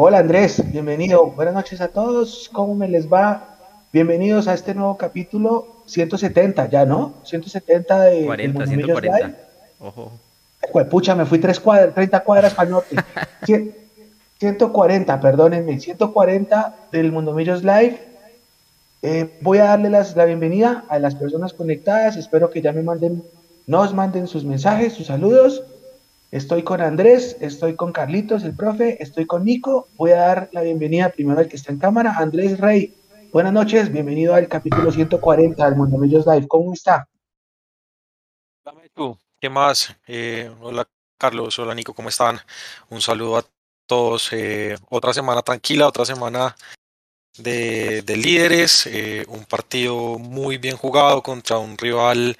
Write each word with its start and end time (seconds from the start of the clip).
Hola 0.00 0.18
Andrés, 0.18 0.62
bienvenido. 0.70 1.26
Buenas 1.32 1.54
noches 1.54 1.80
a 1.80 1.88
todos. 1.88 2.48
¿Cómo 2.52 2.76
me 2.76 2.86
les 2.86 3.12
va? 3.12 3.56
Bienvenidos 3.92 4.46
a 4.46 4.54
este 4.54 4.72
nuevo 4.72 4.96
capítulo 4.96 5.82
170, 5.86 6.68
ya, 6.68 6.84
¿no? 6.84 7.14
170 7.24 8.02
de 8.04 8.24
40, 8.26 8.66
140. 8.68 9.36
Ojo. 9.80 10.12
pucha, 10.88 11.16
me 11.16 11.26
fui 11.26 11.40
3 11.40 11.58
cuadras, 11.58 11.94
30 11.96 12.20
cuadras 12.20 12.54
para 12.54 12.66
el 12.66 12.70
norte. 12.74 12.94
140, 14.38 15.20
perdónenme, 15.20 15.80
140 15.80 16.76
del 16.92 17.10
Mundo 17.10 17.32
Millos 17.32 17.64
Live. 17.64 17.98
Eh, 19.02 19.36
voy 19.40 19.58
a 19.58 19.64
darle 19.64 19.90
las, 19.90 20.14
la 20.14 20.26
bienvenida 20.26 20.84
a 20.88 21.00
las 21.00 21.16
personas 21.16 21.54
conectadas. 21.54 22.16
Espero 22.16 22.50
que 22.50 22.62
ya 22.62 22.72
me 22.72 22.84
manden, 22.84 23.24
nos 23.66 23.92
manden 23.92 24.28
sus 24.28 24.44
mensajes, 24.44 24.92
sus 24.92 25.08
saludos. 25.08 25.64
Estoy 26.30 26.62
con 26.62 26.82
Andrés, 26.82 27.38
estoy 27.40 27.74
con 27.74 27.90
Carlitos, 27.90 28.44
el 28.44 28.54
profe, 28.54 29.02
estoy 29.02 29.24
con 29.24 29.46
Nico. 29.46 29.88
Voy 29.96 30.10
a 30.10 30.16
dar 30.16 30.50
la 30.52 30.60
bienvenida 30.60 31.08
primero 31.08 31.40
al 31.40 31.48
que 31.48 31.56
está 31.56 31.72
en 31.72 31.78
cámara, 31.78 32.16
Andrés 32.18 32.60
Rey. 32.60 32.94
Buenas 33.32 33.54
noches, 33.54 33.90
bienvenido 33.90 34.34
al 34.34 34.46
capítulo 34.46 34.92
140 34.92 35.64
del 35.64 35.76
Mundo 35.76 35.96
Medios 35.96 36.26
Live. 36.26 36.46
¿Cómo 36.46 36.74
está? 36.74 37.08
¿qué 39.40 39.48
más? 39.48 39.96
Eh, 40.06 40.52
hola 40.60 40.86
Carlos, 41.16 41.58
hola 41.58 41.74
Nico, 41.74 41.94
¿cómo 41.94 42.10
están? 42.10 42.38
Un 42.90 43.00
saludo 43.00 43.38
a 43.38 43.44
todos. 43.86 44.30
Eh, 44.32 44.76
otra 44.90 45.14
semana 45.14 45.40
tranquila, 45.40 45.88
otra 45.88 46.04
semana 46.04 46.54
de, 47.38 48.04
líderes, 48.06 48.86
eh, 48.86 49.24
un 49.28 49.46
partido 49.46 50.18
muy 50.18 50.58
bien 50.58 50.76
jugado 50.76 51.22
contra 51.22 51.56
un 51.56 51.78
rival 51.78 52.36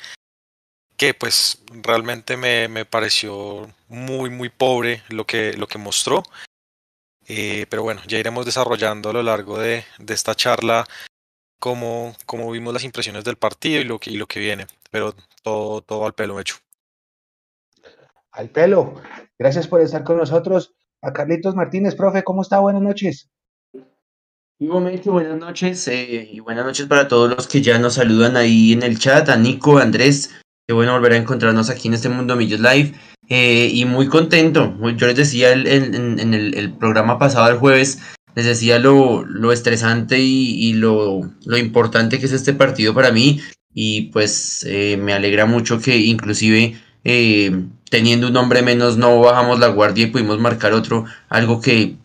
que 0.99 1.15
pues 1.15 1.63
realmente 1.71 2.37
me, 2.37 2.69
me, 2.69 2.85
pareció 2.85 3.73
muy 3.89 4.31
muy 4.31 4.51
pobre 4.51 5.03
lo 5.09 5.25
que, 5.25 5.55
lo 5.55 5.69
que 5.69 5.79
mostró. 5.79 6.25
Eh, 7.29 7.67
pero 7.71 7.83
bueno, 7.83 8.03
ya 8.07 8.19
iremos 8.19 8.45
desarrollando 8.45 9.11
a 9.11 9.13
lo 9.13 9.23
largo 9.23 9.59
de, 9.59 9.85
de 9.99 10.15
esta 10.15 10.35
charla 10.35 10.87
cómo, 11.61 12.15
cómo, 12.27 12.51
vimos 12.51 12.75
las 12.75 12.85
impresiones 12.85 13.25
del 13.25 13.37
partido 13.37 13.81
y 13.81 13.85
lo 13.85 13.99
que, 13.99 14.11
y 14.11 14.17
lo 14.17 14.27
que 14.27 14.41
viene. 14.41 14.67
Pero 14.91 15.15
todo, 15.43 15.83
todo 15.83 16.05
al 16.05 16.15
pelo 16.15 16.41
hecho. 16.41 16.57
Al 18.33 18.51
pelo. 18.51 19.01
Gracias 19.39 19.69
por 19.69 19.81
estar 19.81 20.03
con 20.05 20.17
nosotros. 20.17 20.75
A 21.01 21.13
Carlitos 21.13 21.55
Martínez, 21.55 21.95
profe, 21.95 22.25
¿cómo 22.25 22.43
está? 22.43 22.59
Buenas 22.59 22.83
noches. 22.83 23.31
Igualmente, 24.59 25.11
buenas 25.11 25.39
noches 25.39 25.87
eh, 25.87 26.29
y 26.33 26.41
buenas 26.41 26.65
noches 26.65 26.87
para 26.87 27.07
todos 27.07 27.31
los 27.31 27.47
que 27.47 27.63
ya 27.63 27.79
nos 27.79 27.95
saludan 27.95 28.37
ahí 28.37 28.73
en 28.73 28.83
el 28.83 28.99
chat, 28.99 29.29
a 29.29 29.37
Nico, 29.37 29.79
Andrés, 29.79 30.35
Qué 30.69 30.75
bueno 30.75 30.93
volver 30.93 31.13
a 31.13 31.17
encontrarnos 31.17 31.71
aquí 31.71 31.89
en 31.89 31.95
este 31.95 32.11
Mundo 32.11 32.37
Millos 32.37 32.61
Live. 32.61 32.93
Eh, 33.31 33.71
y 33.73 33.87
muy 33.87 34.07
contento. 34.09 34.77
Yo 34.99 35.07
les 35.07 35.17
decía 35.17 35.53
en 35.53 36.35
el, 36.35 36.75
programa 36.75 37.19
pasado, 37.19 37.49
el 37.49 37.57
jueves, 37.57 38.01
les 38.35 38.45
decía 38.45 38.79
lo, 38.79 39.25
lo 39.25 39.51
estresante 39.51 40.19
y, 40.19 40.75
lo, 40.75 41.23
lo, 41.47 41.57
importante 41.57 42.19
que 42.19 42.27
es 42.27 42.33
este 42.33 42.53
partido 42.53 42.93
para 42.93 43.13
mí. 43.13 43.41
Y 43.73 44.11
pues 44.13 44.63
eh, 44.69 44.99
me 44.99 45.15
alegra 45.15 45.47
mucho 45.47 45.81
que 45.81 45.97
inclusive 45.97 46.77
eh, 47.03 47.65
teniendo 47.89 48.29
un 48.29 48.37
hombre 48.37 48.61
menos 48.61 48.99
no 48.99 49.19
bajamos 49.21 49.59
la 49.61 49.69
guardia 49.69 50.05
y 50.05 50.09
pudimos 50.09 50.39
marcar 50.39 50.75
otro, 50.75 51.07
algo 51.31 51.63
que 51.63 51.97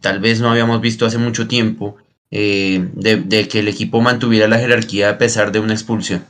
tal 0.00 0.20
vez 0.20 0.40
no 0.40 0.48
habíamos 0.48 0.80
visto 0.80 1.06
hace 1.06 1.18
mucho 1.18 1.48
tiempo, 1.48 1.96
de, 2.30 2.88
de 2.94 3.48
que 3.48 3.58
el 3.58 3.66
equipo 3.66 4.00
mantuviera 4.00 4.46
la 4.46 4.60
jerarquía 4.60 5.10
a 5.10 5.18
pesar 5.18 5.50
de 5.50 5.58
una 5.58 5.72
expulsión. 5.72 6.22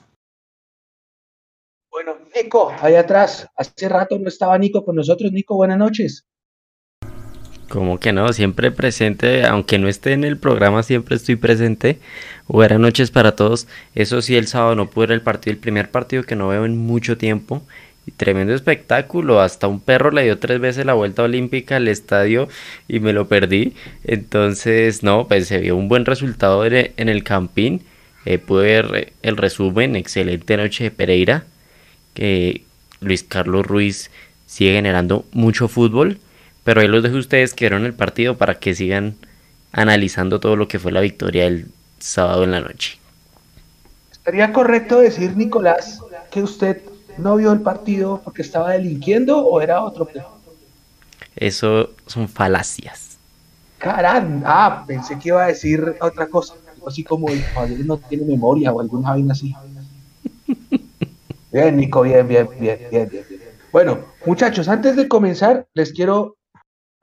Nico, 2.42 2.72
allá 2.80 3.00
atrás. 3.00 3.48
Hace 3.56 3.88
rato 3.88 4.18
no 4.18 4.28
estaba 4.28 4.56
Nico 4.56 4.84
con 4.84 4.96
nosotros. 4.96 5.32
Nico, 5.32 5.56
buenas 5.56 5.78
noches. 5.78 6.26
Como 7.68 8.00
que 8.00 8.12
no, 8.12 8.32
siempre 8.32 8.70
presente, 8.70 9.44
aunque 9.44 9.78
no 9.78 9.88
esté 9.88 10.12
en 10.12 10.24
el 10.24 10.38
programa, 10.38 10.82
siempre 10.82 11.16
estoy 11.16 11.36
presente. 11.36 11.98
Buenas 12.48 12.80
noches 12.80 13.10
para 13.10 13.36
todos. 13.36 13.68
Eso 13.94 14.22
sí, 14.22 14.36
el 14.36 14.48
sábado 14.48 14.74
no 14.74 14.90
pude 14.90 15.08
ver 15.08 15.14
el 15.16 15.22
partido, 15.22 15.52
el 15.52 15.60
primer 15.60 15.90
partido 15.90 16.24
que 16.24 16.34
no 16.34 16.48
veo 16.48 16.64
en 16.64 16.76
mucho 16.78 17.16
tiempo. 17.16 17.62
Y 18.06 18.12
tremendo 18.12 18.54
espectáculo, 18.54 19.40
hasta 19.40 19.68
un 19.68 19.78
perro 19.78 20.10
le 20.10 20.24
dio 20.24 20.38
tres 20.38 20.58
veces 20.58 20.86
la 20.86 20.94
vuelta 20.94 21.22
olímpica 21.22 21.76
al 21.76 21.86
estadio 21.86 22.48
y 22.88 22.98
me 23.00 23.12
lo 23.12 23.28
perdí. 23.28 23.74
Entonces, 24.02 25.02
no, 25.02 25.28
pues 25.28 25.46
se 25.46 25.58
vio 25.58 25.76
un 25.76 25.88
buen 25.88 26.06
resultado 26.06 26.64
en 26.64 27.08
el 27.08 27.22
campín. 27.22 27.84
Eh, 28.24 28.38
pude 28.38 28.82
ver 28.82 29.12
el 29.22 29.36
resumen, 29.36 29.94
excelente 29.94 30.56
noche 30.56 30.84
de 30.84 30.90
Pereira 30.90 31.44
que 32.14 32.64
Luis 33.00 33.22
Carlos 33.24 33.66
Ruiz 33.66 34.10
sigue 34.46 34.74
generando 34.74 35.24
mucho 35.32 35.68
fútbol, 35.68 36.18
pero 36.64 36.80
ahí 36.80 36.88
los 36.88 37.02
dejo 37.02 37.16
ustedes 37.16 37.54
que 37.54 37.64
vieron 37.66 37.86
el 37.86 37.94
partido 37.94 38.36
para 38.36 38.58
que 38.58 38.74
sigan 38.74 39.16
analizando 39.72 40.40
todo 40.40 40.56
lo 40.56 40.68
que 40.68 40.78
fue 40.78 40.92
la 40.92 41.00
victoria 41.00 41.46
el 41.46 41.68
sábado 41.98 42.44
en 42.44 42.50
la 42.50 42.60
noche. 42.60 42.98
¿Estaría 44.10 44.52
correcto 44.52 45.00
decir, 45.00 45.36
Nicolás, 45.36 46.00
que 46.30 46.42
usted 46.42 46.82
no 47.18 47.36
vio 47.36 47.52
el 47.52 47.60
partido 47.60 48.20
porque 48.22 48.42
estaba 48.42 48.72
delinquiendo 48.72 49.38
o 49.38 49.60
era 49.60 49.82
otro 49.82 50.04
plan? 50.04 50.26
Eso 51.36 51.90
son 52.06 52.28
falacias. 52.28 53.16
Caramba, 53.78 54.42
ah, 54.44 54.84
pensé 54.86 55.18
que 55.18 55.28
iba 55.30 55.42
a 55.42 55.46
decir 55.46 55.96
otra 56.00 56.26
cosa, 56.26 56.54
así 56.86 57.02
como 57.02 57.30
el 57.30 57.42
no 57.86 57.96
tiene 57.96 58.24
memoria 58.24 58.72
o 58.72 58.80
alguna 58.80 59.10
vaina 59.10 59.32
así. 59.32 59.54
Bien, 61.52 61.76
Nico, 61.76 62.02
bien, 62.02 62.28
bien, 62.28 62.48
bien, 62.60 62.78
bien, 62.90 63.08
bien, 63.08 63.24
Bueno, 63.72 63.98
muchachos, 64.24 64.68
antes 64.68 64.94
de 64.94 65.08
comenzar, 65.08 65.66
les 65.74 65.92
quiero, 65.92 66.36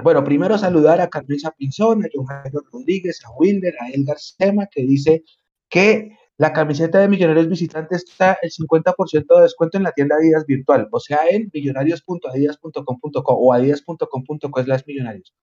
bueno, 0.01 0.23
primero 0.23 0.57
saludar 0.57 1.01
a 1.01 1.09
Carmesa 1.09 1.51
Pinzón, 1.51 2.05
a 2.05 2.07
John 2.13 2.25
Jairo 2.25 2.61
Rodríguez, 2.71 3.19
a 3.25 3.31
Wilder, 3.37 3.75
a 3.81 3.89
Elgar 3.89 4.17
Sema, 4.19 4.67
que 4.67 4.83
dice 4.83 5.23
que 5.69 6.17
la 6.37 6.53
camiseta 6.53 6.99
de 6.99 7.09
Millonarios 7.09 7.49
Visitantes 7.49 8.05
está 8.07 8.37
el 8.41 8.51
50% 8.51 9.35
de 9.35 9.41
descuento 9.41 9.77
en 9.77 9.83
la 9.83 9.91
tienda 9.91 10.15
Adidas 10.15 10.45
virtual, 10.45 10.87
o 10.91 10.99
sea, 10.99 11.19
en 11.29 11.49
millonarios.adidas.com.co 11.53 13.33
o 13.33 13.53
adidas.com.co 13.53 14.59
es 14.61 14.67
las 14.67 14.87
millonarios. 14.87 15.33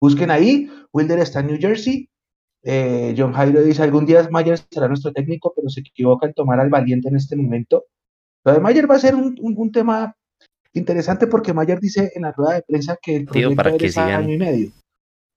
Busquen 0.00 0.30
ahí, 0.32 0.68
Wilder 0.92 1.20
está 1.20 1.40
en 1.40 1.46
New 1.48 1.58
Jersey. 1.60 2.08
Eh, 2.62 3.14
John 3.16 3.32
Jairo 3.34 3.62
dice, 3.62 3.82
algún 3.82 4.04
día 4.04 4.26
Mayer 4.30 4.58
será 4.70 4.88
nuestro 4.88 5.12
técnico, 5.12 5.52
pero 5.54 5.68
se 5.68 5.80
equivoca 5.80 6.26
en 6.26 6.34
tomar 6.34 6.58
al 6.58 6.70
valiente 6.70 7.08
en 7.08 7.16
este 7.16 7.36
momento. 7.36 7.84
Lo 8.48 8.54
de 8.54 8.60
Mayer 8.60 8.90
va 8.90 8.94
a 8.94 8.98
ser 8.98 9.14
un, 9.14 9.72
tema 9.72 10.16
interesante 10.72 11.26
porque 11.26 11.52
Mayer 11.52 11.78
dice 11.80 12.12
en 12.14 12.22
la 12.22 12.32
rueda 12.32 12.54
de 12.54 12.62
prensa 12.62 12.96
que 13.00 13.16
el 13.16 13.26
proyecto 13.26 13.56
para 13.56 13.76
que 13.76 13.92
año 14.00 14.32
y 14.32 14.38
medio. 14.38 14.72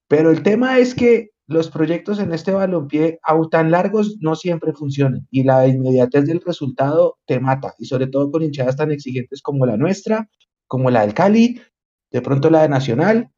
Pero 0.07 0.31
el 0.31 0.41
tema 0.43 0.79
es 0.79 0.95
que 0.95 1.31
los 1.45 1.69
proyectos 1.69 2.19
en 2.19 2.31
este 2.31 2.53
balompié, 2.53 3.19
aún 3.23 3.49
tan 3.49 3.69
largos, 3.69 4.15
no 4.21 4.35
siempre 4.35 4.71
funcionan. 4.71 5.27
Y 5.29 5.43
la 5.43 5.67
inmediatez 5.67 6.25
del 6.25 6.39
resultado 6.39 7.17
te 7.25 7.41
mata. 7.41 7.73
Y 7.79 7.85
sobre 7.85 8.07
todo 8.07 8.31
con 8.31 8.43
hinchadas 8.43 8.77
tan 8.77 8.93
exigentes 8.93 9.41
como 9.41 9.65
la 9.65 9.75
nuestra, 9.75 10.29
como 10.67 10.89
la 10.89 11.01
del 11.01 11.13
Cali, 11.13 11.59
de 12.11 12.21
pronto 12.21 12.49
la 12.49 12.61
de 12.61 12.69
Nacional. 12.69 13.29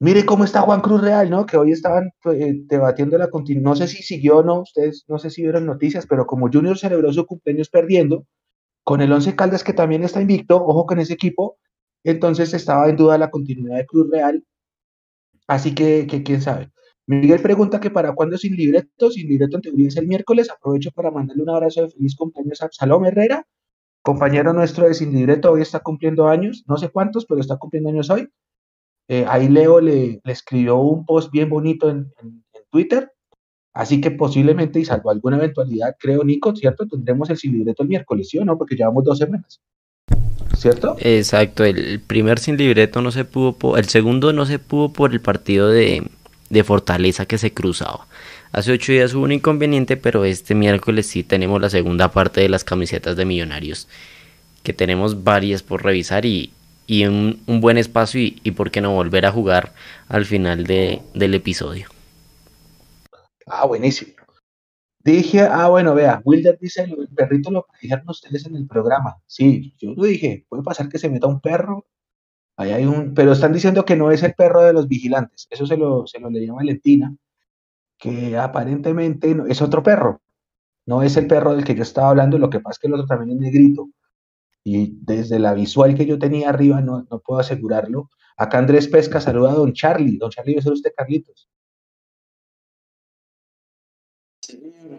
Mire 0.00 0.26
cómo 0.26 0.42
está 0.42 0.62
Juan 0.62 0.80
Cruz 0.80 1.02
Real, 1.02 1.30
¿no? 1.30 1.46
Que 1.46 1.56
hoy 1.56 1.70
estaban 1.70 2.10
eh, 2.32 2.54
debatiendo 2.66 3.16
la 3.16 3.30
continuidad. 3.30 3.64
No 3.64 3.76
sé 3.76 3.86
si 3.86 4.02
siguió 4.02 4.38
o 4.38 4.42
no, 4.42 4.62
ustedes 4.62 5.04
no 5.06 5.18
sé 5.18 5.30
si 5.30 5.42
vieron 5.42 5.66
noticias, 5.66 6.04
pero 6.08 6.26
como 6.26 6.50
Junior 6.52 6.76
celebró 6.76 7.12
su 7.12 7.26
cumpleaños 7.26 7.68
perdiendo, 7.68 8.26
con 8.88 9.02
el 9.02 9.12
Once 9.12 9.36
Caldas 9.36 9.64
que 9.64 9.74
también 9.74 10.02
está 10.02 10.22
invicto, 10.22 10.56
ojo 10.56 10.86
con 10.86 10.98
ese 10.98 11.12
equipo, 11.12 11.58
entonces 12.04 12.54
estaba 12.54 12.88
en 12.88 12.96
duda 12.96 13.18
la 13.18 13.30
continuidad 13.30 13.76
de 13.76 13.84
Cruz 13.84 14.08
Real, 14.10 14.42
así 15.46 15.74
que, 15.74 16.06
quién 16.24 16.40
sabe. 16.40 16.72
Miguel 17.04 17.42
pregunta 17.42 17.80
que 17.80 17.90
para 17.90 18.14
cuándo 18.14 18.38
sin 18.38 18.56
libreto, 18.56 19.10
sin 19.10 19.28
libreto 19.28 19.58
en 19.58 19.62
teoría 19.62 19.88
es 19.88 19.98
el 19.98 20.06
miércoles, 20.06 20.50
aprovecho 20.50 20.90
para 20.92 21.10
mandarle 21.10 21.42
un 21.42 21.50
abrazo 21.50 21.82
de 21.82 21.90
feliz 21.90 22.16
cumpleaños 22.16 22.62
a 22.62 22.70
Salom 22.72 23.04
Herrera, 23.04 23.46
compañero 24.00 24.54
nuestro 24.54 24.88
de 24.88 24.94
sin 24.94 25.12
libreto, 25.12 25.52
hoy 25.52 25.60
está 25.60 25.80
cumpliendo 25.80 26.26
años, 26.26 26.64
no 26.66 26.78
sé 26.78 26.88
cuántos, 26.88 27.26
pero 27.26 27.42
está 27.42 27.58
cumpliendo 27.58 27.90
años 27.90 28.08
hoy. 28.08 28.30
Eh, 29.08 29.26
ahí 29.28 29.50
Leo 29.50 29.82
le, 29.82 30.22
escribió 30.24 30.78
un 30.78 31.04
post 31.04 31.30
bien 31.30 31.50
bonito 31.50 31.90
en 31.90 32.10
Twitter, 32.70 33.12
Así 33.78 34.00
que 34.00 34.10
posiblemente, 34.10 34.80
y 34.80 34.84
salvo 34.84 35.08
alguna 35.08 35.36
eventualidad, 35.36 35.94
creo, 36.00 36.24
Nico, 36.24 36.52
¿cierto? 36.56 36.84
Tendremos 36.88 37.30
el 37.30 37.36
sin 37.36 37.52
libreto 37.52 37.84
el 37.84 37.88
miércoles, 37.88 38.28
¿sí 38.28 38.36
o 38.36 38.44
no? 38.44 38.58
Porque 38.58 38.74
llevamos 38.74 39.04
dos 39.04 39.18
semanas. 39.18 39.60
¿Cierto? 40.56 40.96
Exacto, 40.98 41.64
el 41.64 42.00
primer 42.00 42.40
sin 42.40 42.56
libreto 42.56 43.00
no 43.02 43.12
se 43.12 43.24
pudo, 43.24 43.76
el 43.76 43.84
segundo 43.84 44.32
no 44.32 44.46
se 44.46 44.58
pudo 44.58 44.92
por 44.92 45.12
el 45.12 45.20
partido 45.20 45.68
de, 45.68 46.02
de 46.50 46.64
Fortaleza 46.64 47.26
que 47.26 47.38
se 47.38 47.54
cruzaba. 47.54 48.08
Hace 48.50 48.72
ocho 48.72 48.90
días 48.90 49.14
hubo 49.14 49.22
un 49.22 49.30
inconveniente, 49.30 49.96
pero 49.96 50.24
este 50.24 50.56
miércoles 50.56 51.06
sí 51.06 51.22
tenemos 51.22 51.60
la 51.60 51.70
segunda 51.70 52.10
parte 52.10 52.40
de 52.40 52.48
las 52.48 52.64
camisetas 52.64 53.14
de 53.14 53.26
Millonarios, 53.26 53.86
que 54.64 54.72
tenemos 54.72 55.22
varias 55.22 55.62
por 55.62 55.84
revisar 55.84 56.26
y, 56.26 56.50
y 56.88 57.04
un, 57.04 57.38
un, 57.46 57.60
buen 57.60 57.78
espacio 57.78 58.20
y, 58.20 58.40
y 58.42 58.50
por 58.50 58.72
qué 58.72 58.80
no 58.80 58.90
volver 58.92 59.24
a 59.24 59.30
jugar 59.30 59.72
al 60.08 60.24
final 60.24 60.64
de, 60.64 61.00
del 61.14 61.34
episodio. 61.34 61.86
Ah, 63.50 63.66
buenísimo. 63.66 64.12
Dije, 65.00 65.40
ah, 65.42 65.68
bueno, 65.68 65.94
vea, 65.94 66.20
Wilder 66.24 66.58
dice, 66.58 66.82
el 66.82 67.08
perrito 67.08 67.50
lo 67.50 67.66
dijeron 67.80 68.08
ustedes 68.08 68.46
en 68.46 68.56
el 68.56 68.66
programa. 68.66 69.16
Sí, 69.26 69.74
yo 69.78 69.94
lo 69.96 70.04
dije, 70.04 70.44
puede 70.48 70.62
pasar 70.62 70.88
que 70.88 70.98
se 70.98 71.08
meta 71.08 71.26
un 71.26 71.40
perro 71.40 71.86
Ahí 72.58 72.72
hay 72.72 72.86
un, 72.86 73.14
pero 73.14 73.32
están 73.32 73.52
diciendo 73.52 73.84
que 73.84 73.94
no 73.94 74.10
es 74.10 74.24
el 74.24 74.34
perro 74.34 74.62
de 74.64 74.72
los 74.72 74.88
vigilantes. 74.88 75.46
Eso 75.48 75.64
se 75.64 75.76
lo, 75.76 76.08
se 76.08 76.18
lo 76.18 76.28
leía 76.28 76.52
Valentina, 76.52 77.16
que 77.98 78.36
aparentemente 78.36 79.36
es 79.48 79.62
otro 79.62 79.82
perro. 79.82 80.22
No 80.86 81.02
es 81.02 81.16
el 81.16 81.28
perro 81.28 81.54
del 81.54 81.64
que 81.64 81.76
yo 81.76 81.82
estaba 81.82 82.10
hablando, 82.10 82.38
lo 82.38 82.50
que 82.50 82.60
pasa 82.60 82.72
es 82.72 82.78
que 82.80 82.88
el 82.88 82.94
otro 82.94 83.06
también 83.06 83.38
es 83.38 83.42
negrito. 83.52 83.90
Y 84.64 84.98
desde 85.02 85.38
la 85.38 85.54
visual 85.54 85.94
que 85.94 86.06
yo 86.06 86.18
tenía 86.18 86.50
arriba 86.50 86.80
no, 86.80 87.06
no 87.10 87.20
puedo 87.20 87.40
asegurarlo. 87.40 88.10
Acá 88.36 88.58
Andrés 88.58 88.88
Pesca 88.88 89.20
saluda 89.20 89.52
a 89.52 89.54
don 89.54 89.72
Charlie. 89.72 90.18
Don 90.18 90.30
Charlie, 90.30 90.56
¿es 90.56 90.66
usted 90.66 90.92
Carlitos? 90.96 91.48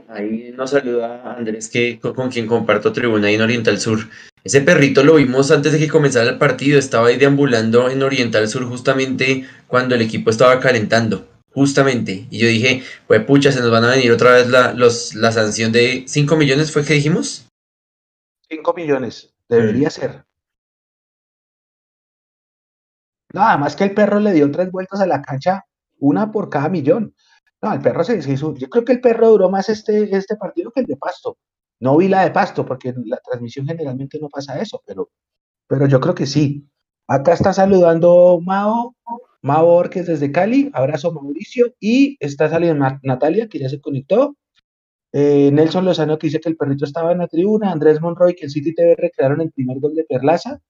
Ahí 0.08 0.54
nos 0.56 0.72
saluda 0.72 1.36
Andrés, 1.36 1.70
que, 1.70 2.00
con 2.00 2.30
quien 2.30 2.48
comparto 2.48 2.92
tribuna 2.92 3.28
ahí 3.28 3.36
en 3.36 3.42
Oriental 3.42 3.80
Sur. 3.80 4.00
Ese 4.44 4.62
perrito 4.62 5.04
lo 5.04 5.16
vimos 5.16 5.52
antes 5.52 5.72
de 5.72 5.80
que 5.80 5.88
comenzara 5.88 6.30
el 6.30 6.38
partido, 6.38 6.80
estaba 6.80 7.08
ahí 7.08 7.18
deambulando 7.18 7.90
en 7.90 8.04
Oriental 8.04 8.48
Sur 8.48 8.66
justamente 8.66 9.46
cuando 9.68 9.96
el 9.96 10.02
equipo 10.02 10.30
estaba 10.30 10.60
calentando, 10.60 11.28
justamente. 11.52 12.28
Y 12.30 12.40
yo 12.40 12.48
dije, 12.48 12.84
pues 13.08 13.24
pucha, 13.26 13.52
se 13.52 13.60
nos 13.62 13.72
van 13.72 13.86
a 13.86 13.92
venir 13.92 14.12
otra 14.12 14.34
vez 14.34 14.48
la, 14.48 14.74
los, 14.74 15.16
la 15.16 15.32
sanción 15.32 15.72
de 15.72 16.04
5 16.08 16.36
millones, 16.36 16.72
¿fue 16.72 16.86
que 16.86 16.94
dijimos? 16.94 17.48
5 18.50 18.74
millones, 18.74 19.34
debería 19.48 19.88
mm. 19.88 19.92
ser. 19.92 20.24
Nada 23.34 23.58
más 23.58 23.76
que 23.76 23.84
el 23.84 23.94
perro 23.94 24.20
le 24.20 24.34
dio 24.34 24.50
tres 24.50 24.72
vueltas 24.72 25.02
a 25.02 25.06
la 25.06 25.22
cancha, 25.22 25.66
una 26.00 26.32
por 26.32 26.50
cada 26.50 26.70
millón. 26.70 27.14
No, 27.62 27.74
el 27.74 27.82
perro 27.82 28.04
se, 28.04 28.18
hizo. 28.18 28.56
Yo 28.56 28.70
creo 28.70 28.86
que 28.86 28.94
el 28.94 29.02
perro 29.02 29.30
duró 29.30 29.50
más 29.50 29.70
este, 29.70 30.16
este 30.16 30.36
partido 30.38 30.72
que 30.72 30.82
el 30.82 30.86
de 30.86 30.98
Pasto. 30.98 31.38
No 31.80 31.98
vi 31.98 32.08
la 32.08 32.24
de 32.24 32.32
Pasto, 32.32 32.66
porque 32.66 32.94
la 33.06 33.18
transmisión 33.18 33.68
generalmente 33.68 34.20
no 34.20 34.30
pasa 34.30 34.60
eso, 34.60 34.82
pero, 34.86 35.10
pero 35.68 35.88
yo 35.88 36.00
creo 36.00 36.16
que 36.16 36.26
sí. 36.26 36.70
Acá 37.08 37.34
está 37.34 37.54
saludando 37.54 38.40
Mao, 38.42 38.96
Mao 39.42 39.68
Orques 39.68 40.08
desde 40.08 40.32
Cali. 40.32 40.70
Abrazo 40.74 41.12
Mauricio. 41.12 41.74
Y 41.80 42.18
está 42.20 42.50
saliendo 42.50 42.86
Natalia, 43.04 43.48
que 43.50 43.60
ya 43.60 43.70
se 43.70 43.82
conectó. 43.82 44.38
Eh, 45.12 45.50
Nelson 45.52 45.86
Lozano, 45.86 46.20
que 46.20 46.28
dice 46.28 46.40
que 46.40 46.50
el 46.50 46.58
perrito 46.58 46.86
estaba 46.86 47.12
en 47.12 47.20
la 47.20 47.28
tribuna. 47.28 47.72
Andrés 47.72 48.00
Monroy, 48.02 48.36
que 48.36 48.46
en 48.46 48.52
City 48.52 48.74
TV 48.74 48.96
recrearon 48.96 49.42
el 49.42 49.52
primer 49.52 49.80
gol 49.80 49.96
de 49.96 50.06
Perlaza. 50.06 50.62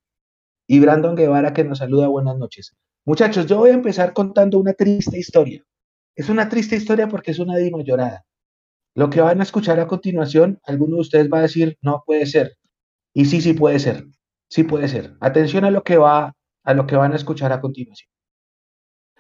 Y 0.67 0.79
Brandon 0.79 1.15
Guevara, 1.15 1.53
que 1.53 1.63
nos 1.63 1.79
saluda. 1.79 2.07
Buenas 2.07 2.37
noches. 2.37 2.75
Muchachos, 3.05 3.45
yo 3.47 3.57
voy 3.57 3.71
a 3.71 3.73
empezar 3.73 4.13
contando 4.13 4.59
una 4.59 4.73
triste 4.73 5.19
historia. 5.19 5.63
Es 6.19 6.27
una 6.27 6.49
triste 6.49 6.75
historia 6.75 7.07
porque 7.07 7.31
es 7.31 7.39
una 7.39 7.55
dima 7.55 7.81
llorada. 7.81 8.25
Lo 8.93 9.09
que 9.09 9.21
van 9.21 9.39
a 9.39 9.43
escuchar 9.43 9.79
a 9.79 9.87
continuación, 9.87 10.59
alguno 10.65 10.95
de 10.95 11.01
ustedes 11.03 11.29
va 11.31 11.37
a 11.37 11.43
decir, 11.43 11.77
no 11.81 12.03
puede 12.05 12.25
ser. 12.25 12.57
Y 13.13 13.23
sí, 13.23 13.39
sí 13.39 13.53
puede 13.53 13.79
ser. 13.79 14.05
Sí 14.49 14.65
puede 14.65 14.89
ser. 14.89 15.15
Atención 15.21 15.63
a 15.63 15.71
lo 15.71 15.81
que 15.81 15.95
va, 15.95 16.35
a 16.65 16.73
lo 16.73 16.85
que 16.85 16.97
van 16.97 17.13
a 17.13 17.15
escuchar 17.15 17.53
a 17.53 17.61
continuación. 17.61 18.11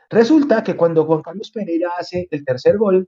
Resulta 0.09 0.61
que 0.61 0.75
cuando 0.75 1.05
Juan 1.05 1.21
Carlos 1.21 1.51
Pereira 1.51 1.91
hace 1.97 2.27
el 2.31 2.43
tercer 2.43 2.77
gol, 2.77 3.07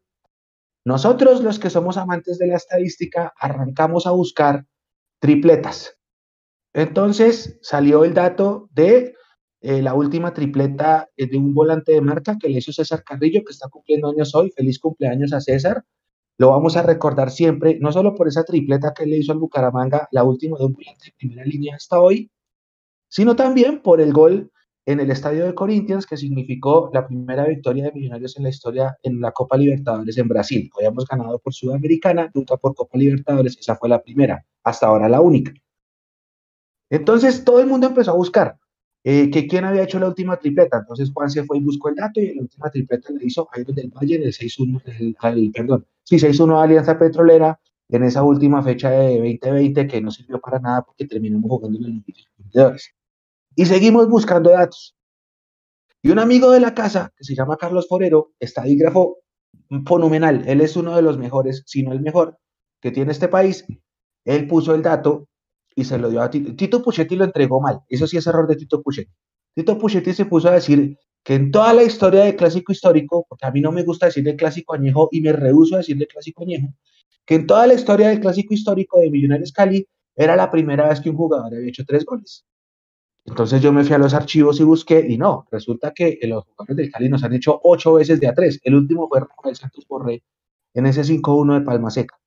nosotros 0.85 1.41
los 1.43 1.59
que 1.59 1.69
somos 1.69 1.97
amantes 1.97 2.37
de 2.37 2.47
la 2.47 2.55
estadística 2.55 3.33
arrancamos 3.37 4.07
a 4.07 4.11
buscar 4.11 4.65
tripletas. 5.19 5.97
Entonces 6.71 7.59
salió 7.61 8.05
el 8.05 8.13
dato 8.13 8.69
de 8.71 9.15
eh, 9.61 9.81
la 9.81 9.93
última 9.93 10.33
tripleta 10.33 11.07
de 11.15 11.37
un 11.37 11.53
volante 11.53 11.91
de 11.91 12.01
marca 12.01 12.37
que 12.39 12.49
le 12.49 12.57
hizo 12.57 12.73
César 12.73 13.03
Carrillo, 13.03 13.43
que 13.45 13.51
está 13.51 13.69
cumpliendo 13.69 14.09
años 14.09 14.33
hoy. 14.33 14.51
Feliz 14.51 14.79
cumpleaños 14.79 15.33
a 15.33 15.39
César. 15.39 15.83
Lo 16.37 16.49
vamos 16.49 16.75
a 16.75 16.81
recordar 16.81 17.29
siempre, 17.29 17.77
no 17.79 17.91
solo 17.91 18.15
por 18.15 18.27
esa 18.27 18.43
tripleta 18.43 18.93
que 18.95 19.05
le 19.05 19.17
hizo 19.17 19.31
al 19.31 19.37
Bucaramanga, 19.37 20.07
la 20.11 20.23
última 20.23 20.57
de 20.57 20.65
un 20.65 20.73
volante 20.73 21.05
de 21.05 21.13
primera 21.15 21.45
línea 21.45 21.75
hasta 21.75 21.99
hoy, 22.01 22.31
sino 23.07 23.35
también 23.35 23.83
por 23.83 24.01
el 24.01 24.11
gol 24.11 24.51
en 24.87 24.99
el 24.99 25.11
estadio 25.11 25.45
de 25.45 25.53
Corinthians, 25.53 26.07
que 26.07 26.17
significó 26.17 26.89
la 26.93 27.05
primera 27.05 27.45
victoria 27.45 27.83
de 27.83 27.91
Millonarios 27.91 28.35
en 28.37 28.43
la 28.43 28.49
historia 28.49 28.97
en 29.03 29.21
la 29.21 29.31
Copa 29.31 29.57
Libertadores 29.57 30.17
en 30.17 30.27
Brasil. 30.27 30.71
Habíamos 30.75 31.05
ganado 31.05 31.37
por 31.37 31.53
Sudamericana, 31.53 32.31
nunca 32.33 32.57
por 32.57 32.73
Copa 32.73 32.97
Libertadores, 32.97 33.55
esa 33.59 33.75
fue 33.75 33.89
la 33.89 34.01
primera, 34.01 34.43
hasta 34.63 34.87
ahora 34.87 35.07
la 35.07 35.21
única. 35.21 35.53
Entonces 36.89 37.43
todo 37.45 37.59
el 37.59 37.67
mundo 37.67 37.85
empezó 37.85 38.11
a 38.11 38.15
buscar 38.15 38.57
eh, 39.03 39.29
que 39.31 39.47
quién 39.47 39.65
había 39.65 39.83
hecho 39.83 39.99
la 39.99 40.07
última 40.07 40.37
tripleta. 40.37 40.79
Entonces 40.79 41.11
Juan 41.13 41.29
se 41.29 41.43
fue 41.43 41.57
y 41.57 41.61
buscó 41.61 41.89
el 41.89 41.95
dato 41.95 42.19
y 42.19 42.35
la 42.35 42.41
última 42.41 42.69
tripleta 42.69 43.11
la 43.11 43.23
hizo 43.23 43.45
Jairo 43.47 43.73
del 43.73 43.89
Valle 43.89 44.15
en 44.15 44.23
el 44.23 44.33
6-1, 44.33 45.53
perdón, 45.53 45.85
sí, 46.03 46.17
6-1 46.17 46.61
Alianza 46.61 46.97
Petrolera 46.97 47.59
en 47.89 48.03
esa 48.03 48.23
última 48.23 48.63
fecha 48.63 48.89
de 48.89 49.17
2020 49.17 49.87
que 49.87 50.01
no 50.01 50.11
sirvió 50.11 50.39
para 50.39 50.59
nada 50.59 50.81
porque 50.83 51.07
terminamos 51.07 51.49
jugando 51.49 51.77
en 51.79 51.85
el 51.85 52.03
vendedores. 52.37 52.91
Y 53.55 53.65
seguimos 53.65 54.07
buscando 54.07 54.51
datos. 54.51 54.95
Y 56.01 56.09
un 56.09 56.19
amigo 56.19 56.51
de 56.51 56.61
la 56.61 56.73
casa, 56.73 57.11
que 57.15 57.23
se 57.23 57.35
llama 57.35 57.57
Carlos 57.57 57.87
Forero, 57.87 58.31
estadígrafo 58.39 59.17
fenomenal, 59.85 60.43
él 60.47 60.61
es 60.61 60.75
uno 60.75 60.95
de 60.95 61.01
los 61.01 61.17
mejores, 61.17 61.63
si 61.65 61.83
no 61.83 61.91
el 61.91 62.01
mejor, 62.01 62.37
que 62.81 62.91
tiene 62.91 63.11
este 63.11 63.27
país, 63.27 63.65
él 64.25 64.47
puso 64.47 64.73
el 64.73 64.81
dato 64.81 65.27
y 65.81 65.85
se 65.85 65.97
lo 65.97 66.09
dio 66.09 66.21
a 66.21 66.29
Tito. 66.29 66.55
Tito 66.55 66.81
Puchetti 66.81 67.15
lo 67.15 67.25
entregó 67.25 67.59
mal. 67.59 67.81
Eso 67.89 68.07
sí 68.07 68.17
es 68.17 68.25
error 68.27 68.47
de 68.47 68.55
Tito 68.55 68.81
Puchetti. 68.81 69.11
Tito 69.53 69.77
Puchetti 69.77 70.13
se 70.13 70.25
puso 70.25 70.47
a 70.47 70.53
decir 70.53 70.97
que 71.23 71.35
en 71.35 71.51
toda 71.51 71.73
la 71.73 71.83
historia 71.83 72.23
del 72.23 72.35
clásico 72.35 72.71
histórico, 72.71 73.25
porque 73.27 73.45
a 73.45 73.51
mí 73.51 73.61
no 73.61 73.71
me 73.71 73.83
gusta 73.83 74.07
decir 74.07 74.23
de 74.23 74.35
clásico 74.35 74.73
añejo 74.73 75.09
y 75.11 75.21
me 75.21 75.33
rehuso 75.33 75.75
a 75.75 75.79
decir 75.79 75.97
de 75.97 76.07
clásico 76.07 76.43
añejo, 76.43 76.67
que 77.25 77.35
en 77.35 77.45
toda 77.45 77.67
la 77.67 77.73
historia 77.73 78.09
del 78.09 78.19
clásico 78.19 78.53
histórico 78.53 78.99
de 78.99 79.11
Millonarios 79.11 79.51
Cali 79.51 79.85
era 80.15 80.35
la 80.35 80.49
primera 80.49 80.89
vez 80.89 80.99
que 80.99 81.09
un 81.09 81.17
jugador 81.17 81.53
había 81.53 81.69
hecho 81.69 81.83
tres 81.85 82.05
goles. 82.05 82.45
Entonces 83.25 83.61
yo 83.61 83.71
me 83.71 83.83
fui 83.83 83.93
a 83.93 83.99
los 83.99 84.13
archivos 84.13 84.59
y 84.59 84.63
busqué, 84.63 85.05
y 85.07 85.17
no, 85.17 85.45
resulta 85.51 85.91
que 85.93 86.17
los 86.23 86.43
jugadores 86.45 86.75
del 86.75 86.91
Cali 86.91 87.09
nos 87.09 87.23
han 87.23 87.33
hecho 87.33 87.59
ocho 87.63 87.93
veces 87.93 88.19
de 88.19 88.27
a 88.27 88.33
tres. 88.33 88.59
El 88.63 88.75
último 88.75 89.07
fue 89.07 89.19
Rafael 89.19 89.55
Santos 89.55 89.85
Borré 89.87 90.23
en 90.73 90.85
ese 90.85 91.01
5-1 91.01 91.59
de 91.59 91.65
Palma 91.65 91.91
Seca. 91.91 92.20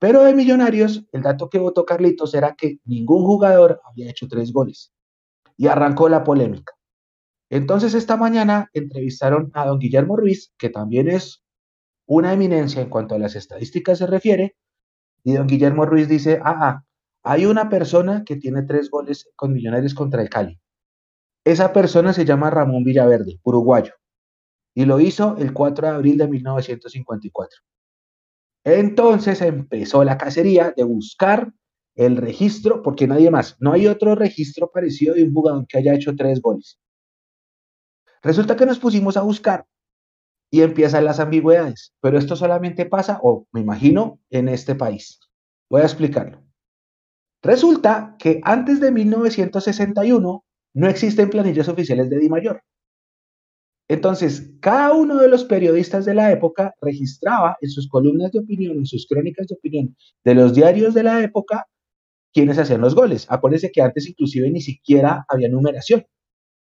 Pero 0.00 0.24
de 0.24 0.34
Millonarios, 0.34 1.04
el 1.12 1.20
dato 1.20 1.50
que 1.50 1.58
votó 1.58 1.84
Carlitos 1.84 2.32
era 2.34 2.54
que 2.54 2.78
ningún 2.84 3.22
jugador 3.22 3.82
había 3.84 4.10
hecho 4.10 4.26
tres 4.28 4.50
goles. 4.50 4.94
Y 5.58 5.66
arrancó 5.66 6.08
la 6.08 6.24
polémica. 6.24 6.72
Entonces 7.50 7.92
esta 7.92 8.16
mañana 8.16 8.70
entrevistaron 8.72 9.50
a 9.52 9.66
don 9.66 9.78
Guillermo 9.78 10.16
Ruiz, 10.16 10.54
que 10.56 10.70
también 10.70 11.08
es 11.08 11.44
una 12.06 12.32
eminencia 12.32 12.80
en 12.80 12.88
cuanto 12.88 13.14
a 13.14 13.18
las 13.18 13.36
estadísticas 13.36 13.98
se 13.98 14.06
refiere, 14.06 14.56
y 15.22 15.34
don 15.34 15.46
Guillermo 15.46 15.84
Ruiz 15.84 16.08
dice, 16.08 16.40
ah, 16.42 16.56
ah 16.60 16.84
hay 17.22 17.44
una 17.44 17.68
persona 17.68 18.24
que 18.24 18.36
tiene 18.36 18.62
tres 18.62 18.90
goles 18.90 19.28
con 19.36 19.52
Millonarios 19.52 19.92
contra 19.92 20.22
el 20.22 20.30
Cali. 20.30 20.58
Esa 21.44 21.74
persona 21.74 22.14
se 22.14 22.24
llama 22.24 22.48
Ramón 22.48 22.84
Villaverde, 22.84 23.38
uruguayo, 23.42 23.92
y 24.74 24.86
lo 24.86 24.98
hizo 24.98 25.36
el 25.36 25.52
4 25.52 25.88
de 25.88 25.94
abril 25.94 26.16
de 26.16 26.28
1954. 26.28 27.60
Entonces 28.64 29.40
empezó 29.40 30.04
la 30.04 30.18
cacería 30.18 30.72
de 30.76 30.84
buscar 30.84 31.52
el 31.94 32.16
registro, 32.16 32.82
porque 32.82 33.06
nadie 33.06 33.30
más, 33.30 33.56
no 33.60 33.72
hay 33.72 33.86
otro 33.86 34.14
registro 34.14 34.70
parecido 34.70 35.14
de 35.14 35.24
un 35.24 35.34
jugador 35.34 35.66
que 35.66 35.78
haya 35.78 35.94
hecho 35.94 36.14
tres 36.16 36.40
goles. 36.40 36.78
Resulta 38.22 38.56
que 38.56 38.66
nos 38.66 38.78
pusimos 38.78 39.16
a 39.16 39.22
buscar 39.22 39.66
y 40.50 40.62
empiezan 40.62 41.04
las 41.04 41.20
ambigüedades, 41.20 41.94
pero 42.00 42.18
esto 42.18 42.36
solamente 42.36 42.86
pasa, 42.86 43.18
o 43.22 43.46
me 43.52 43.60
imagino, 43.60 44.20
en 44.30 44.48
este 44.48 44.74
país. 44.74 45.20
Voy 45.70 45.82
a 45.82 45.84
explicarlo. 45.84 46.42
Resulta 47.42 48.16
que 48.18 48.40
antes 48.44 48.80
de 48.80 48.90
1961 48.90 50.44
no 50.74 50.88
existen 50.88 51.30
planillas 51.30 51.68
oficiales 51.68 52.10
de 52.10 52.18
Di 52.18 52.28
Mayor. 52.28 52.62
Entonces, 53.90 54.52
cada 54.60 54.92
uno 54.92 55.16
de 55.16 55.26
los 55.26 55.42
periodistas 55.42 56.04
de 56.04 56.14
la 56.14 56.30
época 56.30 56.72
registraba 56.80 57.56
en 57.60 57.70
sus 57.70 57.88
columnas 57.88 58.30
de 58.30 58.38
opinión, 58.38 58.76
en 58.76 58.86
sus 58.86 59.04
crónicas 59.04 59.48
de 59.48 59.56
opinión 59.56 59.96
de 60.22 60.34
los 60.36 60.54
diarios 60.54 60.94
de 60.94 61.02
la 61.02 61.20
época, 61.24 61.66
quienes 62.32 62.56
hacían 62.56 62.82
los 62.82 62.94
goles. 62.94 63.26
Acuérdense 63.28 63.72
que 63.72 63.82
antes 63.82 64.08
inclusive 64.08 64.48
ni 64.48 64.60
siquiera 64.60 65.24
había 65.26 65.48
numeración. 65.48 66.06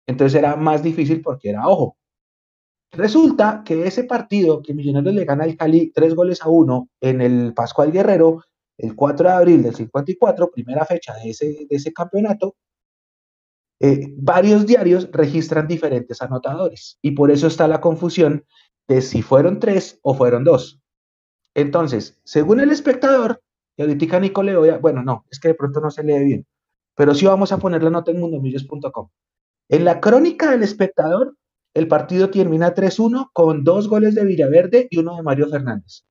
Entonces 0.06 0.38
era 0.38 0.54
más 0.54 0.84
difícil 0.84 1.20
porque 1.20 1.48
era 1.50 1.66
ojo. 1.66 1.96
Resulta 2.92 3.64
que 3.64 3.88
ese 3.88 4.04
partido 4.04 4.62
que 4.62 4.72
Millonarios 4.72 5.16
le 5.16 5.24
gana 5.24 5.42
al 5.42 5.56
Cali 5.56 5.90
tres 5.92 6.14
goles 6.14 6.40
a 6.42 6.48
uno 6.48 6.90
en 7.00 7.20
el 7.20 7.54
Pascual 7.54 7.90
Guerrero, 7.90 8.44
el 8.78 8.94
4 8.94 9.28
de 9.28 9.34
abril 9.34 9.62
del 9.64 9.74
54, 9.74 10.52
primera 10.52 10.84
fecha 10.84 11.12
de 11.16 11.30
ese, 11.30 11.46
de 11.68 11.76
ese 11.76 11.92
campeonato, 11.92 12.54
eh, 13.80 14.14
varios 14.16 14.66
diarios 14.66 15.08
registran 15.12 15.68
diferentes 15.68 16.22
anotadores 16.22 16.98
y 17.02 17.12
por 17.12 17.30
eso 17.30 17.46
está 17.46 17.68
la 17.68 17.80
confusión 17.80 18.44
de 18.88 19.02
si 19.02 19.22
fueron 19.22 19.60
tres 19.60 19.98
o 20.02 20.14
fueron 20.14 20.44
dos. 20.44 20.80
Entonces, 21.54 22.20
según 22.24 22.60
el 22.60 22.70
espectador, 22.70 23.42
y 23.76 23.82
ahorita 23.82 24.20
Nico 24.20 24.42
le 24.42 24.56
bueno, 24.78 25.02
no, 25.02 25.24
es 25.30 25.40
que 25.40 25.48
de 25.48 25.54
pronto 25.54 25.80
no 25.80 25.90
se 25.90 26.02
lee 26.02 26.24
bien, 26.24 26.46
pero 26.94 27.14
sí 27.14 27.26
vamos 27.26 27.52
a 27.52 27.58
poner 27.58 27.82
la 27.82 27.90
nota 27.90 28.10
en 28.10 28.20
mundomillos.com. 28.20 29.08
En 29.68 29.84
la 29.84 30.00
crónica 30.00 30.50
del 30.50 30.62
espectador, 30.62 31.36
el 31.74 31.88
partido 31.88 32.30
termina 32.30 32.74
3-1 32.74 33.30
con 33.32 33.64
dos 33.64 33.88
goles 33.88 34.14
de 34.14 34.24
Villaverde 34.24 34.86
y 34.90 34.98
uno 34.98 35.16
de 35.16 35.22
Mario 35.22 35.48
Fernández. 35.48 36.04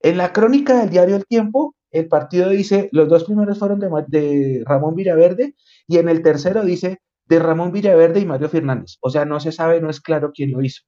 En 0.00 0.16
la 0.16 0.32
crónica 0.32 0.80
del 0.80 0.90
diario 0.90 1.16
El 1.16 1.26
Tiempo, 1.26 1.76
el 1.92 2.08
partido 2.08 2.48
dice, 2.48 2.88
los 2.90 3.08
dos 3.08 3.24
primeros 3.24 3.58
fueron 3.58 3.78
de, 3.78 4.62
Ramón 4.64 4.94
Villaverde 4.94 5.54
y 5.86 5.98
en 5.98 6.08
el 6.08 6.22
tercero 6.22 6.64
dice 6.64 7.00
de 7.26 7.38
Ramón 7.38 7.70
Villaverde 7.70 8.20
y 8.20 8.26
Mario 8.26 8.48
Fernández. 8.48 8.96
O 9.00 9.10
sea, 9.10 9.24
no 9.26 9.38
se 9.40 9.52
sabe, 9.52 9.80
no 9.80 9.90
es 9.90 10.00
claro 10.00 10.32
quién 10.34 10.52
lo 10.52 10.62
hizo. 10.62 10.82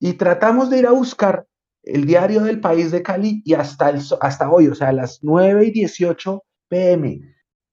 Y 0.00 0.14
tratamos 0.14 0.70
de 0.70 0.78
ir 0.78 0.86
a 0.86 0.92
buscar 0.92 1.46
el 1.82 2.06
diario 2.06 2.42
del 2.42 2.60
país 2.60 2.90
de 2.90 3.02
Cali 3.02 3.42
y 3.44 3.54
hasta, 3.54 3.92
hasta 4.20 4.50
hoy, 4.50 4.68
o 4.68 4.74
sea, 4.74 4.88
a 4.88 4.92
las 4.92 5.20
9 5.22 5.66
y 5.66 5.70
18 5.70 6.42
pm 6.68 7.20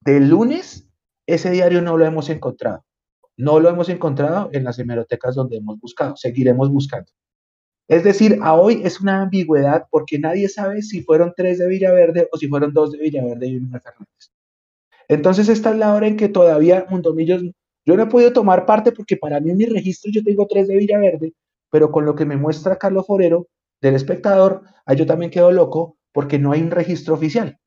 del 0.02 0.30
lunes, 0.30 0.90
ese 1.26 1.52
diario 1.52 1.82
no 1.82 1.98
lo 1.98 2.06
hemos 2.06 2.30
encontrado. 2.30 2.86
No 3.38 3.60
lo 3.62 3.70
hemos 3.70 3.88
encontrado 3.88 4.50
en 4.52 4.66
las 4.66 4.78
hemerotecas 4.80 5.36
donde 5.36 5.58
hemos 5.58 5.80
buscado. 5.80 6.18
Seguiremos 6.18 6.70
buscando. 6.70 7.10
Es 7.90 8.04
decir, 8.04 8.38
a 8.44 8.54
hoy 8.54 8.82
es 8.84 9.02
una 9.02 9.24
ambigüedad 9.24 9.88
porque 9.90 10.20
nadie 10.20 10.48
sabe 10.48 10.84
si 10.84 11.02
fueron 11.02 11.34
tres 11.36 11.58
de 11.58 11.68
Villaverde 11.68 12.30
o 12.32 12.38
si 12.38 12.48
fueron 12.48 12.72
dos 12.72 12.92
de 12.92 13.00
Villaverde 13.00 13.48
y 13.48 13.58
uno 13.58 13.72
de 13.72 13.80
Fernández. 13.80 14.32
Entonces 15.08 15.50
esta 15.50 15.72
es 15.72 15.78
la 15.78 15.96
hora 15.96 16.06
en 16.08 16.16
que 16.16 16.30
todavía 16.30 16.86
Mundomillos, 16.88 17.42
yo 17.86 17.98
no 17.98 18.04
he 18.04 18.06
podido 18.06 18.32
tomar 18.32 18.68
parte 18.68 18.92
porque 18.92 19.18
para 19.18 19.40
mí 19.40 19.50
en 19.50 19.58
mi 19.58 19.66
registro 19.66 20.12
yo 20.14 20.24
tengo 20.24 20.46
tres 20.46 20.68
de 20.68 20.78
Villaverde, 20.78 21.34
pero 21.72 21.92
con 21.92 22.06
lo 22.06 22.14
que 22.14 22.26
me 22.26 22.38
muestra 22.38 22.78
Carlos 22.78 23.08
Forero 23.08 23.48
del 23.82 23.96
espectador, 23.96 24.62
ahí 24.86 24.96
yo 24.96 25.08
también 25.08 25.32
quedo 25.32 25.52
loco 25.52 25.98
porque 26.14 26.38
no 26.38 26.52
hay 26.52 26.62
un 26.62 26.70
registro 26.70 27.16
oficial. 27.16 27.58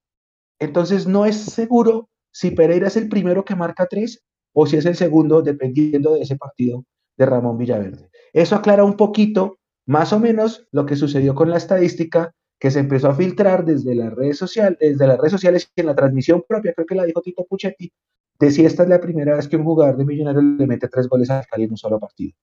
Entonces 0.61 1.09
no 1.09 1.27
es 1.27 1.37
seguro 1.37 2.09
si 2.31 2.53
Pereira 2.53 2.87
es 2.87 2.97
el 2.97 3.09
primero 3.09 3.45
que 3.45 3.57
marca 3.57 3.87
tres 3.87 4.23
o 4.55 4.67
si 4.67 4.77
es 4.77 4.87
el 4.87 4.95
segundo, 4.95 5.43
dependiendo 5.43 6.15
de 6.15 6.21
ese 6.21 6.37
partido 6.37 6.85
de 7.17 7.27
Ramón 7.27 7.59
Villaverde. 7.59 8.09
Eso 8.33 8.55
aclara 8.55 8.85
un 8.85 8.97
poquito, 8.97 9.59
más 9.87 10.13
o 10.13 10.19
menos, 10.19 10.69
lo 10.73 10.87
que 10.87 10.97
sucedió 10.97 11.35
con 11.35 11.51
la 11.51 11.57
estadística 11.57 12.35
que 12.59 12.71
se 12.71 12.79
empezó 12.79 13.09
a 13.09 13.15
filtrar 13.15 13.65
desde 13.65 13.95
las 13.95 14.13
redes 14.13 14.39
sociales, 14.39 14.79
desde 14.79 15.07
las 15.07 15.19
redes 15.19 15.33
sociales 15.33 15.71
y 15.75 15.81
en 15.81 15.87
la 15.89 15.97
transmisión 15.97 16.45
propia, 16.47 16.73
creo 16.75 16.87
que 16.87 16.95
la 16.95 17.05
dijo 17.05 17.21
Tito 17.21 17.45
Puchetti, 17.45 17.93
de 18.39 18.51
si 18.51 18.65
esta 18.65 18.85
es 18.85 18.89
la 18.89 19.01
primera 19.01 19.37
vez 19.37 19.49
que 19.49 19.57
un 19.57 19.65
jugador 19.65 19.97
de 19.97 20.05
Millonarios 20.05 20.45
le 20.45 20.67
mete 20.67 20.89
tres 20.89 21.09
goles 21.09 21.31
al 21.31 21.47
Cali 21.47 21.65
en 21.65 21.73
un 21.73 21.77
solo 21.77 21.99
partido. 21.99 22.35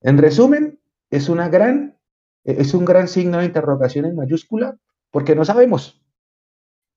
En 0.00 0.18
resumen, 0.18 0.80
es 1.10 1.28
una 1.28 1.48
gran, 1.48 1.98
es 2.44 2.74
un 2.74 2.84
gran 2.84 3.08
signo 3.08 3.38
de 3.38 3.44
interrogación 3.44 4.06
en 4.06 4.16
mayúscula, 4.16 4.78
porque 5.10 5.36
no 5.36 5.44
sabemos. 5.44 6.01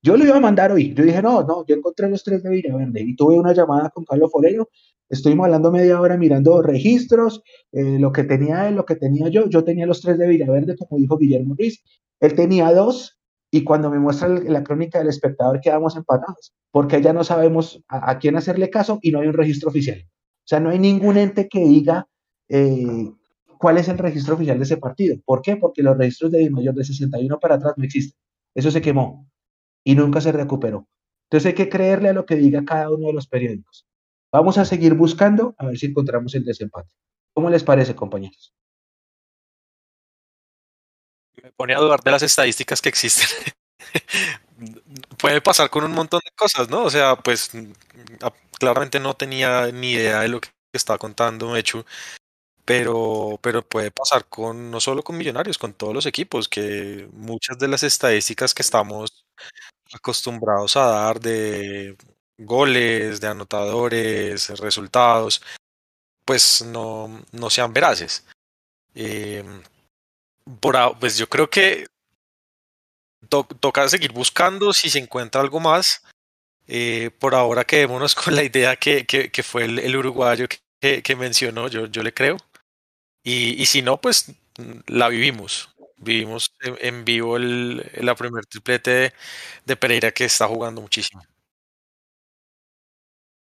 Yo 0.06 0.16
lo 0.16 0.24
iba 0.24 0.36
a 0.36 0.40
mandar 0.40 0.70
hoy. 0.70 0.94
Yo 0.94 1.02
dije, 1.02 1.20
no, 1.20 1.42
no, 1.42 1.66
yo 1.66 1.74
encontré 1.74 2.08
los 2.08 2.22
tres 2.22 2.40
de 2.40 2.48
Villaverde 2.48 3.00
y 3.00 3.16
tuve 3.16 3.40
una 3.40 3.52
llamada 3.52 3.90
con 3.90 4.04
Carlos 4.04 4.30
Forero. 4.30 4.68
Estuvimos 5.08 5.46
hablando 5.46 5.72
media 5.72 6.00
hora 6.00 6.16
mirando 6.16 6.62
registros, 6.62 7.42
eh, 7.72 7.98
lo 7.98 8.12
que 8.12 8.22
tenía 8.22 8.68
él, 8.68 8.76
lo 8.76 8.86
que 8.86 8.94
tenía 8.94 9.28
yo. 9.30 9.48
Yo 9.48 9.64
tenía 9.64 9.84
los 9.84 10.00
tres 10.00 10.16
de 10.16 10.28
Villaverde, 10.28 10.76
como 10.76 11.00
dijo 11.00 11.18
Guillermo 11.18 11.56
Ruiz. 11.58 11.82
Él 12.20 12.36
tenía 12.36 12.72
dos 12.72 13.18
y 13.50 13.64
cuando 13.64 13.90
me 13.90 13.98
muestra 13.98 14.28
la 14.28 14.62
crónica 14.62 15.00
del 15.00 15.08
espectador 15.08 15.60
quedamos 15.60 15.96
empatados, 15.96 16.54
porque 16.70 17.02
ya 17.02 17.12
no 17.12 17.24
sabemos 17.24 17.82
a, 17.88 18.16
quién 18.20 18.36
hacerle 18.36 18.70
caso 18.70 19.00
y 19.02 19.10
no 19.10 19.18
hay 19.18 19.26
un 19.26 19.34
registro 19.34 19.70
oficial. 19.70 19.98
O 20.06 20.46
sea, 20.46 20.60
no 20.60 20.70
hay 20.70 20.78
ningún 20.78 21.16
ente 21.16 21.48
que 21.48 21.64
diga 21.64 22.06
eh, 22.48 23.10
cuál 23.58 23.78
es 23.78 23.88
el 23.88 23.98
registro 23.98 24.36
oficial 24.36 24.56
de 24.56 24.64
ese 24.64 24.76
partido. 24.76 25.16
¿Por 25.24 25.42
qué? 25.42 25.56
Porque 25.56 25.82
los 25.82 25.98
registros 25.98 26.30
de 26.30 26.48
mayor 26.48 26.76
de 26.76 26.84
61 26.84 27.40
para 27.40 27.56
atrás 27.56 27.72
no 27.76 27.82
existen. 27.82 28.16
Eso 28.54 28.70
se 28.70 28.80
quemó 28.80 29.26
y 29.86 29.94
nunca 29.94 30.20
se 30.20 30.32
recuperó. 30.32 30.88
Entonces 31.26 31.46
hay 31.46 31.54
que 31.54 31.68
creerle 31.68 32.08
a 32.08 32.12
lo 32.12 32.26
que 32.26 32.34
diga 32.34 32.64
cada 32.64 32.90
uno 32.90 33.06
de 33.06 33.12
los 33.12 33.28
periódicos. 33.28 33.86
Vamos 34.32 34.58
a 34.58 34.64
seguir 34.64 34.94
buscando 34.94 35.54
a 35.58 35.66
ver 35.66 35.78
si 35.78 35.86
encontramos 35.86 36.34
el 36.34 36.44
desempate. 36.44 36.90
¿Cómo 37.32 37.50
les 37.50 37.62
parece, 37.62 37.94
compañeros? 37.94 38.52
Me 41.40 41.52
pone 41.52 41.74
a 41.74 41.78
dudar 41.78 42.00
de 42.02 42.10
las 42.10 42.22
estadísticas 42.22 42.82
que 42.82 42.88
existen. 42.88 43.28
Puede 45.18 45.40
pasar 45.40 45.70
con 45.70 45.84
un 45.84 45.92
montón 45.92 46.20
de 46.24 46.32
cosas, 46.34 46.68
¿no? 46.68 46.82
O 46.82 46.90
sea, 46.90 47.14
pues 47.14 47.52
claramente 48.58 48.98
no 48.98 49.14
tenía 49.14 49.70
ni 49.70 49.92
idea 49.92 50.20
de 50.20 50.28
lo 50.28 50.40
que 50.40 50.48
estaba 50.72 50.98
contando 50.98 51.54
hecho, 51.54 51.86
pero, 52.64 53.38
pero 53.40 53.62
puede 53.62 53.92
pasar 53.92 54.26
con 54.26 54.70
no 54.70 54.80
solo 54.80 55.04
con 55.04 55.16
Millonarios, 55.16 55.58
con 55.58 55.74
todos 55.74 55.94
los 55.94 56.06
equipos, 56.06 56.48
que 56.48 57.08
muchas 57.12 57.58
de 57.58 57.68
las 57.68 57.84
estadísticas 57.84 58.52
que 58.52 58.62
estamos 58.62 59.26
acostumbrados 59.92 60.76
a 60.76 60.86
dar 60.86 61.20
de 61.20 61.96
goles, 62.38 63.20
de 63.20 63.28
anotadores, 63.28 64.48
resultados, 64.60 65.42
pues 66.24 66.62
no, 66.62 67.22
no 67.32 67.50
sean 67.50 67.72
veraces. 67.72 68.24
Em, 68.94 69.62
por, 70.60 70.98
pues 70.98 71.16
yo 71.18 71.28
creo 71.28 71.48
que 71.48 71.86
toca 73.28 73.88
seguir 73.88 74.12
buscando 74.12 74.72
si 74.72 74.90
se 74.90 74.98
encuentra 74.98 75.40
algo 75.40 75.60
más. 75.60 76.02
Eh, 76.68 77.10
por 77.18 77.34
ahora 77.34 77.64
quedémonos 77.64 78.14
con 78.16 78.34
la 78.34 78.42
idea 78.42 78.76
que, 78.76 79.06
que, 79.06 79.42
fue 79.42 79.64
el, 79.64 79.96
uruguayo 79.96 80.48
que, 80.80 81.02
que, 81.02 81.16
mencionó, 81.16 81.68
yo, 81.68 81.86
yo 81.86 82.02
le 82.02 82.12
creo. 82.12 82.36
Y, 83.22 83.60
y 83.60 83.66
si 83.66 83.82
no, 83.82 84.00
pues 84.00 84.32
la 84.86 85.08
vivimos. 85.08 85.68
Vivimos 86.06 86.52
en, 86.60 87.04
vivo 87.04 87.36
el, 87.36 87.90
la 88.00 88.14
primer 88.14 88.46
triplete 88.46 89.12
de, 89.64 89.76
Pereira 89.76 90.12
que 90.12 90.24
está 90.24 90.46
jugando 90.46 90.80
muchísimo. 90.80 91.20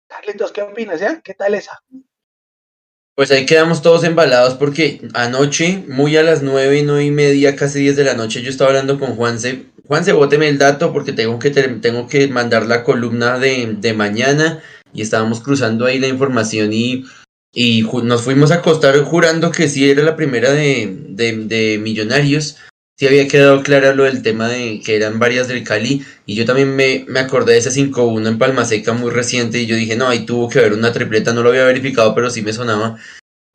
Carlitos, 0.08 0.50
¿qué 0.52 0.62
opinas? 0.62 0.98
Ya? 0.98 1.20
¿Qué 1.20 1.34
tal 1.34 1.54
esa? 1.54 1.78
Pues 3.14 3.30
ahí 3.30 3.44
quedamos 3.44 3.82
todos 3.82 4.04
embalados 4.04 4.54
porque 4.54 5.06
anoche, 5.12 5.84
muy 5.88 6.16
a 6.16 6.22
las 6.22 6.42
nueve, 6.42 6.82
nueve 6.84 7.04
y 7.04 7.10
media, 7.10 7.54
casi 7.54 7.80
diez 7.80 7.96
de 7.96 8.04
la 8.04 8.14
noche, 8.14 8.40
yo 8.40 8.48
estaba 8.48 8.70
hablando 8.70 8.98
con 8.98 9.14
Juanse. 9.14 9.66
Juanse, 9.86 10.12
bóteme 10.14 10.48
el 10.48 10.56
dato 10.56 10.90
porque 10.92 11.12
tengo 11.12 11.38
que, 11.38 11.50
tengo 11.50 12.08
que 12.08 12.28
mandar 12.28 12.64
la 12.64 12.82
columna 12.82 13.38
de, 13.38 13.74
de 13.78 13.92
mañana 13.92 14.62
y 14.94 15.02
estábamos 15.02 15.42
cruzando 15.42 15.84
ahí 15.84 15.98
la 15.98 16.08
información 16.08 16.72
y 16.72 17.04
y 17.52 17.82
nos 18.04 18.22
fuimos 18.22 18.50
a 18.50 18.56
acostar 18.56 18.98
jurando 19.00 19.50
que 19.50 19.68
sí 19.68 19.90
era 19.90 20.02
la 20.02 20.16
primera 20.16 20.52
de, 20.52 20.96
de, 21.08 21.78
Millonarios. 21.78 22.56
Sí 22.96 23.06
había 23.06 23.28
quedado 23.28 23.62
claro 23.62 23.94
lo 23.94 24.04
del 24.04 24.22
tema 24.22 24.48
de 24.48 24.80
que 24.84 24.96
eran 24.96 25.18
varias 25.18 25.48
del 25.48 25.64
Cali. 25.64 26.04
Y 26.26 26.34
yo 26.34 26.44
también 26.44 26.74
me, 26.74 27.04
me 27.08 27.20
acordé 27.20 27.52
de 27.52 27.58
ese 27.58 27.70
5-1 27.70 28.26
en 28.26 28.38
Palma 28.38 28.64
Seca 28.64 28.92
muy 28.92 29.10
reciente. 29.10 29.60
Y 29.60 29.66
yo 29.66 29.76
dije, 29.76 29.96
no, 29.96 30.08
ahí 30.08 30.26
tuvo 30.26 30.48
que 30.48 30.58
haber 30.58 30.72
una 30.72 30.92
tripleta. 30.92 31.32
No 31.32 31.42
lo 31.42 31.50
había 31.50 31.64
verificado, 31.64 32.14
pero 32.14 32.28
sí 32.28 32.42
me 32.42 32.52
sonaba. 32.52 32.98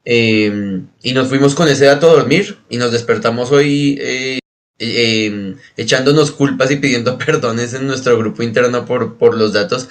Em, 0.06 0.88
y 1.02 1.14
nos 1.14 1.28
fuimos 1.28 1.56
con 1.56 1.68
ese 1.68 1.86
dato 1.86 2.10
a 2.10 2.14
dormir. 2.14 2.58
Y 2.70 2.78
nos 2.78 2.92
despertamos 2.94 3.52
hoy 3.52 3.98
eh, 4.02 4.40
em, 4.80 5.58
echándonos 5.76 6.32
culpas 6.32 6.72
y 6.72 6.78
pidiendo 6.78 7.18
perdones 7.26 7.74
en 7.74 7.86
nuestro 7.86 8.18
grupo 8.18 8.44
interno 8.44 8.86
por, 8.86 9.18
por 9.18 9.38
los 9.38 9.52
datos. 9.52 9.90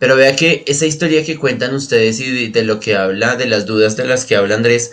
Pero 0.00 0.16
vea 0.16 0.34
que 0.34 0.64
esa 0.66 0.86
historia 0.86 1.24
que 1.24 1.36
cuentan 1.36 1.74
ustedes 1.74 2.18
y 2.20 2.48
de, 2.48 2.64
lo 2.64 2.80
que 2.80 2.96
habla, 2.96 3.36
de 3.36 3.46
las 3.46 3.66
dudas 3.66 3.98
de 3.98 4.06
las 4.06 4.24
que 4.24 4.34
habla 4.34 4.54
Andrés, 4.54 4.92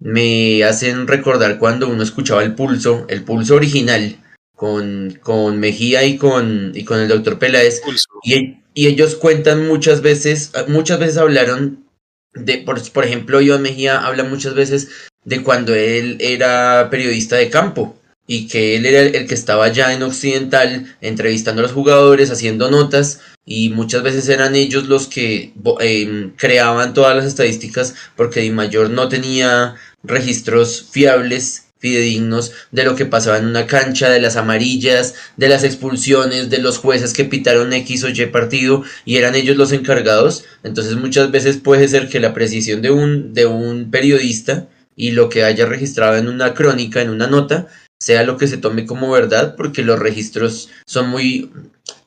me 0.00 0.64
hacen 0.64 1.06
recordar 1.06 1.58
cuando 1.58 1.86
uno 1.86 2.02
escuchaba 2.02 2.42
el 2.42 2.54
pulso, 2.54 3.04
el 3.10 3.24
pulso 3.24 3.56
original, 3.56 4.16
con, 4.56 5.18
con 5.22 5.60
Mejía 5.60 6.04
y 6.04 6.16
con, 6.16 6.72
y 6.74 6.84
con 6.84 6.98
el 6.98 7.08
doctor 7.08 7.38
Peláez. 7.38 7.82
Y, 8.24 8.56
y, 8.72 8.86
ellos 8.86 9.16
cuentan 9.16 9.68
muchas 9.68 10.00
veces, 10.00 10.52
muchas 10.66 10.98
veces 10.98 11.18
hablaron 11.18 11.84
de, 12.32 12.56
por, 12.56 12.80
por 12.92 13.04
ejemplo, 13.04 13.42
Iván 13.42 13.60
Mejía 13.60 13.98
habla 13.98 14.24
muchas 14.24 14.54
veces 14.54 14.88
de 15.24 15.42
cuando 15.42 15.74
él 15.74 16.16
era 16.20 16.88
periodista 16.90 17.36
de 17.36 17.50
campo 17.50 17.97
y 18.28 18.46
que 18.46 18.76
él 18.76 18.86
era 18.86 19.00
el, 19.00 19.26
que 19.26 19.34
estaba 19.34 19.72
ya 19.72 19.92
en 19.92 20.02
Occidental 20.04 20.94
entrevistando 21.00 21.60
a 21.60 21.64
los 21.64 21.72
jugadores, 21.72 22.30
haciendo 22.30 22.70
notas 22.70 23.20
y 23.44 23.70
muchas 23.70 24.02
veces 24.02 24.28
eran 24.28 24.54
ellos 24.54 24.86
los 24.86 25.08
que 25.08 25.54
em, 25.80 26.36
creaban 26.36 26.92
todas 26.92 27.16
las 27.16 27.24
estadísticas 27.24 27.94
porque 28.14 28.40
Di 28.40 28.50
Mayor 28.50 28.90
no 28.90 29.08
tenía 29.08 29.76
registros 30.04 30.86
fiables 30.92 31.64
fidedignos 31.78 32.52
de 32.70 32.84
lo 32.84 32.96
que 32.96 33.06
pasaba 33.06 33.38
en 33.38 33.46
una 33.46 33.66
cancha, 33.66 34.10
de 34.10 34.20
las 34.20 34.36
amarillas, 34.36 35.14
de 35.36 35.48
las 35.48 35.64
expulsiones, 35.64 36.50
de 36.50 36.58
los 36.58 36.76
jueces 36.76 37.14
que 37.14 37.24
pitaron 37.24 37.72
X 37.72 38.04
o 38.04 38.08
Y 38.08 38.26
partido 38.26 38.82
y 39.06 39.16
eran 39.16 39.36
ellos 39.36 39.56
los 39.56 39.72
encargados. 39.72 40.44
Entonces 40.64 40.96
muchas 40.96 41.30
veces 41.30 41.56
puede 41.56 41.88
ser 41.88 42.08
que 42.08 42.20
la 42.20 42.34
precisión 42.34 42.82
de 42.82 42.90
un, 42.90 43.32
de 43.32 43.46
un 43.46 43.90
periodista 43.90 44.68
y 44.96 45.12
lo 45.12 45.28
que 45.28 45.44
haya 45.44 45.64
registrado 45.64 46.16
en 46.16 46.28
una 46.28 46.52
crónica, 46.52 47.00
en 47.00 47.10
una 47.10 47.28
nota, 47.28 47.68
sea 48.00 48.22
lo 48.22 48.36
que 48.36 48.46
se 48.46 48.58
tome 48.58 48.86
como 48.86 49.10
verdad, 49.10 49.56
porque 49.56 49.82
los 49.82 49.98
registros 49.98 50.70
son 50.86 51.08
muy, 51.10 51.52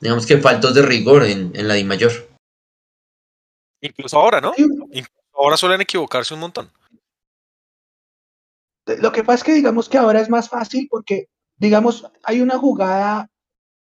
digamos 0.00 0.26
que 0.26 0.38
faltos 0.38 0.74
de 0.74 0.82
rigor 0.82 1.24
en, 1.24 1.52
en 1.54 1.68
la 1.68 1.74
Di 1.74 1.84
Mayor. 1.84 2.12
Incluso 3.80 4.18
ahora, 4.18 4.40
¿no? 4.40 4.52
Incluso 4.56 5.10
ahora 5.34 5.56
suelen 5.56 5.80
equivocarse 5.80 6.34
un 6.34 6.40
montón. 6.40 6.70
Lo 9.00 9.12
que 9.12 9.22
pasa 9.22 9.36
es 9.36 9.44
que 9.44 9.54
digamos 9.54 9.88
que 9.88 9.98
ahora 9.98 10.20
es 10.20 10.28
más 10.28 10.48
fácil 10.48 10.88
porque, 10.90 11.28
digamos, 11.56 12.10
hay 12.24 12.40
una 12.40 12.58
jugada. 12.58 13.28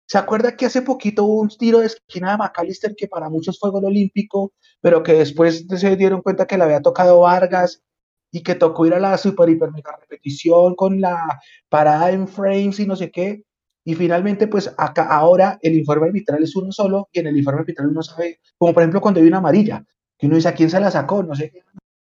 ¿Se 0.09 0.19
acuerda 0.19 0.57
que 0.57 0.67
hace 0.67 0.83
poquito 0.83 1.25
hubo 1.25 1.41
un 1.41 1.49
tiro 1.49 1.81
de 1.81 1.87
esquina 1.87 2.31
de 2.31 2.39
McAllister 2.39 2.95
que 2.95 3.09
para 3.09 3.29
muchos 3.29 3.59
fue 3.59 3.71
gol 3.71 3.87
olímpico, 3.87 4.53
pero 4.81 5.03
que 5.03 5.15
después 5.15 5.67
se 5.69 5.97
dieron 5.97 6.23
cuenta 6.23 6.47
que 6.47 6.57
le 6.57 6.65
había 6.65 6.81
tocado 6.81 7.21
Vargas 7.21 7.83
y 8.31 8.43
que 8.43 8.55
tocó 8.55 8.87
ir 8.87 8.95
a 8.95 9.01
la 9.01 9.19
super 9.19 9.49
hiper 9.49 9.73
mega 9.73 9.97
repetición 10.01 10.75
con 10.75 11.01
la 11.01 11.41
parada 11.69 12.11
en 12.11 12.29
frames 12.29 12.81
y 12.81 12.87
no 12.87 12.97
sé 12.97 13.11
qué. 13.11 13.45
Y 13.85 13.95
finalmente, 13.95 14.49
pues 14.49 14.75
acá 14.79 15.05
ahora 15.09 15.59
el 15.63 15.75
informe 15.77 16.09
arbitral 16.09 16.43
es 16.43 16.57
uno 16.57 16.73
solo 16.73 17.09
y 17.13 17.21
en 17.21 17.29
el 17.29 17.37
informe 17.37 17.61
arbitral 17.61 17.89
uno 17.89 18.03
sabe, 18.03 18.41
como 18.59 18.75
por 18.75 18.83
ejemplo 18.83 19.01
cuando 19.01 19.21
hay 19.21 19.27
una 19.29 19.39
amarilla. 19.39 19.85
que 20.19 20.27
uno 20.27 20.37
dice, 20.37 20.49
¿a 20.49 20.55
quién 20.55 20.71
se 20.71 20.81
la 20.81 20.91
sacó? 20.91 21.23
No 21.23 21.35
sé. 21.35 21.53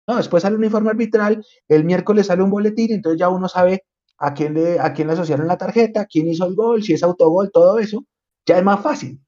No, 0.07 0.17
después 0.17 0.43
sale 0.43 0.57
un 0.57 0.65
informe 0.65 0.91
arbitral, 0.91 1.45
el 1.69 1.85
miércoles 1.85 2.27
sale 2.27 2.43
un 2.43 2.51
boletín, 2.51 2.93
entonces 2.93 3.21
ya 3.21 3.29
uno 3.29 3.49
sabe 3.49 3.85
a 4.19 4.35
quién 4.35 4.55
le, 4.55 4.79
a 4.81 4.93
quién 4.93 5.09
le 5.09 5.15
asociaron 5.15 5.47
la 5.47 5.57
tarjeta, 5.57 6.07
quién 6.07 6.27
hizo 6.29 6.47
el 6.47 6.55
gol, 6.55 6.83
si 6.83 6.93
es 6.95 7.03
autogol, 7.03 7.51
todo 7.53 7.79
eso, 7.79 8.05
ya 8.47 8.59
es 8.59 8.65
más 8.65 8.81
fácil. 8.81 9.21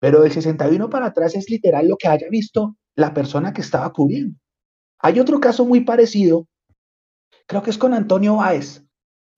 Pero 0.00 0.24
el 0.24 0.32
61 0.32 0.90
para 0.90 1.06
atrás 1.06 1.36
es 1.36 1.48
literal 1.50 1.88
lo 1.88 1.96
que 1.96 2.08
haya 2.08 2.26
visto 2.30 2.76
la 2.96 3.14
persona 3.14 3.52
que 3.52 3.60
estaba 3.60 3.92
cubriendo. 3.92 4.36
Hay 5.02 5.18
otro 5.18 5.40
caso 5.40 5.64
muy 5.64 5.80
parecido, 5.80 6.46
creo 7.46 7.62
que 7.62 7.70
es 7.70 7.78
con 7.78 7.92
Antonio 7.92 8.36
Báez. 8.36 8.84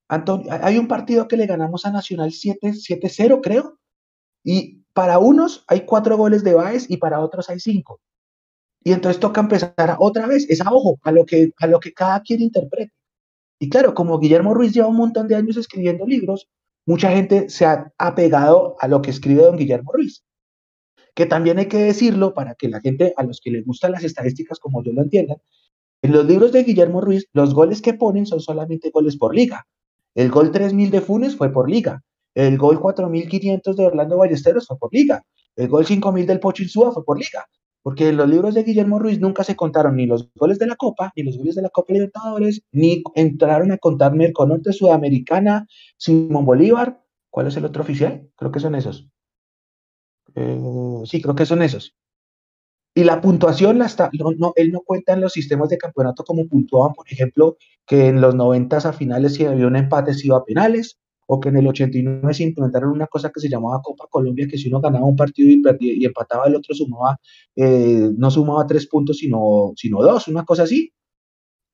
Antonio, 0.09 0.52
hay 0.52 0.76
un 0.76 0.87
partido 0.87 1.26
que 1.26 1.38
le 1.38 1.47
ganamos 1.47 1.87
a 1.87 1.90
Nacional 1.90 2.30
7-0, 2.30 3.40
creo, 3.42 3.78
y 4.44 4.85
para 4.92 5.18
unos 5.18 5.64
hay 5.66 5.87
cuatro 5.87 6.18
goles 6.18 6.44
de 6.44 6.54
Báez 6.54 6.87
y 6.90 6.99
para 6.99 7.21
otros 7.21 7.49
hay 7.49 7.61
cinco. 7.61 8.00
Y 8.85 8.92
entonces 8.92 9.18
toca 9.18 9.40
empezar 9.40 9.97
otra 9.99 10.26
vez, 10.26 10.49
es 10.50 10.61
a 10.61 10.71
ojo, 10.71 10.99
a 11.02 11.11
lo 11.11 11.25
que, 11.25 11.52
a 11.59 11.66
lo 11.66 11.80
que 11.80 11.94
cada 11.94 12.21
quien 12.21 12.42
interprete. 12.42 12.92
Y 13.59 13.71
claro, 13.71 13.94
como 13.94 14.18
Guillermo 14.18 14.52
Ruiz 14.52 14.75
lleva 14.75 14.88
un 14.88 14.97
montón 14.97 15.26
de 15.26 15.37
años 15.37 15.56
escribiendo 15.56 16.04
libros, 16.06 16.47
mucha 16.87 17.11
gente 17.11 17.49
se 17.49 17.64
ha 17.64 17.90
apegado 17.97 18.76
a 18.78 18.88
lo 18.88 19.00
que 19.00 19.11
escribe 19.11 19.42
don 19.42 19.56
Guillermo 19.56 19.92
Ruiz. 19.92 20.23
Que 21.14 21.26
también 21.26 21.59
hay 21.59 21.66
que 21.66 21.78
decirlo 21.78 22.35
para 22.35 22.54
que 22.54 22.68
la 22.68 22.80
gente, 22.80 23.14
a 23.16 23.23
los 23.23 23.40
que 23.40 23.50
les 23.50 23.64
gustan 23.64 23.92
las 23.92 24.04
estadísticas 24.04 24.59
como 24.59 24.83
yo 24.83 24.92
lo 24.92 25.02
entiendan, 25.02 25.38
en 26.02 26.12
los 26.12 26.26
libros 26.26 26.52
de 26.52 26.64
Guillermo 26.64 27.00
Ruiz, 27.00 27.26
los 27.33 27.54
goles 27.54 27.80
que 27.80 27.94
ponen 27.94 28.26
son 28.26 28.40
solamente 28.40 28.90
goles 28.90 29.16
por 29.16 29.35
liga. 29.35 29.66
El 30.14 30.30
gol 30.30 30.50
3000 30.50 30.90
de 30.90 31.00
Funes 31.00 31.37
fue 31.37 31.52
por 31.52 31.71
liga. 31.71 32.02
El 32.35 32.59
gol 32.59 32.80
4500 32.80 33.76
de 33.76 33.87
Orlando 33.87 34.18
Ballesteros 34.18 34.66
fue 34.66 34.78
por 34.78 34.92
liga. 34.92 35.23
El 35.56 35.68
gol 35.68 35.87
5000 35.87 36.26
del 36.26 36.40
Pocho 36.40 36.62
Insúa 36.62 36.92
fue 36.92 37.04
por 37.04 37.18
liga 37.18 37.47
porque 37.85 38.09
en 38.09 38.16
los 38.16 38.28
libros 38.30 38.54
de 38.54 38.62
Guillermo 38.62 38.99
Ruiz 38.99 39.21
nunca 39.21 39.44
se 39.44 39.56
contaron 39.56 39.97
ni 39.97 40.06
los 40.06 40.33
goles 40.37 40.59
de 40.59 40.66
la 40.66 40.75
Copa, 40.75 41.12
ni 41.14 41.23
los 41.23 41.37
goles 41.37 41.54
de 41.54 41.61
la 41.61 41.68
Copa 41.68 41.92
Libertadores, 41.92 42.62
ni 42.73 43.02
entraron 43.14 43.73
a 43.73 43.78
contar 43.78 44.14
Merconorte 44.14 44.73
Sudamericana, 44.73 45.66
Simón 45.99 46.47
Bolívar. 46.47 47.02
¿Cuál 47.28 47.49
es 47.49 47.59
el 47.59 47.66
otro 47.66 47.83
oficial? 47.83 48.26
Creo 48.37 48.50
que 48.50 48.61
son 48.61 48.75
esos. 48.75 49.06
Eh, 50.35 51.03
sí, 51.07 51.23
creo 51.23 51.35
que 51.35 51.47
son 51.47 51.62
esos. 51.62 51.95
Y 52.97 53.03
la 53.03 53.21
puntuación, 53.21 53.79
la 53.79 53.87
está, 53.87 54.09
no, 54.38 54.53
él 54.55 54.71
no 54.71 54.81
cuenta 54.81 55.14
en 55.14 55.21
los 55.21 55.33
sistemas 55.33 55.69
de 55.69 55.79
campeonato 55.79 56.23
como 56.25 56.47
puntuaban, 56.47 56.93
por 56.95 57.11
ejemplo, 57.11 57.57
que 57.87 58.07
en 58.07 58.21
los 58.21 58.35
90 58.37 58.76
a 58.76 58.93
finales 58.93 59.35
si 59.35 59.45
había 59.45 59.67
un 59.67 59.75
empate 59.76 60.14
se 60.14 60.29
iba 60.29 60.37
a 60.37 60.45
penales, 60.45 60.99
o 61.26 61.41
que 61.41 61.49
en 61.49 61.57
el 61.57 61.67
89 61.67 62.35
se 62.35 62.45
implementaron 62.45 62.91
una 62.91 63.07
cosa 63.07 63.31
que 63.31 63.41
se 63.41 63.49
llamaba 63.49 63.81
Copa 63.83 64.07
Colombia, 64.11 64.47
que 64.49 64.59
si 64.59 64.69
uno 64.69 64.81
ganaba 64.81 65.07
un 65.07 65.17
partido 65.17 65.50
y, 65.50 65.62
y 65.81 66.05
empataba 66.05 66.47
el 66.47 66.55
otro, 66.55 66.75
sumaba, 66.75 67.19
eh, 67.57 68.11
no 68.17 68.31
sumaba 68.31 68.67
tres 68.67 68.87
puntos, 68.87 69.19
sino, 69.19 69.73
sino 69.76 70.03
dos, 70.03 70.29
una 70.29 70.45
cosa 70.45 70.64
así. 70.64 70.93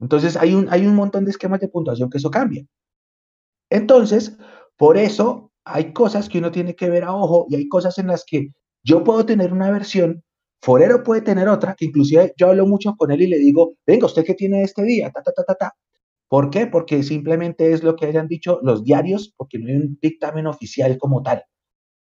Entonces 0.00 0.36
hay 0.36 0.54
un, 0.54 0.68
hay 0.70 0.86
un 0.86 0.94
montón 0.94 1.24
de 1.24 1.32
esquemas 1.32 1.60
de 1.60 1.68
puntuación 1.68 2.10
que 2.10 2.18
eso 2.18 2.30
cambia. 2.30 2.64
Entonces, 3.70 4.36
por 4.76 4.96
eso 4.96 5.49
hay 5.64 5.92
cosas 5.92 6.28
que 6.28 6.38
uno 6.38 6.50
tiene 6.50 6.74
que 6.74 6.90
ver 6.90 7.04
a 7.04 7.14
ojo 7.14 7.46
y 7.48 7.56
hay 7.56 7.68
cosas 7.68 7.98
en 7.98 8.08
las 8.08 8.24
que 8.24 8.52
yo 8.82 9.04
puedo 9.04 9.26
tener 9.26 9.52
una 9.52 9.70
versión, 9.70 10.22
Forero 10.62 11.02
puede 11.02 11.22
tener 11.22 11.48
otra, 11.48 11.74
que 11.74 11.86
inclusive 11.86 12.34
yo 12.36 12.48
hablo 12.48 12.66
mucho 12.66 12.94
con 12.96 13.10
él 13.10 13.22
y 13.22 13.26
le 13.26 13.38
digo, 13.38 13.74
venga, 13.86 14.06
¿usted 14.06 14.24
qué 14.24 14.34
tiene 14.34 14.62
este 14.62 14.82
día? 14.82 15.10
Ta, 15.10 15.22
ta, 15.22 15.32
ta, 15.32 15.44
ta, 15.44 15.54
ta. 15.54 15.74
¿Por 16.28 16.50
qué? 16.50 16.66
Porque 16.66 17.02
simplemente 17.02 17.72
es 17.72 17.82
lo 17.82 17.96
que 17.96 18.06
hayan 18.06 18.28
dicho 18.28 18.60
los 18.62 18.84
diarios, 18.84 19.34
porque 19.36 19.58
no 19.58 19.68
hay 19.68 19.76
un 19.76 19.98
dictamen 20.00 20.46
oficial 20.46 20.98
como 20.98 21.22
tal. 21.22 21.44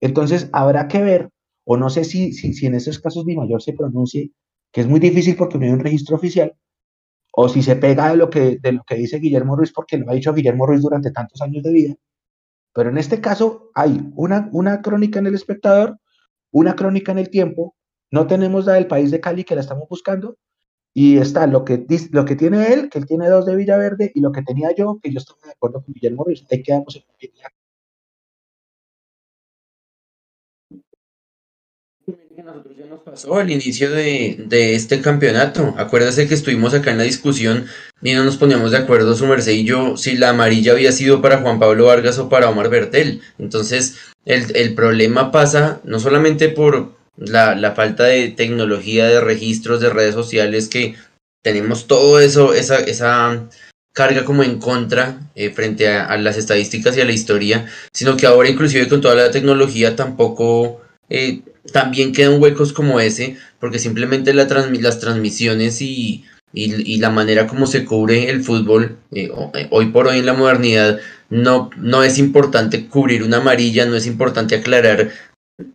Entonces, 0.00 0.50
habrá 0.52 0.86
que 0.86 1.02
ver, 1.02 1.30
o 1.64 1.76
no 1.76 1.90
sé 1.90 2.04
si, 2.04 2.32
si, 2.32 2.66
en 2.66 2.74
esos 2.74 2.98
casos 2.98 3.24
mi 3.24 3.36
mayor 3.36 3.62
se 3.62 3.72
pronuncie, 3.72 4.32
que 4.70 4.82
es 4.82 4.86
muy 4.86 5.00
difícil 5.00 5.34
porque 5.36 5.58
no 5.58 5.64
hay 5.64 5.72
un 5.72 5.80
registro 5.80 6.16
oficial, 6.16 6.54
o 7.32 7.48
si 7.48 7.62
se 7.62 7.76
pega 7.76 8.10
de 8.10 8.16
lo 8.16 8.30
que, 8.30 8.58
de 8.60 8.72
lo 8.72 8.82
que 8.86 8.96
dice 8.96 9.18
Guillermo 9.18 9.56
Ruiz, 9.56 9.72
porque 9.72 9.96
lo 9.98 10.10
ha 10.10 10.14
dicho 10.14 10.34
Guillermo 10.34 10.66
Ruiz 10.66 10.82
durante 10.82 11.10
tantos 11.10 11.40
años 11.40 11.62
de 11.62 11.72
vida. 11.72 11.94
Pero 12.74 12.90
en 12.90 12.98
este 12.98 13.20
caso 13.20 13.70
hay 13.74 14.00
una, 14.14 14.48
una 14.52 14.82
crónica 14.82 15.18
en 15.18 15.26
el 15.26 15.34
espectador, 15.34 15.98
una 16.50 16.74
crónica 16.74 17.12
en 17.12 17.18
el 17.18 17.30
tiempo, 17.30 17.76
no 18.10 18.26
tenemos 18.26 18.66
la 18.66 18.74
del 18.74 18.86
país 18.86 19.10
de 19.10 19.20
Cali 19.20 19.44
que 19.44 19.54
la 19.54 19.62
estamos 19.62 19.88
buscando, 19.88 20.36
y 20.94 21.16
está 21.16 21.46
lo 21.46 21.64
que, 21.64 21.86
lo 22.10 22.24
que 22.24 22.36
tiene 22.36 22.72
él, 22.72 22.90
que 22.90 22.98
él 22.98 23.06
tiene 23.06 23.28
dos 23.28 23.46
de 23.46 23.56
Villaverde, 23.56 24.12
y 24.14 24.20
lo 24.20 24.32
que 24.32 24.42
tenía 24.42 24.74
yo, 24.74 24.98
que 25.02 25.10
yo 25.10 25.18
estaba 25.18 25.40
de 25.44 25.52
acuerdo 25.52 25.82
con 25.82 25.94
Guillermo 25.94 26.24
Ruiz. 26.24 26.44
Ahí 26.50 26.62
quedamos 26.62 26.96
en 26.96 27.02
nosotros 32.06 32.76
ya 32.76 32.86
nos 32.86 33.00
pasó 33.00 33.36
al 33.36 33.50
inicio 33.50 33.90
de, 33.90 34.36
de, 34.46 34.74
este 34.74 35.00
campeonato. 35.00 35.74
Acuérdase 35.78 36.26
que 36.26 36.34
estuvimos 36.34 36.74
acá 36.74 36.90
en 36.90 36.98
la 36.98 37.04
discusión 37.04 37.66
y 38.02 38.12
no 38.14 38.24
nos 38.24 38.36
poníamos 38.36 38.72
de 38.72 38.78
acuerdo 38.78 39.14
su 39.14 39.26
merced 39.26 39.52
y 39.52 39.64
yo 39.64 39.96
si 39.96 40.16
la 40.16 40.30
amarilla 40.30 40.72
había 40.72 40.92
sido 40.92 41.22
para 41.22 41.38
Juan 41.38 41.58
Pablo 41.58 41.86
Vargas 41.86 42.18
o 42.18 42.28
para 42.28 42.50
Omar 42.50 42.68
Bertel. 42.68 43.22
Entonces, 43.38 43.96
el, 44.24 44.54
el 44.56 44.74
problema 44.74 45.30
pasa 45.30 45.80
no 45.84 46.00
solamente 46.00 46.48
por, 46.48 46.92
la, 47.16 47.54
la, 47.54 47.72
falta 47.72 48.04
de 48.04 48.28
tecnología, 48.28 49.06
de 49.06 49.20
registros, 49.20 49.80
de 49.80 49.90
redes 49.90 50.14
sociales, 50.14 50.68
que 50.68 50.96
tenemos 51.42 51.86
todo 51.86 52.20
eso, 52.20 52.54
esa, 52.54 52.78
esa 52.78 53.48
carga 53.92 54.24
como 54.24 54.42
en 54.42 54.58
contra 54.58 55.30
eh, 55.34 55.50
frente 55.50 55.88
a, 55.88 56.16
las 56.16 56.36
estadísticas 56.36 56.96
y 56.96 57.00
a 57.00 57.04
la 57.04 57.12
historia, 57.12 57.66
sino 57.92 58.16
que 58.16 58.26
ahora 58.26 58.48
inclusive 58.48 58.88
con 58.88 59.00
toda 59.00 59.14
la 59.14 59.30
tecnología 59.30 59.96
tampoco 59.96 60.80
eh, 61.08 61.42
también 61.70 62.12
quedan 62.12 62.40
huecos 62.40 62.72
como 62.72 63.00
ese, 63.00 63.36
porque 63.60 63.78
simplemente 63.78 64.34
la 64.34 64.46
las 64.46 64.98
transmisiones 64.98 65.80
y, 65.80 66.24
y, 66.52 66.96
la 66.98 67.10
manera 67.10 67.46
como 67.46 67.66
se 67.66 67.84
cubre 67.84 68.28
el 68.28 68.42
fútbol 68.42 68.98
eh, 69.12 69.30
hoy 69.70 69.86
por 69.86 70.08
hoy 70.08 70.18
en 70.18 70.26
la 70.26 70.34
modernidad 70.34 70.98
no, 71.30 71.70
no 71.78 72.02
es 72.02 72.18
importante 72.18 72.88
cubrir 72.88 73.22
una 73.22 73.38
amarilla, 73.38 73.86
no 73.86 73.96
es 73.96 74.06
importante 74.06 74.56
aclarar 74.56 75.12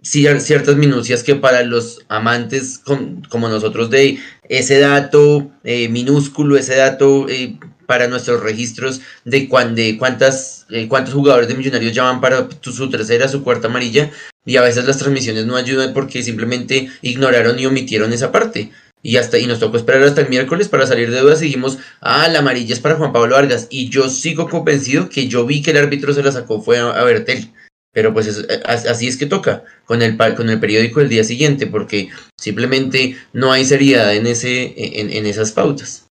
ciertas 0.02 0.76
minucias 0.76 1.24
que 1.24 1.36
para 1.36 1.64
los 1.64 2.06
amantes 2.10 2.82
como 3.30 3.50
nosotros 3.50 3.90
de 3.90 4.20
ese 4.50 4.80
dato 4.80 5.52
eh, 5.64 5.90
minúsculo, 5.90 6.58
ese 6.58 6.76
dato 6.76 7.28
eh, 7.30 7.58
para 7.86 8.08
nuestros 8.08 8.42
registros 8.42 9.02
de, 9.24 9.48
cuántas, 9.48 10.66
eh, 10.70 10.88
cuántos 10.88 11.14
jugadores 11.14 11.48
de 11.48 11.56
millonarios 11.56 11.94
llaman 11.94 12.22
para 12.22 12.48
su 12.62 12.90
tercera, 12.90 13.28
su 13.28 13.44
cuarta 13.44 13.68
amarilla, 13.68 14.12
y 14.48 14.56
a 14.56 14.62
veces 14.62 14.86
las 14.86 14.98
transmisiones 14.98 15.46
no 15.46 15.58
ayudan 15.58 15.94
porque 15.94 16.24
simplemente 16.24 16.90
ignoraron 17.02 17.60
y 17.60 17.66
omitieron 17.66 18.14
esa 18.14 18.32
parte. 18.32 18.72
Y 19.04 19.18
hasta 19.18 19.38
y 19.38 19.46
nos 19.46 19.60
tocó 19.60 19.76
esperar 19.76 20.04
hasta 20.04 20.22
el 20.22 20.30
miércoles 20.30 20.70
para 20.70 20.88
salir 20.88 21.12
de 21.12 21.20
dudas 21.20 21.42
y 21.42 21.46
dijimos, 21.46 21.80
ah, 22.00 22.30
la 22.30 22.40
amarilla 22.40 22.74
es 22.74 22.80
para 22.80 22.96
Juan 22.96 23.12
Pablo 23.12 23.36
Vargas. 23.36 23.68
Y 23.70 23.90
yo 23.90 24.08
sigo 24.08 24.50
convencido 24.50 25.10
que 25.10 25.28
yo 25.28 25.46
vi 25.46 25.62
que 25.62 25.72
el 25.72 25.78
árbitro 25.78 26.14
se 26.14 26.24
la 26.24 26.32
sacó 26.32 26.62
fue 26.62 26.80
a, 26.80 27.04
Bertel. 27.04 27.54
Pero 27.92 28.14
pues 28.14 28.48
así 28.66 29.08
es 29.08 29.18
que 29.18 29.26
toca 29.26 29.66
con 29.84 30.02
el, 30.02 30.16
con 30.16 30.50
el 30.50 30.62
periódico 30.62 31.02
del 31.02 31.10
día 31.10 31.26
siguiente, 31.26 31.68
porque 31.68 32.10
simplemente 32.40 33.18
no 33.34 33.52
hay 33.52 33.66
seriedad 33.66 34.16
en, 34.16 34.28
ese, 34.28 34.74
en, 34.78 35.26
esas 35.26 35.52
pautas. 35.52 36.08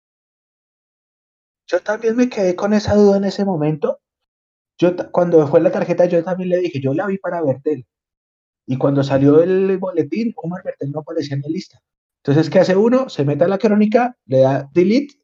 Yo 1.67 1.79
también 1.79 2.17
me 2.17 2.27
quedé 2.27 2.53
con 2.55 2.73
esa 2.73 2.95
duda 2.95 3.15
en 3.15 3.23
ese 3.23 3.45
momento. 3.45 4.01
Yo 4.77 4.93
cuando 5.11 5.47
fue 5.47 5.61
la 5.61 5.71
tarjeta, 5.71 6.05
yo 6.05 6.21
también 6.21 6.49
le 6.49 6.57
dije, 6.57 6.81
yo 6.81 6.93
la 6.93 7.07
vi 7.07 7.17
para 7.17 7.41
Bertel. 7.41 7.85
Y 8.67 8.77
cuando 8.77 9.03
salió 9.03 9.41
el 9.41 9.77
boletín, 9.77 10.33
Omar 10.37 10.63
Bertel 10.63 10.91
no 10.91 10.99
aparecía 10.99 11.35
en 11.35 11.41
la 11.41 11.49
lista. 11.49 11.79
Entonces, 12.23 12.49
¿qué 12.49 12.59
hace 12.59 12.75
uno? 12.75 13.09
Se 13.09 13.23
mete 13.23 13.43
a 13.43 13.47
la 13.47 13.59
crónica, 13.59 14.17
le 14.25 14.39
da 14.39 14.69
delete, 14.73 15.15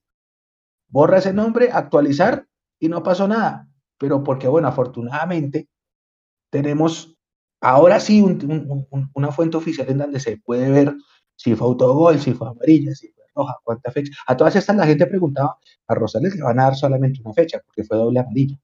borra 0.88 1.18
ese 1.18 1.34
nombre, 1.34 1.72
actualizar 1.72 2.48
y 2.80 2.90
no 2.90 3.02
pasó 3.02 3.28
nada. 3.28 3.68
Pero 3.98 4.24
porque, 4.24 4.48
bueno, 4.48 4.68
afortunadamente 4.68 5.68
tenemos 6.52 7.16
ahora 7.62 8.00
sí 8.00 8.22
una 9.14 9.32
fuente 9.32 9.58
oficial 9.58 9.90
en 9.90 10.00
donde 10.00 10.20
se 10.20 10.38
puede 10.38 10.70
ver 10.70 10.96
si 11.36 11.56
fue 11.56 11.68
autogol, 11.68 12.20
si 12.20 12.34
fue 12.34 12.50
amarilla, 12.50 12.94
si 12.94 13.08
fue 13.14 13.24
roja, 13.36 13.58
cuánta 13.64 13.92
fecha. 13.92 14.12
A 14.28 14.38
todas 14.38 14.56
estas 14.56 14.76
la 14.76 14.86
gente 14.86 15.08
preguntaba, 15.08 15.58
a 15.88 15.96
Rosales 15.96 16.36
le 16.36 16.44
van 16.44 16.60
a 16.60 16.64
dar 16.66 16.76
solamente 16.76 17.22
una 17.24 17.34
fecha, 17.34 17.60
porque 17.66 17.84
fue 17.84 17.98
doble 17.98 18.20
amarilla. 18.20 18.58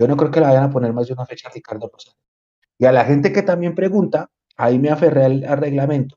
Yo 0.00 0.08
no 0.08 0.16
creo 0.16 0.30
que 0.30 0.40
le 0.40 0.46
vayan 0.46 0.64
a 0.64 0.70
poner 0.70 0.92
más 0.92 1.06
de 1.06 1.12
una 1.12 1.26
fecha 1.26 1.48
a 1.48 1.52
Ricardo 1.52 1.88
Rosales. 1.92 2.18
Y 2.78 2.84
a 2.86 2.92
la 2.92 3.04
gente 3.04 3.32
que 3.32 3.42
también 3.42 3.74
pregunta, 3.74 4.30
ahí 4.56 4.78
me 4.78 4.90
aferré 4.90 5.24
al, 5.24 5.58
reglamento. 5.58 6.16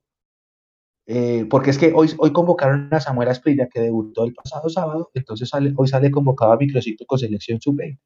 Eh, 1.07 1.45
porque 1.49 1.71
es 1.71 1.77
que 1.77 1.91
hoy, 1.93 2.11
hoy 2.19 2.31
convocaron 2.31 2.93
a 2.93 2.99
Samuel 2.99 3.29
Asprilla, 3.29 3.67
que 3.67 3.81
debutó 3.81 4.23
el 4.23 4.33
pasado 4.33 4.69
sábado, 4.69 5.09
entonces 5.13 5.49
hoy 5.75 5.87
sale 5.87 6.11
convocado 6.11 6.51
a 6.53 6.57
Microcito 6.57 7.05
con 7.05 7.19
selección 7.19 7.59
sub-20. 7.59 7.99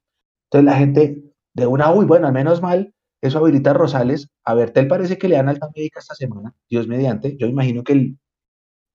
Entonces 0.46 0.64
la 0.64 0.78
gente 0.78 1.22
de 1.54 1.66
una, 1.66 1.92
uy, 1.92 2.06
bueno, 2.06 2.30
menos 2.32 2.62
mal, 2.62 2.94
eso 3.20 3.38
habilita 3.38 3.72
Rosales. 3.72 4.28
A 4.44 4.54
Bertel 4.54 4.88
parece 4.88 5.18
que 5.18 5.28
le 5.28 5.36
dan 5.36 5.48
alta 5.48 5.68
médica 5.74 6.00
esta 6.00 6.14
semana, 6.14 6.54
Dios 6.68 6.88
mediante. 6.88 7.36
Yo 7.36 7.46
imagino 7.46 7.82
que 7.84 7.92
el 7.92 8.18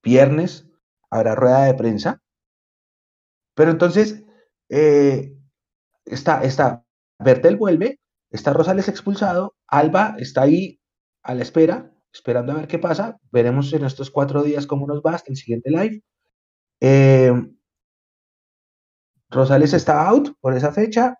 viernes 0.03 0.67
habrá 1.09 1.35
rueda 1.35 1.65
de 1.65 1.73
prensa. 1.73 2.21
Pero 3.55 3.71
entonces, 3.71 4.23
eh, 4.69 5.35
está, 6.05 6.43
está, 6.43 6.85
Bertel 7.19 7.57
vuelve, 7.57 7.99
está 8.31 8.53
Rosales 8.53 8.87
expulsado, 8.87 9.55
Alba 9.67 10.15
está 10.17 10.43
ahí 10.43 10.79
a 11.23 11.35
la 11.35 11.43
espera, 11.43 11.91
esperando 12.13 12.53
a 12.53 12.55
ver 12.55 12.67
qué 12.67 12.79
pasa. 12.79 13.19
Veremos 13.31 13.71
en 13.73 13.85
estos 13.85 14.09
cuatro 14.11 14.43
días 14.43 14.67
cómo 14.67 14.87
nos 14.87 15.01
va 15.01 15.15
hasta 15.15 15.31
el 15.31 15.37
siguiente 15.37 15.69
live. 15.69 16.01
Eh, 16.81 17.33
Rosales 19.29 19.73
está 19.73 20.07
out 20.07 20.29
por 20.39 20.55
esa 20.55 20.71
fecha. 20.71 21.17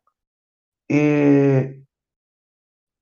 Eh, 0.89 1.83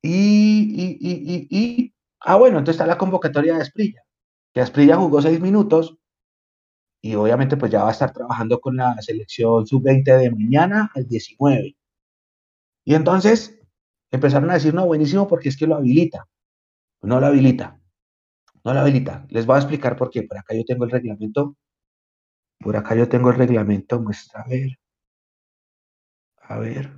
y, 0.02 0.98
y, 1.00 1.48
y, 1.50 1.94
ah, 2.20 2.36
bueno, 2.36 2.58
entonces 2.58 2.76
está 2.76 2.86
la 2.86 2.98
convocatoria 2.98 3.54
de 3.56 3.62
Asprilla. 3.62 4.02
Que 4.54 4.60
Asprilla 4.60 4.96
jugó 4.96 5.22
seis 5.22 5.40
minutos 5.40 5.98
y 7.02 7.14
obviamente 7.14 7.56
pues 7.56 7.72
ya 7.72 7.82
va 7.82 7.88
a 7.88 7.92
estar 7.92 8.12
trabajando 8.12 8.60
con 8.60 8.76
la 8.76 9.00
selección 9.00 9.66
sub-20 9.66 10.18
de 10.18 10.30
mañana 10.30 10.90
al 10.94 11.06
19. 11.06 11.76
Y 12.84 12.94
entonces 12.94 13.59
empezaron 14.10 14.50
a 14.50 14.54
decir, 14.54 14.74
no, 14.74 14.86
buenísimo 14.86 15.26
porque 15.28 15.48
es 15.48 15.56
que 15.56 15.66
lo 15.66 15.76
habilita. 15.76 16.26
No 17.02 17.20
lo 17.20 17.26
habilita. 17.26 17.78
No 18.64 18.74
lo 18.74 18.80
habilita. 18.80 19.26
Les 19.30 19.46
voy 19.46 19.56
a 19.56 19.60
explicar 19.60 19.96
por 19.96 20.10
qué. 20.10 20.22
Por 20.24 20.38
acá 20.38 20.54
yo 20.54 20.64
tengo 20.64 20.84
el 20.84 20.90
reglamento. 20.90 21.56
Por 22.58 22.76
acá 22.76 22.94
yo 22.94 23.08
tengo 23.08 23.30
el 23.30 23.36
reglamento. 23.36 24.00
Muestra, 24.00 24.42
a 24.42 24.48
ver. 24.48 24.78
A 26.42 26.58
ver. 26.58 26.90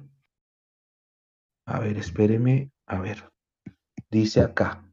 A 1.67 1.79
ver, 1.81 1.97
espéreme. 1.99 2.71
A 2.87 3.01
ver. 3.01 3.31
Dice 4.11 4.41
acá. 4.41 4.85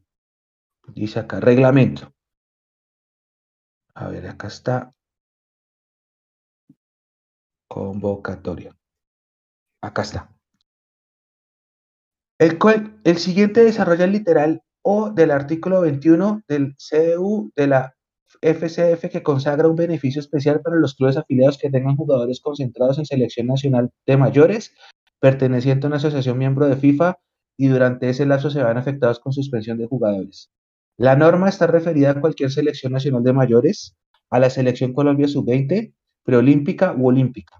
Dice 0.94 1.18
acá, 1.20 1.40
reglamento. 1.40 2.12
A 3.94 4.08
ver, 4.08 4.26
acá 4.26 4.48
está. 4.48 4.92
Convocatoria. 7.68 8.72
Acá 9.82 10.02
está. 10.02 10.39
El, 12.40 12.56
el 13.04 13.18
siguiente 13.18 13.62
desarrolla 13.62 14.06
el 14.06 14.12
literal 14.12 14.62
O 14.80 15.10
del 15.10 15.30
artículo 15.30 15.82
21 15.82 16.42
del 16.48 16.74
CDU 16.76 17.52
de 17.54 17.66
la 17.66 17.94
FCF 18.40 19.10
que 19.10 19.22
consagra 19.22 19.68
un 19.68 19.76
beneficio 19.76 20.20
especial 20.20 20.62
para 20.62 20.76
los 20.76 20.94
clubes 20.94 21.18
afiliados 21.18 21.58
que 21.58 21.68
tengan 21.68 21.96
jugadores 21.96 22.40
concentrados 22.40 22.98
en 22.98 23.04
selección 23.04 23.46
nacional 23.46 23.90
de 24.06 24.16
mayores, 24.16 24.74
perteneciente 25.20 25.86
a 25.86 25.88
una 25.88 25.98
asociación 25.98 26.38
miembro 26.38 26.66
de 26.66 26.76
FIFA 26.76 27.18
y 27.58 27.68
durante 27.68 28.08
ese 28.08 28.24
lapso 28.24 28.48
se 28.48 28.62
van 28.62 28.78
afectados 28.78 29.20
con 29.20 29.34
suspensión 29.34 29.76
de 29.76 29.84
jugadores. 29.84 30.50
La 30.96 31.16
norma 31.16 31.50
está 31.50 31.66
referida 31.66 32.12
a 32.12 32.20
cualquier 32.22 32.50
selección 32.50 32.94
nacional 32.94 33.22
de 33.22 33.34
mayores, 33.34 33.98
a 34.30 34.38
la 34.38 34.48
selección 34.48 34.94
Colombia 34.94 35.28
sub-20, 35.28 35.92
preolímpica 36.24 36.94
u 36.96 37.08
olímpica, 37.08 37.59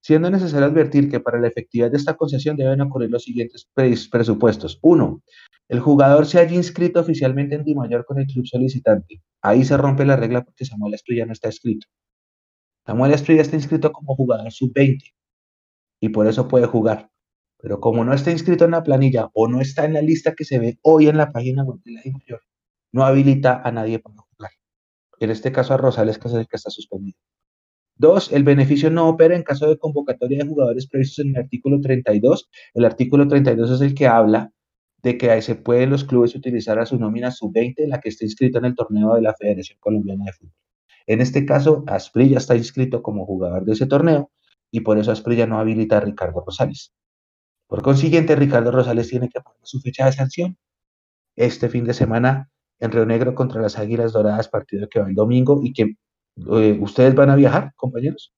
siendo 0.00 0.30
necesario 0.30 0.66
advertir 0.66 1.10
que 1.10 1.20
para 1.20 1.38
la 1.38 1.48
efectividad 1.48 1.90
de 1.90 1.96
esta 1.96 2.14
concesión 2.14 2.56
deben 2.56 2.80
ocurrir 2.80 3.10
los 3.10 3.24
siguientes 3.24 3.68
presupuestos. 3.74 4.78
Uno, 4.82 5.22
el 5.68 5.80
jugador 5.80 6.26
se 6.26 6.38
haya 6.38 6.54
inscrito 6.54 7.00
oficialmente 7.00 7.54
en 7.54 7.64
Di 7.64 7.74
Mayor 7.74 8.04
con 8.04 8.18
el 8.18 8.26
club 8.26 8.46
solicitante. 8.46 9.22
Ahí 9.42 9.64
se 9.64 9.76
rompe 9.76 10.04
la 10.04 10.16
regla 10.16 10.42
porque 10.42 10.64
Samuel 10.64 10.94
Estrella 10.94 11.26
no 11.26 11.32
está 11.32 11.48
inscrito. 11.48 11.86
Samuel 12.86 13.12
Estrella 13.12 13.42
está 13.42 13.56
inscrito 13.56 13.92
como 13.92 14.16
jugador 14.16 14.50
sub-20 14.50 15.12
y 16.00 16.08
por 16.08 16.26
eso 16.26 16.48
puede 16.48 16.66
jugar. 16.66 17.10
Pero 17.58 17.78
como 17.78 18.04
no 18.04 18.14
está 18.14 18.30
inscrito 18.30 18.64
en 18.64 18.70
la 18.70 18.82
planilla 18.82 19.28
o 19.34 19.46
no 19.46 19.60
está 19.60 19.84
en 19.84 19.92
la 19.92 20.02
lista 20.02 20.34
que 20.34 20.44
se 20.44 20.58
ve 20.58 20.78
hoy 20.82 21.08
en 21.08 21.18
la 21.18 21.30
página 21.30 21.62
de 21.62 21.92
la 21.92 22.00
Di 22.02 22.10
Mayor, 22.10 22.40
no 22.92 23.04
habilita 23.04 23.60
a 23.62 23.70
nadie 23.70 23.98
para 23.98 24.16
jugar. 24.16 24.50
En 25.20 25.30
este 25.30 25.52
caso 25.52 25.74
a 25.74 25.76
Rosales, 25.76 26.18
que 26.18 26.28
es 26.28 26.34
el 26.34 26.48
que 26.48 26.56
está 26.56 26.70
suspendido. 26.70 27.18
Dos, 28.00 28.32
el 28.32 28.44
beneficio 28.44 28.90
no 28.90 29.10
opera 29.10 29.36
en 29.36 29.42
caso 29.42 29.68
de 29.68 29.76
convocatoria 29.76 30.38
de 30.38 30.48
jugadores 30.48 30.86
previstos 30.86 31.18
en 31.18 31.32
el 31.32 31.42
artículo 31.42 31.82
32. 31.82 32.48
El 32.72 32.86
artículo 32.86 33.28
32 33.28 33.72
es 33.72 33.80
el 33.82 33.94
que 33.94 34.06
habla 34.06 34.54
de 35.02 35.18
que 35.18 35.42
se 35.42 35.54
pueden 35.54 35.90
los 35.90 36.04
clubes 36.04 36.34
utilizar 36.34 36.78
a 36.78 36.86
su 36.86 36.98
nómina 36.98 37.30
sub-20, 37.30 37.86
la 37.88 38.00
que 38.00 38.08
está 38.08 38.24
inscrita 38.24 38.58
en 38.58 38.64
el 38.64 38.74
torneo 38.74 39.16
de 39.16 39.20
la 39.20 39.34
Federación 39.34 39.76
Colombiana 39.80 40.24
de 40.24 40.32
Fútbol. 40.32 40.54
En 41.06 41.20
este 41.20 41.44
caso, 41.44 41.84
Asprilla 41.88 42.38
está 42.38 42.56
inscrito 42.56 43.02
como 43.02 43.26
jugador 43.26 43.66
de 43.66 43.72
ese 43.74 43.84
torneo 43.84 44.30
y 44.70 44.80
por 44.80 44.96
eso 44.96 45.12
Asprilla 45.12 45.46
no 45.46 45.58
habilita 45.58 45.98
a 45.98 46.00
Ricardo 46.00 46.42
Rosales. 46.42 46.94
Por 47.66 47.82
consiguiente, 47.82 48.34
Ricardo 48.34 48.70
Rosales 48.70 49.10
tiene 49.10 49.28
que 49.28 49.42
poner 49.42 49.60
su 49.62 49.78
fecha 49.78 50.06
de 50.06 50.12
sanción 50.12 50.56
este 51.36 51.68
fin 51.68 51.84
de 51.84 51.92
semana 51.92 52.48
en 52.78 52.92
Río 52.92 53.04
Negro 53.04 53.34
contra 53.34 53.60
las 53.60 53.78
Águilas 53.78 54.14
Doradas, 54.14 54.48
partido 54.48 54.88
que 54.88 55.00
va 55.00 55.08
el 55.10 55.14
domingo 55.14 55.60
y 55.62 55.74
que 55.74 55.96
¿Ustedes 56.46 57.14
van 57.14 57.30
a 57.30 57.36
viajar, 57.36 57.72
compañeros? 57.76 58.32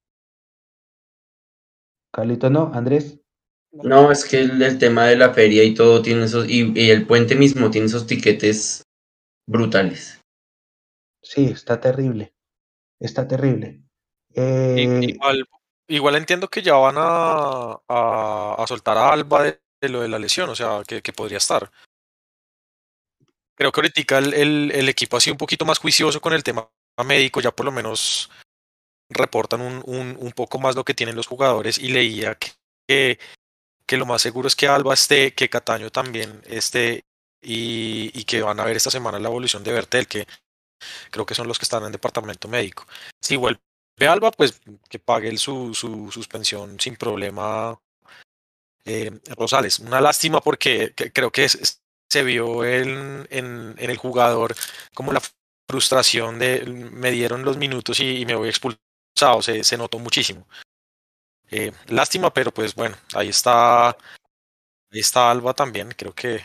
Carlito, 2.12 2.50
no, 2.50 2.70
Andrés. 2.74 3.18
No, 3.72 4.12
es 4.12 4.26
que 4.26 4.40
el, 4.40 4.78
tema 4.78 5.06
de 5.06 5.16
la 5.16 5.32
feria 5.32 5.64
y 5.64 5.72
todo 5.72 6.02
tiene 6.02 6.24
esos, 6.24 6.46
y, 6.48 6.90
el 6.90 7.06
puente 7.06 7.34
mismo 7.34 7.70
tiene 7.70 7.86
esos 7.86 8.06
tiquetes 8.06 8.82
brutales. 9.46 10.20
Sí, 11.22 11.46
está 11.46 11.80
terrible. 11.80 12.34
Está 13.00 13.26
terrible. 13.26 13.82
Eh, 14.34 15.16
igual, 15.88 16.16
entiendo 16.16 16.48
que 16.48 16.60
ya 16.60 16.74
van 16.74 16.96
a, 16.98 17.80
a, 17.88 18.64
soltar 18.68 18.98
a 18.98 19.10
Alba 19.10 19.44
de, 19.44 19.88
lo 19.88 20.02
de 20.02 20.08
la 20.08 20.18
lesión, 20.18 20.50
o 20.50 20.54
sea, 20.54 20.82
que, 20.86 21.00
podría 21.12 21.38
estar. 21.38 21.70
Creo 23.54 23.72
que 23.72 23.80
ahorita 23.80 24.18
el, 24.18 24.34
el, 24.34 24.72
el, 24.72 24.88
equipo 24.88 25.16
ha 25.16 25.20
sido 25.20 25.34
un 25.34 25.38
poquito 25.38 25.64
más 25.64 25.78
juicioso 25.78 26.20
con 26.20 26.34
el 26.34 26.42
tema 26.42 26.68
médico 27.04 27.40
ya 27.40 27.50
por 27.50 27.66
lo 27.66 27.72
menos 27.72 28.30
reportan 29.08 29.60
un, 29.60 29.82
un, 29.86 30.16
un, 30.18 30.32
poco 30.32 30.58
más 30.58 30.74
lo 30.74 30.84
que 30.84 30.94
tienen 30.94 31.16
los 31.16 31.26
jugadores 31.26 31.78
y 31.78 31.88
leía 31.88 32.36
que, 32.86 33.18
que, 33.86 33.96
lo 33.96 34.06
más 34.06 34.22
seguro 34.22 34.48
es 34.48 34.56
que 34.56 34.68
Alba 34.68 34.94
esté, 34.94 35.34
que 35.34 35.50
Cataño 35.50 35.90
también 35.90 36.42
esté 36.46 37.04
y, 37.42 38.10
y, 38.14 38.24
que 38.24 38.42
van 38.42 38.60
a 38.60 38.64
ver 38.64 38.76
esta 38.76 38.90
semana 38.90 39.18
la 39.18 39.28
evolución 39.28 39.62
de 39.64 39.72
Bertel, 39.72 40.06
que 40.06 40.26
creo 41.10 41.26
que 41.26 41.34
son 41.34 41.48
los 41.48 41.58
que 41.58 41.64
están 41.64 41.84
en 41.84 41.92
departamento 41.92 42.48
médico. 42.48 42.86
Si 43.20 43.36
vuelve 43.36 43.60
Alba, 44.00 44.30
pues 44.30 44.60
que 44.88 44.98
pague 44.98 45.36
su, 45.36 45.74
su 45.74 46.10
suspensión 46.10 46.78
sin 46.80 46.96
problema 46.96 47.78
eh, 48.84 49.10
Rosales. 49.36 49.78
Una 49.80 50.00
lástima 50.00 50.40
porque 50.40 50.94
creo 50.94 51.30
que 51.30 51.48
se 51.48 52.22
vio 52.24 52.64
en, 52.64 53.26
en, 53.30 53.74
el 53.78 53.96
jugador 53.96 54.54
como 54.94 55.12
la 55.12 55.22
frustración 55.72 56.38
de 56.38 56.66
me 56.66 57.10
dieron 57.10 57.44
los 57.44 57.56
minutos 57.56 57.98
y, 58.00 58.26
me 58.26 58.34
voy 58.34 58.50
expulsado, 58.50 59.40
se, 59.40 59.64
se 59.64 59.78
notó 59.78 59.98
muchísimo. 59.98 60.46
Eh, 61.50 61.72
lástima, 61.88 62.32
pero 62.32 62.52
pues 62.52 62.74
bueno, 62.74 62.94
ahí 63.14 63.28
está, 63.28 63.88
ahí 63.88 65.00
está 65.00 65.30
Alba 65.30 65.54
también, 65.54 65.92
creo 65.96 66.14
que 66.14 66.40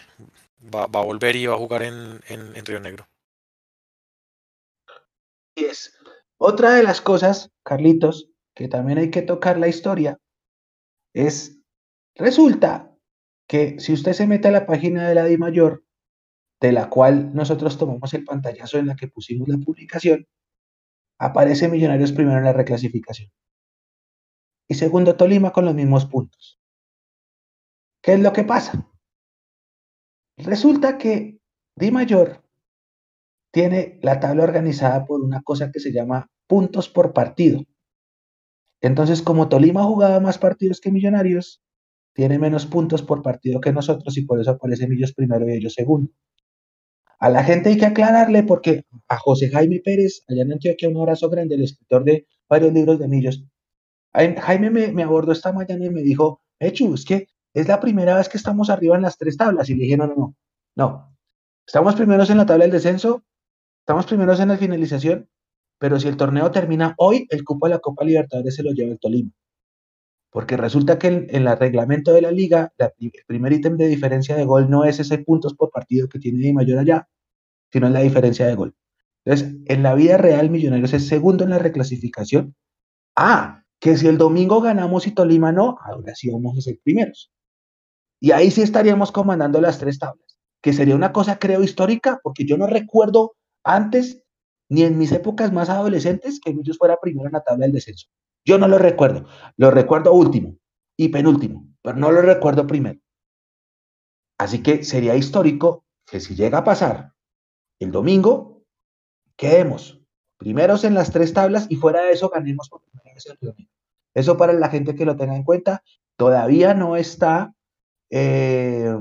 va, 0.73 0.87
va 0.87 1.01
a 1.01 1.05
volver 1.05 1.35
y 1.35 1.45
va 1.45 1.55
a 1.55 1.57
jugar 1.57 1.83
en, 1.83 2.21
en, 2.29 2.55
en 2.55 2.65
Río 2.65 2.79
Negro. 2.79 3.05
Otra 6.39 6.75
de 6.75 6.83
las 6.83 7.01
cosas, 7.01 7.51
Carlitos, 7.63 8.29
que 8.55 8.67
también 8.67 8.99
hay 8.99 9.09
que 9.09 9.23
tocar 9.23 9.57
la 9.57 9.67
historia, 9.67 10.19
es, 11.13 11.59
resulta 12.15 12.95
que 13.47 13.79
si 13.79 13.93
usted 13.93 14.13
se 14.13 14.27
mete 14.27 14.49
a 14.49 14.51
la 14.51 14.67
página 14.67 15.09
de 15.09 15.15
la 15.15 15.25
Di 15.25 15.37
Mayor, 15.37 15.83
de 16.59 16.71
la 16.71 16.89
cual 16.89 17.33
nosotros 17.33 17.77
tomamos 17.77 18.13
el 18.13 18.23
pantallazo 18.23 18.77
en 18.79 18.87
la 18.87 18.95
que 18.95 19.07
pusimos 19.07 19.47
la 19.47 19.57
publicación, 19.57 20.27
aparece 21.19 21.67
Millonarios 21.67 22.11
primero 22.11 22.37
en 22.37 22.45
la 22.45 22.53
reclasificación. 22.53 23.31
Y 24.67 24.75
segundo 24.75 25.15
Tolima 25.15 25.51
con 25.51 25.65
los 25.65 25.75
mismos 25.75 26.05
puntos. 26.05 26.59
¿Qué 28.01 28.13
es 28.13 28.19
lo 28.19 28.33
que 28.33 28.43
pasa? 28.43 28.89
Resulta 30.37 30.97
que 30.97 31.39
Di 31.75 31.91
Mayor 31.91 32.43
tiene 33.51 33.99
la 34.03 34.19
tabla 34.19 34.43
organizada 34.43 35.05
por 35.05 35.21
una 35.21 35.41
cosa 35.41 35.71
que 35.71 35.79
se 35.79 35.91
llama 35.91 36.29
puntos 36.47 36.89
por 36.89 37.13
partido. 37.13 37.63
Entonces, 38.81 39.21
como 39.21 39.49
Tolima 39.49 39.83
jugaba 39.83 40.19
más 40.19 40.37
partidos 40.37 40.79
que 40.79 40.91
Millonarios, 40.91 41.61
tiene 42.13 42.39
menos 42.39 42.65
puntos 42.65 43.01
por 43.01 43.21
partido 43.21 43.61
que 43.61 43.71
nosotros 43.71 44.17
y 44.17 44.25
por 44.25 44.39
eso 44.39 44.51
aparece 44.51 44.87
Millos 44.87 45.13
primero 45.13 45.47
y 45.47 45.53
ellos 45.53 45.73
segundo. 45.73 46.11
A 47.19 47.29
la 47.29 47.43
gente 47.43 47.69
hay 47.69 47.77
que 47.77 47.85
aclararle 47.85 48.43
porque 48.43 48.83
a 49.07 49.17
José 49.17 49.49
Jaime 49.49 49.81
Pérez, 49.83 50.23
allá 50.27 50.43
en 50.43 50.53
Antioquia, 50.53 50.89
un 50.89 50.97
abrazo 50.97 51.29
grande, 51.29 51.55
el 51.55 51.63
escritor 51.63 52.03
de 52.03 52.27
varios 52.47 52.73
libros 52.73 52.99
de 52.99 53.07
Millos. 53.07 53.43
Jaime 54.13 54.69
me, 54.69 55.03
abordó 55.03 55.31
esta 55.31 55.51
mañana 55.51 55.85
y 55.85 55.89
me 55.89 56.01
dijo, 56.01 56.41
Echu, 56.59 56.93
es 56.93 57.05
que 57.05 57.27
es 57.53 57.67
la 57.67 57.79
primera 57.79 58.15
vez 58.17 58.29
que 58.29 58.37
estamos 58.37 58.69
arriba 58.69 58.95
en 58.95 59.01
las 59.03 59.17
tres 59.17 59.37
tablas. 59.37 59.69
Y 59.69 59.75
le 59.75 59.83
dije, 59.83 59.97
no, 59.97 60.07
no, 60.07 60.15
no, 60.15 60.35
no. 60.75 61.17
Estamos 61.65 61.95
primeros 61.95 62.29
en 62.29 62.37
la 62.37 62.45
tabla 62.45 62.65
del 62.65 62.71
descenso, 62.71 63.23
estamos 63.81 64.05
primeros 64.05 64.39
en 64.39 64.49
la 64.49 64.57
finalización, 64.57 65.29
pero 65.79 65.99
si 65.99 66.07
el 66.07 66.17
torneo 66.17 66.49
termina 66.51 66.95
hoy, 66.97 67.27
el 67.29 67.43
cupo 67.43 67.67
de 67.67 67.73
la 67.73 67.79
Copa 67.79 68.05
Libertadores 68.05 68.55
se 68.55 68.63
lo 68.63 68.71
lleva 68.71 68.91
el 68.91 68.99
Tolima. 68.99 69.31
Porque 70.29 70.57
resulta 70.57 70.99
que 70.99 71.07
en, 71.07 71.27
el 71.29 71.57
reglamento 71.57 72.11
de 72.13 72.21
la 72.21 72.31
liga, 72.31 72.73
el 72.77 73.11
primer 73.25 73.53
ítem 73.53 73.77
de 73.77 73.87
diferencia 73.87 74.35
de 74.35 74.45
gol 74.45 74.69
no 74.69 74.85
es 74.85 74.99
ese 74.99 75.19
puntos 75.19 75.53
por 75.53 75.71
partido 75.71 76.07
que 76.09 76.19
tiene 76.19 76.39
Di 76.39 76.53
Mayor 76.53 76.79
allá, 76.79 77.07
sino 77.71 77.87
es 77.87 77.93
la 77.93 78.01
diferencia 78.01 78.45
de 78.47 78.55
gol. 78.55 78.75
Entonces, 79.25 79.57
en 79.65 79.83
la 79.83 79.93
vida 79.93 80.17
real, 80.17 80.49
Millonarios 80.49 80.93
es 80.93 81.07
segundo 81.07 81.43
en 81.43 81.49
la 81.49 81.59
reclasificación. 81.59 82.55
Ah, 83.15 83.63
que 83.79 83.97
si 83.97 84.07
el 84.07 84.17
domingo 84.17 84.61
ganamos 84.61 85.07
y 85.07 85.11
Tolima 85.11 85.51
no, 85.51 85.77
ahora 85.83 86.15
sí 86.15 86.29
vamos 86.29 86.57
a 86.57 86.61
ser 86.61 86.79
primeros. 86.83 87.31
Y 88.19 88.31
ahí 88.31 88.51
sí 88.51 88.61
estaríamos 88.61 89.11
comandando 89.11 89.61
las 89.61 89.79
tres 89.79 89.99
tablas. 89.99 90.25
que 90.61 90.73
sería 90.73 90.95
una 90.95 91.13
cosa, 91.13 91.39
creo, 91.39 91.63
histórica, 91.63 92.19
porque 92.23 92.45
yo 92.45 92.57
no 92.57 92.67
recuerdo 92.67 93.35
antes, 93.63 94.23
ni 94.69 94.83
en 94.83 94.97
mis 94.97 95.11
épocas 95.11 95.53
más 95.53 95.69
adolescentes, 95.69 96.39
que 96.43 96.53
Millos 96.53 96.77
fuera 96.77 96.97
primero 97.01 97.27
en 97.27 97.33
la 97.33 97.43
tabla 97.43 97.65
del 97.65 97.73
descenso. 97.73 98.07
Yo 98.47 98.57
no 98.57 98.69
lo 98.69 98.77
recuerdo, 98.77 99.25
lo 99.57 99.71
recuerdo 99.71 100.13
último 100.13 100.57
y 100.95 101.09
penúltimo, 101.09 101.67
pero 101.81 101.97
no 101.97 102.11
lo 102.13 102.21
recuerdo 102.21 102.65
primero. 102.65 103.01
Así 104.39 104.63
que 104.63 104.85
sería 104.85 105.17
histórico 105.17 105.83
que 106.09 106.21
si 106.21 106.33
llega 106.33 106.59
a 106.59 106.63
pasar 106.63 107.11
el 107.77 107.91
domingo, 107.91 108.63
quedemos 109.35 109.99
primeros 110.37 110.85
en 110.85 110.93
las 110.93 111.11
tres 111.11 111.33
tablas 111.33 111.67
y 111.69 111.75
fuera 111.75 112.05
de 112.05 112.11
eso 112.11 112.29
ganemos 112.29 112.69
por 112.69 112.81
primera 112.83 113.13
vez 113.13 113.25
el 113.25 113.37
domingo. 113.41 113.69
Eso 114.13 114.37
para 114.37 114.53
la 114.53 114.69
gente 114.69 114.95
que 114.95 115.05
lo 115.05 115.17
tenga 115.17 115.35
en 115.35 115.43
cuenta, 115.43 115.83
todavía 116.15 116.73
no 116.73 116.95
está, 116.95 117.53
eh, 118.09 118.95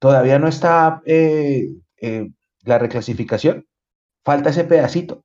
todavía 0.00 0.40
no 0.40 0.48
está 0.48 1.02
eh, 1.06 1.68
eh, 2.00 2.30
la 2.64 2.78
reclasificación, 2.80 3.64
falta 4.24 4.50
ese 4.50 4.64
pedacito, 4.64 5.22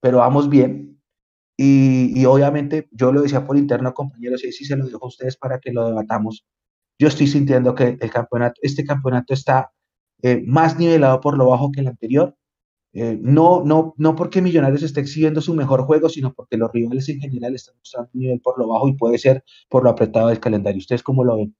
pero 0.00 0.18
vamos 0.18 0.50
bien. 0.50 0.95
Y, 1.58 2.24
obviamente 2.26 2.88
yo 2.92 3.12
lo 3.12 3.22
decía 3.22 3.46
por 3.46 3.56
interno, 3.56 3.94
compañeros, 3.94 4.44
y 4.44 4.52
si 4.52 4.64
se 4.64 4.76
lo 4.76 4.86
dejo 4.86 5.04
a 5.06 5.08
ustedes 5.08 5.36
para 5.36 5.58
que 5.60 5.72
lo 5.72 5.86
debatamos. 5.86 6.46
Yo 6.98 7.08
estoy 7.08 7.26
sintiendo 7.26 7.74
que 7.74 7.98
el 8.00 8.10
campeonato, 8.10 8.60
este 8.62 8.84
campeonato 8.84 9.34
está 9.34 9.72
más 10.46 10.78
nivelado 10.78 11.20
por 11.20 11.36
lo 11.38 11.48
bajo 11.48 11.70
que 11.72 11.80
el 11.80 11.88
anterior. 11.88 12.36
no, 12.94 13.62
no, 13.64 13.94
no 13.98 14.16
porque 14.16 14.42
Millonarios 14.42 14.82
esté 14.82 15.00
exhibiendo 15.00 15.40
su 15.40 15.54
mejor 15.54 15.82
juego, 15.82 16.08
sino 16.08 16.32
porque 16.34 16.56
los 16.56 16.72
rivales 16.72 17.08
en 17.08 17.20
general 17.20 17.54
están 17.54 17.76
mostrando 17.78 18.10
un 18.14 18.20
nivel 18.20 18.40
por 18.40 18.58
lo 18.58 18.68
bajo 18.68 18.88
y 18.88 18.94
puede 18.94 19.18
ser 19.18 19.44
por 19.68 19.84
lo 19.84 19.90
apretado 19.90 20.28
del 20.28 20.40
calendario. 20.40 20.78
¿Ustedes 20.78 21.02
cómo 21.02 21.24
lo 21.24 21.36
ven? 21.36 21.54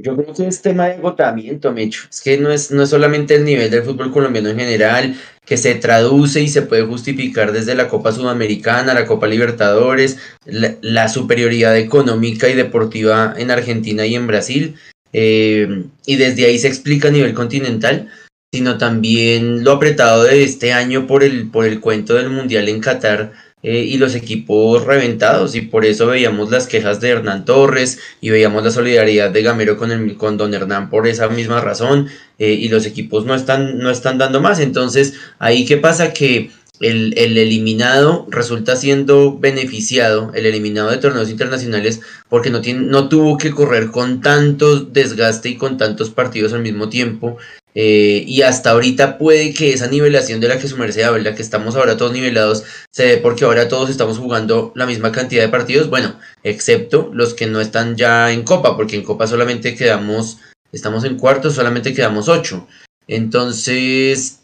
Yo 0.00 0.16
creo 0.16 0.32
que 0.32 0.46
es 0.46 0.62
tema 0.62 0.86
de 0.86 0.94
agotamiento, 0.94 1.72
Mecho. 1.72 2.04
Es 2.08 2.20
que 2.20 2.38
no 2.38 2.52
es, 2.52 2.70
no 2.70 2.84
es 2.84 2.90
solamente 2.90 3.34
el 3.34 3.44
nivel 3.44 3.68
del 3.68 3.82
fútbol 3.82 4.12
colombiano 4.12 4.48
en 4.48 4.56
general, 4.56 5.16
que 5.44 5.56
se 5.56 5.74
traduce 5.74 6.40
y 6.40 6.48
se 6.48 6.62
puede 6.62 6.82
justificar 6.82 7.50
desde 7.50 7.74
la 7.74 7.88
Copa 7.88 8.12
Sudamericana, 8.12 8.94
la 8.94 9.06
Copa 9.06 9.26
Libertadores, 9.26 10.18
la, 10.44 11.08
superioridad 11.08 11.76
económica 11.76 12.48
y 12.48 12.54
deportiva 12.54 13.34
en 13.36 13.50
Argentina 13.50 14.06
y 14.06 14.14
en 14.14 14.28
Brasil. 14.28 14.76
Eh, 15.12 15.86
y 16.06 16.14
desde 16.14 16.46
ahí 16.46 16.58
se 16.60 16.68
explica 16.68 17.08
a 17.08 17.10
nivel 17.12 17.34
continental, 17.34 18.08
sino 18.54 18.78
también 18.78 19.64
lo 19.64 19.72
apretado 19.72 20.22
de 20.22 20.44
este 20.44 20.72
año 20.72 21.08
por 21.08 21.24
el, 21.24 21.50
por 21.50 21.66
el 21.66 21.80
cuento 21.80 22.14
del 22.14 22.30
Mundial 22.30 22.68
en 22.68 22.80
Qatar 22.80 23.32
eh, 23.62 23.80
y 23.80 23.98
los 23.98 24.14
equipos 24.14 24.84
reventados 24.84 25.56
y 25.56 25.62
por 25.62 25.84
eso 25.84 26.06
veíamos 26.06 26.50
las 26.50 26.68
quejas 26.68 27.00
de 27.00 27.08
Hernán 27.08 27.44
Torres 27.44 27.98
y 28.20 28.30
veíamos 28.30 28.62
la 28.62 28.70
solidaridad 28.70 29.30
de 29.32 29.42
Gamero 29.42 29.76
con, 29.76 29.90
el, 29.90 30.16
con 30.16 30.36
don 30.36 30.54
Hernán 30.54 30.90
por 30.90 31.08
esa 31.08 31.28
misma 31.28 31.60
razón 31.60 32.08
eh, 32.38 32.52
y 32.52 32.68
los 32.68 32.86
equipos 32.86 33.24
no 33.24 33.34
están, 33.34 33.78
no 33.78 33.90
están 33.90 34.16
dando 34.16 34.40
más. 34.40 34.60
Entonces, 34.60 35.14
ahí 35.40 35.64
qué 35.64 35.76
pasa 35.76 36.12
que 36.12 36.52
el, 36.80 37.14
el, 37.16 37.36
eliminado 37.36 38.28
resulta 38.30 38.76
siendo 38.76 39.36
beneficiado, 39.36 40.30
el 40.34 40.46
eliminado 40.46 40.90
de 40.90 40.98
torneos 40.98 41.28
internacionales, 41.28 42.00
porque 42.28 42.50
no, 42.50 42.60
tiene, 42.60 42.82
no 42.82 43.08
tuvo 43.08 43.38
que 43.38 43.50
correr 43.50 43.90
con 43.90 44.20
tanto 44.20 44.78
desgaste 44.80 45.48
y 45.48 45.56
con 45.56 45.78
tantos 45.78 46.10
partidos 46.10 46.52
al 46.52 46.62
mismo 46.62 46.88
tiempo 46.88 47.38
eh, 47.80 48.24
y 48.26 48.42
hasta 48.42 48.70
ahorita 48.70 49.18
puede 49.18 49.54
que 49.54 49.72
esa 49.72 49.86
nivelación 49.86 50.40
de 50.40 50.48
la 50.48 50.58
que 50.58 50.66
su 50.66 50.76
merced 50.76 51.02
habla, 51.02 51.36
que 51.36 51.42
estamos 51.42 51.76
ahora 51.76 51.96
todos 51.96 52.12
nivelados, 52.12 52.64
se 52.90 53.04
dé 53.04 53.16
porque 53.18 53.44
ahora 53.44 53.68
todos 53.68 53.88
estamos 53.88 54.18
jugando 54.18 54.72
la 54.74 54.84
misma 54.84 55.12
cantidad 55.12 55.44
de 55.44 55.48
partidos, 55.48 55.88
bueno, 55.88 56.18
excepto 56.42 57.08
los 57.14 57.34
que 57.34 57.46
no 57.46 57.60
están 57.60 57.94
ya 57.94 58.32
en 58.32 58.42
Copa, 58.42 58.76
porque 58.76 58.96
en 58.96 59.04
Copa 59.04 59.28
solamente 59.28 59.76
quedamos, 59.76 60.38
estamos 60.72 61.04
en 61.04 61.18
cuartos, 61.18 61.54
solamente 61.54 61.94
quedamos 61.94 62.28
ocho. 62.28 62.66
Entonces, 63.06 64.40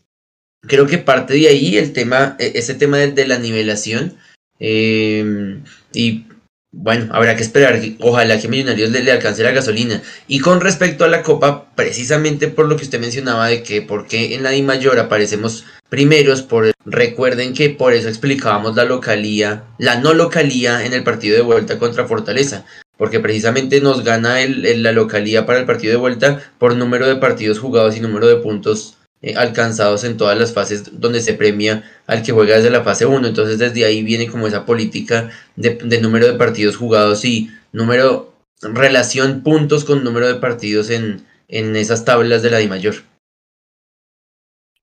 creo 0.60 0.86
que 0.86 0.98
parte 0.98 1.34
de 1.34 1.48
ahí 1.48 1.76
el 1.76 1.92
tema, 1.92 2.36
e-, 2.38 2.52
ese 2.54 2.74
tema 2.74 2.98
de, 2.98 3.26
la 3.26 3.38
nivelación. 3.38 4.14
Eh, 4.60 5.58
y 5.92 6.26
bueno, 6.76 7.08
habrá 7.14 7.36
que 7.36 7.42
esperar. 7.42 7.80
Ojalá 8.00 8.38
que 8.38 8.48
Millonarios 8.48 8.90
le, 8.90 9.10
alcance 9.10 9.42
la 9.42 9.52
gasolina. 9.52 10.02
Y 10.26 10.40
con 10.40 10.60
respecto 10.60 11.04
a 11.04 11.08
la 11.08 11.22
Copa, 11.22 11.66
precisamente 11.74 12.48
por 12.48 12.68
lo 12.68 12.76
que 12.76 12.84
usted 12.84 13.00
mencionaba 13.00 13.46
de 13.46 13.62
que 13.62 13.80
por 13.80 14.06
qué 14.06 14.34
en 14.34 14.42
la 14.42 14.50
Di 14.50 14.62
Mayor 14.62 14.98
aparecemos 14.98 15.64
primeros, 15.88 16.42
por, 16.42 16.72
recuerden 16.84 17.54
que 17.54 17.70
por 17.70 17.94
eso 17.94 18.08
explicábamos 18.08 18.74
la 18.76 18.84
localía, 18.84 19.64
la 19.78 20.00
no 20.00 20.12
localía 20.12 20.84
en 20.84 20.92
el 20.92 21.04
partido 21.04 21.36
de 21.36 21.42
vuelta 21.42 21.78
contra 21.78 22.06
Fortaleza. 22.06 22.64
Porque 22.96 23.20
precisamente 23.20 23.80
nos 23.80 24.04
gana 24.04 24.40
el, 24.40 24.82
la 24.82 24.92
localía 24.92 25.46
para 25.46 25.60
el 25.60 25.66
partido 25.66 25.92
de 25.92 25.98
vuelta 25.98 26.40
por 26.58 26.76
número 26.76 27.06
de 27.06 27.16
partidos 27.16 27.58
jugados 27.58 27.96
y 27.96 28.00
número 28.00 28.26
de 28.26 28.36
puntos 28.36 28.93
eh, 29.26 29.36
alcanzados 29.36 30.04
en 30.04 30.18
todas 30.18 30.38
las 30.38 30.52
fases 30.52 31.00
donde 31.00 31.22
se 31.22 31.32
premia 31.32 31.90
al 32.06 32.22
que 32.22 32.32
juega 32.32 32.56
desde 32.56 32.68
la 32.68 32.84
fase 32.84 33.06
1. 33.06 33.26
Entonces 33.26 33.58
desde 33.58 33.86
ahí 33.86 34.02
viene 34.02 34.28
como 34.28 34.46
esa 34.46 34.66
política 34.66 35.30
de, 35.56 35.98
número 36.02 36.26
de 36.26 36.34
partidos 36.34 36.76
jugados 36.76 37.24
y 37.24 37.50
número, 37.72 38.34
relación 38.60 39.42
puntos 39.42 39.86
con 39.86 40.04
número 40.04 40.26
de 40.26 40.34
partidos 40.34 40.90
en, 40.90 41.26
en 41.48 41.74
esas 41.74 42.04
tablas 42.04 42.42
de 42.42 42.50
la 42.50 42.58
Di 42.58 42.68
Mayor. 42.68 42.96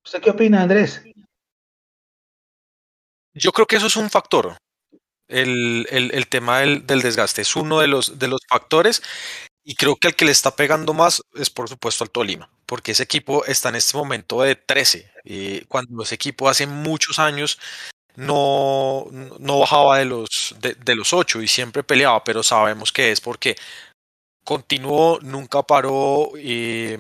¿Usted 0.04 0.22
qué 0.22 0.32
opina, 0.32 0.64
Andrés? 0.64 1.04
Yo 3.36 3.52
creo 3.52 3.68
que 3.68 3.76
eso 3.76 3.86
es 3.86 3.96
un 3.96 4.10
factor. 4.10 4.58
El, 5.28 5.86
tema 6.30 6.62
del, 6.62 6.88
del, 6.88 7.04
desgaste 7.04 7.44
es 7.44 7.56
uno 7.56 7.80
de 7.80 7.88
los, 7.88 8.18
de 8.18 8.28
los 8.28 8.42
factores 8.50 9.04
y 9.64 9.76
creo 9.76 9.96
que 9.96 10.08
el 10.08 10.16
que 10.16 10.26
le 10.26 10.32
está 10.32 10.56
pegando 10.56 10.94
más 10.94 11.22
es 11.36 11.50
por 11.50 11.70
supuesto 11.70 12.04
al 12.04 12.10
Tolima, 12.10 12.50
porque 12.66 12.92
ese 12.92 13.04
equipo 13.04 13.46
está 13.46 13.70
en 13.70 13.76
este 13.76 13.98
momento 13.98 14.42
de 14.42 14.56
13. 14.56 15.12
Y 15.24 15.62
cuando 15.66 16.04
ese 16.04 16.16
equipo 16.16 16.50
hace 16.50 16.66
muchos 16.66 17.20
años 17.20 17.60
no, 18.16 19.08
no 19.12 19.60
bajaba 19.60 20.00
de 20.00 20.06
los, 20.06 20.56
de, 20.60 20.96
los 20.96 21.14
8 21.14 21.42
y 21.42 21.48
siempre 21.48 21.84
peleaba, 21.84 22.24
pero 22.24 22.44
sabemos 22.44 22.92
que 22.92 23.12
es 23.12 23.22
porque 23.22 23.56
continuó, 24.44 25.20
nunca 25.22 25.62
paró. 25.62 26.32
Y, 26.38 26.96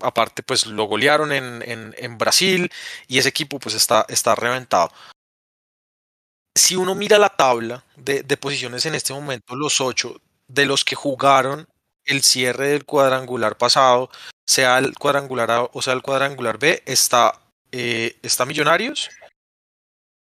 aparte, 0.00 0.42
pues 0.42 0.66
lo 0.66 0.84
golearon 0.84 1.32
en, 1.32 1.62
en, 1.96 2.18
Brasil 2.18 2.70
y 3.08 3.18
ese 3.18 3.30
equipo 3.30 3.58
pues 3.58 3.74
está, 3.74 4.04
está 4.08 4.34
reventado. 4.34 4.92
Si 6.56 6.76
uno 6.76 6.94
mira 6.94 7.18
la 7.18 7.30
tabla 7.30 7.84
de, 7.96 8.22
de 8.22 8.36
posiciones 8.36 8.86
en 8.86 8.94
este 8.94 9.12
momento, 9.12 9.56
los 9.56 9.80
8 9.80 10.20
de 10.46 10.66
los 10.66 10.84
que 10.84 10.94
jugaron 10.94 11.66
el 12.06 12.22
cierre 12.22 12.68
del 12.68 12.84
cuadrangular 12.84 13.56
pasado, 13.56 14.10
sea 14.46 14.78
el 14.78 14.94
cuadrangular 14.94 15.50
A 15.50 15.62
o 15.72 15.82
sea 15.82 15.94
el 15.94 16.02
cuadrangular 16.02 16.58
B, 16.58 16.82
está, 16.86 17.40
eh, 17.72 18.16
está 18.22 18.44
Millonarios, 18.44 19.10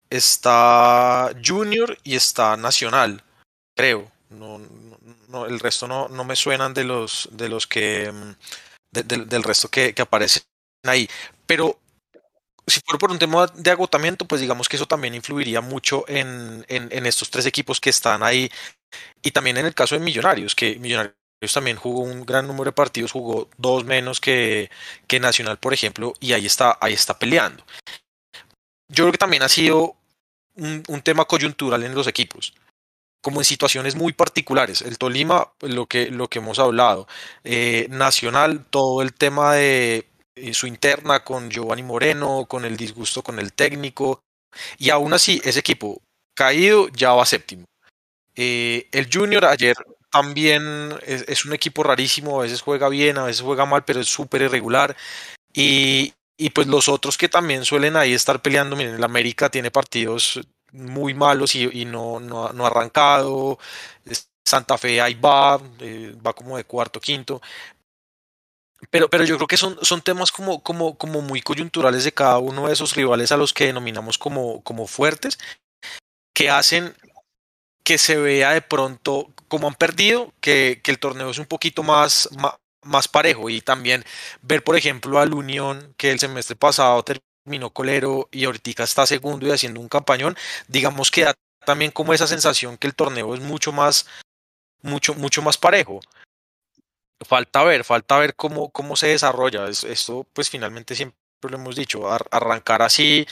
está 0.10 1.32
Junior 1.44 1.98
y 2.04 2.16
está 2.16 2.58
Nacional, 2.58 3.24
creo. 3.76 4.12
No, 4.30 5.46
el 5.46 5.60
resto 5.60 5.88
no, 5.88 6.08
no 6.08 6.24
me 6.24 6.36
suenan 6.36 6.74
de 6.74 6.86
los, 6.86 7.30
de 7.32 7.50
los 7.50 7.68
que 7.68 8.12
mm, 8.12 8.32
del 8.92 9.44
resto 9.44 9.70
que, 9.70 9.94
que 9.94 10.02
aparecen 10.02 10.44
ahí. 10.84 11.10
Pero 11.46 11.80
si 12.68 12.80
fuera 12.82 12.98
por 12.98 13.12
un 13.12 13.20
tema 13.20 13.48
de 13.48 13.72
agotamiento, 13.72 14.26
pues 14.26 14.42
digamos 14.42 14.70
que 14.70 14.78
eso 14.78 14.88
también 14.88 15.14
influiría 15.14 15.62
mucho 15.62 16.06
en, 16.08 16.66
en, 16.68 16.88
en, 16.92 17.06
estos 17.06 17.30
tres 17.30 17.46
equipos 17.46 17.80
que 17.80 17.90
están 17.90 18.24
ahí. 18.24 18.50
Y 19.22 19.32
también 19.32 19.58
en 19.58 19.66
el 19.66 19.76
caso 19.76 19.96
de 19.96 20.02
Millonarios, 20.04 20.56
que 20.56 20.78
Millonarios 20.80 21.16
también 21.54 21.78
jugó 21.78 22.02
un 22.02 22.26
gran 22.26 22.48
número 22.48 22.65
de 22.65 22.74
partidos, 22.74 23.12
jugó 23.12 23.50
dos 23.58 23.86
menos 23.86 24.19
que, 24.19 24.69
que 25.08 25.19
Nacional, 25.19 25.58
por 25.58 25.74
ejemplo, 25.74 26.13
y 26.19 26.34
ahí 26.34 26.45
está, 26.45 26.78
ahí 26.82 26.93
está 26.93 27.17
peleando. 27.19 27.63
Yo 28.89 29.04
creo 29.04 29.12
que 29.12 29.17
también 29.17 29.43
ha 29.43 29.50
sido 29.50 29.95
un, 30.56 31.02
tema 31.04 31.26
coyuntural 31.26 31.84
en 31.84 31.95
los 31.95 32.08
equipos, 32.08 32.54
como 33.21 33.41
en 33.41 33.45
situaciones 33.45 33.95
muy 33.95 34.13
particulares. 34.13 34.82
El 34.82 34.98
Tolima, 34.98 35.52
lo 35.62 35.86
que, 35.88 36.10
lo 36.12 36.30
que 36.30 36.39
hemos 36.39 36.60
hablado, 36.60 37.08
eh, 37.43 37.88
Nacional, 37.89 38.65
todo 38.69 39.02
el 39.02 39.13
tema 39.13 39.54
de 39.54 40.08
eh, 40.36 40.54
su 40.54 40.67
interna 40.67 41.24
con 41.24 41.50
Giovanni 41.50 41.84
Moreno, 41.84 42.45
con 42.48 42.65
el 42.65 42.78
disgusto 42.78 43.24
con 43.24 43.39
el 43.39 43.54
técnico, 43.54 44.21
y 44.78 44.89
aún 44.89 45.13
así 45.13 45.41
ese 45.43 45.60
equipo 45.60 46.02
caído 46.36 46.88
ya 46.89 47.13
va 47.13 47.26
séptimo. 47.26 47.65
Eh, 48.36 48.88
el 48.91 49.10
Junior 49.12 49.45
ayer 49.45 49.76
también 50.15 50.97
es, 51.06 51.43
un 51.43 51.51
equipo 51.51 51.84
rarísimo, 51.84 52.39
a 52.39 52.43
veces 52.43 52.62
juega 52.62 52.88
bien, 52.88 53.17
a 53.17 53.25
veces 53.25 53.41
juega 53.41 53.65
mal, 53.65 53.84
pero 53.84 53.99
es 53.99 54.08
súper 54.08 54.43
irregular. 54.43 54.95
Y, 55.54 56.13
pues 56.54 56.67
los 56.67 56.88
otros 56.88 57.17
que 57.17 57.28
también 57.28 57.65
suelen 57.65 57.97
ahí 57.97 58.13
estar 58.13 58.41
peleando, 58.41 58.78
miren, 58.78 58.95
el 58.95 59.04
América 59.04 59.49
tiene 59.49 59.71
partidos 59.71 60.39
muy 60.71 61.13
malos 61.13 61.54
y, 61.56 61.84
no, 61.84 62.21
no, 62.21 62.45
ha 62.45 62.67
arrancado. 62.67 63.60
Santa 64.45 64.78
Fe 64.78 65.01
ahí 65.01 65.15
va, 65.15 65.60
eh, 65.80 66.15
va 66.25 66.32
como 66.32 66.56
de 66.56 66.63
cuarto, 66.63 67.01
quinto. 67.01 67.41
Pero, 68.89 69.10
pero 69.10 69.25
yo 69.25 69.36
creo 69.36 69.47
que 69.47 69.58
son, 69.58 69.78
son 69.82 70.01
temas 70.01 70.32
como, 70.32 70.63
como, 70.63 70.97
como 70.97 71.21
muy 71.21 71.41
coyunturales 71.41 72.06
de 72.06 72.13
cada 72.13 72.38
uno 72.38 72.67
de 72.67 72.73
esos 72.73 72.95
rivales 72.95 73.34
a 73.34 73.38
los 73.38 73.51
que 73.51 73.65
denominamos 73.65 74.17
como, 74.17 74.62
como 74.63 74.88
fuertes, 74.88 75.38
que 76.34 76.49
hacen 76.49 76.95
que 77.86 77.98
se 77.98 78.17
vea 78.17 78.52
de 78.52 78.62
pronto 78.62 79.32
como 79.48 79.67
han 79.67 79.76
perdido, 79.76 80.34
que, 80.41 80.82
que, 80.84 80.91
el 80.91 81.00
torneo 81.00 81.30
es 81.30 81.38
un 81.38 81.45
poquito 81.45 81.84
más, 81.84 82.28
más 82.82 83.08
parejo 83.08 83.50
y 83.50 83.62
también 83.62 84.04
ver, 84.41 84.63
por 84.63 84.76
ejemplo, 84.76 85.19
al 85.19 85.34
Unión 85.34 85.93
que 85.95 86.12
el 86.12 86.19
semestre 86.19 86.56
pasado 86.56 87.04
terminó 87.04 87.69
colero 87.69 88.28
y 88.32 88.45
ahorita 88.45 88.84
está 88.84 89.06
segundo 89.06 89.48
y 89.48 89.52
haciendo 89.52 89.80
un 89.80 89.88
campañón, 89.88 90.36
digamos 90.67 91.12
que 91.12 91.26
da 91.26 91.36
también 91.63 91.91
como 91.91 92.13
esa 92.13 92.28
sensación 92.28 92.78
que 92.78 92.88
el 92.88 92.95
torneo 92.95 93.34
es 93.36 93.41
mucho 93.41 93.71
más, 93.71 94.08
mucho, 94.82 95.13
mucho 95.13 95.41
más 95.41 95.58
parejo. 95.58 96.00
Falta 97.26 97.63
ver, 97.63 97.84
falta 97.84 98.17
ver 98.17 98.36
cómo, 98.36 98.69
cómo 98.69 98.95
se 98.95 99.08
desarrolla. 99.08 99.67
Esto, 99.67 100.28
pues 100.34 100.50
finalmente 100.50 100.95
siempre 100.95 101.17
lo 101.41 101.58
hemos 101.58 101.76
dicho, 101.76 102.10
arrancar 102.10 102.82
así, 102.82 103.26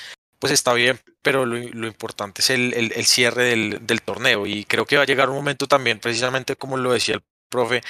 pues 0.44 0.52
está 0.52 0.74
bien, 0.74 1.00
pero 1.22 1.46
lo, 1.46 1.58
importante 1.88 2.42
es 2.42 2.50
el, 2.50 2.74
el, 2.74 3.06
cierre 3.06 3.46
del, 3.46 3.88
del, 3.88 4.02
torneo. 4.02 4.46
Y 4.46 4.66
creo 4.66 4.86
que 4.86 4.98
va 4.98 5.04
a 5.04 5.06
llegar 5.06 5.30
un 5.30 5.38
momento 5.38 5.70
también, 5.70 6.02
precisamente 6.02 6.58
como 6.58 6.76
lo 6.76 6.92
decía 6.92 7.16
el 7.16 7.24
profe, 7.50 7.82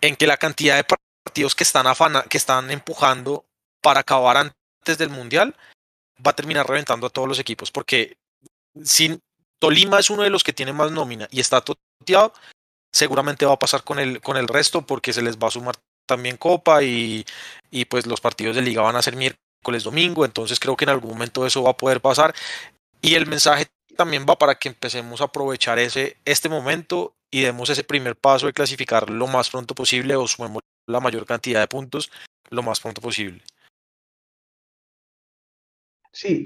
en 0.00 0.14
que 0.14 0.28
la 0.28 0.36
cantidad 0.36 0.76
de 0.76 0.84
partidos 0.84 1.56
que 1.56 1.64
están, 1.64 1.88
afana, 1.88 2.22
que 2.22 2.38
están 2.38 2.70
empujando 2.70 3.44
para 3.82 4.02
acabar 4.02 4.36
antes 4.36 4.98
del 4.98 5.10
Mundial 5.10 5.56
va 6.24 6.30
a 6.30 6.36
terminar 6.36 6.68
reventando 6.68 7.08
a 7.08 7.10
todos 7.10 7.26
los 7.26 7.40
equipos, 7.40 7.72
porque 7.72 8.16
si 8.84 9.18
Tolima 9.58 9.98
es 9.98 10.10
uno 10.10 10.22
de 10.22 10.30
los 10.30 10.44
que 10.44 10.52
tiene 10.52 10.72
más 10.72 10.92
nómina 10.92 11.26
y 11.32 11.40
está 11.40 11.60
toteado, 11.60 12.32
seguramente 12.92 13.46
va 13.46 13.54
a 13.54 13.58
pasar 13.58 13.82
con 13.82 13.98
el, 13.98 14.20
con 14.20 14.36
el 14.36 14.46
resto 14.46 14.86
porque 14.86 15.12
se 15.12 15.22
les 15.22 15.38
va 15.38 15.48
a 15.48 15.50
sumar 15.50 15.74
también 16.06 16.36
Copa 16.36 16.84
y, 16.84 17.26
y 17.72 17.86
pues 17.86 18.06
los 18.06 18.20
partidos 18.20 18.54
de 18.54 18.62
liga 18.62 18.80
van 18.80 18.94
a 18.94 19.02
ser 19.02 19.16
miércoles, 19.16 19.49
domingo, 19.82 20.24
entonces 20.24 20.58
creo 20.58 20.76
que 20.76 20.84
en 20.84 20.90
algún 20.90 21.10
momento 21.10 21.46
eso 21.46 21.62
va 21.62 21.70
a 21.70 21.76
poder 21.76 22.00
pasar 22.00 22.34
y 23.00 23.14
el 23.14 23.26
mensaje 23.26 23.66
también 23.96 24.26
va 24.28 24.36
para 24.36 24.56
que 24.56 24.68
empecemos 24.68 25.20
a 25.20 25.24
aprovechar 25.24 25.78
ese, 25.78 26.16
este 26.24 26.48
momento 26.48 27.14
y 27.30 27.42
demos 27.42 27.70
ese 27.70 27.84
primer 27.84 28.16
paso 28.16 28.46
de 28.46 28.52
clasificar 28.52 29.10
lo 29.10 29.26
más 29.26 29.50
pronto 29.50 29.74
posible 29.74 30.16
o 30.16 30.26
sumemos 30.26 30.62
la 30.86 31.00
mayor 31.00 31.26
cantidad 31.26 31.60
de 31.60 31.68
puntos 31.68 32.10
lo 32.50 32.62
más 32.62 32.80
pronto 32.80 33.00
posible. 33.00 33.42
Sí, 36.12 36.44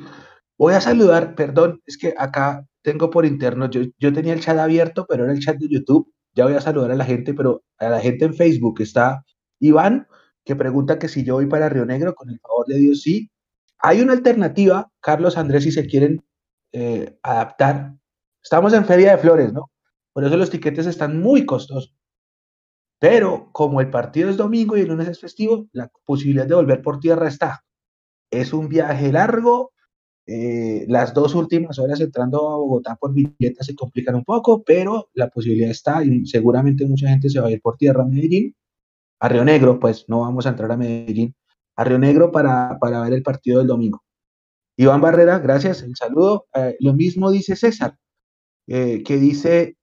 voy 0.59 0.75
a 0.75 0.81
saludar, 0.81 1.35
perdón, 1.35 1.81
es 1.87 1.97
que 1.97 2.15
acá 2.19 2.67
tengo 2.83 3.09
por 3.09 3.25
interno, 3.25 3.71
yo, 3.71 3.81
yo 3.99 4.13
tenía 4.13 4.35
el 4.35 4.43
chat 4.43 4.59
abierto, 4.59 5.07
pero 5.09 5.25
era 5.25 5.33
el 5.33 5.41
chat 5.41 5.57
de 5.57 5.69
YouTube, 5.69 6.13
ya 6.35 6.45
voy 6.45 6.55
a 6.55 6.61
saludar 6.61 6.91
a 6.91 6.97
la 6.97 7.05
gente, 7.07 7.33
pero 7.33 7.63
a 7.79 7.89
la 7.89 8.01
gente 8.01 8.27
en 8.27 8.35
Facebook 8.35 8.83
está 8.83 9.25
Iván, 9.59 10.07
que 10.45 10.57
pregunta 10.57 10.99
que 10.99 11.09
si 11.09 11.25
yo 11.25 11.35
voy 11.35 11.47
para 11.47 11.69
Río 11.69 11.87
Negro, 11.87 12.15
con 12.15 12.31
el 12.31 12.39
favor 12.41 12.67
de 12.67 12.77
Dios, 12.77 13.03
sí. 13.03 13.31
Hay 13.79 14.01
una 14.01 14.13
alternativa, 14.13 14.91
Carlos 15.01 15.37
Andrés, 15.37 15.65
si 15.65 15.73
se 15.73 15.87
quieren 15.87 16.25
eh, 16.73 17.19
adaptar. 17.23 17.95
Estamos 18.43 18.73
en 18.75 18.85
Feria 18.85 19.13
de 19.13 19.19
Flores, 19.19 19.53
¿no? 19.53 19.71
Por 20.13 20.25
eso 20.25 20.37
los 20.37 20.51
tiquetes 20.51 20.87
están 20.87 21.21
muy 21.21 21.47
costosos. 21.47 21.95
Pero 22.99 23.51
como 23.53 23.81
el 23.81 23.91
partido 23.91 24.31
es 24.31 24.37
domingo 24.37 24.77
y 24.77 24.81
el 24.81 24.89
lunes 24.89 25.09
es 25.09 25.21
festivo, 25.21 25.67
la 25.73 25.91
posibilidad 26.05 26.47
de 26.47 26.55
volver 26.55 26.83
por 26.83 27.01
tierra 27.01 27.29
está. 27.29 27.65
Es 28.31 28.53
un 28.53 28.69
viaje 28.69 29.13
largo. 29.13 29.73
Eh, 30.27 30.87
las 30.89 31.13
dos 31.13 31.35
últimas 31.35 31.79
horas 31.79 32.01
entrando 32.01 32.49
a 32.49 32.57
Bogotá 32.57 32.97
por 32.97 33.13
billeta 33.13 33.63
se 33.63 33.75
complican 33.75 34.15
un 34.15 34.25
poco, 34.25 34.63
pero 34.63 35.11
la 35.13 35.29
posibilidad 35.29 35.71
está 35.71 36.03
y 36.03 36.27
seguramente 36.27 36.87
mucha 36.87 37.09
gente 37.09 37.29
se 37.29 37.41
va 37.41 37.49
a 37.49 37.51
ir 37.51 37.61
por 37.61 37.77
tierra 37.77 38.05
a 38.05 38.07
Medellín. 38.07 38.55
A 39.25 39.29
Río 39.29 39.43
Negro, 39.43 39.81
pues 39.81 40.05
no 40.07 40.21
vamos 40.21 40.45
a 40.45 40.51
entrar 40.51 40.71
a 40.71 40.77
Medellín. 40.77 41.35
A 41.77 41.85
Río 41.85 41.99
Negro 41.99 42.31
para, 42.31 42.79
para 42.79 43.01
ver 43.01 43.15
el 43.15 43.23
partido 43.23 43.59
del 43.59 43.69
domingo. 43.69 44.05
Iván 44.77 45.01
Barrera, 45.01 45.39
gracias, 45.39 45.83
el 45.83 45.97
saludo. 45.97 46.47
Eh, 46.55 46.77
lo 46.81 46.93
mismo 46.93 47.31
dice 47.31 47.57
César, 47.57 47.97
eh, 48.67 49.03
que 49.03 49.17
dice, 49.17 49.79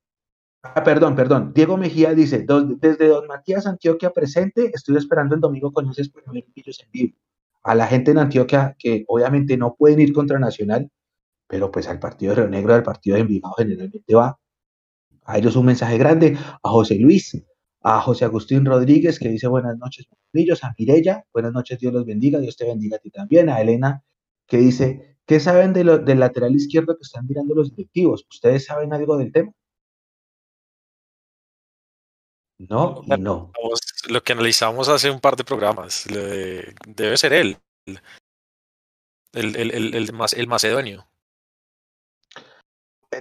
Ah, 0.62 0.84
perdón, 0.84 1.16
perdón. 1.16 1.54
Diego 1.56 1.76
Mejía 1.76 2.14
dice, 2.14 2.46
desde 2.78 3.08
Don 3.08 3.26
Matías 3.26 3.66
Antioquia 3.66 4.12
presente, 4.12 4.70
estoy 4.76 4.98
esperando 4.98 5.34
el 5.34 5.42
domingo 5.42 5.74
con 5.74 5.86
para 5.88 6.32
ver 6.32 6.46
en 6.56 6.92
vivo. 6.92 7.18
A 7.64 7.74
la 7.74 7.88
gente 7.88 8.12
en 8.12 8.20
Antioquia, 8.20 8.76
que 8.78 9.06
obviamente 9.08 9.58
no 9.58 9.74
pueden 9.76 10.02
ir 10.02 10.14
contra 10.14 10.38
Nacional, 10.38 10.92
pero 11.48 11.72
pues 11.72 11.88
al 11.88 11.98
partido 12.00 12.36
de 12.36 12.42
Río 12.42 12.50
Negro, 12.50 12.76
al 12.76 12.84
partido 12.84 13.16
de 13.16 13.22
Envigado 13.22 13.56
generalmente 13.58 14.14
va. 14.14 14.38
A 15.26 15.38
ellos 15.40 15.56
un 15.56 15.66
mensaje 15.66 15.98
grande. 15.98 16.38
A 16.62 16.70
José 16.70 17.00
Luis, 17.00 17.44
a 17.82 18.00
José 18.02 18.26
Agustín 18.26 18.66
Rodríguez, 18.66 19.20
que 19.20 19.30
dice 19.30 19.48
buenas 19.48 19.78
noches, 19.78 20.08
a 20.62 20.74
Mirella, 20.78 21.26
buenas 21.34 21.52
noches, 21.52 21.80
Dios 21.80 21.94
los 21.94 22.06
bendiga, 22.06 22.40
Dios 22.40 22.56
te 22.56 22.66
bendiga 22.66 22.98
a 22.98 23.00
ti 23.00 23.10
también, 23.10 23.50
a 23.50 23.60
Elena, 23.60 24.04
que 24.48 24.58
dice, 24.58 25.18
¿qué 25.26 25.40
saben 25.40 25.74
de 25.74 25.84
lo, 25.84 25.98
del 25.98 26.20
lateral 26.20 26.56
izquierdo 26.56 26.96
que 26.96 27.04
están 27.04 27.26
mirando 27.28 27.56
los 27.56 27.76
directivos? 27.76 28.26
¿Ustedes 28.30 28.66
saben 28.66 28.94
algo 28.94 29.18
del 29.18 29.32
tema? 29.32 29.52
No 32.60 33.02
y 33.04 33.10
no. 33.20 33.52
Lo 34.10 34.22
que 34.22 34.34
analizamos 34.34 34.88
hace 34.88 35.10
un 35.10 35.20
par 35.20 35.36
de 35.36 35.44
programas, 35.44 36.06
debe 36.08 37.18
ser 37.18 37.34
él, 37.34 37.58
el, 39.34 39.56
el, 39.56 39.72
el, 39.72 39.96
el, 39.96 40.12
el 40.36 40.48
macedonio. 40.48 41.11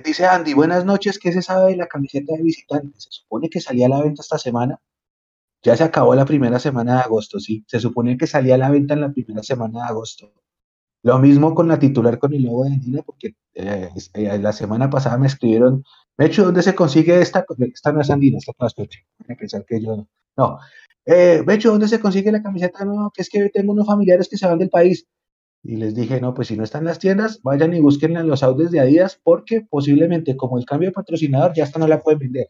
Dice 0.04 0.24
Andy, 0.24 0.54
buenas 0.54 0.84
noches, 0.84 1.18
¿qué 1.18 1.32
se 1.32 1.42
sabe 1.42 1.72
de 1.72 1.76
la 1.76 1.88
camiseta 1.88 2.34
de 2.34 2.42
visitante? 2.42 3.00
Se 3.00 3.08
supone 3.10 3.50
que 3.50 3.60
salía 3.60 3.86
a 3.86 3.88
la 3.88 4.02
venta 4.02 4.22
esta 4.22 4.38
semana. 4.38 4.80
Ya 5.62 5.76
se 5.76 5.82
acabó 5.84 6.14
la 6.14 6.24
primera 6.24 6.60
semana 6.60 6.94
de 6.94 7.00
agosto, 7.00 7.40
sí. 7.40 7.64
Se 7.66 7.80
supone 7.80 8.16
que 8.16 8.28
salía 8.28 8.54
a 8.54 8.58
la 8.58 8.70
venta 8.70 8.94
en 8.94 9.00
la 9.00 9.12
primera 9.12 9.42
semana 9.42 9.80
de 9.80 9.88
agosto. 9.88 10.32
Lo 11.02 11.18
mismo 11.18 11.54
con 11.54 11.66
la 11.68 11.78
titular 11.78 12.18
con 12.18 12.32
el 12.34 12.44
logo 12.44 12.64
de 12.64 12.74
Andina, 12.74 13.02
porque 13.02 13.34
eh, 13.54 13.90
eh, 14.14 14.38
la 14.38 14.52
semana 14.52 14.88
pasada 14.90 15.18
me 15.18 15.26
escribieron 15.26 15.82
hecho, 16.18 16.44
¿dónde 16.44 16.62
se 16.62 16.74
consigue 16.74 17.20
esta? 17.20 17.44
Esta 17.58 17.92
no 17.92 18.00
es 18.00 18.10
andina, 18.10 18.38
esta 18.38 18.52
no 18.58 18.66
es 18.66 18.74
pensar 19.38 19.64
que 19.64 19.80
yo 19.80 20.06
no. 20.36 20.58
Eh, 21.06 21.42
hecho, 21.48 21.70
¿dónde 21.70 21.88
se 21.88 22.00
consigue 22.00 22.30
la 22.30 22.42
camiseta? 22.42 22.84
No, 22.84 23.10
que 23.12 23.22
es 23.22 23.28
que 23.28 23.48
tengo 23.50 23.72
unos 23.72 23.86
familiares 23.86 24.28
que 24.28 24.36
se 24.36 24.46
van 24.46 24.58
del 24.58 24.70
país. 24.70 25.06
Y 25.62 25.76
les 25.76 25.94
dije, 25.94 26.20
no, 26.20 26.34
pues 26.34 26.48
si 26.48 26.56
no 26.56 26.64
están 26.64 26.84
las 26.84 26.98
tiendas, 26.98 27.42
vayan 27.42 27.74
y 27.74 27.80
busquen 27.80 28.16
en 28.16 28.28
los 28.28 28.42
autos 28.42 28.70
de 28.70 28.80
Adidas, 28.80 29.20
porque 29.22 29.66
posiblemente 29.68 30.36
como 30.36 30.58
el 30.58 30.64
cambio 30.64 30.88
de 30.88 30.94
patrocinador, 30.94 31.52
ya 31.54 31.64
esta 31.64 31.78
no 31.78 31.86
la 31.86 32.00
pueden 32.00 32.20
vender. 32.20 32.48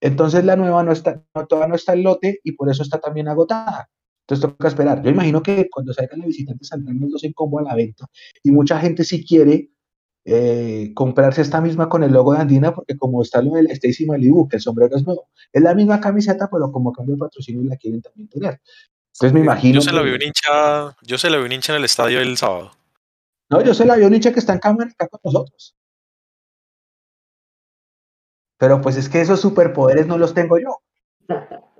Entonces 0.00 0.44
la 0.44 0.56
nueva 0.56 0.82
no 0.82 0.92
está, 0.92 1.22
no, 1.34 1.46
todavía 1.46 1.68
no 1.68 1.74
está 1.76 1.94
en 1.94 2.02
lote 2.02 2.40
y 2.42 2.52
por 2.52 2.70
eso 2.70 2.82
está 2.82 3.00
también 3.00 3.28
agotada. 3.28 3.88
Entonces 4.26 4.50
toca 4.50 4.68
esperar. 4.68 5.02
Yo 5.02 5.10
imagino 5.10 5.42
que 5.42 5.68
cuando 5.70 5.92
salgan 5.92 6.20
los 6.20 6.28
visitantes 6.28 6.68
saldrán 6.68 7.00
los 7.00 7.10
dos 7.12 7.24
en 7.24 7.32
combo 7.32 7.58
a 7.58 7.62
la 7.62 7.74
venta. 7.74 8.06
Y 8.42 8.50
mucha 8.50 8.78
gente 8.80 9.04
si 9.04 9.24
quiere 9.24 9.70
eh, 10.24 10.92
comprarse 10.94 11.42
esta 11.42 11.60
misma 11.60 11.88
con 11.88 12.04
el 12.04 12.12
logo 12.12 12.32
de 12.32 12.40
Andina, 12.40 12.74
porque 12.74 12.96
como 12.96 13.22
está 13.22 13.42
lo 13.42 13.54
del 13.54 13.68
Stacy 13.70 14.06
Malibu, 14.06 14.48
que 14.48 14.56
el 14.56 14.62
sombrero 14.62 14.96
es 14.96 15.04
nuevo, 15.04 15.28
es 15.52 15.62
la 15.62 15.74
misma 15.74 16.00
camiseta, 16.00 16.48
pero 16.50 16.70
como 16.70 16.92
cambio 16.92 17.16
de 17.16 17.20
patrocinio 17.20 17.62
la 17.64 17.76
quieren 17.76 18.02
también 18.02 18.28
tener. 18.28 18.60
Entonces 19.14 19.32
me 19.32 19.40
imagino. 19.40 19.74
Yo 19.74 19.80
se 19.80 19.92
la 19.92 20.02
vi 20.02 20.10
un 20.10 20.22
hincha, 20.22 20.96
yo 21.02 21.18
se 21.18 21.30
la 21.30 21.38
vi 21.38 21.44
un 21.44 21.52
hincha 21.52 21.72
en 21.72 21.78
el 21.78 21.84
estadio 21.84 22.20
el 22.20 22.36
sábado. 22.36 22.72
No, 23.50 23.62
yo 23.62 23.74
se 23.74 23.84
la 23.84 23.96
vi 23.96 24.04
un 24.04 24.14
hincha 24.14 24.32
que 24.32 24.40
está 24.40 24.54
en 24.54 24.58
cámara 24.58 24.90
acá 24.90 25.08
con 25.08 25.20
nosotros. 25.24 25.74
Pero 28.58 28.80
pues 28.80 28.96
es 28.96 29.08
que 29.08 29.20
esos 29.20 29.40
superpoderes 29.40 30.06
no 30.06 30.18
los 30.18 30.34
tengo 30.34 30.58
yo. 30.58 30.78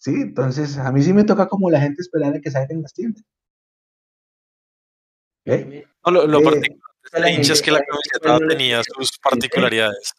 Sí, 0.00 0.12
entonces 0.14 0.78
a 0.78 0.92
mí 0.92 1.02
sí 1.02 1.12
me 1.12 1.24
toca 1.24 1.48
como 1.48 1.70
la 1.70 1.80
gente 1.80 2.02
esperar 2.02 2.32
a 2.32 2.40
que 2.40 2.52
salgan 2.52 2.82
las 2.82 2.94
tiendas. 2.94 3.24
¿Eh? 5.44 5.84
No, 6.06 6.12
lo, 6.12 6.26
lo 6.28 6.38
eh, 6.52 6.62
la 7.14 7.30
hincha 7.30 7.54
que 7.54 7.72
la 7.72 7.80
camiseta 7.82 8.38
tenía 8.48 8.80
sus 8.84 9.18
particularidades. 9.18 10.14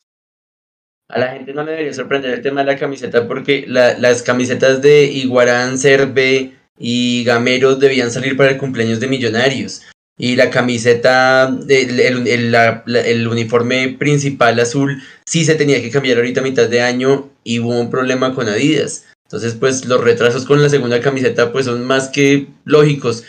A 1.09 1.17
la 1.17 1.31
gente 1.31 1.53
no 1.53 1.63
le 1.63 1.71
debería 1.71 1.93
sorprender 1.93 2.31
el 2.31 2.41
tema 2.43 2.61
de 2.61 2.71
la 2.71 2.77
camiseta 2.77 3.27
porque 3.27 3.65
las 3.67 4.21
camisetas 4.21 4.81
de 4.83 5.05
Iguarán, 5.05 5.79
Cerve 5.79 6.53
y 6.77 7.23
Gameros 7.23 7.79
debían 7.79 8.11
salir 8.11 8.37
para 8.37 8.51
el 8.51 8.57
cumpleaños 8.57 8.99
de 8.99 9.07
Millonarios. 9.07 9.81
Y 10.19 10.35
la 10.35 10.51
camiseta, 10.51 11.47
el, 11.67 11.99
el, 11.99 12.55
el, 12.95 13.27
uniforme 13.27 13.95
principal 13.97 14.59
azul 14.59 15.01
sí 15.25 15.45
se 15.45 15.55
tenía 15.55 15.81
que 15.81 15.89
cambiar 15.89 16.17
ahorita 16.17 16.41
a 16.41 16.43
mitad 16.43 16.67
de 16.67 16.81
año 16.81 17.29
y 17.43 17.59
hubo 17.59 17.79
un 17.79 17.89
problema 17.89 18.35
con 18.35 18.47
Adidas. 18.47 19.05
Entonces, 19.23 19.55
pues 19.55 19.85
los 19.85 20.03
retrasos 20.03 20.45
con 20.45 20.61
la 20.61 20.69
segunda 20.69 20.99
camiseta 21.01 21.51
pues 21.51 21.65
son 21.65 21.85
más 21.85 22.09
que 22.09 22.47
lógicos. 22.65 23.23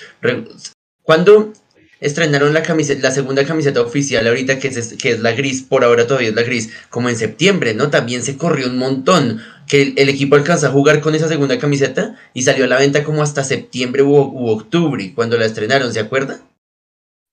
Cuando 1.03 1.53
estrenaron 2.01 2.55
la, 2.55 2.63
camiseta, 2.63 3.03
la 3.03 3.15
segunda 3.15 3.45
camiseta 3.45 3.81
oficial 3.83 4.27
ahorita, 4.27 4.59
que 4.59 4.69
es, 4.69 4.95
que 4.95 5.11
es 5.11 5.21
la 5.21 5.33
gris, 5.33 5.63
por 5.63 5.85
ahora 5.85 6.07
todavía 6.07 6.31
es 6.31 6.35
la 6.35 6.43
gris, 6.43 6.71
como 6.89 7.09
en 7.09 7.17
septiembre, 7.17 7.75
¿no? 7.75 7.91
También 7.91 8.23
se 8.23 8.37
corrió 8.37 8.67
un 8.67 8.79
montón, 8.79 9.43
que 9.69 9.95
el, 9.97 10.09
equipo 10.09 10.35
alcanza 10.35 10.69
a 10.69 10.71
jugar 10.71 11.01
con 11.01 11.15
esa 11.15 11.29
segunda 11.29 11.59
camiseta 11.59 12.19
y 12.35 12.43
salió 12.43 12.65
a 12.65 12.69
la 12.69 12.79
venta 12.79 13.05
como 13.05 13.23
hasta 13.23 13.45
septiembre 13.45 14.03
u, 14.03 14.49
octubre, 14.49 15.13
cuando 15.15 15.37
la 15.37 15.47
estrenaron, 15.47 15.93
¿se 15.93 16.01
acuerda? 16.01 16.41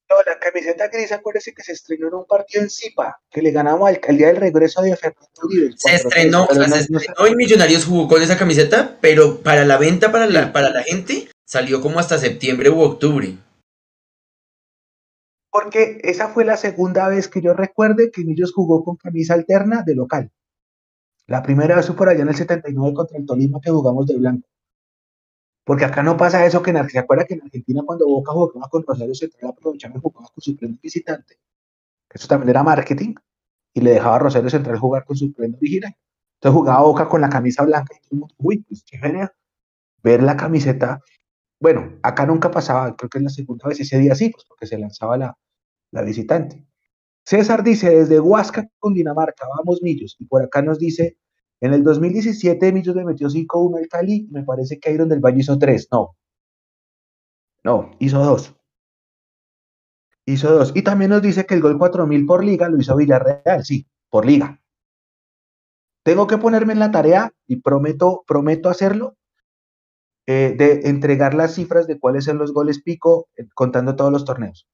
No, 0.09 0.15
la 0.25 0.39
camiseta 0.39 0.87
gris, 0.87 1.11
acuérdese 1.11 1.53
que 1.53 1.63
se 1.63 1.73
estrenó 1.73 2.07
en 2.09 2.13
un 2.13 2.25
partido 2.25 2.63
en 2.63 2.69
Zipa, 2.69 3.19
que 3.29 3.41
le 3.41 3.51
ganamos 3.51 3.89
al, 3.89 4.17
día 4.17 4.27
del 4.27 4.37
regreso 4.37 4.81
de 4.81 4.95
Fernando 4.95 5.27
Uribe. 5.43 5.73
Se 5.75 5.95
estrenó, 5.95 6.47
se 6.47 6.79
estrenó 6.79 7.35
Millonarios 7.35 7.85
jugó 7.85 8.07
con 8.07 8.21
esa 8.21 8.37
camiseta, 8.37 8.97
pero 9.01 9.41
para 9.41 9.65
la 9.65 9.77
venta 9.77 10.11
para 10.11 10.27
la, 10.27 10.53
para 10.53 10.69
la 10.69 10.83
gente 10.83 11.27
salió 11.45 11.81
como 11.81 11.99
hasta 11.99 12.17
septiembre 12.17 12.69
u 12.69 12.81
octubre 12.81 13.35
porque 15.51 15.99
esa 16.03 16.29
fue 16.29 16.45
la 16.45 16.57
segunda 16.57 17.07
vez 17.07 17.27
que 17.27 17.41
yo 17.41 17.53
recuerde 17.53 18.11
que 18.11 18.23
Millos 18.23 18.53
jugó 18.53 18.83
con 18.83 18.95
camisa 18.95 19.33
alterna 19.33 19.83
de 19.83 19.95
local. 19.95 20.31
La 21.27 21.43
primera 21.43 21.75
vez 21.75 21.87
fue 21.87 21.95
por 21.95 22.09
allá 22.09 22.21
en 22.21 22.29
el 22.29 22.35
79 22.35 22.93
contra 22.93 23.17
el 23.17 23.25
Tolima 23.25 23.59
que 23.61 23.69
jugamos 23.69 24.07
de 24.07 24.17
blanco. 24.17 24.47
Porque 25.65 25.83
acá 25.83 26.01
no 26.01 26.15
pasa 26.15 26.45
eso 26.45 26.61
que 26.61 26.71
en 26.71 26.89
¿se 26.89 26.97
acuerda 26.97 27.25
que 27.25 27.33
en 27.33 27.41
Argentina 27.43 27.83
cuando 27.85 28.07
Boca 28.07 28.31
jugaba 28.31 28.69
con 28.69 28.83
Rosario 28.83 29.13
Central 29.13 29.51
aprovechaba 29.51 29.95
y 29.97 29.99
jugaba 29.99 30.27
con 30.33 30.41
su 30.41 30.55
pleno 30.55 30.77
visitante? 30.81 31.37
Eso 32.09 32.27
también 32.27 32.49
era 32.51 32.63
marketing 32.63 33.15
y 33.73 33.81
le 33.81 33.91
dejaba 33.91 34.15
a 34.15 34.19
Rosario 34.19 34.49
Central 34.49 34.79
jugar 34.79 35.03
con 35.03 35.17
su 35.17 35.33
pleno 35.33 35.57
original. 35.57 35.93
Entonces 36.35 36.57
jugaba 36.57 36.81
Boca 36.83 37.09
con 37.09 37.19
la 37.19 37.29
camisa 37.29 37.63
blanca 37.63 37.93
y 37.95 37.99
todo 37.99 38.09
el 38.11 38.19
mundo, 38.19 38.35
uy, 38.37 38.59
pues 38.59 38.85
chévere, 38.85 39.27
ver 40.01 40.23
la 40.23 40.37
camiseta. 40.37 41.01
Bueno, 41.59 41.97
acá 42.03 42.25
nunca 42.25 42.51
pasaba, 42.51 42.95
creo 42.95 43.09
que 43.09 43.17
es 43.17 43.23
la 43.23 43.29
segunda 43.29 43.67
vez 43.67 43.79
ese 43.79 43.97
día 43.97 44.13
sí, 44.15 44.29
pues 44.29 44.45
porque 44.47 44.67
se 44.67 44.77
lanzaba 44.77 45.17
la, 45.17 45.37
la 45.91 46.01
visitante. 46.03 46.65
César 47.25 47.63
dice, 47.63 47.89
desde 47.89 48.19
Huasca 48.19 48.67
con 48.79 48.93
Dinamarca, 48.93 49.45
vamos 49.57 49.81
Millos. 49.81 50.15
Y 50.19 50.25
por 50.25 50.43
acá 50.43 50.61
nos 50.61 50.79
dice, 50.79 51.17
en 51.59 51.73
el 51.73 51.83
2017 51.83 52.71
Millos 52.71 52.95
le 52.95 53.03
metió 53.05 53.29
5-1 53.29 53.77
al 53.79 53.87
Cali 53.89 54.27
me 54.31 54.43
parece 54.43 54.79
que 54.79 54.93
Iron 54.93 55.09
del 55.09 55.19
Valle 55.19 55.39
hizo 55.39 55.59
3. 55.59 55.89
No. 55.91 56.15
No, 57.63 57.91
hizo 57.99 58.23
2. 58.23 58.55
Hizo 60.25 60.51
2. 60.51 60.71
Y 60.75 60.83
también 60.83 61.11
nos 61.11 61.21
dice 61.21 61.45
que 61.45 61.55
el 61.55 61.61
gol 61.61 61.77
4000 61.77 62.25
por 62.25 62.45
liga 62.45 62.69
lo 62.69 62.79
hizo 62.79 62.95
Villarreal, 62.95 63.65
sí, 63.65 63.87
por 64.09 64.25
liga. 64.25 64.61
Tengo 66.03 66.27
que 66.27 66.37
ponerme 66.37 66.71
en 66.71 66.79
la 66.79 66.91
tarea 66.91 67.33
y 67.47 67.57
prometo, 67.57 68.23
prometo 68.25 68.69
hacerlo, 68.69 69.16
eh, 70.27 70.53
de 70.57 70.89
entregar 70.89 71.33
las 71.33 71.55
cifras 71.55 71.87
de 71.87 71.99
cuáles 71.99 72.25
son 72.25 72.37
los 72.37 72.53
goles 72.53 72.81
pico 72.83 73.29
eh, 73.37 73.47
contando 73.55 73.95
todos 73.95 74.11
los 74.11 74.25
torneos. 74.25 74.67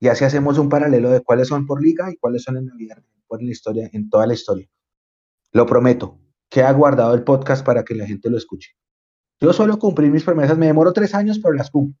Y 0.00 0.08
así 0.08 0.24
hacemos 0.24 0.58
un 0.58 0.68
paralelo 0.68 1.10
de 1.10 1.20
cuáles 1.20 1.48
son 1.48 1.66
por 1.66 1.82
liga 1.82 2.10
y 2.10 2.16
cuáles 2.16 2.42
son 2.42 2.56
en 2.56 2.66
Navidad, 2.66 2.98
la 3.28 3.50
historia, 3.50 3.88
en 3.92 4.10
toda 4.10 4.26
la 4.26 4.34
historia. 4.34 4.68
Lo 5.52 5.66
prometo. 5.66 6.18
Queda 6.48 6.72
guardado 6.72 7.14
el 7.14 7.24
podcast 7.24 7.64
para 7.64 7.84
que 7.84 7.94
la 7.94 8.06
gente 8.06 8.30
lo 8.30 8.36
escuche. 8.36 8.72
Yo 9.40 9.52
suelo 9.52 9.78
cumplir 9.78 10.10
mis 10.10 10.24
promesas, 10.24 10.56
me 10.56 10.66
demoro 10.66 10.92
tres 10.92 11.14
años, 11.14 11.38
pero 11.38 11.54
las 11.54 11.70
cumplo. 11.70 11.98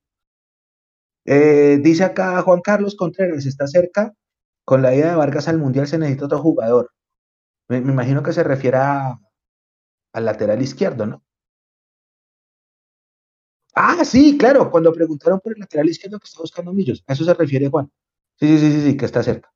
Eh, 1.26 1.80
dice 1.82 2.04
acá 2.04 2.40
Juan 2.42 2.60
Carlos 2.60 2.96
Contreras, 2.96 3.44
está 3.44 3.66
cerca. 3.66 4.14
Con 4.64 4.82
la 4.82 4.94
ida 4.94 5.10
de 5.10 5.16
Vargas 5.16 5.48
al 5.48 5.58
Mundial 5.58 5.86
se 5.86 5.98
necesita 5.98 6.26
otro 6.26 6.38
jugador. 6.40 6.92
Me, 7.68 7.78
imagino 7.78 8.22
que 8.22 8.32
se 8.32 8.44
refiere 8.44 8.78
al 8.78 10.24
lateral 10.24 10.62
izquierdo, 10.62 11.06
¿no? 11.06 11.25
Ah, 13.78 14.06
sí, 14.06 14.38
claro, 14.38 14.70
cuando 14.70 14.90
preguntaron 14.90 15.38
por 15.38 15.52
el 15.52 15.60
lateral 15.60 15.86
izquierdo 15.86 16.18
que 16.18 16.24
está 16.24 16.40
buscando 16.40 16.72
Millos, 16.72 17.04
a 17.06 17.12
eso 17.12 17.26
se 17.26 17.34
refiere 17.34 17.68
Juan. 17.68 17.90
Sí, 18.40 18.58
sí, 18.58 18.72
sí, 18.72 18.80
sí, 18.80 18.96
que 18.96 19.04
está 19.04 19.22
cerca. 19.22 19.52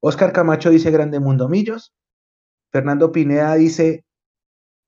Oscar 0.00 0.32
Camacho 0.32 0.70
dice 0.70 0.90
Grande 0.90 1.20
Mundo 1.20 1.46
Millos. 1.46 1.92
Fernando 2.72 3.12
Pineda 3.12 3.54
dice, 3.56 4.06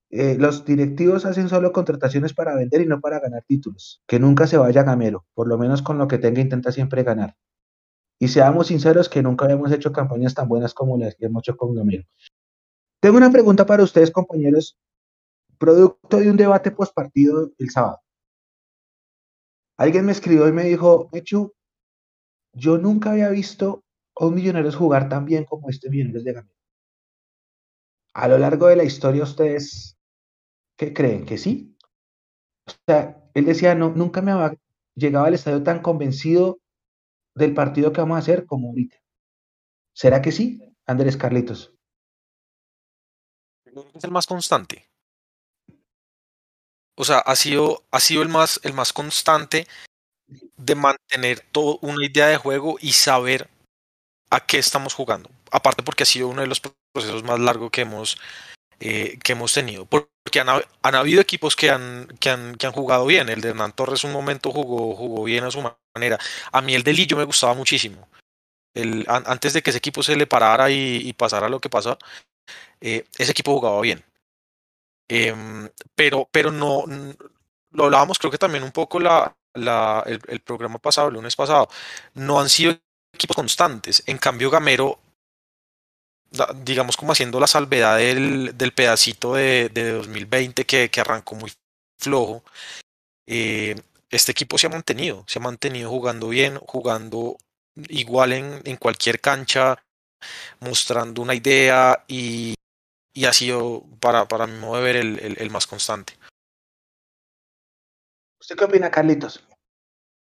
eh, 0.09 0.37
los 0.39 0.65
directivos 0.65 1.27
hacen 1.27 1.51
solo 1.51 1.73
contrataciones 1.73 2.33
para 2.33 2.55
vender 2.55 2.81
y 2.81 2.87
no 2.87 3.01
para 3.01 3.21
ganar 3.21 3.45
títulos. 3.47 4.03
Que 4.07 4.19
nunca 4.19 4.47
se 4.47 4.57
vaya 4.57 4.83
Gamero, 4.83 5.27
por 5.35 5.47
lo 5.47 5.59
menos 5.59 5.83
con 5.83 5.99
lo 5.99 6.09
que 6.09 6.17
tenga 6.17 6.41
intenta 6.41 6.73
siempre 6.73 7.03
ganar. 7.03 7.37
Y 8.19 8.29
seamos 8.29 8.69
sinceros 8.69 9.11
que 9.11 9.23
nunca 9.23 9.45
habíamos 9.45 9.73
hecho 9.73 9.93
campañas 9.93 10.33
tan 10.33 10.49
buenas 10.49 10.73
como 10.73 10.97
las 10.97 11.15
que 11.17 11.27
hemos 11.27 11.43
hecho 11.43 11.57
con 11.59 11.75
Gamero. 11.75 12.05
Tengo 13.01 13.19
una 13.19 13.31
pregunta 13.31 13.67
para 13.67 13.83
ustedes, 13.83 14.11
compañeros, 14.11 14.79
producto 15.59 16.17
de 16.17 16.31
un 16.31 16.39
debate 16.39 16.71
post 16.71 16.95
partido 16.95 17.53
el 17.59 17.69
sábado. 17.69 18.01
Alguien 19.79 20.05
me 20.07 20.13
escribió 20.13 20.49
y 20.49 20.53
me 20.53 20.65
dijo, 20.65 21.09
Echu, 21.13 21.55
yo 22.53 22.79
nunca 22.79 23.13
había 23.13 23.29
visto 23.29 23.85
a 24.17 24.27
un 24.27 24.35
Millonarios 24.35 24.75
jugar 24.75 25.09
tan 25.09 25.25
bien 25.25 25.45
como 25.45 25.71
este 25.71 25.89
Millonarios 25.89 26.25
de 26.25 26.33
Gamero. 26.33 26.55
A 28.13 28.27
lo 28.27 28.39
largo 28.39 28.67
de 28.67 28.75
la 28.75 28.83
historia, 28.83 29.23
¿ustedes 29.23 29.97
qué 30.77 30.93
creen? 30.93 31.25
¿Que 31.25 31.39
sí? 31.39 31.77
O 32.67 32.73
sea, 32.87 33.31
él 33.35 33.45
decía, 33.45 33.77
no, 33.77 33.91
nunca 33.91 34.21
me 34.21 34.33
había 34.33 34.59
llegado 34.97 35.27
al 35.27 35.35
estadio 35.35 35.63
tan 35.63 35.81
convencido 35.81 36.59
del 37.37 37.55
partido 37.55 37.93
que 37.93 38.01
vamos 38.01 38.17
a 38.17 38.21
hacer 38.21 38.47
como 38.47 38.71
ahorita. 38.71 38.97
¿Será 39.93 40.21
que 40.21 40.33
sí, 40.33 40.61
Andrés 40.87 41.17
Carlitos? 41.17 41.73
Es 43.95 44.03
el 44.03 44.11
más 44.11 44.27
constante 44.27 44.89
o 46.99 47.05
sea, 47.05 47.19
ha 47.19 47.37
sido, 47.37 47.85
ha 47.93 48.01
sido 48.01 48.23
el, 48.23 48.29
más, 48.29 48.59
el 48.65 48.73
más 48.73 48.93
constante 48.93 49.69
de 50.57 50.75
mantener 50.75 51.41
todo, 51.53 51.79
una 51.81 52.05
idea 52.05 52.27
de 52.27 52.37
juego 52.37 52.77
y 52.81 52.93
saber 52.93 53.49
a 54.31 54.45
qué 54.45 54.59
estamos 54.59 54.95
jugando. 54.95 55.31
Aparte 55.53 55.85
porque 55.85 56.03
ha 56.03 56.07
sido 56.07 56.27
uno 56.27 56.41
de 56.41 56.49
los 56.49 56.61
procesos 56.61 57.23
más 57.23 57.39
largos 57.39 57.71
que 57.71 57.83
hemos, 57.83 58.19
eh, 58.81 59.17
que 59.23 59.33
hemos 59.33 59.55
tenido. 59.55 59.87
Porque 59.87 60.41
han, 60.41 60.49
han, 60.83 60.95
habido 60.97 61.21
equipos 61.21 61.55
que 61.55 61.71
han, 61.71 62.09
que 62.19 62.31
han, 62.31 62.57
que, 62.57 62.67
han, 62.67 62.73
jugado 62.73 63.07
bien. 63.07 63.29
El 63.29 63.43
de 63.43 63.51
Hernán 63.51 63.73
Torres 63.73 64.03
un 64.03 64.13
momento 64.13 64.51
jugó, 64.51 64.97
jugó 64.97 65.23
bien 65.23 65.45
a 65.45 65.53
su 65.53 65.63
manera. 65.95 66.19
A 66.51 66.61
mí 66.61 66.75
el 66.75 66.83
de 66.83 66.95
Lillo 66.95 67.17
me 67.17 67.25
gustaba 67.25 67.55
muchísimo. 67.55 68.09
El, 68.75 69.07
antes 69.09 69.53
de 69.53 69.63
que 69.63 69.71
ese 69.71 69.79
equipo 69.79 70.03
se 70.03 70.17
le 70.17 70.27
parara 70.27 70.69
y, 70.69 71.13
pasara 71.13 71.49
lo 71.49 71.61
que 71.61 71.71
pasó, 71.71 71.97
eh, 72.81 73.05
ese 73.17 73.31
equipo 73.31 73.55
jugaba 73.55 73.81
bien. 73.81 74.05
Em, 75.09 75.71
pero, 75.95 76.29
pero 76.31 76.53
no, 76.53 76.85
lo 77.71 77.85
hablábamos 77.85 78.19
creo 78.19 78.31
que 78.31 78.39
también 78.39 78.63
un 78.63 78.73
poco 78.73 79.01
la, 79.01 79.35
la, 79.55 80.05
el, 80.07 80.41
programa 80.41 80.79
pasado, 80.79 81.09
el 81.09 81.15
lunes 81.15 81.37
pasado, 81.37 81.69
no 82.15 82.41
han 82.41 82.49
sido 82.49 82.79
equipos 83.13 83.37
constantes. 83.37 84.03
En 84.07 84.19
cambio, 84.19 84.51
Gamero, 84.51 85.01
digamos 86.57 86.97
como 86.97 87.13
haciendo 87.13 87.41
la 87.41 87.47
salvedad 87.47 87.97
del, 87.97 88.57
del 88.57 88.73
pedacito 88.73 89.35
de, 89.35 89.71
de 89.71 89.93
2020 89.93 90.67
que, 90.67 90.91
que, 90.91 91.01
arrancó 91.01 91.35
muy 91.35 91.53
flojo, 91.99 92.45
eh, 93.27 93.81
este 94.11 94.33
equipo 94.33 94.59
se 94.59 94.67
ha 94.67 94.71
mantenido, 94.71 95.25
se 95.27 95.39
ha 95.39 95.43
mantenido 95.43 95.91
jugando 95.91 96.29
bien, 96.29 96.59
jugando 96.59 97.37
igual 97.89 98.33
en, 98.33 98.61
en 98.65 98.77
cualquier 98.77 99.21
cancha, 99.21 99.83
mostrando 100.61 101.23
una 101.23 101.35
idea 101.35 102.05
y, 102.09 102.55
y 103.19 103.25
ha 103.25 103.33
sido, 103.33 103.83
para, 103.99 104.29
para 104.29 104.47
mi 104.47 104.57
modo 104.61 104.77
de 104.77 104.83
ver, 104.85 104.95
el, 104.95 105.37
el, 105.41 105.51
más 105.51 105.67
constante. 105.67 106.13
¿Usted 108.41 108.55
qué 108.55 108.63
opina, 108.63 108.93
Carlitos? 108.93 109.43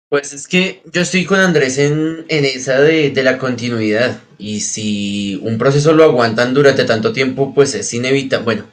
Pues 0.10 0.34
es 0.34 0.50
que 0.50 0.82
yo 0.92 1.02
estoy 1.02 1.24
con 1.24 1.40
Andrés 1.40 1.78
en, 1.78 2.26
en 2.28 2.44
esa 2.44 2.82
de, 2.82 3.12
de, 3.12 3.24
la 3.24 3.38
continuidad. 3.38 4.20
Y 4.38 4.60
si 4.60 5.40
un 5.44 5.58
proceso 5.58 5.94
lo 5.94 6.04
aguantan 6.04 6.54
durante 6.54 6.84
tanto 6.84 7.14
tiempo, 7.14 7.54
pues 7.54 7.74
es 7.74 7.94
inevitable. 7.94 8.44
Bueno, 8.44 8.70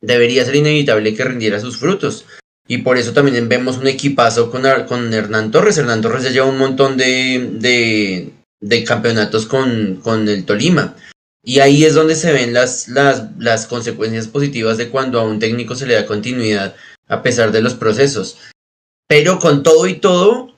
debería 0.00 0.44
ser 0.44 0.56
inevitable 0.56 1.14
que 1.14 1.24
rindiera 1.24 1.60
sus 1.60 1.78
frutos. 1.78 2.26
Y 2.66 2.78
por 2.78 2.98
eso 2.98 3.12
también 3.12 3.48
vemos 3.48 3.76
un 3.76 3.86
equipazo 3.86 4.50
con, 4.50 4.64
con 4.88 5.14
Hernán 5.14 5.52
Torres. 5.52 5.78
Hernán 5.78 6.02
Torres 6.02 6.24
ya 6.24 6.30
lleva 6.30 6.46
un 6.46 6.58
montón 6.58 6.96
de, 6.96 7.48
de, 7.52 8.32
de 8.60 8.82
campeonatos 8.82 9.46
con, 9.46 10.00
con 10.02 10.28
el 10.28 10.44
Tolima. 10.44 10.96
Y 11.44 11.58
ahí 11.58 11.84
es 11.84 11.94
donde 11.94 12.14
se 12.14 12.32
ven 12.32 12.52
las, 12.52 12.88
las, 12.88 13.24
las 13.38 13.66
consecuencias 13.66 14.28
positivas 14.28 14.78
de 14.78 14.90
cuando 14.90 15.18
a 15.18 15.24
un 15.24 15.40
técnico 15.40 15.74
se 15.74 15.86
le 15.86 15.94
da 15.94 16.06
continuidad 16.06 16.76
a 17.08 17.22
pesar 17.22 17.50
de 17.50 17.62
los 17.62 17.74
procesos. 17.74 18.38
Pero 19.08 19.38
con 19.38 19.62
todo 19.62 19.86
y 19.88 19.94
todo, 19.94 20.56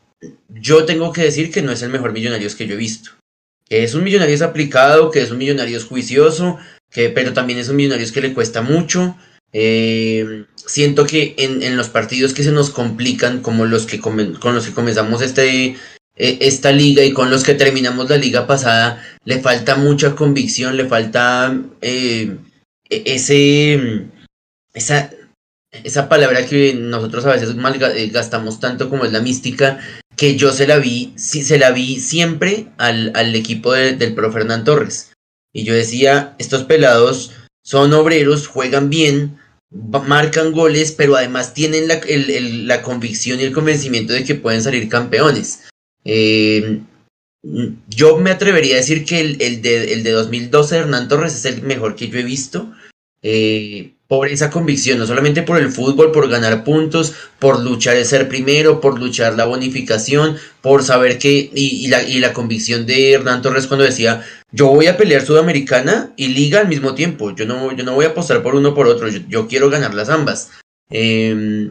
yo 0.48 0.84
tengo 0.84 1.12
que 1.12 1.22
decir 1.22 1.50
que 1.50 1.62
no 1.62 1.72
es 1.72 1.82
el 1.82 1.90
mejor 1.90 2.12
Millonarios 2.12 2.54
que 2.54 2.66
yo 2.66 2.74
he 2.74 2.78
visto. 2.78 3.12
Que 3.68 3.82
es 3.82 3.94
un 3.94 4.04
Millonarios 4.04 4.42
aplicado, 4.42 5.10
que 5.10 5.22
es 5.22 5.30
un 5.30 5.38
Millonarios 5.38 5.84
juicioso, 5.84 6.58
que, 6.90 7.08
pero 7.08 7.32
también 7.32 7.58
es 7.58 7.68
un 7.68 7.76
Millonarios 7.76 8.12
que 8.12 8.20
le 8.20 8.34
cuesta 8.34 8.60
mucho. 8.60 9.16
Eh, 9.52 10.44
siento 10.54 11.06
que 11.06 11.34
en, 11.38 11.62
en, 11.62 11.76
los 11.76 11.88
partidos 11.88 12.34
que 12.34 12.42
se 12.42 12.52
nos 12.52 12.70
complican, 12.70 13.40
como 13.40 13.64
los 13.64 13.86
que 13.86 14.00
con 14.00 14.54
los 14.54 14.66
que 14.66 14.74
comenzamos 14.74 15.22
este, 15.22 15.76
esta 16.16 16.70
liga 16.72 17.04
y 17.04 17.12
con 17.12 17.30
los 17.30 17.42
que 17.42 17.54
terminamos 17.54 18.08
la 18.08 18.16
liga 18.16 18.46
pasada, 18.46 19.02
le 19.24 19.40
falta 19.40 19.76
mucha 19.76 20.14
convicción, 20.14 20.76
le 20.76 20.86
falta 20.86 21.60
eh, 21.80 22.36
e, 22.88 23.02
ese, 23.06 24.06
esa, 24.72 25.10
esa 25.72 26.08
palabra 26.08 26.46
que 26.46 26.74
nosotros 26.74 27.24
a 27.26 27.32
veces 27.32 27.50
eh, 27.50 28.10
gastamos 28.12 28.60
tanto 28.60 28.88
como 28.88 29.04
es 29.04 29.12
la 29.12 29.20
mística, 29.20 29.80
que 30.16 30.36
yo 30.36 30.52
se 30.52 30.66
la 30.66 30.78
vi, 30.78 31.12
se 31.16 31.58
la 31.58 31.72
vi 31.72 31.98
siempre 31.98 32.68
al, 32.78 33.10
al 33.14 33.34
equipo 33.34 33.72
del 33.72 34.14
pro 34.14 34.32
Fernán 34.32 34.64
Torres. 34.64 35.12
Y 35.52 35.64
yo 35.64 35.74
decía, 35.74 36.34
estos 36.38 36.64
pelados 36.64 37.32
son 37.64 37.92
obreros, 37.92 38.46
juegan 38.46 38.90
bien, 38.90 39.38
marcan 39.70 40.52
goles, 40.52 40.92
pero 40.92 41.16
además 41.16 41.54
tienen 41.54 41.88
la, 41.88 42.00
la 42.06 42.82
convicción 42.82 43.40
y 43.40 43.44
el 43.44 43.52
convencimiento 43.52 44.12
de 44.12 44.24
que 44.24 44.34
pueden 44.36 44.62
salir 44.62 44.88
campeones. 44.88 45.64
Eh, 46.04 46.80
yo 47.88 48.16
me 48.18 48.30
atrevería 48.30 48.74
a 48.74 48.78
decir 48.78 49.04
que 49.04 49.20
el, 49.20 49.42
el, 49.42 49.62
de, 49.62 49.92
el 49.92 50.02
de 50.02 50.10
2012 50.10 50.74
de 50.74 50.80
Hernán 50.82 51.08
Torres 51.08 51.34
es 51.34 51.44
el 51.44 51.62
mejor 51.62 51.94
que 51.94 52.08
yo 52.08 52.18
he 52.18 52.22
visto. 52.22 52.72
Eh, 53.22 53.94
por 54.06 54.28
esa 54.28 54.50
convicción, 54.50 54.98
no 54.98 55.06
solamente 55.06 55.42
por 55.42 55.58
el 55.58 55.70
fútbol, 55.70 56.12
por 56.12 56.28
ganar 56.28 56.62
puntos, 56.62 57.14
por 57.38 57.60
luchar 57.60 57.96
de 57.96 58.04
ser 58.04 58.28
primero, 58.28 58.80
por 58.80 58.98
luchar 58.98 59.34
la 59.34 59.46
bonificación, 59.46 60.36
por 60.60 60.82
saber 60.82 61.18
que, 61.18 61.50
y, 61.54 61.88
la, 61.88 62.02
y 62.02 62.20
la 62.20 62.34
convicción 62.34 62.84
de 62.84 63.12
Hernán 63.12 63.40
Torres 63.40 63.66
cuando 63.66 63.84
decía, 63.84 64.22
yo 64.52 64.68
voy 64.68 64.88
a 64.88 64.98
pelear 64.98 65.24
Sudamericana 65.24 66.12
y 66.16 66.28
Liga 66.28 66.60
al 66.60 66.68
mismo 66.68 66.94
tiempo, 66.94 67.34
yo 67.34 67.46
no, 67.46 67.74
yo 67.74 67.82
no 67.82 67.94
voy 67.94 68.04
a 68.04 68.08
apostar 68.08 68.42
por 68.42 68.54
uno 68.54 68.74
por 68.74 68.86
otro, 68.86 69.08
yo, 69.08 69.48
quiero 69.48 69.70
ganar 69.70 69.94
las 69.94 70.10
ambas. 70.10 70.50
Eh, 70.90 71.70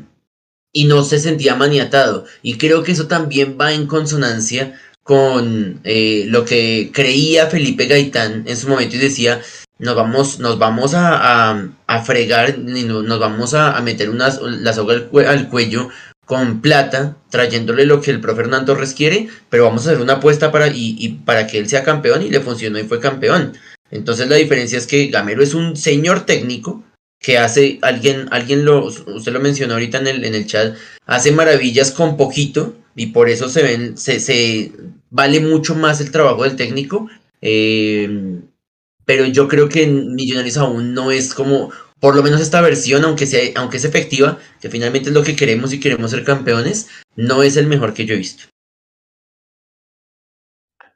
y 0.74 0.86
no 0.86 1.03
se 1.03 1.19
sentía 1.19 1.55
maniatado. 1.55 2.26
Y 2.41 2.57
creo 2.57 2.84
que 2.84 2.91
eso 2.91 3.07
también 3.07 3.57
va 3.61 3.71
en 3.74 3.88
consonancia 3.88 4.78
con 5.03 5.80
eh, 5.84 6.26
lo 6.28 6.43
que 6.45 6.91
creía 6.93 7.47
Felipe 7.47 7.86
Gaitán 7.86 8.43
en 8.47 8.57
su 8.57 8.67
momento 8.67 8.95
y 8.95 8.99
decía, 8.99 9.41
nos 9.78 9.95
vamos, 9.95 10.39
nos 10.39 10.57
vamos 10.57 10.93
a, 10.93 11.69
a, 11.88 12.03
fregar, 12.03 12.57
nos 12.57 13.19
vamos 13.19 13.53
a, 13.53 13.80
meter 13.82 14.09
unas, 14.09 14.41
la 14.41 14.74
soga 14.74 14.95
al, 15.28 15.49
cuello 15.49 15.89
con 16.26 16.61
plata, 16.61 17.17
trayéndole 17.30 17.86
lo 17.86 18.01
que 18.01 18.11
el 18.11 18.21
profe 18.21 18.41
Hernán 18.41 18.65
Torres 18.65 18.93
quiere, 18.93 19.28
pero 19.49 19.65
vamos 19.65 19.86
a 19.86 19.91
hacer 19.91 20.01
una 20.01 20.13
apuesta 20.13 20.51
para, 20.51 20.69
y, 20.69 20.95
y 20.97 21.09
para 21.09 21.47
que 21.47 21.57
él 21.57 21.67
sea 21.67 21.84
campeón 21.84 22.21
y 22.24 22.30
le 22.30 22.39
funcionó 22.39 22.80
y 22.80 22.84
fue 22.84 23.01
campeón. 23.01 23.53
Entonces 23.91 24.30
la 24.30 24.38
diferencia 24.38 24.78
es 24.78 24.88
que 24.88 25.07
Gamero 25.07 25.43
es 25.43 25.53
un 25.53 25.76
señor 25.76 26.26
técnico 26.26 26.84
que 27.24 27.38
hace, 27.38 27.80
alguien, 27.82 28.28
alguien 28.32 28.65
lo, 28.65 28.86
usted 28.86 29.32
lo 29.32 29.39
mencionó 29.39 29.74
ahorita 29.76 29.97
en 29.99 30.07
el, 30.07 30.26
en 30.26 30.36
el 30.36 30.45
chat, 30.45 30.76
hace 31.05 31.32
maravillas 31.32 31.91
con 31.91 32.17
poquito 32.17 32.76
y 32.95 33.07
por 33.07 33.30
eso 33.30 33.47
se 33.47 33.63
ven, 33.63 33.97
se, 33.97 34.19
se 34.19 34.74
vale 35.09 35.39
mucho 35.39 35.74
más 35.74 36.01
el 36.01 36.11
trabajo 36.11 36.43
del 36.43 36.57
técnico. 36.57 37.09
Eh, 37.41 38.41
pero 39.05 39.26
yo 39.26 39.47
creo 39.47 39.69
que 39.69 39.88
Millonarios 39.88 40.57
aún 40.57 40.93
no 40.93 41.11
es 41.11 41.34
como, 41.34 41.71
por 41.99 42.13
lo 42.13 42.24
menos 42.24 42.41
esta 42.41 42.59
versión, 42.59 43.05
aunque, 43.05 43.26
sea, 43.26 43.41
aunque 43.55 43.78
es 43.78 43.86
efectiva, 43.86 44.38
que 44.61 44.69
finalmente 44.69 45.09
es 45.09 45.15
lo 45.15 45.24
que 45.24 45.36
queremos 45.36 45.71
y 45.71 45.80
queremos 45.80 46.11
ser 46.11 46.26
campeones, 46.26 46.89
no 47.15 47.41
es 47.41 47.55
el 47.55 47.67
mejor 47.67 47.93
que 47.93 48.05
yo 48.05 48.15
he 48.15 48.17
visto. 48.17 48.43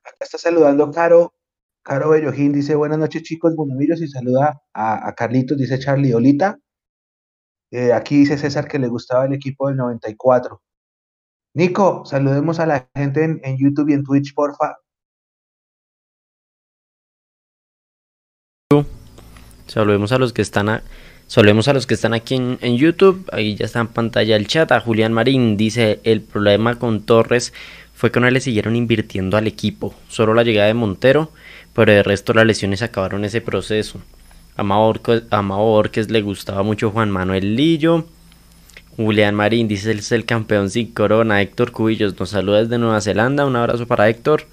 Acá 0.04 0.26
está 0.26 0.38
saludando 0.38 0.92
Caro 0.92 1.37
Caro 1.88 2.10
Bellojín 2.10 2.52
dice, 2.52 2.76
buenas 2.76 2.98
noches 2.98 3.24
chicos, 3.24 3.56
buenos 3.56 4.02
y 4.02 4.10
saluda 4.10 4.62
a, 4.74 5.14
Carlitos, 5.16 5.58
dice 5.58 5.80
Charlie 5.80 6.14
Olita. 6.14 6.60
Eh, 7.72 7.94
aquí 7.94 8.18
dice 8.18 8.38
César 8.38 8.68
que 8.68 8.78
le 8.78 8.90
gustaba 8.90 9.26
el 9.26 9.32
equipo 9.32 9.70
del 9.70 9.78
94. 9.78 10.62
Nico, 11.54 12.04
saludemos 12.06 12.60
a 12.60 12.66
la 12.66 12.90
gente 12.94 13.24
en, 13.24 13.58
YouTube 13.58 13.88
y 13.88 13.94
en 13.94 14.04
Twitch, 14.04 14.34
porfa. 14.34 14.76
Saludemos 19.68 20.12
a 20.12 20.18
los 20.18 20.34
que 20.34 20.42
están 20.42 20.68
a, 20.68 20.84
Saludemos 21.28 21.70
a 21.70 21.74
los 21.74 21.88
que 21.88 21.94
están 21.94 22.14
aquí 22.14 22.36
en, 22.36 22.58
en, 22.60 22.76
YouTube. 22.76 23.30
Ahí 23.32 23.56
ya 23.56 23.66
está 23.66 23.80
en 23.80 23.88
pantalla 23.88 24.36
el 24.36 24.48
chat. 24.48 24.74
A 24.74 24.82
Julián 24.82 25.14
Marín 25.14 25.56
dice: 25.56 26.02
El 26.04 26.20
problema 26.22 26.80
con 26.80 27.06
Torres 27.06 27.54
fue 27.94 28.12
que 28.12 28.20
no 28.20 28.30
le 28.30 28.42
siguieron 28.42 28.76
invirtiendo 28.76 29.38
al 29.38 29.48
equipo. 29.48 29.96
Solo 30.10 30.34
la 30.34 30.44
llegada 30.44 30.68
de 30.68 30.74
Montero 30.74 31.32
pero 31.78 31.92
el 31.92 32.04
resto 32.04 32.34
las 32.34 32.48
lesiones 32.48 32.82
acabaron 32.82 33.24
ese 33.24 33.40
proceso. 33.40 34.02
A 34.56 34.64
Mao 34.64 34.96
Orques 35.64 36.10
le 36.10 36.24
gustaba 36.24 36.64
mucho 36.64 36.90
Juan 36.90 37.12
Manuel 37.12 37.56
Lillo. 37.56 38.08
Julián 38.96 39.36
Marín 39.36 39.68
dice 39.68 39.92
es 39.92 40.12
el 40.12 40.26
campeón 40.26 40.72
sin 40.72 40.92
corona. 40.92 41.40
Héctor 41.40 41.72
Cubillos 41.72 42.20
nos 42.20 42.32
saluda 42.32 42.64
desde 42.64 42.80
Nueva 42.80 43.00
Zelanda. 43.00 43.46
Un 43.46 43.56
abrazo 43.56 43.86
para 43.86 44.10
Héctor. 44.10 44.48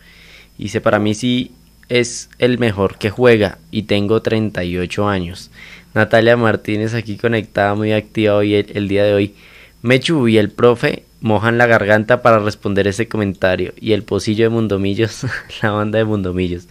Dice 0.58 0.82
para 0.82 0.98
mí 0.98 1.14
sí 1.14 1.52
es 1.88 2.28
el 2.38 2.58
mejor 2.58 2.98
que 2.98 3.08
juega 3.08 3.56
y 3.70 3.84
tengo 3.84 4.20
38 4.20 5.08
años. 5.08 5.50
Natalia 5.94 6.36
Martínez 6.36 6.92
aquí 6.92 7.16
conectada 7.16 7.74
muy 7.74 7.94
activa 7.94 8.34
hoy 8.34 8.54
el, 8.54 8.86
día 8.86 9.02
de 9.02 9.14
hoy. 9.14 9.34
Mechu 9.80 10.28
y 10.28 10.36
el 10.36 10.50
profe 10.50 11.04
mojan 11.22 11.56
la 11.56 11.66
garganta 11.66 12.20
para 12.20 12.38
responder 12.38 12.86
ese 12.86 13.08
comentario. 13.08 13.72
Y 13.80 13.92
el 13.92 14.02
pocillo 14.02 14.44
de 14.44 14.50
Mundomillos, 14.50 15.24
la 15.62 15.70
banda 15.70 15.96
de 15.96 16.04
Mundomillos. 16.04 16.68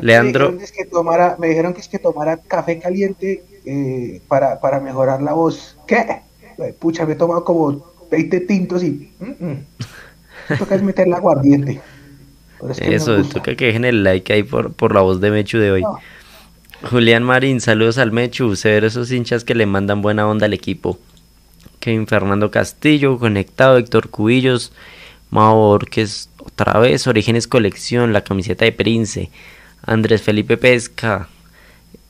Leandro. 0.00 0.52
Me 0.52 0.58
dijeron, 0.58 0.72
que 0.76 0.84
tomara, 0.84 1.36
me 1.38 1.48
dijeron 1.48 1.74
que 1.74 1.80
es 1.80 1.88
que 1.88 1.98
tomara 1.98 2.36
café 2.36 2.78
caliente 2.78 3.44
eh, 3.64 4.20
para, 4.28 4.60
para, 4.60 4.80
mejorar 4.80 5.22
la 5.22 5.32
voz. 5.32 5.76
¿Qué? 5.86 6.22
Pucha, 6.78 7.04
me 7.06 7.12
he 7.12 7.16
tomado 7.16 7.44
como 7.44 7.84
20 8.10 8.40
tintos 8.40 8.82
y. 8.82 9.12
Mm, 9.18 9.46
mm. 9.46 9.66
toca 10.58 10.74
es 10.74 10.82
meter 10.82 11.08
la 11.08 11.16
aguardiente. 11.16 11.80
Eso, 12.80 13.22
toca 13.24 13.54
que 13.54 13.66
dejen 13.66 13.84
el 13.84 14.02
like 14.02 14.32
ahí 14.32 14.42
por, 14.42 14.72
por 14.72 14.94
la 14.94 15.02
voz 15.02 15.20
de 15.20 15.30
Mechu 15.30 15.58
de 15.58 15.70
hoy. 15.70 15.82
Julián 16.90 17.22
Marín, 17.22 17.60
saludos 17.60 17.98
al 17.98 18.12
Mechu. 18.12 18.56
Se 18.56 18.76
esos 18.78 19.10
hinchas 19.10 19.44
que 19.44 19.54
le 19.54 19.66
mandan 19.66 20.02
buena 20.02 20.26
onda 20.28 20.46
al 20.46 20.52
equipo. 20.52 20.98
Kevin 21.80 22.06
Fernando 22.06 22.50
Castillo, 22.50 23.18
conectado. 23.18 23.78
Héctor 23.78 24.10
Cubillos, 24.10 24.72
Mao 25.30 25.78
es 25.94 26.30
otra 26.38 26.78
vez. 26.78 27.06
Orígenes 27.06 27.46
Colección, 27.46 28.12
la 28.12 28.24
camiseta 28.24 28.64
de 28.64 28.72
Prince. 28.72 29.30
Andrés 29.82 30.22
Felipe 30.22 30.56
Pesca, 30.56 31.28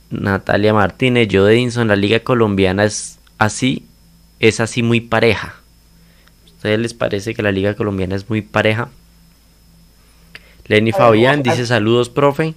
Natalia 0.09 0.73
Martínez, 0.73 1.27
Joe 1.31 1.53
Edinson, 1.53 1.87
la 1.87 1.95
liga 1.95 2.21
colombiana 2.21 2.85
es 2.85 3.19
así, 3.37 3.85
es 4.39 4.59
así 4.59 4.83
muy 4.83 5.01
pareja. 5.01 5.55
¿A 6.45 6.49
ustedes 6.55 6.79
les 6.79 6.93
parece 6.93 7.33
que 7.33 7.43
la 7.43 7.51
liga 7.51 7.75
colombiana 7.75 8.15
es 8.15 8.29
muy 8.29 8.41
pareja? 8.41 8.89
Lenny 10.67 10.91
Fabián 10.91 11.43
dice 11.43 11.65
saludos, 11.65 12.09
profe. 12.09 12.53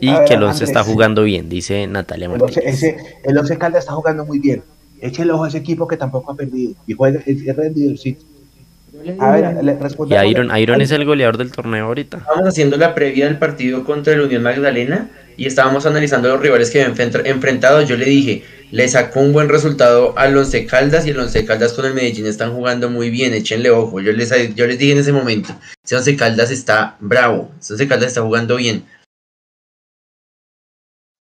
y 0.00 0.12
que 0.26 0.34
el 0.34 0.42
once 0.42 0.64
está 0.64 0.84
jugando 0.84 1.22
bien, 1.22 1.48
dice 1.48 1.86
Natalia 1.86 2.28
Martínez. 2.28 2.82
El 3.24 3.38
once, 3.38 3.56
Caldas 3.58 3.84
está 3.84 3.94
jugando 3.94 4.24
muy 4.24 4.38
bien. 4.38 4.62
Eche 5.00 5.22
el 5.22 5.30
ojo 5.30 5.44
a 5.44 5.48
ese 5.48 5.58
equipo 5.58 5.88
que 5.88 5.96
tampoco 5.96 6.32
ha 6.32 6.36
perdido. 6.36 6.74
Y 6.86 6.92
juega, 6.92 7.20
es, 7.26 7.56
rendido, 7.56 7.96
sí. 7.96 8.16
A 9.18 9.30
ver, 9.32 9.64
le 9.64 9.78
Y 10.06 10.30
Iron, 10.30 10.56
Iron 10.56 10.80
es 10.80 10.90
el 10.90 11.04
goleador 11.04 11.38
del 11.38 11.50
torneo 11.50 11.86
ahorita. 11.86 12.18
Estábamos 12.18 12.48
haciendo 12.48 12.76
la 12.76 12.94
previa 12.94 13.26
del 13.26 13.38
partido 13.38 13.84
contra 13.84 14.12
el 14.12 14.20
Unión 14.20 14.42
Magdalena 14.42 15.10
y 15.36 15.46
estábamos 15.46 15.86
analizando 15.86 16.28
los 16.28 16.40
rivales 16.40 16.70
que 16.70 16.82
habían 16.82 17.12
enfrentado. 17.24 17.82
Yo 17.82 17.96
le 17.96 18.04
dije, 18.04 18.44
le 18.70 18.88
sacó 18.88 19.20
un 19.20 19.32
buen 19.32 19.48
resultado 19.48 20.16
al 20.16 20.36
Once 20.36 20.66
Caldas 20.66 21.06
y 21.06 21.10
el 21.10 21.18
Once 21.18 21.44
Caldas 21.44 21.72
con 21.72 21.84
el 21.84 21.94
Medellín 21.94 22.26
están 22.26 22.52
jugando 22.54 22.90
muy 22.90 23.10
bien, 23.10 23.34
échenle 23.34 23.70
ojo. 23.70 24.00
Yo 24.00 24.12
les, 24.12 24.30
yo 24.54 24.66
les 24.66 24.78
dije 24.78 24.92
en 24.92 24.98
ese 24.98 25.12
momento, 25.12 25.54
ese 25.84 25.96
Once 25.96 26.16
Caldas 26.16 26.50
está 26.50 26.96
bravo, 27.00 27.50
ese 27.60 27.74
Once 27.74 27.88
Caldas 27.88 28.08
está 28.08 28.22
jugando 28.22 28.56
bien. 28.56 28.84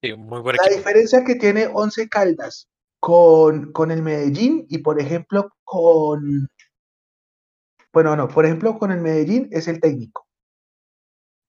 la 0.01 0.75
diferencia 0.75 1.23
que 1.25 1.35
tiene 1.35 1.67
Once 1.71 2.07
Caldas 2.07 2.67
con, 2.99 3.71
con 3.71 3.91
el 3.91 4.01
Medellín 4.01 4.65
y 4.69 4.77
por 4.77 5.01
ejemplo 5.01 5.51
con 5.63 6.47
bueno, 7.93 8.15
no, 8.15 8.27
por 8.27 8.45
ejemplo, 8.45 8.77
con 8.79 8.91
el 8.91 9.01
Medellín 9.01 9.49
es 9.51 9.67
el 9.67 9.79
técnico. 9.79 10.27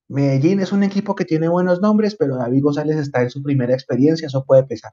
Medellín 0.09 0.59
es 0.59 0.71
un 0.71 0.83
equipo 0.83 1.15
que 1.15 1.25
tiene 1.25 1.47
buenos 1.47 1.81
nombres, 1.81 2.15
pero 2.15 2.35
David 2.35 2.61
González 2.63 2.97
está 2.97 3.21
en 3.21 3.29
su 3.29 3.41
primera 3.41 3.73
experiencia, 3.73 4.27
eso 4.27 4.45
puede 4.45 4.63
pesar. 4.63 4.91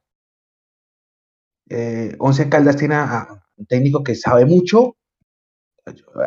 Eh, 1.68 2.16
Once 2.18 2.48
Caldas 2.48 2.76
tiene 2.76 2.94
a, 2.96 3.28
un 3.57 3.66
técnico 3.66 4.03
que 4.03 4.14
sabe 4.14 4.44
mucho. 4.46 4.96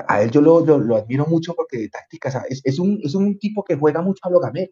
A 0.08 0.22
él 0.22 0.32
yo 0.32 0.42
lo, 0.42 0.96
admiro 0.96 1.26
mucho 1.26 1.54
porque 1.54 1.78
de 1.78 1.90
un, 2.80 3.00
es 3.04 3.16
un 3.16 3.40
tipo 3.40 3.64
que 3.64 3.76
juega 3.76 4.02
mucho 4.02 4.20
a 4.24 4.30
lo 4.30 4.40
gamero, 4.40 4.72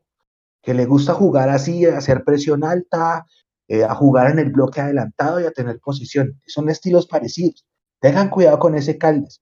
que 0.62 0.74
le 0.74 0.86
gusta 0.86 1.14
jugar 1.14 1.50
así, 1.50 1.86
a 1.86 1.98
hacer 1.98 2.24
presión 2.24 2.64
alta, 2.64 3.26
eh, 3.68 3.84
a 3.84 3.96
jugar 3.96 4.32
en 4.32 4.40
el 4.40 4.52
bloque 4.52 4.82
adelantado 4.82 5.40
y 5.40 5.46
a 5.46 5.52
tener 5.52 5.80
posición. 5.80 6.42
Son 6.46 6.70
estilos 6.70 7.08
parecidos. 7.08 7.66
Tengan 8.00 8.30
cuidado 8.30 8.60
con 8.60 8.76
ese 8.76 8.98
Caldas. 8.98 9.42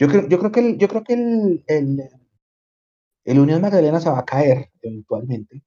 Yo 0.00 0.08
creo, 0.08 0.26
yo 0.26 0.38
creo 0.38 0.50
que, 0.50 0.60
el, 0.60 0.78
yo 0.78 0.88
creo 0.88 1.04
que 1.04 1.12
el, 1.12 1.62
el, 3.24 3.38
Unión 3.38 3.60
Magdalena 3.60 4.00
se 4.00 4.08
va 4.08 4.20
a 4.20 4.24
caer 4.24 4.70
eventualmente. 4.80 5.62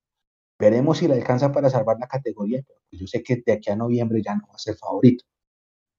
Veremos 0.58 0.98
si 0.98 1.08
le 1.08 1.14
alcanza 1.14 1.52
para 1.52 1.70
salvar 1.70 1.98
la 2.00 2.08
categoría. 2.08 2.64
Pues 2.90 3.00
yo 3.00 3.06
sé 3.06 3.22
que 3.22 3.44
de 3.46 3.54
aquí 3.54 3.70
a 3.70 3.76
noviembre 3.76 4.24
ya 4.26 4.34
no 4.34 4.48
va 4.48 4.56
a 4.56 4.58
ser 4.58 4.76
favorito. 4.76 5.24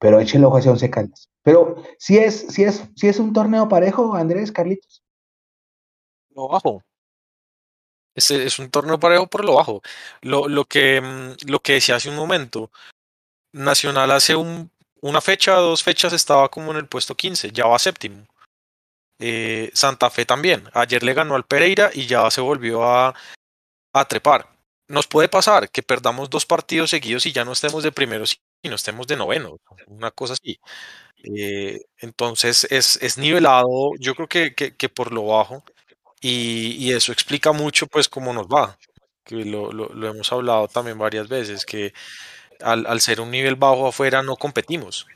Pero 0.01 0.19
échenle 0.19 0.49
ojo 0.49 0.57
a 0.57 0.61
ese 0.61 0.69
Once 0.69 0.91
Caldas. 0.91 1.31
Pero 1.45 1.77
si 1.97 2.19
es, 2.19 2.47
si 2.49 2.65
es, 2.65 2.83
si 2.97 3.07
es 3.07 3.21
un 3.21 3.33
torneo 3.33 3.69
parejo, 3.69 4.17
Andrés, 4.17 4.51
Carlitos. 4.51 5.05
Lo 6.31 6.49
bajo. 6.49 6.83
Es, 8.17 8.33
es 8.33 8.59
un 8.59 8.69
torneo 8.69 8.99
parejo 8.99 9.29
por 9.29 9.45
lo 9.45 9.55
bajo. 9.55 9.81
Lo, 10.23 10.49
lo, 10.49 10.65
que, 10.65 11.01
mm, 11.01 11.49
lo 11.49 11.61
que 11.61 11.75
decía 11.75 11.95
hace 11.95 12.11
un 12.11 12.17
momento. 12.17 12.73
Nacional 13.53 14.11
hace 14.11 14.35
un 14.35 14.73
una 15.05 15.21
fecha, 15.21 15.55
dos 15.57 15.83
fechas 15.83 16.15
estaba 16.15 16.49
como 16.49 16.71
en 16.71 16.79
el 16.79 16.89
puesto 16.89 17.15
15, 17.15 17.51
ya 17.53 17.67
va 17.67 17.79
séptimo. 17.79 18.27
Eh, 19.19 19.71
Santa 19.75 20.11
Fe 20.11 20.25
también. 20.25 20.65
Ayer 20.73 21.03
le 21.03 21.15
ganó 21.15 21.35
al 21.37 21.45
Pereira 21.45 21.91
y 21.93 22.07
ya 22.07 22.31
se 22.31 22.41
volvió 22.41 22.85
a, 22.85 23.15
a 23.93 24.05
trepar. 24.07 24.49
Nos 24.89 25.07
puede 25.07 25.29
pasar 25.29 25.71
que 25.71 25.83
perdamos 25.83 26.31
dos 26.31 26.47
partidos 26.47 26.91
seguidos 26.91 27.27
y 27.27 27.33
ya 27.33 27.45
no 27.45 27.53
estemos 27.53 27.83
de 27.83 27.93
primeros 27.93 28.41
y 28.63 28.69
no 28.71 28.77
estemos 28.77 29.07
de 29.07 29.17
noveno, 29.17 29.59
una 29.89 30.11
cosa 30.11 30.35
así. 30.35 30.59
Eh, 31.23 31.81
entonces 31.99 32.67
es, 32.71 32.99
es, 33.03 33.19
nivelado, 33.19 33.93
yo 33.99 34.15
creo 34.15 34.29
que, 34.29 34.55
que, 34.55 34.89
por 34.89 35.13
lo 35.13 35.27
bajo, 35.27 35.65
y, 36.21 36.77
y, 36.79 36.93
eso 36.93 37.13
explica 37.13 37.53
mucho 37.53 37.87
pues 37.87 38.09
cómo 38.09 38.33
nos 38.33 38.47
va, 38.47 38.79
que 39.25 39.37
lo, 39.45 39.73
lo, 39.73 39.89
lo 39.95 40.09
hemos 40.09 40.33
hablado 40.33 40.69
también 40.69 40.99
varias 40.99 41.29
veces, 41.29 41.65
que 41.67 41.93
al, 42.61 42.87
al 42.87 43.01
ser 43.01 43.21
un 43.21 43.31
nivel 43.31 43.57
bajo 43.57 43.89
afuera 43.89 44.23
no 44.23 44.37
competimos. 44.37 45.07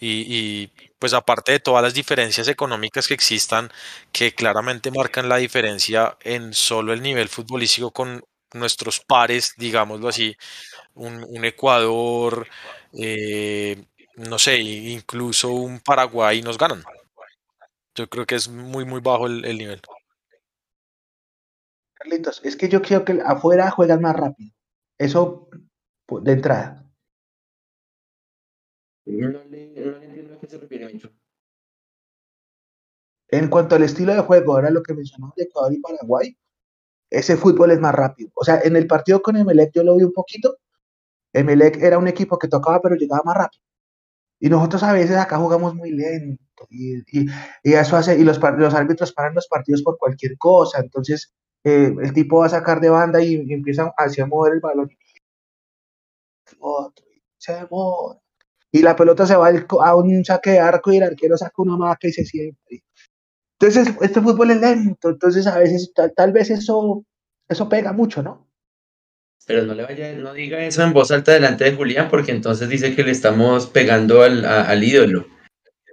Y, 0.00 0.26
y, 0.28 0.72
pues 0.98 1.14
aparte 1.14 1.52
de 1.52 1.60
todas 1.60 1.82
las 1.82 1.94
diferencias 1.94 2.48
económicas 2.48 3.06
que 3.06 3.14
existan, 3.14 3.70
que 4.12 4.34
claramente 4.34 4.90
marcan 4.90 5.28
la 5.28 5.36
diferencia 5.36 6.16
en 6.20 6.52
solo 6.52 6.92
el 6.92 7.00
nivel 7.02 7.28
futbolístico 7.28 7.92
con 7.92 8.22
nuestros 8.54 9.00
pares, 9.00 9.54
digámoslo 9.56 10.08
así, 10.08 10.36
un, 10.94 11.24
un 11.28 11.44
Ecuador, 11.44 12.46
eh, 12.92 13.84
no 14.16 14.38
sé, 14.38 14.58
incluso 14.58 15.50
un 15.52 15.80
Paraguay 15.80 16.42
nos 16.42 16.58
ganan. 16.58 16.82
Yo 17.94 18.08
creo 18.08 18.26
que 18.26 18.36
es 18.36 18.48
muy, 18.48 18.84
muy 18.84 19.00
bajo 19.00 19.26
el, 19.26 19.42
nivel. 19.58 19.80
Carlitos, 21.94 22.40
es 22.44 22.56
que 22.56 22.68
yo 22.68 22.82
creo 22.82 23.04
que 23.04 23.20
afuera 23.24 23.70
juegan 23.70 24.00
más 24.00 24.16
rápido. 24.16 24.52
Eso 24.98 25.48
de 26.08 26.32
entrada. 26.32 26.84
No 29.06 29.44
le, 29.44 29.64
entiendo 30.04 30.34
a 30.34 30.38
qué 30.38 30.46
se 30.46 30.58
refiere, 30.58 31.00
En 33.28 33.48
cuanto 33.48 33.74
al 33.74 33.82
estilo 33.82 34.14
de 34.14 34.20
juego, 34.20 34.54
ahora 34.54 34.70
lo 34.70 34.82
que 34.82 34.94
mencionamos 34.94 35.34
de 35.36 35.44
Ecuador 35.44 35.72
y 35.72 35.80
Paraguay, 35.80 36.36
ese 37.10 37.36
fútbol 37.36 37.70
es 37.70 37.80
más 37.80 37.94
rápido. 37.94 38.30
O 38.34 38.44
sea, 38.44 38.60
en 38.62 38.76
el 38.76 38.86
partido 38.86 39.22
con 39.22 39.36
Emelec 39.36 39.72
yo 39.74 39.82
lo 39.82 39.96
vi 39.96 40.04
un 40.04 40.12
poquito. 40.12 40.58
Emelec 41.32 41.82
era 41.82 41.98
un 41.98 42.08
equipo 42.08 42.38
que 42.38 42.48
tocaba, 42.48 42.80
pero 42.80 42.96
llegaba 42.96 43.22
más 43.24 43.36
rápido. 43.36 43.62
Y 44.40 44.48
nosotros 44.48 44.82
a 44.82 44.92
veces 44.92 45.16
acá 45.16 45.36
jugamos 45.38 45.74
muy 45.74 45.90
lento. 45.90 46.66
Y, 46.70 47.02
eso 47.62 47.96
hace, 47.96 48.18
y 48.18 48.24
los, 48.24 48.40
los 48.40 48.74
árbitros 48.74 49.12
paran 49.12 49.34
los 49.34 49.48
partidos 49.48 49.82
por 49.82 49.98
cualquier 49.98 50.36
cosa. 50.38 50.80
Entonces, 50.80 51.32
eh, 51.64 51.94
el 52.02 52.12
tipo 52.12 52.38
va 52.38 52.46
a 52.46 52.50
sacar 52.50 52.80
de 52.80 52.90
banda 52.90 53.22
y, 53.22 53.36
empieza 53.52 53.92
a 53.96 54.26
mover 54.26 54.54
el 54.54 54.60
balón. 54.60 54.90
Se 57.38 57.68
Y 58.72 58.82
la 58.82 58.96
pelota 58.96 59.26
se 59.26 59.36
va 59.36 59.48
a 59.48 59.96
un 59.96 60.24
saque 60.24 60.50
de 60.50 60.58
arco 60.60 60.92
y 60.92 60.96
el 60.96 61.04
arquero 61.04 61.36
saca 61.36 61.54
una 61.56 61.76
maca 61.76 62.08
y 62.08 62.12
se 62.12 62.24
siente. 62.24 62.84
Entonces, 63.60 63.94
este 64.02 64.20
fútbol 64.20 64.50
es 64.50 64.60
lento, 64.60 65.10
entonces 65.10 65.46
a 65.46 65.58
veces, 65.58 65.92
tal, 66.16 66.32
vez 66.32 66.50
eso, 66.50 67.04
eso 67.48 67.68
pega 67.68 67.92
mucho, 67.92 68.22
¿no? 68.22 68.50
Pero 69.46 69.64
no 69.64 69.74
le 69.74 69.84
vaya, 69.84 70.12
no 70.14 70.32
diga 70.32 70.64
eso 70.64 70.82
en 70.82 70.92
voz 70.92 71.10
alta 71.10 71.32
delante 71.32 71.64
de 71.64 71.76
Julián, 71.76 72.08
porque 72.10 72.32
entonces 72.32 72.68
dice 72.68 72.94
que 72.94 73.04
le 73.04 73.10
estamos 73.10 73.66
pegando 73.66 74.22
al, 74.22 74.44
al 74.44 74.82
ídolo. 74.82 75.26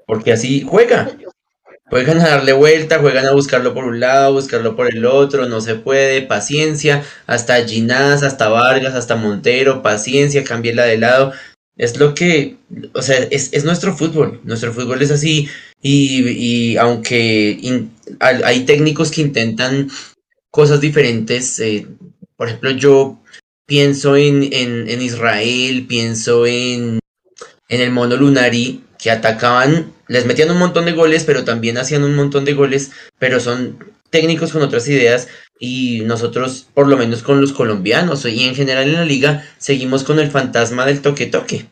Porque 0.07 0.33
así 0.33 0.61
juega. 0.61 1.09
Juegan 1.91 2.21
a 2.21 2.29
darle 2.29 2.53
vuelta, 2.53 2.99
juegan 2.99 3.25
a 3.25 3.33
buscarlo 3.33 3.73
por 3.73 3.83
un 3.83 3.99
lado, 3.99 4.31
buscarlo 4.31 4.77
por 4.77 4.87
el 4.87 5.05
otro, 5.05 5.49
no 5.49 5.59
se 5.59 5.75
puede, 5.75 6.21
paciencia, 6.21 7.03
hasta 7.27 7.67
Ginás, 7.67 8.23
hasta 8.23 8.47
Vargas, 8.47 8.95
hasta 8.95 9.17
Montero, 9.17 9.81
paciencia, 9.81 10.41
la 10.73 10.85
de 10.85 10.97
lado. 10.97 11.33
Es 11.75 11.97
lo 11.97 12.13
que, 12.13 12.55
o 12.93 13.01
sea, 13.01 13.17
es, 13.29 13.65
nuestro 13.65 13.93
fútbol, 13.93 14.39
nuestro 14.45 14.71
fútbol 14.71 15.01
es 15.01 15.11
así 15.11 15.49
y, 15.81 16.77
aunque 16.77 17.89
hay 18.21 18.63
técnicos 18.63 19.11
que 19.11 19.19
intentan 19.19 19.89
cosas 20.49 20.79
diferentes, 20.79 21.59
eh, 21.59 21.87
por 22.37 22.47
ejemplo, 22.47 22.71
yo 22.71 23.21
pienso 23.65 24.15
en, 24.15 24.47
en, 24.53 25.01
Israel, 25.01 25.87
pienso 25.87 26.45
en, 26.45 26.99
en 27.67 27.81
el 27.81 27.91
mono 27.91 28.15
Lunari, 28.15 28.81
que 28.97 29.11
atacaban, 29.11 29.91
les 30.11 30.25
metían 30.25 30.51
un 30.51 30.59
montón 30.59 30.83
de 30.83 30.91
goles, 30.91 31.23
pero 31.23 31.45
también 31.45 31.77
hacían 31.77 32.03
un 32.03 32.15
montón 32.15 32.43
de 32.43 32.53
goles, 32.53 32.91
pero 33.17 33.39
son 33.39 33.79
técnicos 34.09 34.51
con 34.51 34.61
otras 34.61 34.85
ideas 34.89 35.29
y 35.57 36.01
nosotros, 36.01 36.67
por 36.73 36.89
lo 36.89 36.97
menos 36.97 37.23
con 37.23 37.39
los 37.39 37.53
colombianos 37.53 38.25
y 38.25 38.43
en 38.43 38.53
general 38.53 38.89
en 38.89 38.95
la 38.95 39.05
liga, 39.05 39.45
seguimos 39.57 40.03
con 40.03 40.19
el 40.19 40.29
fantasma 40.29 40.85
del 40.85 41.01
toque-toque. 41.01 41.69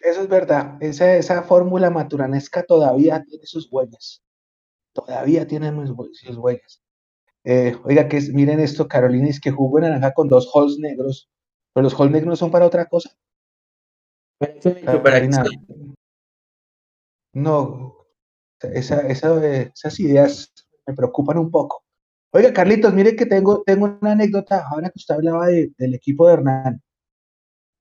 Eso 0.00 0.22
es 0.22 0.28
verdad, 0.28 0.78
esa, 0.80 1.14
esa 1.14 1.44
fórmula 1.44 1.90
maturanesca 1.90 2.64
todavía 2.64 3.22
tiene 3.22 3.46
sus 3.46 3.68
huellas, 3.70 4.20
todavía 4.92 5.46
tiene 5.46 5.72
sus 6.12 6.36
huellas. 6.36 6.82
Eh, 7.44 7.76
oiga, 7.84 8.08
que 8.08 8.20
miren 8.32 8.58
esto, 8.58 8.88
Carolina, 8.88 9.28
es 9.28 9.40
que 9.40 9.52
jugó 9.52 9.78
en 9.78 9.84
naranja 9.84 10.12
con 10.12 10.26
dos 10.26 10.50
halls 10.52 10.76
negros, 10.78 11.30
pero 11.72 11.84
los 11.84 11.94
halls 11.94 12.10
negros 12.10 12.40
son 12.40 12.50
para 12.50 12.66
otra 12.66 12.86
cosa. 12.86 13.16
No, 17.32 18.06
esa, 18.60 19.00
esas 19.08 20.00
ideas 20.00 20.52
me 20.86 20.94
preocupan 20.94 21.38
un 21.38 21.50
poco. 21.50 21.84
Oiga, 22.32 22.52
Carlitos, 22.52 22.92
mire 22.92 23.16
que 23.16 23.26
tengo, 23.26 23.62
tengo 23.64 23.98
una 24.00 24.12
anécdota 24.12 24.66
ahora 24.70 24.90
que 24.90 24.98
usted 24.98 25.14
hablaba 25.14 25.46
del 25.46 25.94
equipo 25.94 26.26
de 26.26 26.34
Hernán. 26.34 26.82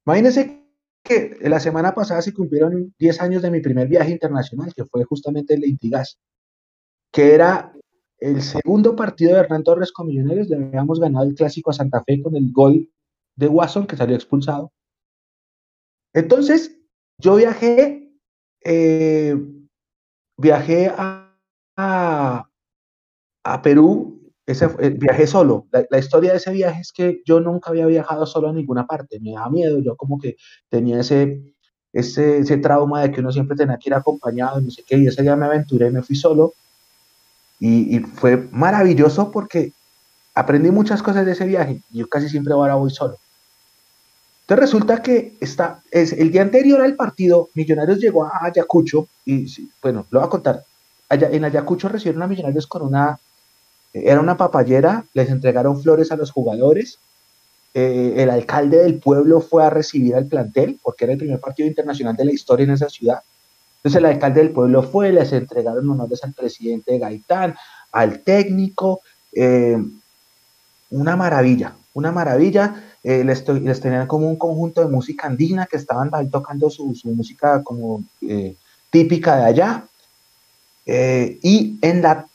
Imagínese 0.05 0.65
que 1.03 1.37
la 1.41 1.59
semana 1.59 1.93
pasada 1.93 2.21
se 2.21 2.33
cumplieron 2.33 2.93
10 2.97 3.21
años 3.21 3.41
de 3.41 3.51
mi 3.51 3.59
primer 3.59 3.87
viaje 3.87 4.11
internacional, 4.11 4.73
que 4.73 4.85
fue 4.85 5.03
justamente 5.03 5.53
el 5.53 5.61
de 5.61 5.67
Intigas, 5.67 6.19
que 7.11 7.33
era 7.33 7.73
el 8.19 8.41
segundo 8.41 8.95
partido 8.95 9.33
de 9.33 9.41
Hernán 9.41 9.63
Torres 9.63 9.91
con 9.91 10.07
Millonarios. 10.07 10.49
Le 10.49 10.57
habíamos 10.57 10.99
ganado 10.99 11.25
el 11.25 11.35
clásico 11.35 11.69
a 11.69 11.73
Santa 11.73 12.03
Fe 12.03 12.21
con 12.21 12.35
el 12.35 12.51
gol 12.51 12.89
de 13.35 13.47
Watson, 13.47 13.87
que 13.87 13.97
salió 13.97 14.15
expulsado. 14.15 14.71
Entonces, 16.15 16.71
yo 17.17 17.35
viajé, 17.35 18.09
eh, 18.63 19.35
viajé 20.37 20.91
a, 20.97 21.21
Perú, 23.61 24.31
ese, 24.45 24.69
eh, 24.79 24.95
viajé 24.97 25.27
solo. 25.27 25.67
La, 25.89 25.99
historia 25.99 26.31
de 26.31 26.37
ese 26.37 26.51
viaje 26.51 26.79
es 26.79 26.93
que 26.93 27.21
yo 27.25 27.41
nunca 27.41 27.69
había 27.69 27.85
viajado 27.85 28.25
solo 28.25 28.47
a 28.47 28.53
ninguna 28.53 28.87
parte, 28.87 29.19
me 29.19 29.33
daba 29.33 29.49
miedo, 29.49 29.79
yo 29.79 29.97
como 29.97 30.17
que 30.17 30.37
tenía 30.69 31.01
ese, 31.01 31.53
ese, 31.91 32.57
trauma 32.57 33.01
de 33.01 33.11
que 33.11 33.19
uno 33.19 33.33
siempre 33.33 33.57
tenía 33.57 33.77
que 33.77 33.89
ir 33.89 33.93
acompañado, 33.93 34.61
no 34.61 34.71
sé 34.71 34.83
qué, 34.87 34.97
y 34.97 35.07
ese 35.07 35.21
día 35.21 35.35
me 35.35 35.47
aventuré, 35.47 35.91
me 35.91 36.01
fui 36.01 36.15
solo, 36.15 36.53
y, 37.59 37.97
y 37.97 37.99
fue 37.99 38.37
maravilloso 38.51 39.31
porque 39.31 39.73
aprendí 40.33 40.71
muchas 40.71 41.03
cosas 41.03 41.25
de 41.25 41.33
ese 41.33 41.45
viaje, 41.45 41.81
yo 41.91 42.07
casi 42.07 42.29
siempre 42.29 42.53
ahora 42.53 42.75
voy 42.75 42.91
solo. 42.91 43.17
Entonces 44.45 44.61
resulta 44.61 45.01
que 45.01 45.33
está, 45.39 45.81
es, 45.89 46.13
el 46.13 46.31
día 46.31 46.43
anterior 46.43 46.79
al 46.79 46.95
partido, 46.95 47.49
Millonarios 47.55 47.97
llegó 47.99 48.25
a 48.25 48.45
Ayacucho 48.45 49.07
y, 49.25 49.47
bueno, 49.81 50.05
lo 50.11 50.19
voy 50.19 50.27
a 50.27 50.29
contar. 50.29 50.63
Allá, 51.09 51.29
en 51.31 51.45
Ayacucho 51.45 51.89
recibieron 51.89 52.21
a 52.21 52.27
Millonarios 52.27 52.67
con 52.67 52.83
una, 52.83 53.19
era 53.91 54.19
una 54.19 54.37
papayera, 54.37 55.03
les 55.15 55.29
entregaron 55.29 55.81
flores 55.81 56.11
a 56.11 56.15
los 56.15 56.29
jugadores. 56.29 56.99
Eh, 57.73 58.13
el 58.17 58.29
alcalde 58.29 58.83
del 58.83 58.99
pueblo 58.99 59.41
fue 59.41 59.65
a 59.65 59.71
recibir 59.71 60.13
al 60.15 60.27
plantel, 60.27 60.79
porque 60.83 61.05
era 61.05 61.13
el 61.13 61.19
primer 61.19 61.39
partido 61.39 61.67
internacional 61.67 62.15
de 62.15 62.25
la 62.25 62.31
historia 62.31 62.65
en 62.65 62.71
esa 62.71 62.87
ciudad. 62.87 63.23
Entonces 63.77 63.97
el 63.97 64.05
alcalde 64.05 64.41
del 64.41 64.51
pueblo 64.51 64.83
fue, 64.83 65.11
les 65.11 65.33
entregaron 65.33 65.89
honores 65.89 66.23
al 66.23 66.33
presidente 66.33 66.99
Gaitán, 66.99 67.55
al 67.91 68.19
técnico, 68.19 69.01
eh, 69.33 69.77
una 70.91 71.15
maravilla, 71.15 71.75
una 71.95 72.11
maravilla. 72.11 72.94
Eh, 73.07 73.23
les, 73.23 73.43
tenían 73.81 74.07
como 74.07 74.27
un 74.27 74.35
conjunto 74.35 74.81
de 74.81 74.89
música 74.89 75.27
andina 75.27 75.67
que 75.67 75.77
estaban 75.77 76.09
ahí 76.11 76.27
tocando 76.27 76.71
su, 76.71 76.91
música 77.03 77.61
como 77.61 78.03
eh, 78.21 78.55
típica 78.89 79.35
de 79.35 79.45
allá. 79.45 79.85
Eh, 80.87 81.37
y 81.43 81.77
en 81.83 82.01
la 82.01 82.25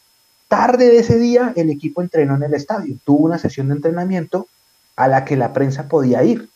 tarde 0.46 0.86
de 0.86 0.98
ese 0.98 1.18
día 1.18 1.52
el 1.56 1.70
equipo 1.70 2.02
entrenó 2.02 2.36
en 2.36 2.44
el 2.44 2.54
estadio, 2.54 2.96
tuvo 3.04 3.24
una 3.24 3.38
sesión 3.38 3.66
de 3.66 3.74
entrenamiento 3.74 4.46
a 4.94 5.08
la 5.08 5.24
que 5.24 5.36
la 5.36 5.52
prensa 5.52 5.88
podía 5.88 6.22
ir. 6.22 6.48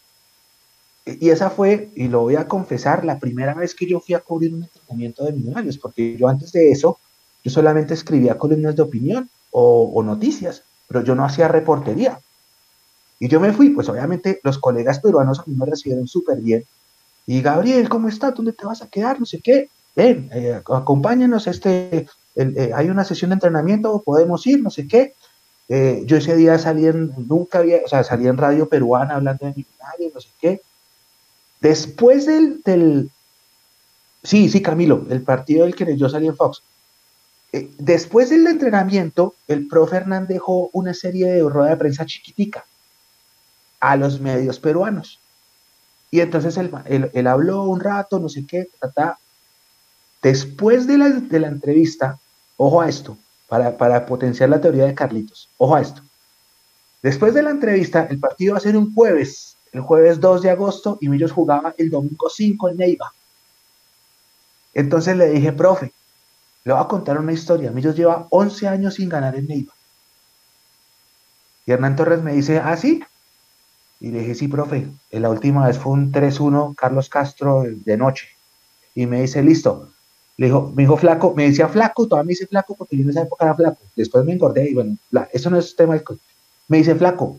Y 1.04 1.30
esa 1.30 1.50
fue, 1.50 1.90
y 1.96 2.06
lo 2.06 2.20
voy 2.20 2.36
a 2.36 2.46
confesar, 2.46 3.04
la 3.04 3.18
primera 3.18 3.52
vez 3.52 3.74
que 3.74 3.88
yo 3.88 3.98
fui 3.98 4.14
a 4.14 4.20
cubrir 4.20 4.54
un 4.54 4.62
entrenamiento 4.62 5.24
de 5.24 5.32
millonarios, 5.32 5.76
porque 5.76 6.16
yo 6.16 6.28
antes 6.28 6.52
de 6.52 6.70
eso, 6.70 6.98
yo 7.42 7.50
solamente 7.50 7.94
escribía 7.94 8.38
columnas 8.38 8.76
de 8.76 8.82
opinión 8.82 9.28
o 9.50 10.00
noticias, 10.04 10.62
pero 10.86 11.02
yo 11.02 11.16
no 11.16 11.24
hacía 11.24 11.48
reportería. 11.48 12.20
Y 13.24 13.28
yo 13.28 13.40
me 13.40 13.54
fui, 13.54 13.70
pues 13.70 13.88
obviamente 13.88 14.38
los 14.42 14.58
colegas 14.58 15.00
peruanos 15.00 15.38
a 15.38 15.44
mí 15.46 15.56
me 15.56 15.64
recibieron 15.64 16.06
súper 16.06 16.42
bien. 16.42 16.62
Y 17.26 17.40
Gabriel, 17.40 17.88
¿cómo 17.88 18.06
estás? 18.06 18.34
¿Dónde 18.34 18.52
te 18.52 18.66
vas 18.66 18.82
a 18.82 18.88
quedar? 18.88 19.18
No 19.18 19.24
sé 19.24 19.40
qué. 19.40 19.70
Ven, 19.96 20.28
eh, 20.30 20.60
acompáñanos, 20.70 21.46
este, 21.46 22.06
eh, 22.36 22.70
hay 22.74 22.90
una 22.90 23.02
sesión 23.02 23.30
de 23.30 23.36
entrenamiento, 23.36 24.02
podemos 24.02 24.46
ir, 24.46 24.62
no 24.62 24.68
sé 24.68 24.86
qué. 24.86 25.14
Eh, 25.70 26.02
yo 26.04 26.18
ese 26.18 26.36
día 26.36 26.58
salí 26.58 26.86
en, 26.86 27.14
nunca 27.26 27.60
había, 27.60 27.78
o 27.82 27.88
sea, 27.88 28.04
salí 28.04 28.26
en 28.26 28.36
radio 28.36 28.68
peruana 28.68 29.14
hablando 29.14 29.46
de 29.46 29.54
millonario, 29.56 30.10
no 30.14 30.20
sé 30.20 30.28
qué. 30.38 30.60
Después 31.62 32.26
del, 32.26 32.60
del, 32.62 33.08
sí, 34.22 34.50
sí, 34.50 34.60
Camilo, 34.60 35.06
el 35.08 35.22
partido 35.22 35.64
del 35.64 35.74
que 35.74 35.96
yo 35.96 36.10
salí 36.10 36.26
en 36.26 36.36
Fox. 36.36 36.62
después 37.78 38.28
del 38.28 38.46
entrenamiento, 38.46 39.34
el 39.48 39.66
profe 39.66 39.96
Hernán 39.96 40.26
dejó 40.26 40.68
una 40.74 40.92
serie 40.92 41.28
de 41.28 41.48
rueda 41.48 41.70
de 41.70 41.76
prensa 41.78 42.04
chiquitica 42.04 42.66
a 43.84 43.96
los 43.96 44.18
medios 44.18 44.58
peruanos. 44.58 45.20
Y 46.10 46.20
entonces 46.20 46.56
él, 46.56 47.26
habló 47.26 47.64
un 47.64 47.80
rato, 47.80 48.18
no 48.18 48.28
sé 48.28 48.46
qué, 48.46 48.68
Después 50.22 50.86
de 50.86 50.96
la, 50.96 51.10
de 51.10 51.38
la, 51.38 51.48
entrevista, 51.48 52.18
ojo 52.56 52.80
a 52.80 52.88
esto, 52.88 53.18
para, 53.46 53.76
para 53.76 54.06
potenciar 54.06 54.48
la 54.48 54.60
teoría 54.60 54.86
de 54.86 54.94
Carlitos, 54.94 55.50
ojo 55.58 55.74
a 55.74 55.82
esto. 55.82 56.00
Después 57.02 57.34
de 57.34 57.42
la 57.42 57.50
entrevista, 57.50 58.06
el 58.08 58.18
partido 58.18 58.52
va 58.52 58.58
a 58.58 58.62
ser 58.62 58.74
un 58.74 58.94
jueves, 58.94 59.58
el 59.72 59.82
jueves 59.82 60.18
2 60.18 60.40
de 60.40 60.50
agosto, 60.50 60.96
y 61.02 61.10
Millos 61.10 61.32
jugaba 61.32 61.74
el 61.76 61.90
domingo 61.90 62.30
5 62.30 62.70
en 62.70 62.76
Neiva. 62.78 63.12
Entonces 64.72 65.14
le 65.18 65.28
dije, 65.28 65.52
profe, 65.52 65.92
le 66.64 66.72
voy 66.72 66.82
a 66.82 66.88
contar 66.88 67.18
una 67.18 67.32
historia. 67.32 67.70
Millos 67.70 67.94
lleva 67.94 68.26
11 68.30 68.66
años 68.66 68.94
sin 68.94 69.10
ganar 69.10 69.36
en 69.36 69.46
Neiva. 69.46 69.74
Y 71.66 71.72
Hernán 71.72 71.96
Torres 71.96 72.22
me 72.22 72.32
dice, 72.32 72.58
ah, 72.58 72.76
sí, 72.78 73.02
Y 74.04 74.10
le 74.10 74.20
dije, 74.20 74.34
sí, 74.34 74.48
profe, 74.48 74.86
la 75.12 75.30
última 75.30 75.66
vez 75.66 75.78
fue 75.78 75.92
un 75.92 76.12
3-1 76.12 76.74
Carlos 76.74 77.08
Castro 77.08 77.64
de 77.64 77.96
noche. 77.96 78.28
Y 78.94 79.06
me 79.06 79.22
dice, 79.22 79.42
listo. 79.42 79.94
Le 80.36 80.48
dijo, 80.48 80.70
me 80.76 80.82
dijo 80.82 80.98
flaco, 80.98 81.32
me 81.34 81.44
decía 81.44 81.68
flaco, 81.68 82.06
todavía 82.06 82.26
me 82.26 82.32
dice 82.32 82.46
flaco 82.46 82.74
porque 82.74 82.98
yo 82.98 83.04
en 83.04 83.08
esa 83.08 83.22
época 83.22 83.46
era 83.46 83.54
flaco. 83.54 83.78
Después 83.96 84.22
me 84.26 84.34
engordé 84.34 84.68
y 84.68 84.74
bueno, 84.74 84.98
eso 85.32 85.48
no 85.48 85.56
es 85.56 85.74
tema. 85.74 85.98
Me 86.68 86.76
dice 86.76 86.94
flaco, 86.94 87.38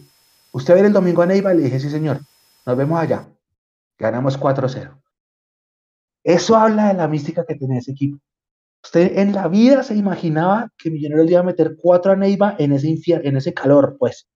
¿usted 0.53 0.75
ir 0.77 0.85
el 0.85 0.93
domingo 0.93 1.21
a 1.21 1.27
Neiva? 1.27 1.53
Le 1.53 1.65
dije, 1.65 1.79
sí, 1.79 1.91
señor. 1.91 2.21
Nos 2.65 2.75
vemos 2.75 2.99
allá. 2.99 3.27
Ganamos 3.99 4.39
4-0. 4.39 4.89
Eso 6.23 6.55
habla 6.55 6.87
de 6.87 6.95
la 6.95 7.07
mística 7.07 7.45
que 7.45 7.53
tiene 7.53 7.77
ese 7.77 7.91
equipo. 7.91 8.17
Usted 8.83 9.19
en 9.19 9.33
la 9.33 9.47
vida 9.49 9.83
se 9.83 9.93
imaginaba 9.93 10.71
que 10.79 10.89
Millonarios 10.89 11.29
iba 11.29 11.41
a 11.41 11.43
meter 11.43 11.75
4 11.79 12.13
a 12.13 12.15
Neiva 12.15 12.55
en 12.57 12.71
ese, 12.71 12.97
en 13.07 13.37
ese 13.37 13.53
calor, 13.53 13.97
pues. 13.99 14.27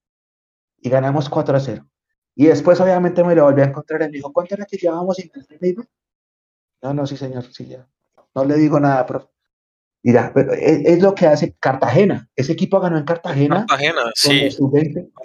Y 0.79 0.91
ganamos 0.91 1.27
4 1.27 1.57
a 1.57 1.59
0. 1.59 1.88
Y 2.39 2.45
después, 2.45 2.79
obviamente, 2.79 3.21
me 3.21 3.35
lo 3.35 3.43
volví 3.43 3.61
a 3.61 3.65
encontrar 3.65 4.01
y 4.03 4.05
me 4.05 4.11
dijo, 4.11 4.31
¿cuánto 4.31 4.55
era 4.55 4.65
que 4.65 4.77
llevábamos 4.77 5.17
sin 5.17 5.29
Neiva? 5.59 5.83
No, 6.81 6.93
no, 6.93 7.05
sí, 7.05 7.17
señor, 7.17 7.43
sí, 7.51 7.67
ya. 7.67 7.85
No 8.33 8.45
le 8.45 8.55
digo 8.55 8.79
nada, 8.79 9.05
profe. 9.05 9.27
Mira, 10.03 10.31
pero 10.33 10.53
es, 10.53 11.01
lo 11.01 11.13
que 11.13 11.27
hace 11.27 11.57
Cartagena. 11.59 12.29
Ese 12.33 12.53
equipo 12.53 12.79
ganó 12.79 12.97
en 12.97 13.03
Cartagena. 13.03 13.65
Cartagena, 13.67 14.11
sí. 14.15 14.47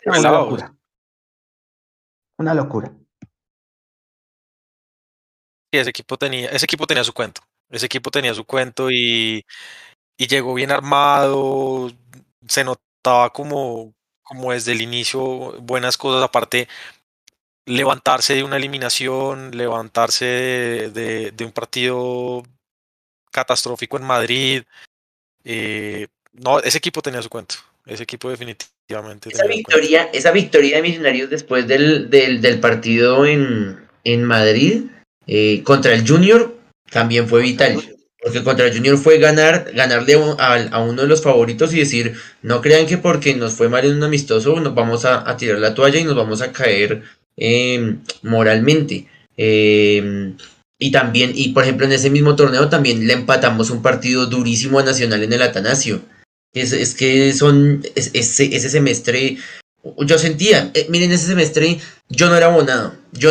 Una 0.05 0.29
locura. 0.29 0.75
Una 2.37 2.53
locura. 2.53 2.93
Sí, 5.73 5.79
ese 5.79 5.91
equipo 5.91 6.17
tenía, 6.17 6.49
ese 6.49 6.65
equipo 6.65 6.85
tenía 6.85 7.05
su 7.05 7.13
cuento. 7.13 7.43
Ese 7.71 7.87
equipo 7.87 8.11
tenía 8.11 8.35
su 8.35 8.45
cuento 8.45 8.91
y, 8.91 9.47
y 10.17 10.27
llegó 10.27 10.53
bien 10.53 10.73
armado. 10.73 11.93
Se 12.49 12.65
notaba 12.65 13.33
como, 13.33 13.95
como 14.25 14.51
desde 14.51 14.73
el 14.73 14.83
inicio 14.83 15.21
buenas 15.61 15.97
cosas. 15.97 16.25
Aparte, 16.25 16.67
levantarse 17.67 18.35
de 18.35 18.45
una 18.45 18.57
eliminación, 18.57 19.51
levantarse 19.57 20.25
de, 20.25 21.33
de 21.33 21.45
un 21.45 21.53
partido 21.53 22.43
catastrófico 23.31 23.97
en 23.97 24.05
Madrid. 24.05 24.63
Eh, 25.45 26.07
no, 26.33 26.61
ese 26.61 26.79
equipo 26.79 27.03
tenía 27.03 27.23
su 27.23 27.29
cuento. 27.29 27.57
Ese 27.87 28.03
equipo 28.03 28.31
definitivamente. 28.31 29.31
Esa 29.31 29.47
victoria, 29.47 30.09
esa 30.13 30.31
victoria 30.31 30.77
de 30.77 30.83
Millonarios 30.83 31.29
después 31.29 31.67
del, 31.67 32.09
del, 32.09 32.61
partido 32.61 33.27
en, 33.27 33.79
en 34.05 34.25
Madrid 34.25 34.85
eh, 35.27 35.63
contra 35.65 35.93
el 35.93 36.09
Junior 36.09 36.57
también 36.91 37.29
fue 37.29 37.43
vital. 37.43 37.83
Porque 38.23 38.43
contra 38.43 38.67
el 38.67 38.75
Junior 38.75 38.97
fue 38.97 39.19
ganar, 39.19 39.71
ganarle 39.75 40.15
a, 40.39 40.81
uno 40.81 41.03
de 41.03 41.09
los 41.09 41.23
favoritos 41.23 41.75
y 41.75 41.81
decir, 41.81 42.15
no 42.41 42.63
crean 42.63 42.87
que 42.87 42.97
porque 42.97 43.35
nos 43.35 43.53
fue 43.53 43.69
mal 43.69 43.85
en 43.85 43.97
un 43.97 44.05
amistoso 44.05 44.59
nos 44.61 44.75
vamos 44.75 45.05
a, 45.05 45.37
tirar 45.37 45.59
la 45.59 45.75
toalla 45.75 46.01
y 46.01 46.05
nos 46.05 46.17
vamos 46.17 46.41
a 46.41 46.51
caer 46.51 47.03
eh, 47.37 47.97
moralmente. 48.23 49.09
Eh, 49.37 50.35
y 50.79 50.91
también, 50.91 51.33
y 51.35 51.51
por 51.51 51.63
ejemplo 51.63 51.87
en 51.87 51.93
ese 51.93 52.11
mismo 52.11 52.37
torneo 52.37 52.69
también 52.69 53.07
le 53.07 53.15
empatamos 53.15 53.71
un 53.71 53.83
partido 53.83 54.27
durísimo 54.27 54.79
a 54.79 54.83
Nacional 54.83 55.23
en 55.23 55.33
el 55.33 55.43
Atanasio. 55.43 56.03
Es, 56.53 56.73
es 56.73 56.95
que 56.95 57.33
son, 57.33 57.83
ese, 57.95 58.55
ese 58.55 58.69
semestre, 58.69 59.39
yo 59.99 60.19
sentía, 60.19 60.71
eh, 60.75 60.87
miren, 60.91 61.13
ese 61.13 61.27
semestre 61.27 61.79
yo 62.09 62.29
no 62.29 62.37
era 62.37 62.47
abonado. 62.47 62.95
Yo, 63.13 63.31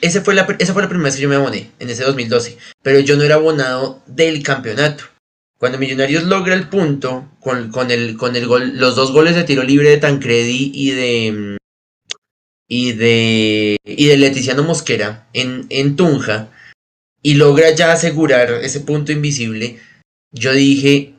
ese 0.00 0.20
fue 0.20 0.34
la, 0.34 0.46
esa 0.58 0.72
fue 0.72 0.82
la 0.82 0.88
primera 0.88 1.06
vez 1.06 1.16
que 1.16 1.22
yo 1.22 1.28
me 1.28 1.36
aboné, 1.36 1.70
en 1.78 1.90
ese 1.90 2.04
2012. 2.04 2.58
Pero 2.82 3.00
yo 3.00 3.16
no 3.16 3.24
era 3.24 3.36
abonado 3.36 4.02
del 4.06 4.42
campeonato. 4.42 5.04
Cuando 5.58 5.78
Millonarios 5.78 6.24
logra 6.24 6.54
el 6.54 6.68
punto 6.68 7.28
con, 7.40 7.70
con, 7.70 7.90
el, 7.90 8.16
con 8.16 8.34
el 8.36 8.46
gol, 8.46 8.72
los 8.76 8.94
dos 8.94 9.12
goles 9.12 9.34
de 9.34 9.44
tiro 9.44 9.62
libre 9.62 9.90
de 9.90 9.98
Tancredi 9.98 10.70
y 10.74 10.90
de 10.92 11.58
y 12.70 12.92
de 12.92 13.76
y 13.84 14.06
de 14.06 14.16
Leticiano 14.16 14.62
Mosquera 14.62 15.26
en, 15.32 15.66
en 15.70 15.96
Tunja, 15.96 16.48
y 17.20 17.34
logra 17.34 17.74
ya 17.74 17.92
asegurar 17.92 18.50
ese 18.62 18.80
punto 18.80 19.12
invisible, 19.12 19.78
yo 20.32 20.52
dije, 20.52 21.14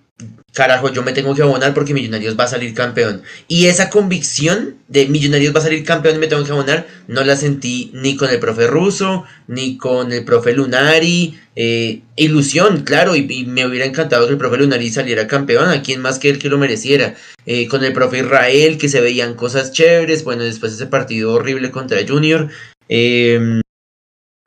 carajo, 0.53 0.91
yo 0.91 1.03
me 1.03 1.13
tengo 1.13 1.33
que 1.33 1.41
abonar 1.41 1.73
porque 1.73 1.93
Millonarios 1.93 2.37
va 2.37 2.43
a 2.45 2.47
salir 2.47 2.73
campeón. 2.73 3.21
Y 3.47 3.67
esa 3.67 3.89
convicción 3.89 4.75
de 4.87 5.07
Millonarios 5.07 5.55
va 5.55 5.59
a 5.59 5.63
salir 5.63 5.83
campeón 5.83 6.15
y 6.15 6.19
me 6.19 6.27
tengo 6.27 6.43
que 6.43 6.51
abonar, 6.51 6.87
no 7.07 7.23
la 7.23 7.35
sentí 7.35 7.91
ni 7.93 8.17
con 8.17 8.29
el 8.29 8.39
profe 8.39 8.67
Russo, 8.67 9.23
ni 9.47 9.77
con 9.77 10.11
el 10.11 10.25
profe 10.25 10.53
Lunari. 10.53 11.39
Eh, 11.55 12.01
ilusión, 12.15 12.83
claro, 12.83 13.15
y, 13.15 13.45
me 13.45 13.65
hubiera 13.65 13.85
encantado 13.85 14.25
que 14.25 14.33
el 14.33 14.37
profe 14.37 14.57
Lunari 14.57 14.89
saliera 14.89 15.27
campeón, 15.27 15.69
a 15.69 15.81
quien 15.81 16.01
más 16.01 16.19
que 16.19 16.29
él 16.29 16.39
que 16.39 16.49
lo 16.49 16.57
mereciera. 16.57 17.15
Eh, 17.45 17.67
con 17.67 17.83
el 17.83 17.93
profe 17.93 18.19
Israel, 18.19 18.77
que 18.77 18.89
se 18.89 19.01
veían 19.01 19.35
cosas 19.35 19.71
chéveres, 19.71 20.23
bueno, 20.23 20.43
después 20.43 20.73
ese 20.73 20.87
partido 20.87 21.33
horrible 21.33 21.71
contra 21.71 22.05
Junior. 22.07 22.49
Eh, 22.89 23.61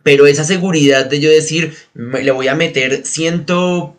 pero 0.04 0.26
esa 0.26 0.44
seguridad 0.44 1.06
de 1.06 1.18
yo 1.18 1.30
decir, 1.30 1.74
le 1.94 2.30
voy 2.30 2.46
a 2.48 2.54
meter 2.54 3.06
ciento, 3.06 3.96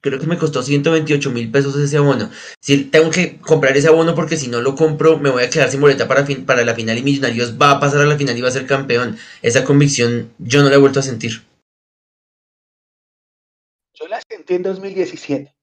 creo 0.00 0.18
que 0.18 0.26
me 0.26 0.38
costó 0.38 0.62
128 0.62 1.30
mil 1.30 1.50
pesos 1.50 1.76
ese 1.76 1.96
abono. 1.98 2.30
Si 2.60 2.84
tengo 2.84 3.10
que 3.10 3.38
comprar 3.38 3.76
ese 3.76 3.88
abono 3.88 4.14
porque 4.14 4.36
si 4.36 4.48
no 4.48 4.60
lo 4.60 4.74
compro 4.74 5.18
me 5.18 5.30
voy 5.30 5.42
a 5.42 5.50
quedar 5.50 5.70
sin 5.70 5.80
boleta 5.80 6.08
para, 6.08 6.64
la 6.64 6.74
final 6.74 6.98
y 6.98 7.02
Millonarios 7.02 7.60
va 7.60 7.72
a 7.72 7.80
pasar 7.80 8.00
a 8.00 8.06
la 8.06 8.16
final 8.16 8.36
y 8.36 8.40
va 8.40 8.48
a 8.48 8.52
ser 8.52 8.66
campeón. 8.66 9.16
Esa 9.42 9.64
convicción 9.64 10.32
yo 10.38 10.62
no 10.62 10.68
la 10.68 10.76
he 10.76 10.78
vuelto 10.78 11.00
a 11.00 11.02
sentir. 11.02 11.42
Yo 13.94 14.08
la 14.08 14.20
sentí 14.28 14.54
en 14.54 14.62
2017. 14.62 15.54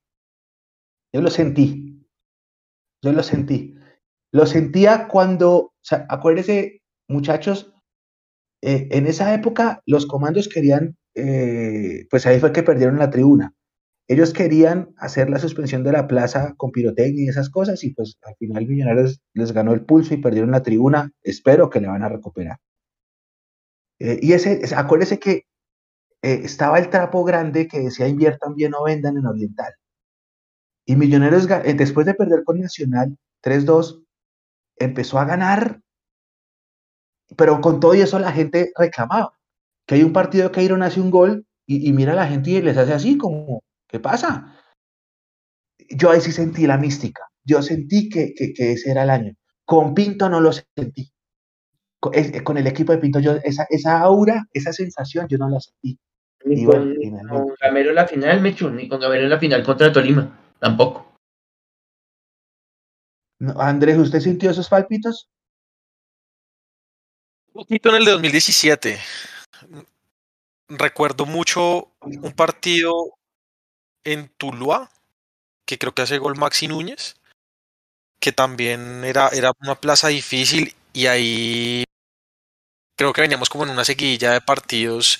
Yo 1.13 1.21
lo 1.21 1.29
sentí. 1.29 2.05
Yo 3.03 3.11
lo 3.11 3.23
sentí. 3.23 3.75
Lo 4.31 4.45
sentía 4.45 5.07
cuando, 5.07 5.55
o 5.55 5.73
sea, 5.81 6.05
acuérdense, 6.09 6.83
muchachos, 7.07 7.73
eh, 8.61 8.87
en 8.91 9.07
esa 9.07 9.33
época 9.33 9.81
los 9.85 10.05
comandos 10.05 10.49
querían, 10.49 10.97
eh, 11.15 12.05
pues 12.09 12.25
ahí 12.25 12.39
fue 12.39 12.51
que 12.51 12.63
perdieron 12.63 12.99
la 12.99 13.09
tribuna. 13.09 13.55
Ellos 14.07 14.33
querían 14.33 14.93
hacer 14.97 15.29
la 15.29 15.39
suspensión 15.39 15.83
de 15.83 15.91
la 15.91 16.07
plaza 16.07 16.53
con 16.55 16.71
pirotecnia 16.71 17.25
y 17.25 17.27
esas 17.27 17.49
cosas 17.49 17.83
y 17.83 17.93
pues 17.93 18.17
al 18.23 18.35
final 18.37 18.65
Millonarios 18.65 19.21
les 19.33 19.51
ganó 19.51 19.73
el 19.73 19.83
pulso 19.85 20.13
y 20.13 20.17
perdieron 20.17 20.51
la 20.51 20.63
tribuna. 20.63 21.11
Espero 21.23 21.69
que 21.69 21.81
le 21.81 21.87
van 21.87 22.03
a 22.03 22.09
recuperar. 22.09 22.57
Eh, 23.99 24.19
y 24.21 24.33
ese, 24.33 24.61
acuérdese 24.75 25.19
que 25.19 25.43
estaba 26.21 26.79
el 26.79 26.89
trapo 26.89 27.23
grande 27.23 27.67
que 27.67 27.79
decía 27.79 28.07
inviertan 28.07 28.55
bien 28.55 28.73
o 28.73 28.83
vendan 28.83 29.17
en 29.17 29.25
Oriental. 29.25 29.73
Y 30.85 30.95
Millonarios, 30.95 31.47
después 31.47 32.05
de 32.05 32.13
perder 32.13 32.43
con 32.43 32.59
Nacional 32.59 33.17
3-2, 33.43 34.03
empezó 34.77 35.19
a 35.19 35.25
ganar 35.25 35.81
pero 37.35 37.59
con 37.61 37.79
todo 37.79 37.95
y 37.95 38.01
eso 38.01 38.19
la 38.19 38.31
gente 38.31 38.71
reclamaba. 38.77 39.33
Que 39.85 39.95
hay 39.95 40.03
un 40.03 40.13
partido 40.13 40.51
que 40.51 40.63
Iron 40.63 40.83
hace 40.83 41.01
un 41.01 41.11
gol 41.11 41.45
y, 41.65 41.91
mira 41.91 42.13
a 42.13 42.15
la 42.15 42.27
gente 42.27 42.51
y 42.51 42.61
les 42.61 42.77
hace 42.77 42.93
así 42.93 43.17
como, 43.17 43.61
¿qué 43.87 43.99
pasa? 43.99 44.55
Yo 45.89 46.11
ahí 46.11 46.21
sí 46.21 46.31
sentí 46.31 46.67
la 46.67 46.77
mística. 46.77 47.23
Yo 47.43 47.61
sentí 47.61 48.09
que, 48.09 48.33
que, 48.33 48.73
ese 48.73 48.91
era 48.91 49.03
el 49.03 49.09
año. 49.09 49.33
Con 49.65 49.93
Pinto 49.93 50.29
no 50.29 50.41
lo 50.41 50.51
sentí. 50.51 51.11
Con, 51.99 52.57
el 52.57 52.67
equipo 52.67 52.91
de 52.91 52.99
Pinto, 52.99 53.19
yo, 53.19 53.33
esa, 53.43 53.65
esa 53.69 53.99
aura, 53.99 54.45
esa 54.53 54.73
sensación, 54.73 55.27
yo 55.27 55.37
no 55.37 55.49
la 55.49 55.59
sentí. 55.59 55.97
Ni 56.45 56.65
con, 56.65 56.95
Gamero 57.59 57.89
en 57.89 57.95
la 57.95 58.07
final, 58.07 58.41
Mechu, 58.41 58.69
ni 58.69 58.87
con 58.87 58.99
Gamero 58.99 59.23
en 59.23 59.29
la 59.29 59.39
final 59.39 59.63
contra 59.63 59.91
Tolima, 59.91 60.55
tampoco. 60.59 61.15
Andrés, 63.57 63.97
¿usted 63.97 64.19
sintió 64.19 64.51
esos 64.51 64.69
palpitos? 64.69 65.29
poquito 67.57 67.89
en 67.89 67.95
el 67.95 68.05
de 68.05 68.11
2017. 68.11 68.99
Recuerdo 70.69 71.25
mucho 71.25 71.91
un 72.01 72.31
partido 72.33 73.16
en 74.07 74.29
Tuluá, 74.37 74.89
que 75.65 75.77
creo 75.77 75.93
que 75.93 76.01
hace 76.01 76.17
gol 76.17 76.37
Maxi 76.37 76.67
Núñez, 76.67 77.15
que 78.19 78.31
también 78.31 79.03
era, 79.03 79.29
era 79.29 79.51
una 79.61 79.75
plaza 79.75 80.07
difícil 80.07 80.75
y 80.93 81.07
ahí 81.07 81.83
creo 82.97 83.13
que 83.13 83.21
veníamos 83.21 83.49
como 83.49 83.65
en 83.65 83.69
una 83.69 83.85
seguidilla 83.85 84.31
de 84.31 84.41
partidos 84.41 85.19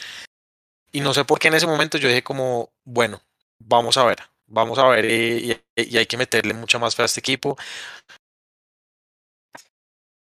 y 0.91 1.01
no 1.01 1.13
sé 1.13 1.25
por 1.25 1.37
qué 1.37 1.49
en 1.49 1.55
ese 1.55 1.67
momento 1.67 1.97
yo 1.97 2.07
dije 2.07 2.23
como, 2.23 2.71
bueno, 2.85 3.21
vamos 3.59 3.97
a 3.97 4.05
ver, 4.05 4.19
vamos 4.47 4.79
a 4.79 4.87
ver 4.87 5.05
y, 5.05 5.61
hay 5.75 6.05
que 6.05 6.17
meterle 6.17 6.53
mucha 6.53 6.79
más 6.79 6.95
fe 6.95 7.03
a 7.03 7.05
este 7.05 7.19
equipo. 7.19 7.57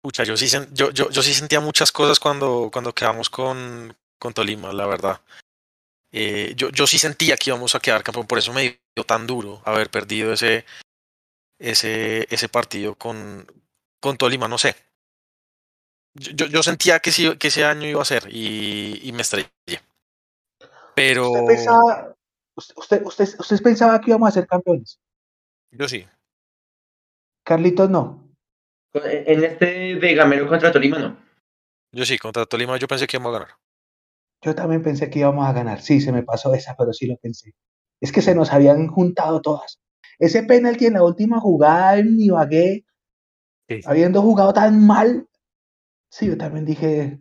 Pucha, 0.01 0.25
yo 0.25 0.37
sí, 0.37 0.49
yo 0.73 1.23
sí 1.23 1.35
sentía 1.35 1.61
muchas 1.61 1.93
cosas 1.93 2.19
cuando, 2.19 2.71
cuando 2.73 2.93
quedamos 2.93 3.31
con, 3.31 3.97
con 4.19 4.33
Tolima, 4.33 4.73
la 4.73 4.87
verdad. 4.87 5.21
Eh, 6.13 6.53
yo, 6.57 6.69
yo 6.71 6.87
sí 6.87 6.99
sentía 6.99 7.37
que 7.37 7.51
íbamos 7.51 7.75
a 7.75 7.81
quedar 7.81 8.03
campeón, 8.03 8.27
por 8.27 8.39
eso 8.39 8.53
me 8.53 8.81
dio 8.95 9.05
tan 9.05 9.27
duro 9.27 9.63
haber 9.65 9.91
perdido 9.91 10.35
ese, 10.35 10.67
ese, 11.59 12.27
ese 12.31 12.49
partido 12.51 12.95
con, 12.95 13.47
con 13.99 14.19
Tolima, 14.19 14.47
no 14.47 14.59
sé. 14.59 14.77
Yo, 16.15 16.47
yo 16.47 16.63
sentía 16.63 17.01
que, 17.01 17.11
sí, 17.11 17.37
que 17.39 17.49
ese 17.49 17.65
año 17.65 17.89
iba 17.89 18.03
a 18.03 18.05
ser 18.05 18.29
y, 18.31 19.01
y 19.03 19.13
me 19.13 19.23
estrellé. 19.23 19.49
Pero. 20.95 21.31
¿Usted 21.31 21.47
pensaba, 21.47 22.15
usted, 22.55 23.03
usted, 23.07 23.29
¿Usted 23.39 23.63
pensaba 23.63 23.99
que 23.99 24.11
íbamos 24.11 24.29
a 24.29 24.33
ser 24.33 24.47
campeones? 24.47 25.01
Yo 25.71 25.89
sí. 25.89 26.07
Carlitos 27.45 27.89
no. 27.89 28.29
En 28.93 29.43
este 29.43 29.97
de 29.97 30.15
Gamero 30.15 30.47
contra 30.47 30.71
Tolima, 30.71 30.99
no. 30.99 31.17
Yo 31.93 32.05
sí, 32.05 32.19
contra 32.19 32.45
Tolima 32.45 32.77
yo 32.77 32.87
pensé 32.87 33.07
que 33.07 33.17
íbamos 33.17 33.35
a 33.35 33.39
ganar. 33.39 33.57
Yo 34.43 34.55
también 34.55 34.83
pensé 34.83 35.09
que 35.09 35.21
íbamos 35.21 35.47
a 35.47 35.53
ganar. 35.53 35.81
Sí, 35.81 36.01
se 36.01 36.13
me 36.13 36.25
pasó 36.25 36.53
esa, 36.55 36.75
pero 36.77 36.93
sí 36.93 37.07
lo 37.07 37.17
pensé. 37.17 37.55
Es 38.01 38.11
que 38.13 38.23
se 38.23 38.35
nos 38.35 38.53
habían 38.53 38.89
juntado 38.89 39.41
todas. 39.41 39.81
Ese 40.19 40.43
penalti 40.43 40.87
en 40.87 40.95
la 40.95 41.05
última 41.05 41.41
jugada 41.41 41.99
en 41.99 42.21
Ibagué, 42.21 42.85
habiendo 43.87 44.21
jugado 44.21 44.53
tan 44.53 44.85
mal, 44.85 45.29
sí, 46.11 46.27
yo 46.27 46.37
también 46.37 46.65
dije. 46.65 47.21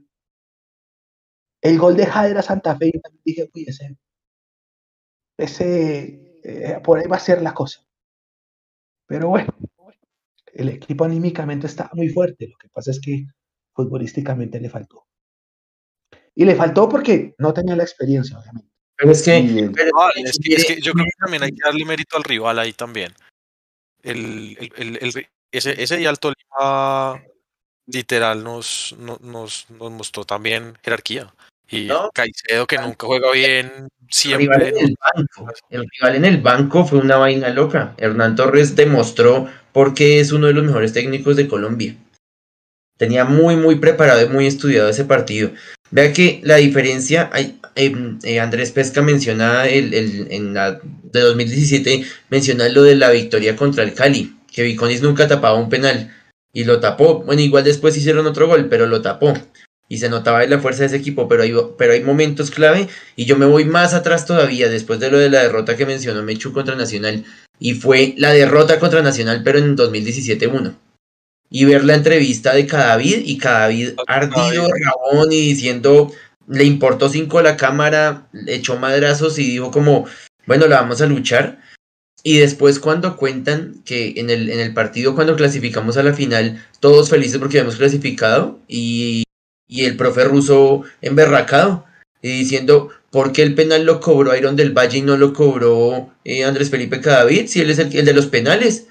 El 1.61 1.77
gol 1.77 1.95
de 1.95 2.07
Jader 2.07 2.41
Santa 2.41 2.75
Fe, 2.75 2.91
yo 2.93 2.99
también 3.01 3.21
dije, 3.23 3.49
uy, 3.53 3.65
ese. 3.67 3.97
Ese. 5.37 6.39
Eh, 6.43 6.79
por 6.83 6.97
ahí 6.97 7.07
va 7.07 7.17
a 7.17 7.19
ser 7.19 7.41
la 7.41 7.53
cosa. 7.53 7.81
Pero 9.05 9.29
bueno, 9.29 9.53
el 10.53 10.69
equipo 10.69 11.05
anímicamente 11.05 11.67
estaba 11.67 11.91
muy 11.93 12.09
fuerte. 12.09 12.47
Lo 12.47 12.57
que 12.57 12.69
pasa 12.69 12.91
es 12.91 12.99
que 12.99 13.25
futbolísticamente 13.73 14.59
le 14.59 14.69
faltó. 14.69 15.05
Y 16.35 16.45
le 16.45 16.55
faltó 16.55 16.87
porque 16.87 17.35
no 17.37 17.53
tenía 17.53 17.75
la 17.75 17.83
experiencia, 17.83 18.37
obviamente. 18.37 18.69
Pero 18.95 19.11
es 19.11 19.23
que, 19.23 20.53
es, 20.53 20.65
que, 20.65 20.79
yo 20.79 20.93
creo 20.93 21.05
que 21.05 21.11
también 21.19 21.43
hay 21.43 21.51
que 21.51 21.61
darle 21.63 21.85
mérito 21.85 22.17
al 22.17 22.23
rival 22.23 22.59
ahí 22.59 22.73
también. 22.73 23.11
El, 24.03 24.57
el, 24.77 24.97
el, 25.01 25.27
ese, 25.51 25.81
ese 25.81 25.97
día 25.97 26.09
el 26.09 26.19
Tolima 26.19 27.21
literal 27.87 28.43
nos, 28.43 28.95
nos, 28.99 29.69
nos, 29.69 29.91
mostró 29.91 30.23
también 30.23 30.77
jerarquía. 30.83 31.33
Y 31.69 31.89
Caicedo, 32.13 32.67
que 32.67 32.77
nunca 32.77 33.07
juega 33.07 33.31
bien, 33.31 33.87
siempre. 34.09 34.45
El 34.45 34.49
rival, 34.49 34.77
en 34.77 34.85
el, 34.85 34.95
banco, 35.15 35.53
el 35.69 35.87
rival 35.89 36.15
en 36.15 36.25
el 36.25 36.41
banco 36.41 36.85
fue 36.85 36.99
una 36.99 37.17
vaina 37.17 37.49
loca. 37.49 37.95
Hernán 37.97 38.35
Torres 38.35 38.75
demostró 38.75 39.47
por 39.71 39.93
qué 39.93 40.19
es 40.19 40.31
uno 40.31 40.47
de 40.47 40.53
los 40.53 40.65
mejores 40.65 40.91
técnicos 40.91 41.37
de 41.37 41.47
Colombia. 41.47 41.95
Tenía 43.01 43.25
muy, 43.25 43.55
muy 43.55 43.77
preparado 43.77 44.21
y 44.21 44.29
muy 44.29 44.45
estudiado 44.45 44.87
ese 44.87 45.05
partido. 45.05 45.49
Vea 45.89 46.13
que 46.13 46.39
la 46.43 46.57
diferencia, 46.57 47.31
hay, 47.33 47.57
em, 47.73 48.19
eh, 48.21 48.39
Andrés 48.39 48.69
Pesca 48.69 49.01
menciona 49.01 49.67
el, 49.67 49.95
el, 49.95 50.27
en 50.29 50.53
la 50.53 50.79
de 51.11 51.19
2017, 51.21 52.05
menciona 52.29 52.69
lo 52.69 52.83
de 52.83 52.95
la 52.95 53.09
victoria 53.09 53.55
contra 53.55 53.83
el 53.83 53.95
Cali, 53.95 54.35
que 54.53 54.61
Viconis 54.61 55.01
nunca 55.01 55.27
tapaba 55.27 55.57
un 55.57 55.67
penal 55.67 56.15
y 56.53 56.63
lo 56.63 56.79
tapó. 56.79 57.23
Bueno, 57.23 57.41
igual 57.41 57.63
después 57.63 57.97
hicieron 57.97 58.27
otro 58.27 58.45
gol, 58.45 58.67
pero 58.69 58.85
lo 58.85 59.01
tapó. 59.01 59.33
Y 59.89 59.97
se 59.97 60.07
notaba 60.07 60.45
la 60.45 60.59
fuerza 60.59 60.81
de 60.81 60.85
ese 60.85 60.97
equipo, 60.97 61.27
pero 61.27 61.41
hay, 61.41 61.55
pero 61.79 61.93
hay 61.93 62.03
momentos 62.03 62.51
clave. 62.51 62.87
Y 63.15 63.25
yo 63.25 63.35
me 63.35 63.47
voy 63.47 63.65
más 63.65 63.95
atrás 63.95 64.27
todavía, 64.27 64.69
después 64.69 64.99
de 64.99 65.09
lo 65.09 65.17
de 65.17 65.31
la 65.31 65.41
derrota 65.41 65.75
que 65.75 65.87
mencionó 65.87 66.21
Mechu 66.21 66.53
contra 66.53 66.75
Nacional. 66.75 67.25
Y 67.59 67.73
fue 67.73 68.13
la 68.17 68.31
derrota 68.31 68.77
contra 68.77 69.01
Nacional, 69.01 69.41
pero 69.43 69.57
en 69.57 69.75
2017-1 69.75 70.75
y 71.53 71.65
ver 71.65 71.83
la 71.83 71.95
entrevista 71.95 72.53
de 72.55 72.65
Cadavid 72.65 73.23
y 73.25 73.37
Cadavid 73.37 73.89
ardido, 74.07 74.69
rabón 74.85 75.31
y 75.33 75.41
diciendo, 75.49 76.11
le 76.47 76.63
importó 76.63 77.09
cinco 77.09 77.41
la 77.41 77.57
cámara, 77.57 78.29
echó 78.47 78.79
madrazos 78.79 79.37
y 79.37 79.43
dijo 79.43 79.69
como, 79.69 80.05
bueno, 80.47 80.67
la 80.67 80.81
vamos 80.81 81.01
a 81.01 81.05
luchar. 81.07 81.59
Y 82.23 82.37
después 82.37 82.79
cuando 82.79 83.17
cuentan 83.17 83.81
que 83.83 84.13
en 84.15 84.29
el, 84.29 84.49
en 84.49 84.61
el 84.61 84.73
partido, 84.73 85.13
cuando 85.13 85.35
clasificamos 85.35 85.97
a 85.97 86.03
la 86.03 86.13
final, 86.13 86.65
todos 86.79 87.09
felices 87.09 87.37
porque 87.37 87.57
habíamos 87.57 87.77
clasificado 87.77 88.59
y, 88.69 89.23
y 89.67 89.83
el 89.83 89.97
profe 89.97 90.23
ruso 90.23 90.83
emberracado 91.01 91.85
y 92.21 92.29
diciendo, 92.29 92.89
¿por 93.09 93.33
qué 93.33 93.41
el 93.41 93.55
penal 93.55 93.83
lo 93.83 93.99
cobró 93.99 94.35
Iron 94.37 94.55
del 94.55 94.71
Valle 94.71 94.99
y 94.99 95.01
no 95.01 95.17
lo 95.17 95.33
cobró 95.33 96.13
eh, 96.23 96.45
Andrés 96.45 96.69
Felipe 96.69 97.01
Cadavid 97.01 97.47
si 97.47 97.59
él 97.59 97.71
es 97.71 97.79
el, 97.79 97.93
el 97.93 98.05
de 98.05 98.13
los 98.13 98.27
penales? 98.27 98.87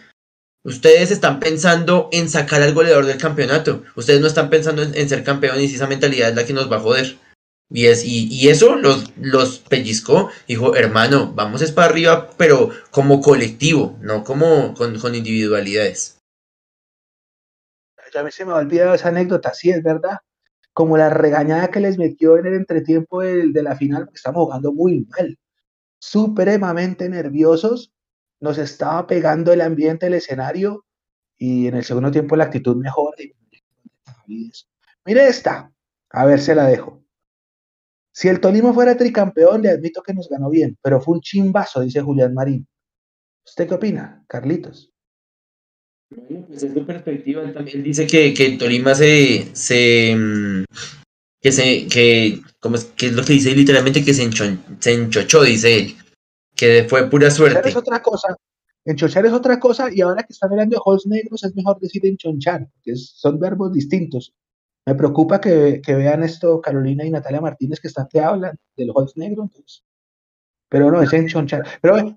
Ustedes 0.62 1.11
están 1.11 1.40
pensando 1.40 2.11
en 2.12 2.28
sacar 2.28 2.61
al 2.61 2.74
goleador 2.74 3.06
del 3.06 3.16
campeonato. 3.16 3.82
Ustedes 3.96 4.20
no 4.20 4.26
están 4.26 4.50
pensando 4.50 4.82
en, 4.82 5.08
ser 5.08 5.24
campeón 5.24 5.58
y 5.58 5.64
esa 5.64 5.86
mentalidad 5.86 6.30
es 6.30 6.36
la 6.36 6.44
que 6.44 6.52
nos 6.52 6.70
va 6.70 6.76
a 6.76 6.80
joder. 6.80 7.16
Y, 7.70 7.86
es, 7.86 8.04
y, 8.04 8.48
eso 8.48 8.76
los, 8.76 9.58
pellizcó. 9.61 10.28
Dijo, 10.46 10.76
hermano, 10.76 11.32
vamos 11.34 11.62
es 11.62 11.72
para 11.72 11.88
arriba, 11.88 12.28
pero 12.36 12.70
como 12.90 13.20
colectivo, 13.20 13.96
no 14.02 14.22
como 14.22 14.74
con, 14.74 15.14
individualidades. 15.14 16.18
Ya 18.12 18.24
me 18.24 18.32
se 18.32 18.44
me 18.44 18.52
ha 18.52 18.56
olvidado 18.56 18.94
esa 18.94 19.08
anécdota, 19.08 19.54
sí, 19.54 19.70
es 19.70 19.82
verdad. 19.82 20.18
Como 20.72 20.98
la 20.98 21.11
regañada 21.11 21.70
que 21.70 21.80
les 21.80 21.96
metió 21.96 22.36
en 22.36 22.46
el 22.46 22.54
entretiempo 22.54 23.22
de, 23.22 23.50
de 23.52 23.62
la 23.62 23.76
final, 23.76 24.04
porque 24.04 24.16
estamos 24.16 24.44
jugando 24.44 24.72
muy 24.72 25.06
mal. 25.16 25.38
Supremamente 26.00 27.08
nerviosos 27.08 27.92
nos 28.41 28.59
estaba 28.59 29.07
pegando 29.07 29.53
el 29.53 29.61
ambiente, 29.61 30.07
el 30.07 30.14
escenario, 30.14 30.84
y 31.38 31.66
en 31.66 31.76
el 31.76 31.84
segundo 31.84 32.11
tiempo 32.11 32.36
la 32.36 32.45
actitud 32.45 32.76
mejor. 32.76 33.14
Mire 34.26 35.28
esta, 35.28 35.72
a 36.11 36.24
ver, 36.24 36.41
se 36.41 36.55
la 36.55 36.66
dejo. 36.66 37.03
Si 38.12 38.28
el 38.28 38.41
Tolima 38.41 38.72
fuera 38.72 38.97
tricampeón, 38.97 39.62
le 39.62 39.70
admito 39.70 40.03
que 40.03 40.14
nos 40.14 40.28
ganó 40.28 40.51
bien, 40.51 40.76
pero 40.82 41.01
fue 41.01 41.14
un 41.14 41.20
chimbazo, 41.20 41.80
dice 41.80 42.01
Julián 42.01 42.34
Marín. 42.34 42.66
¿Usted 43.45 43.68
qué 43.68 43.74
opina, 43.74 44.24
Carlitos? 44.26 44.93
Bueno, 46.11 46.45
pues 46.47 46.62
es 46.62 46.72
su 46.72 46.84
perspectiva. 46.84 47.43
Él 47.43 47.55
también 47.55 47.82
dice 47.82 48.07
que, 48.07 48.34
que 48.34 48.59
Tolima 48.59 48.95
se, 48.95 49.55
se 49.55 50.14
mm, 50.16 50.64
que 51.41 51.53
se, 51.53 51.86
que, 51.86 52.43
como 52.59 52.76
es, 52.76 52.84
que 52.84 53.07
es 53.07 53.12
lo 53.12 53.24
que 53.24 53.34
dice 53.34 53.55
literalmente 53.55 54.05
que 54.05 54.12
se, 54.12 54.28
se 54.80 54.93
enchochó, 54.93 55.45
dice 55.45 55.78
él 55.78 55.95
que 56.61 56.86
fue 56.86 57.08
pura 57.08 57.30
suerte. 57.30 57.66
es 57.66 57.76
otra 57.76 58.02
cosa. 58.02 58.36
Enchonchar 58.84 59.24
es 59.24 59.32
otra 59.32 59.58
cosa 59.58 59.88
y 59.90 60.02
ahora 60.02 60.22
que 60.22 60.34
están 60.34 60.50
hablando 60.50 60.76
de 60.76 60.82
halls 60.84 61.06
negros 61.06 61.42
es 61.42 61.54
mejor 61.54 61.80
decir 61.80 62.04
enchonchar, 62.04 62.68
que 62.82 62.94
son 62.96 63.40
verbos 63.40 63.72
distintos. 63.72 64.34
Me 64.86 64.94
preocupa 64.94 65.40
que, 65.40 65.80
vean 65.86 66.22
esto 66.22 66.61
Carolina 66.61 67.04
y 67.04 67.11
Natalia 67.11 67.40
Martínez 67.40 67.80
que 67.80 67.88
están 67.88 68.08
que 68.11 68.20
hablan 68.20 68.58
del 68.76 68.92
halls 68.94 69.16
negro, 69.16 69.44
entonces. 69.44 69.84
Pero 70.68 70.90
no, 70.90 71.02
es 71.02 71.12
enchonchar. 71.14 71.66
Pero 71.80 71.98
eh, 71.98 72.16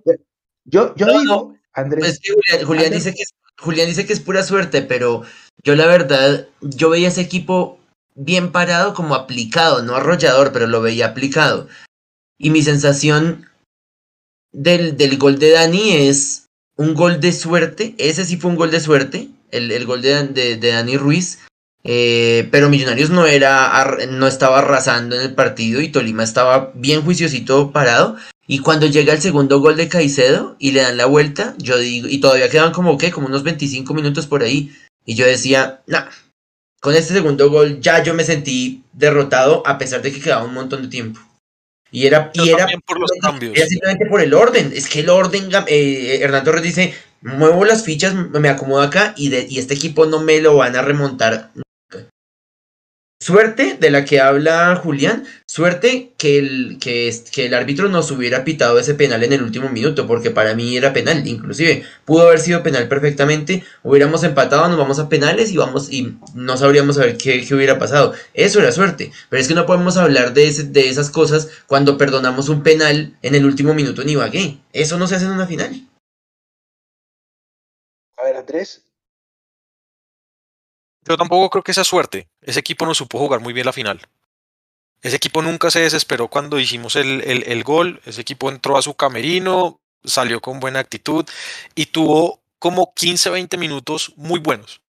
yo, 0.65 0.93
yo 0.95 1.07
digo, 1.07 1.55
Andrés. 1.71 2.19
Pues 2.43 2.65
Julián, 2.65 2.91
dice 2.91 3.13
que 3.13 3.21
es, 3.21 3.33
Julián 3.57 3.87
dice 3.87 4.05
que 4.05 4.13
es 4.13 4.19
pura 4.19 4.43
suerte, 4.43 4.81
pero 4.81 5.23
yo 5.63 5.75
la 5.75 5.87
verdad, 5.87 6.47
yo 6.61 6.89
veía 6.89 7.07
ese 7.07 7.21
equipo 7.21 7.79
bien 8.15 8.51
parado 8.51 8.93
como 8.93 9.15
aplicado, 9.15 9.83
no 9.83 9.95
arrollador, 9.95 10.51
pero 10.51 10.67
lo 10.67 10.81
veía 10.81 11.07
aplicado. 11.07 11.67
Y 12.37 12.49
mi 12.49 12.61
sensación 12.61 13.47
del, 14.53 14.95
del 14.95 15.17
gol 15.17 15.39
de 15.39 15.51
Dani 15.51 15.91
es 16.07 16.45
un 16.77 16.93
gol 16.93 17.19
de 17.19 17.33
suerte. 17.33 17.95
Ese 17.97 18.23
sí 18.23 18.37
fue 18.37 18.51
un 18.51 18.57
gol 18.57 18.71
de 18.71 18.79
suerte, 18.79 19.29
el, 19.51 19.71
el 19.71 19.85
gol 19.85 20.01
de, 20.01 20.27
de, 20.27 20.71
Dani 20.71 20.97
Ruiz. 20.97 21.39
Eh, 21.83 22.47
pero 22.51 22.69
Millonarios 22.69 23.09
no 23.09 23.25
era 23.25 23.97
no 24.09 24.25
estaba 24.25 24.59
arrasando 24.59 25.17
en 25.17 25.21
el 25.21 25.33
partido 25.33 25.81
y 25.81 25.89
Tolima 25.89 26.23
estaba 26.23 26.71
bien 26.75 27.01
juiciosito 27.01 27.71
parado. 27.71 28.15
Y 28.47 28.59
cuando 28.59 28.87
llega 28.87 29.13
el 29.13 29.21
segundo 29.21 29.59
gol 29.59 29.75
de 29.75 29.87
Caicedo 29.87 30.55
y 30.59 30.71
le 30.71 30.81
dan 30.81 30.97
la 30.97 31.05
vuelta, 31.05 31.55
yo 31.57 31.77
digo, 31.77 32.07
y 32.09 32.19
todavía 32.19 32.49
quedan 32.49 32.71
como 32.73 32.97
que, 32.97 33.11
como 33.11 33.27
unos 33.27 33.43
25 33.43 33.93
minutos 33.93 34.27
por 34.27 34.43
ahí. 34.43 34.71
Y 35.05 35.15
yo 35.15 35.25
decía, 35.25 35.81
nah, 35.87 36.05
con 36.81 36.93
este 36.93 37.13
segundo 37.13 37.49
gol 37.49 37.79
ya 37.79 38.03
yo 38.03 38.13
me 38.13 38.25
sentí 38.25 38.83
derrotado 38.91 39.63
a 39.65 39.77
pesar 39.77 40.01
de 40.01 40.11
que 40.11 40.19
quedaba 40.19 40.43
un 40.43 40.53
montón 40.53 40.81
de 40.81 40.89
tiempo. 40.89 41.21
Y 41.93 42.07
era, 42.07 42.31
y 42.33 42.49
era, 42.49 42.67
por 42.87 42.99
los 42.99 43.11
cambios. 43.21 43.55
era 43.55 43.67
simplemente 43.67 44.07
por 44.07 44.19
el 44.19 44.33
orden. 44.33 44.71
Es 44.75 44.89
que 44.89 45.01
el 45.01 45.09
orden, 45.09 45.49
eh, 45.67 46.19
Hernán 46.21 46.43
Torres 46.43 46.63
dice, 46.63 46.95
muevo 47.21 47.65
las 47.65 47.83
fichas, 47.83 48.15
me 48.15 48.49
acomodo 48.49 48.81
acá 48.81 49.13
y, 49.15 49.29
de, 49.29 49.45
y 49.47 49.59
este 49.59 49.75
equipo 49.75 50.07
no 50.07 50.19
me 50.19 50.41
lo 50.41 50.57
van 50.57 50.75
a 50.75 50.81
remontar 50.81 51.51
Suerte 53.23 53.77
de 53.79 53.89
la 53.89 54.03
que 54.03 54.19
habla 54.19 54.75
Julián, 54.75 55.25
suerte 55.45 56.11
que 56.17 56.39
el, 56.39 56.77
que, 56.77 57.07
el 57.37 57.53
árbitro 57.53 57.87
nos 57.87 58.11
hubiera 58.11 58.43
pitado 58.43 58.77
ese 58.77 58.95
penal 58.95 59.23
en 59.23 59.31
el 59.31 59.43
último 59.43 59.69
minuto, 59.69 60.05
porque 60.07 60.29
para 60.29 60.55
mí 60.55 60.75
era 60.75 60.91
penal, 60.91 61.25
inclusive 61.25 61.85
pudo 62.03 62.27
haber 62.27 62.41
sido 62.41 62.63
penal 62.63 62.89
perfectamente, 62.89 63.63
hubiéramos 63.81 64.25
empatado, 64.25 64.67
nos 64.67 64.77
vamos 64.77 64.99
a 64.99 65.07
penales 65.07 65.53
y 65.53 65.55
vamos 65.55 65.89
y 65.89 66.17
no 66.35 66.57
sabríamos 66.57 66.97
saber 66.97 67.15
qué, 67.17 67.47
qué 67.47 67.55
hubiera 67.55 67.79
pasado. 67.79 68.13
Eso 68.33 68.59
era 68.59 68.73
suerte, 68.73 69.13
pero 69.29 69.41
es 69.41 69.47
que 69.47 69.55
no 69.55 69.65
podemos 69.65 69.95
hablar 69.95 70.33
de, 70.33 70.51
de 70.51 70.89
esas 70.89 71.09
cosas 71.09 71.47
cuando 71.65 71.97
perdonamos 71.97 72.49
un 72.49 72.61
penal 72.61 73.17
en 73.21 73.35
el 73.35 73.45
último 73.45 73.73
minuto 73.73 74.01
en 74.01 74.09
Ibagué. 74.09 74.57
Eso 74.73 74.97
no 74.97 75.07
se 75.07 75.15
hace 75.15 75.23
en 75.23 75.31
una 75.31 75.47
final. 75.47 75.87
A 78.17 78.25
ver, 78.25 78.35
Andrés, 78.35 78.83
yo 81.05 81.17
tampoco 81.17 81.49
creo 81.49 81.63
que 81.63 81.73
sea 81.73 81.83
suerte. 81.83 82.27
Ese 82.41 82.59
equipo 82.59 82.85
no 82.85 82.93
supo 82.93 83.19
jugar 83.19 83.39
muy 83.39 83.53
bien 83.53 83.65
la 83.65 83.73
final. 83.73 84.01
Ese 85.01 85.17
equipo 85.17 85.41
nunca 85.41 85.69
se 85.69 85.81
desesperó 85.81 86.29
cuando 86.29 86.59
hicimos 86.59 86.95
el, 86.95 87.21
el, 87.21 87.63
gol. 87.63 88.01
Ese 88.05 88.21
equipo 88.21 88.49
entró 88.49 88.77
a 88.77 88.81
su 88.81 88.93
camerino, 88.93 89.81
salió 90.03 90.39
con 90.39 90.61
buena 90.61 90.79
actitud 90.79 91.25
y 91.75 91.87
tuvo 91.87 92.41
como 92.57 92.93
15, 92.93 93.29
20 93.29 93.57
minutos 93.57 94.13
muy 94.15 94.39
buenos. 94.39 94.81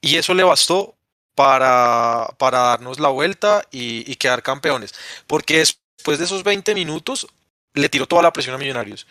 Y 0.00 0.16
eso 0.16 0.32
le 0.32 0.44
bastó 0.44 0.94
para, 1.34 2.28
para 2.38 2.58
darnos 2.60 2.98
la 2.98 3.08
vuelta 3.08 3.62
y, 3.70 4.10
y, 4.10 4.16
quedar 4.16 4.42
campeones. 4.42 4.94
Porque 5.26 5.58
después 5.58 6.18
de 6.18 6.24
esos 6.24 6.42
20 6.42 6.74
minutos 6.74 7.26
le 7.74 7.90
tiró 7.90 8.06
toda 8.06 8.22
la 8.22 8.32
presión 8.32 8.54
a 8.54 8.58
Millonarios 8.58 9.06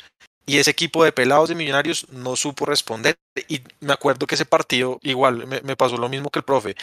y 0.45 0.57
ese 0.57 0.71
equipo 0.71 1.03
de 1.03 1.11
pelados 1.11 1.49
de 1.49 1.55
millonarios 1.55 2.07
no 2.09 2.35
supo 2.35 2.65
responder. 2.65 3.17
Y 3.47 3.61
me 3.79 3.93
acuerdo 3.93 4.27
que 4.27 4.35
ese 4.35 4.45
partido, 4.45 4.99
igual, 5.03 5.47
me, 5.47 5.75
pasó 5.75 5.97
lo 5.97 6.09
mismo 6.09 6.29
que 6.29 6.39
el 6.39 6.45
profe. 6.45 6.75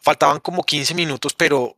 faltaban 0.00 0.40
como 0.40 0.62
15 0.62 0.94
minutos, 0.94 1.34
pero 1.34 1.76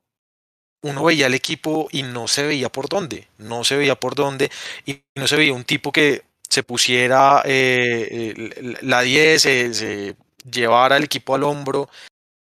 uno 0.83 1.05
veía 1.05 1.27
el 1.27 1.35
equipo 1.35 1.89
y 1.91 2.03
no 2.03 2.29
se 2.29 2.47
veía 2.47 2.69
por 2.71 2.89
dónde, 2.89 3.29
no 3.39 3.65
se 3.65 3.77
veía 3.77 3.97
por 3.97 4.15
dónde 4.15 4.51
y 4.87 5.03
no 5.17 5.27
se 5.27 5.37
veía 5.37 5.53
un 5.53 5.65
tipo 5.65 5.91
que 5.91 6.25
se 6.49 6.63
pusiera 6.63 7.43
eh, 7.45 8.77
la 8.83 9.01
10, 9.03 9.43
se, 9.43 10.17
llevara 10.51 10.97
el 10.97 11.05
equipo 11.05 11.35
al 11.35 11.45
hombro 11.45 11.89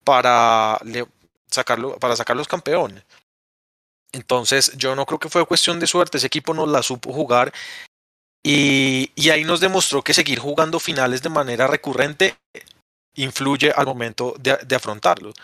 para, 0.04 0.78
sacarlo, 1.50 1.98
para 1.98 2.16
sacarlos 2.16 2.48
campeones. 2.48 3.04
Entonces 4.12 4.72
yo 4.76 4.94
no 4.96 5.06
creo 5.06 5.18
que 5.20 5.28
fue 5.28 5.46
cuestión 5.46 5.80
de 5.80 5.86
suerte, 5.86 6.18
ese 6.18 6.26
equipo 6.26 6.52
no 6.52 6.66
la 6.66 6.82
supo 6.82 7.12
jugar 7.12 7.52
y, 8.42 9.10
ahí 9.30 9.44
nos 9.44 9.60
demostró 9.60 10.02
que 10.02 10.14
seguir 10.14 10.38
jugando 10.38 10.80
finales 10.80 11.22
de 11.22 11.28
manera 11.28 11.66
recurrente 11.66 12.36
influye 13.14 13.70
al 13.70 13.86
momento 13.86 14.34
de, 14.38 14.56
de 14.66 14.76
afrontarlos 14.76 15.34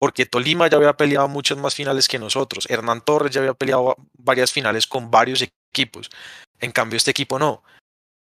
porque 0.00 0.24
Tolima 0.24 0.66
ya 0.66 0.78
había 0.78 0.96
peleado 0.96 1.28
muchas 1.28 1.58
más 1.58 1.74
finales 1.74 2.08
que 2.08 2.18
nosotros, 2.18 2.66
Hernán 2.70 3.02
Torres 3.02 3.32
ya 3.32 3.40
había 3.40 3.52
peleado 3.52 3.96
varias 4.16 4.50
finales 4.50 4.86
con 4.86 5.10
varios 5.10 5.42
equipos, 5.42 6.08
en 6.58 6.72
cambio 6.72 6.96
este 6.96 7.10
equipo 7.10 7.38
no, 7.38 7.62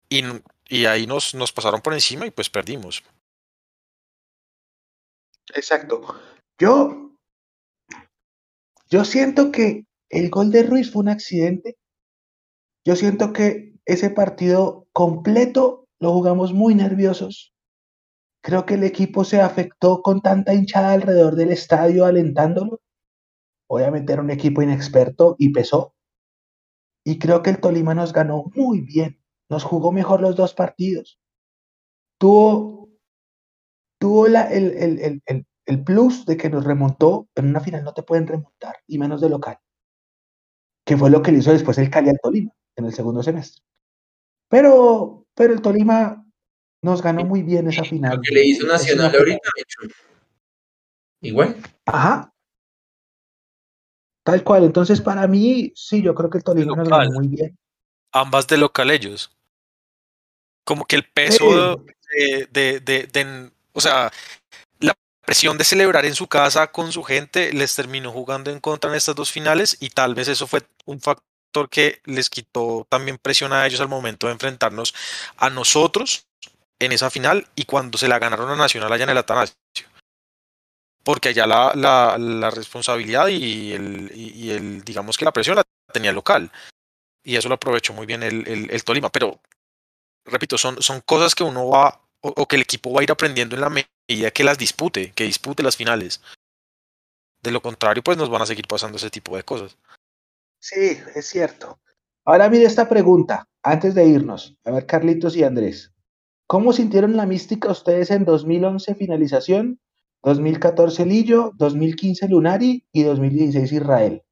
y, 0.09 0.24
y 0.68 0.86
ahí 0.86 1.07
nos, 1.07 1.34
nos 1.34 1.53
pasaron 1.53 1.82
por 1.82 1.92
encima 1.92 2.26
y 2.26 2.30
pues 2.30 2.49
perdimos. 2.49 3.05
Exacto. 5.55 6.18
Yo, 6.59 7.12
yo 8.88 9.05
siento 9.05 9.53
que 9.53 9.84
el 10.09 10.30
gol 10.30 10.51
de 10.51 10.62
Ruiz 10.62 10.90
fue 10.90 11.03
un 11.03 11.09
accidente. 11.09 11.76
Yo 12.86 12.96
siento 12.96 13.32
que 13.32 13.74
ese 13.89 14.11
partido 14.11 14.86
completo 14.93 15.89
lo 15.99 16.12
jugamos 16.12 16.53
muy 16.53 16.74
nerviosos. 16.74 17.55
Creo 18.43 18.66
que 18.66 18.74
el 18.74 18.84
equipo 18.84 19.24
se 19.24 19.41
afectó 19.41 20.03
con 20.03 20.20
tanta 20.20 20.53
hinchada 20.55 20.93
alrededor 20.93 21.36
del 21.36 21.51
estadio 21.51 22.05
alentándolo. 22.05 22.80
Obviamente 23.66 24.12
era 24.12 24.20
un 24.20 24.30
equipo 24.30 24.61
inexperto 24.61 25.36
y 25.39 25.53
pesó. 25.53 25.95
Y 27.03 27.18
creo 27.18 27.43
que 27.43 27.49
el 27.49 27.61
Tolima 27.61 27.95
nos 27.95 28.12
ganó 28.12 28.45
muy 28.55 28.82
bien. 28.82 29.22
Nos 29.49 29.64
jugó 29.64 29.91
mejor 29.91 30.20
los 30.20 30.36
dos 30.36 30.53
partidos. 30.53 31.18
Tuvo, 32.20 32.91
tuvo 33.99 34.26
el, 34.26 34.36
el, 34.36 35.22
el, 35.26 35.47
el, 35.64 35.84
plus 35.84 36.26
de 36.26 36.36
que 36.36 36.51
nos 36.51 36.64
remontó. 36.64 37.28
En 37.34 37.47
una 37.47 37.61
final 37.61 37.84
no 37.84 37.95
te 37.95 38.03
pueden 38.03 38.26
remontar, 38.26 38.76
y 38.86 38.99
menos 38.99 39.22
de 39.22 39.30
local. 39.30 39.59
Que 40.84 40.99
fue 40.99 41.09
lo 41.09 41.22
que 41.22 41.32
le 41.32 41.39
hizo 41.39 41.53
después 41.53 41.78
el 41.78 41.89
Cali 41.89 42.11
al 42.11 42.20
Tolima 42.22 42.53
en 42.76 42.84
el 42.84 42.93
segundo 42.93 43.22
semestre. 43.22 43.68
Pero, 44.49 45.26
pero 45.34 45.53
el 45.53 45.62
Tolima 45.62 46.24
nos 46.82 47.03
ganó 47.03 47.24
muy 47.24 47.42
bien 47.42 47.68
esa 47.68 47.84
final. 47.84 48.16
Lo 48.16 48.22
que 48.22 48.34
le 48.34 48.46
hizo 48.46 48.66
Nacional 48.66 49.14
ahorita, 49.14 49.51
Igual. 51.20 51.57
Ajá. 51.86 52.32
Tal 54.24 54.44
cual. 54.44 54.64
Entonces, 54.64 55.01
para 55.01 55.26
mí, 55.26 55.72
sí, 55.74 56.03
yo 56.03 56.14
creo 56.14 56.30
que 56.30 56.38
el 56.38 56.44
Tolima 56.44 56.76
nos 56.76 56.88
ganó 56.88 57.11
muy 57.12 57.28
bien. 57.28 57.59
Ambas 58.12 58.46
de 58.46 58.59
local 58.59 58.90
ellos. 58.90 59.36
Como 60.64 60.84
que 60.84 60.96
el 60.96 61.05
peso 61.05 61.82
de, 62.14 62.46
de, 62.51 62.80
de, 62.80 63.07
de, 63.07 63.51
o 63.72 63.80
sea, 63.80 64.12
la 64.80 64.94
presión 65.24 65.59
de 65.59 65.64
celebrar 65.64 66.05
en 66.05 66.14
su 66.14 66.26
casa 66.26 66.70
con 66.72 66.92
su 66.92 67.03
gente 67.03 67.53
les 67.53 67.74
terminó 67.74 68.12
jugando 68.12 68.51
en 68.51 68.61
contra 68.61 68.90
en 68.90 68.96
estas 68.96 69.14
dos 69.14 69.30
finales 69.30 69.76
y 69.80 69.90
tal 69.90 70.14
vez 70.14 70.28
eso 70.28 70.46
fue 70.46 70.61
un 70.84 71.01
factor 71.01 71.28
que 71.70 72.01
les 72.05 72.30
quitó 72.30 72.86
también 72.88 73.18
presión 73.18 73.53
a 73.53 73.66
ellos 73.66 73.80
al 73.80 73.88
momento 73.88 74.26
de 74.26 74.34
enfrentarnos 74.34 74.94
a 75.36 75.51
nosotros 75.51 76.26
en 76.78 76.92
esa 76.92 77.11
final 77.11 77.49
y 77.57 77.64
cuando 77.64 77.99
se 77.99 78.09
la 78.09 78.18
ganaron 78.18 78.51
a 78.51 78.57
Nacional 78.57 78.92
allá 78.92 79.05
en 79.05 79.11
el 79.11 79.18
Atanasio. 79.18 79.57
Porque 81.03 81.30
allá 81.30 81.46
la, 81.46 81.72
la, 81.74 82.18
la 82.18 82.51
responsabilidad 82.51 83.28
y 83.28 83.72
el, 83.72 84.12
y 84.14 84.51
el, 84.51 84.84
digamos 84.84 85.16
que 85.16 85.24
la 85.24 85.32
presión 85.32 85.57
la 85.57 85.64
tenía 85.92 86.11
el 86.11 86.16
local. 86.16 86.51
Y 87.24 87.36
eso 87.36 87.49
lo 87.49 87.55
aprovechó 87.55 87.92
muy 87.94 88.07
bien 88.07 88.22
el, 88.22 88.46
el, 88.46 88.70
el 88.70 88.84
Tolima. 88.84 89.11
Pero, 89.11 89.40
repito, 90.24 90.59
son, 90.59 90.80
son 90.82 91.01
cosas 91.01 91.34
que 91.34 91.44
uno 91.44 91.68
va, 91.68 92.01
o, 92.20 92.28
o, 92.28 92.46
que 92.46 92.57
el 92.57 92.62
equipo 92.62 92.92
va 92.92 93.01
a 93.01 93.05
ir 93.05 93.11
aprendiendo 93.11 93.57
en 93.57 93.62
la 93.62 93.70
medida 93.70 94.30
que 94.30 94.44
las 94.44 94.59
dispute, 94.59 95.12
que 95.12 95.24
dispute 95.24 95.62
las 95.62 95.76
finales. 95.76 96.20
De 97.42 97.53
lo 97.53 97.62
contrario, 97.62 98.03
pues 98.03 98.18
nos 98.18 98.28
van 98.28 98.42
a 98.42 98.46
seguir 98.46 98.66
pasando 98.66 98.99
ese 98.99 99.11
tipo 99.11 99.36
de 99.36 99.44
cosas. 99.44 99.76
Sí, 100.61 100.99
es 101.15 101.27
cierto. 101.27 101.81
Ahora 102.25 102.49
mire 102.49 102.65
esta 102.65 102.89
pregunta, 102.89 103.49
antes 103.63 103.95
de 103.95 104.07
irnos. 104.07 104.57
A 104.65 104.73
ver, 104.73 104.87
Carlitos 104.87 105.37
y 105.37 105.45
Andrés. 105.45 105.93
¿Cómo 106.47 106.73
sintieron 106.73 107.17
la 107.17 107.27
mística 107.27 107.71
ustedes 107.71 108.11
en 108.11 108.25
2011 108.25 108.95
finalización, 108.95 109.81
2014 110.23 111.07
Lillo, 111.07 111.53
2015 111.57 112.29
Lunari 112.29 112.87
y 112.93 113.03
2016 113.03 113.73
Israel? 113.73 114.23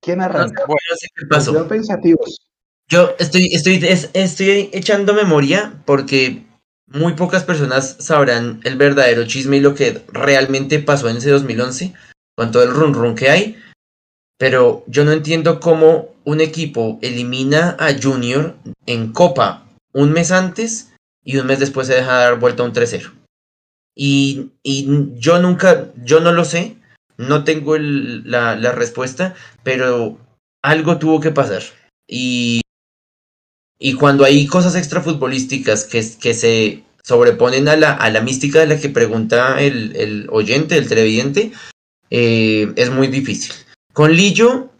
¿Quién 0.00 0.20
arranca? 0.20 0.62
No, 0.62 0.66
bueno, 0.68 0.96
sé 0.96 1.08
qué 1.14 1.26
pasó. 1.26 1.52
Yo 1.52 1.66
pensativos. 1.66 2.46
Yo 2.88 3.10
estoy, 3.18 3.46
estoy, 3.52 3.80
estoy 4.14 4.70
echando 4.72 5.12
memoria 5.14 5.82
porque 5.84 6.45
muy 6.86 7.14
pocas 7.14 7.44
personas 7.44 7.96
sabrán 7.98 8.60
el 8.64 8.76
verdadero 8.76 9.26
chisme 9.26 9.56
y 9.58 9.60
lo 9.60 9.74
que 9.74 10.02
realmente 10.12 10.78
pasó 10.78 11.08
en 11.08 11.16
ese 11.16 11.30
2011 11.30 11.94
con 12.36 12.52
todo 12.52 12.62
el 12.62 12.70
run 12.70 12.94
run 12.94 13.14
que 13.14 13.30
hay 13.30 13.58
pero 14.38 14.84
yo 14.86 15.04
no 15.04 15.12
entiendo 15.12 15.60
cómo 15.60 16.14
un 16.24 16.40
equipo 16.40 16.98
elimina 17.02 17.76
a 17.78 17.94
Junior 18.00 18.54
en 18.86 19.12
Copa 19.12 19.66
un 19.92 20.12
mes 20.12 20.30
antes 20.30 20.92
y 21.24 21.38
un 21.38 21.46
mes 21.46 21.58
después 21.58 21.88
se 21.88 21.94
deja 21.94 22.12
dar 22.12 22.38
vuelta 22.38 22.62
a 22.62 22.66
un 22.66 22.72
3-0. 22.72 23.12
Y, 23.94 24.52
y, 24.62 25.08
yo 25.14 25.40
nunca, 25.40 25.90
yo 26.04 26.20
no 26.20 26.32
lo 26.32 26.44
sé, 26.44 26.76
no 27.16 27.44
tengo 27.44 27.76
la, 27.78 28.54
la, 28.54 28.72
respuesta, 28.72 29.34
pero 29.62 30.18
algo 30.62 30.98
tuvo 30.98 31.20
que 31.20 31.30
pasar. 31.32 31.62
Y, 32.06 32.60
y 33.78 33.94
cuando 33.94 34.24
hay 34.24 34.46
cosas 34.46 34.74
extrafutbolísticas 34.74 35.84
que, 35.84 36.04
que 36.20 36.34
se 36.34 36.84
sobreponen 37.02 37.68
a 37.68 37.76
la, 37.76 37.92
a 37.92 38.10
la 38.10 38.20
mística 38.20 38.60
de 38.60 38.66
la 38.66 38.80
que 38.80 38.88
pregunta 38.88 39.60
el, 39.60 39.94
el 39.96 40.26
oyente, 40.30 40.76
el 40.76 40.88
televidente, 40.88 41.52
eh, 42.10 42.72
es 42.76 42.90
muy 42.90 43.08
difícil. 43.08 43.54
Con 43.92 44.12
Lillo, 44.12 44.70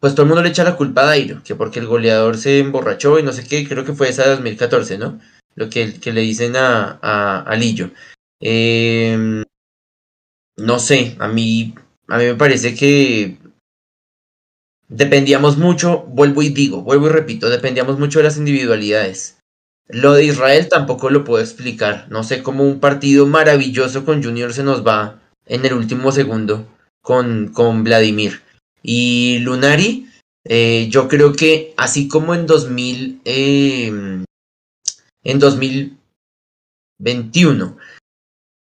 pues 0.00 0.14
todo 0.14 0.22
el 0.22 0.28
mundo 0.28 0.42
le 0.42 0.50
echa 0.50 0.64
la 0.64 0.76
culpa 0.76 1.02
a 1.02 1.06
Dairo, 1.06 1.42
que 1.42 1.54
porque 1.54 1.80
el 1.80 1.86
goleador 1.86 2.36
se 2.36 2.60
emborrachó 2.60 3.18
y 3.18 3.22
no 3.22 3.32
sé 3.32 3.44
qué, 3.44 3.66
creo 3.66 3.84
que 3.84 3.94
fue 3.94 4.08
esa 4.08 4.24
de 4.24 4.30
2014, 4.30 4.98
¿no? 4.98 5.18
Lo 5.54 5.68
que, 5.68 5.98
que 5.98 6.12
le 6.12 6.20
dicen 6.20 6.54
a, 6.56 6.98
a, 7.42 7.56
Lillo. 7.56 7.90
Eh, 8.40 9.42
no 10.56 10.78
sé, 10.78 11.16
a 11.18 11.26
mí, 11.26 11.74
a 12.06 12.18
mí 12.18 12.24
me 12.24 12.34
parece 12.34 12.74
que 12.76 13.38
dependíamos 14.88 15.58
mucho, 15.58 16.04
vuelvo 16.08 16.42
y 16.42 16.50
digo, 16.50 16.82
vuelvo 16.82 17.06
y 17.06 17.10
repito, 17.10 17.48
dependíamos 17.48 17.98
mucho 17.98 18.18
de 18.18 18.24
las 18.24 18.36
individualidades. 18.36 19.38
Lo 19.88 20.12
de 20.12 20.24
Israel 20.24 20.68
tampoco 20.68 21.08
lo 21.08 21.24
puedo 21.24 21.42
explicar. 21.42 22.06
No 22.10 22.22
sé 22.22 22.42
cómo 22.42 22.64
un 22.64 22.78
partido 22.78 23.26
maravilloso 23.26 24.04
con 24.04 24.22
Junior 24.22 24.52
se 24.52 24.62
nos 24.62 24.86
va 24.86 25.18
en 25.46 25.64
el 25.64 25.72
último 25.72 26.12
segundo 26.12 26.66
con, 27.00 27.48
con 27.48 27.84
Vladimir. 27.84 28.42
Y 28.82 29.38
Lunari, 29.38 30.10
eh, 30.44 30.88
yo 30.90 31.08
creo 31.08 31.32
que 31.32 31.72
así 31.76 32.06
como 32.06 32.34
en 32.34 32.46
2000, 32.46 33.22
eh, 33.24 34.22
en 35.24 35.38
2021, 35.38 37.78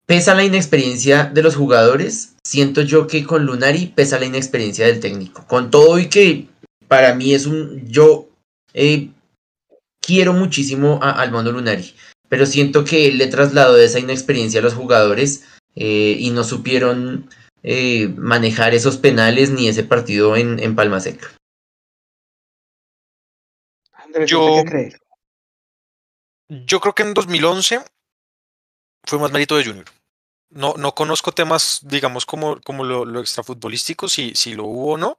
pesa 0.05 0.35
la 0.35 0.43
inexperiencia 0.43 1.25
de 1.25 1.43
los 1.43 1.55
jugadores, 1.55 2.35
siento 2.43 2.81
yo 2.81 3.07
que 3.07 3.23
con 3.23 3.45
Lunari 3.45 3.87
pesa 3.87 4.19
la 4.19 4.25
inexperiencia 4.25 4.85
del 4.85 4.99
técnico. 4.99 5.45
Con 5.47 5.71
todo 5.71 5.99
y 5.99 6.09
que 6.09 6.47
para 6.87 7.15
mí 7.15 7.33
es 7.33 7.45
un, 7.45 7.85
yo 7.87 8.27
eh, 8.73 9.09
quiero 10.01 10.33
muchísimo 10.33 10.99
a, 11.01 11.11
al 11.11 11.31
Mono 11.31 11.51
Lunari, 11.51 11.95
pero 12.29 12.45
siento 12.45 12.83
que 12.83 13.07
él 13.07 13.17
le 13.17 13.27
trasladó 13.27 13.77
esa 13.77 13.99
inexperiencia 13.99 14.59
a 14.59 14.63
los 14.63 14.73
jugadores 14.73 15.45
eh, 15.75 16.15
y 16.19 16.29
no 16.31 16.43
supieron 16.43 17.29
eh, 17.63 18.09
manejar 18.17 18.73
esos 18.73 18.97
penales 18.97 19.49
ni 19.51 19.67
ese 19.69 19.83
partido 19.83 20.35
en, 20.35 20.59
en 20.59 20.75
Palma 20.75 20.99
Seca. 20.99 21.31
Andrés, 23.93 24.29
Yo- 24.29 24.63
¿qué 24.63 24.69
crees? 24.69 24.97
Yo 26.49 26.79
creo 26.81 26.93
que 26.93 27.03
en 27.03 27.13
2011 27.13 27.79
fue 29.05 29.19
más 29.19 29.31
mérito 29.31 29.57
de 29.57 29.65
Junior. 29.65 29.85
No, 30.49 30.75
no 30.77 30.93
conozco 30.93 31.31
temas, 31.31 31.81
digamos, 31.83 32.25
como, 32.25 32.55
lo, 32.83 33.05
lo 33.05 33.19
extrafutbolístico, 33.19 34.07
si, 34.07 34.33
si 34.35 34.53
lo 34.53 34.65
hubo 34.65 34.93
o 34.93 34.97
no. 34.97 35.17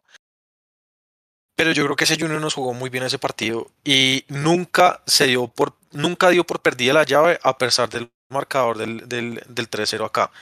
Pero 1.56 1.72
yo 1.72 1.84
creo 1.84 1.96
que 1.96 2.04
ese 2.04 2.18
Junior 2.18 2.40
nos 2.40 2.54
jugó 2.54 2.72
muy 2.74 2.90
bien 2.90 3.04
ese 3.04 3.18
partido 3.18 3.70
y 3.84 4.24
nunca 4.28 5.02
se 5.06 5.26
dio 5.26 5.46
por, 5.46 5.74
nunca 5.92 6.30
dio 6.30 6.44
por 6.44 6.60
perdida 6.60 6.92
la 6.92 7.04
llave 7.04 7.38
a 7.42 7.58
pesar 7.58 7.88
del 7.88 8.10
marcador 8.28 8.78
del, 8.78 9.08
del, 9.08 9.42
del 9.48 9.70
3-0 9.70 10.04
acá. 10.04 10.32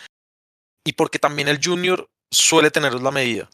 Y 0.84 0.95
porque 0.95 1.18
también 1.18 1.49
el 1.49 1.61
Junior 1.62 2.09
suele 2.30 2.70
tener 2.70 2.95
la 2.95 3.11
medida. 3.11 3.51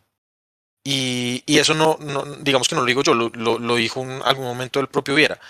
Y, 0.84 1.42
y 1.46 1.58
eso 1.58 1.74
no, 1.74 1.98
no, 2.00 2.24
digamos 2.24 2.68
que 2.68 2.74
no 2.74 2.82
lo 2.82 2.86
digo 2.86 3.02
yo, 3.02 3.14
lo, 3.14 3.28
lo, 3.30 3.58
lo 3.58 3.76
dijo 3.76 4.02
en 4.02 4.22
algún 4.22 4.46
momento 4.46 4.80
el 4.80 4.88
propio 4.88 5.14
Viera. 5.14 5.40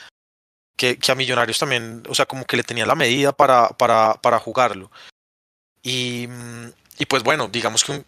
Que, 0.79 0.99
a 1.09 1.14
Millonarios 1.14 1.59
también, 1.59 2.03
o 2.09 2.14
sea, 2.14 2.24
como 2.24 2.47
que 2.47 2.57
le 2.57 2.62
tenía 2.62 2.87
la 2.87 2.95
medida 2.95 3.33
para, 3.33 3.68
para, 3.70 4.14
para 4.14 4.39
jugarlo. 4.39 4.91
Y, 5.83 6.29
y, 6.99 7.07
pues 7.07 7.22
bueno, 7.22 7.49
digamos 7.49 7.85
que 7.85 8.05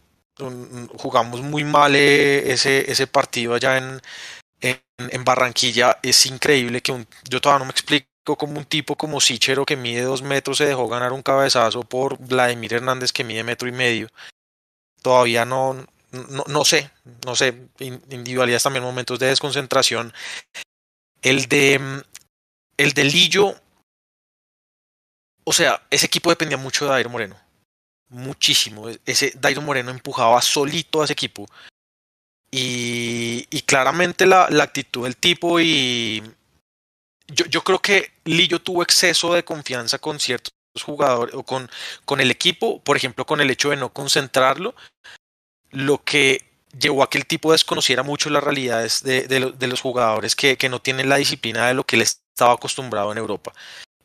jugamos 0.96 1.42
muy 1.42 1.64
mal 1.64 1.94
eh, 1.94 2.52
ese, 2.52 2.90
ese 2.90 3.06
partido 3.06 3.54
allá 3.54 3.76
en, 3.76 4.00
en, 4.60 5.24
Barranquilla. 5.24 5.98
Es 6.02 6.24
increíble 6.26 6.80
que 6.80 7.06
yo 7.28 7.40
todavía 7.40 7.58
no 7.60 7.64
me 7.66 7.72
explico 7.72 8.06
como 8.38 8.58
un 8.58 8.64
tipo 8.64 8.96
como 8.96 9.20
Sichero 9.20 9.66
que 9.66 9.76
mide 9.76 10.02
dos 10.02 10.22
metros 10.22 10.58
se 10.58 10.66
dejó 10.66 10.88
ganar 10.88 11.12
un 11.12 11.22
cabezazo 11.22 11.82
por 11.82 12.18
Vladimir 12.18 12.74
Hernández 12.74 13.12
que 13.12 13.24
mide 13.24 13.44
metro 13.44 13.68
y 13.68 13.72
medio. 13.72 14.08
Todavía 15.02 15.44
no, 15.44 15.74
no, 16.12 16.44
no 16.46 16.64
sé, 16.64 16.90
no 17.26 17.34
sé, 17.34 17.68
individualidades 17.78 18.62
también 18.62 18.84
momentos 18.84 19.18
de 19.18 19.26
desconcentración. 19.26 20.12
El 21.22 21.46
de 21.46 22.02
el 22.80 22.92
de 22.92 23.04
Lillo, 23.04 23.54
o 25.44 25.52
sea, 25.52 25.86
ese 25.90 26.06
equipo 26.06 26.30
dependía 26.30 26.56
mucho 26.56 26.86
de 26.86 26.92
Dairo 26.92 27.10
Moreno. 27.10 27.38
Muchísimo. 28.08 28.88
Ese 29.04 29.32
Dairo 29.36 29.60
Moreno 29.60 29.90
empujaba 29.90 30.40
solito 30.40 31.00
a 31.00 31.04
ese 31.04 31.12
equipo. 31.12 31.46
Y, 32.50 33.46
y 33.50 33.62
claramente 33.62 34.26
la, 34.26 34.48
la, 34.50 34.64
actitud 34.64 35.04
del 35.04 35.16
tipo 35.16 35.60
y 35.60 36.20
yo, 37.28 37.46
yo 37.46 37.62
creo 37.62 37.78
que 37.78 38.12
Lillo 38.24 38.60
tuvo 38.60 38.82
exceso 38.82 39.34
de 39.34 39.44
confianza 39.44 39.98
con 40.00 40.18
ciertos 40.18 40.52
jugadores 40.82 41.34
o 41.36 41.44
con, 41.44 41.70
con 42.04 42.20
el 42.20 42.30
equipo, 42.32 42.82
por 42.82 42.96
ejemplo, 42.96 43.24
con 43.24 43.40
el 43.40 43.50
hecho 43.50 43.70
de 43.70 43.76
no 43.76 43.92
concentrarlo, 43.92 44.74
lo 45.70 46.02
que 46.02 46.44
llevó 46.76 47.04
a 47.04 47.10
que 47.10 47.18
el 47.18 47.26
tipo 47.26 47.52
desconociera 47.52 48.02
mucho 48.02 48.30
las 48.30 48.42
realidades 48.42 49.02
de, 49.02 49.28
de, 49.28 49.66
los 49.68 49.80
jugadores 49.80 50.34
que, 50.34 50.56
que, 50.56 50.68
no 50.68 50.80
tienen 50.80 51.08
la 51.08 51.16
disciplina 51.16 51.68
de 51.68 51.74
lo 51.74 51.84
que 51.84 51.96
les 51.96 52.20
estaba 52.40 52.54
acostumbrado 52.54 53.12
en 53.12 53.18
Europa. 53.18 53.52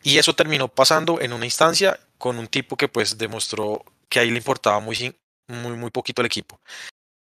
Y 0.03 0.17
eso 0.17 0.35
terminó 0.35 0.67
pasando 0.67 1.21
en 1.21 1.31
una 1.31 1.45
instancia 1.45 1.97
con 2.17 2.37
un 2.37 2.47
tipo 2.47 2.75
que 2.75 2.89
pues 2.89 3.17
demostró 3.17 3.83
que 4.09 4.19
ahí 4.19 4.29
le 4.29 4.37
importaba 4.37 4.81
muy, 4.81 5.15
muy, 5.47 5.71
muy 5.77 5.89
poquito 5.89 6.21
el 6.21 6.25
equipo. 6.25 6.59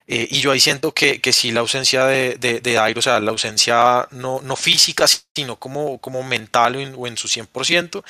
Eh, 0.08 0.28
y 0.32 0.40
yo 0.40 0.52
ahí 0.52 0.60
siento 0.60 0.94
que, 0.94 1.22
que 1.22 1.34
sí 1.34 1.52
la 1.52 1.60
ausencia 1.60 2.06
de, 2.06 2.36
de, 2.36 2.62
de 2.62 2.80
Airo, 2.80 3.00
o 3.00 3.02
sea, 3.02 3.20
la 3.20 3.32
ausencia 3.32 4.08
no, 4.12 4.42
no 4.42 4.56
física, 4.56 5.06
sino 5.36 5.58
como, 5.58 6.00
como 6.00 6.24
mental 6.24 6.78
o 6.78 6.80
en, 6.80 6.96
o 6.98 7.06
en 7.06 7.16
su 7.16 7.28
100%, 7.28 8.04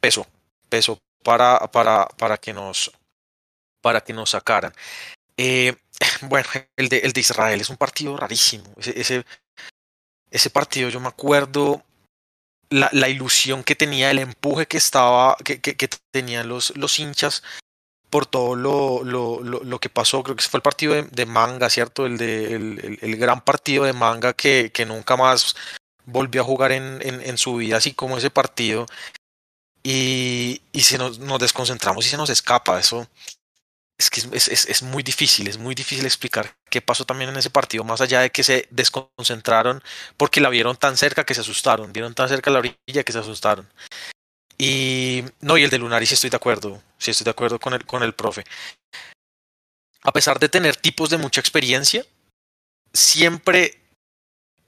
pesó, 0.00 0.26
pesó 0.68 0.98
para, 1.22 1.58
para, 1.70 2.06
para, 2.06 2.38
que, 2.38 2.52
nos, 2.52 2.90
para 3.80 4.00
que 4.00 4.12
nos 4.12 4.30
sacaran. 4.30 4.72
Eh, 5.36 5.76
bueno, 6.22 6.48
el 6.76 6.88
de, 6.88 6.98
el 6.98 7.12
de 7.12 7.20
Israel 7.20 7.60
es 7.60 7.70
un 7.70 7.76
partido 7.76 8.16
rarísimo. 8.16 8.64
Ese, 8.78 9.24
ese 10.30 10.50
partido 10.50 10.88
yo 10.88 11.00
me 11.00 11.08
acuerdo 11.08 11.82
la, 12.70 12.88
la, 12.92 13.08
ilusión 13.08 13.64
que 13.64 13.76
tenía, 13.76 14.10
el 14.10 14.18
empuje 14.18 14.66
que 14.66 14.76
estaba, 14.76 15.36
que, 15.44 15.60
que, 15.60 15.76
que 15.76 15.88
tenían 16.10 16.48
los, 16.48 16.76
los 16.76 16.98
hinchas 16.98 17.42
por 18.10 18.26
todo 18.26 18.54
lo, 18.54 19.04
lo, 19.04 19.42
lo, 19.42 19.62
lo, 19.62 19.78
que 19.78 19.88
pasó. 19.88 20.22
Creo 20.22 20.36
que 20.36 20.44
fue 20.44 20.58
el 20.58 20.62
partido 20.62 20.94
de, 20.94 21.26
Manga, 21.26 21.68
¿cierto? 21.70 22.06
El, 22.06 22.16
de, 22.18 22.54
el, 22.54 22.80
el, 22.82 22.98
el, 23.02 23.16
gran 23.16 23.40
partido 23.42 23.84
de 23.84 23.92
Manga 23.92 24.32
que, 24.32 24.70
que 24.72 24.86
nunca 24.86 25.16
más 25.16 25.56
volvió 26.04 26.42
a 26.42 26.44
jugar 26.44 26.72
en, 26.72 27.00
en, 27.02 27.20
en, 27.20 27.38
su 27.38 27.56
vida, 27.56 27.76
así 27.76 27.92
como 27.92 28.18
ese 28.18 28.30
partido. 28.30 28.86
Y, 29.82 30.62
y 30.72 30.80
se 30.80 30.98
nos, 30.98 31.18
nos 31.18 31.38
desconcentramos 31.38 32.06
y 32.06 32.10
se 32.10 32.16
nos 32.16 32.30
escapa. 32.30 32.78
Eso, 32.78 33.06
es 33.98 34.10
que 34.10 34.20
es, 34.20 34.48
es, 34.48 34.66
es, 34.66 34.82
muy 34.82 35.02
difícil, 35.02 35.48
es 35.48 35.56
muy 35.56 35.74
difícil 35.74 36.04
explicar 36.04 36.54
qué 36.68 36.82
pasó 36.82 37.06
también 37.06 37.30
en 37.30 37.36
ese 37.36 37.48
partido, 37.48 37.82
más 37.82 38.00
allá 38.00 38.20
de 38.20 38.30
que 38.30 38.42
se 38.42 38.68
desconcentraron 38.70 39.82
porque 40.16 40.40
la 40.40 40.50
vieron 40.50 40.76
tan 40.76 40.96
cerca 40.96 41.24
que 41.24 41.34
se 41.34 41.40
asustaron, 41.40 41.92
vieron 41.92 42.14
tan 42.14 42.28
cerca 42.28 42.50
la 42.50 42.58
orilla 42.58 43.04
que 43.04 43.12
se 43.12 43.18
asustaron. 43.18 43.66
Y 44.58 45.24
no, 45.40 45.56
y 45.56 45.64
el 45.64 45.70
de 45.70 45.78
Lunari 45.78 46.06
sí 46.06 46.14
estoy 46.14 46.30
de 46.30 46.36
acuerdo, 46.36 46.82
sí 46.98 47.10
estoy 47.10 47.24
de 47.24 47.30
acuerdo 47.30 47.58
con 47.58 47.72
el, 47.72 47.86
con 47.86 48.02
el 48.02 48.14
profe. 48.14 48.44
A 50.02 50.12
pesar 50.12 50.38
de 50.38 50.48
tener 50.48 50.76
tipos 50.76 51.10
de 51.10 51.18
mucha 51.18 51.40
experiencia, 51.40 52.04
siempre 52.92 53.80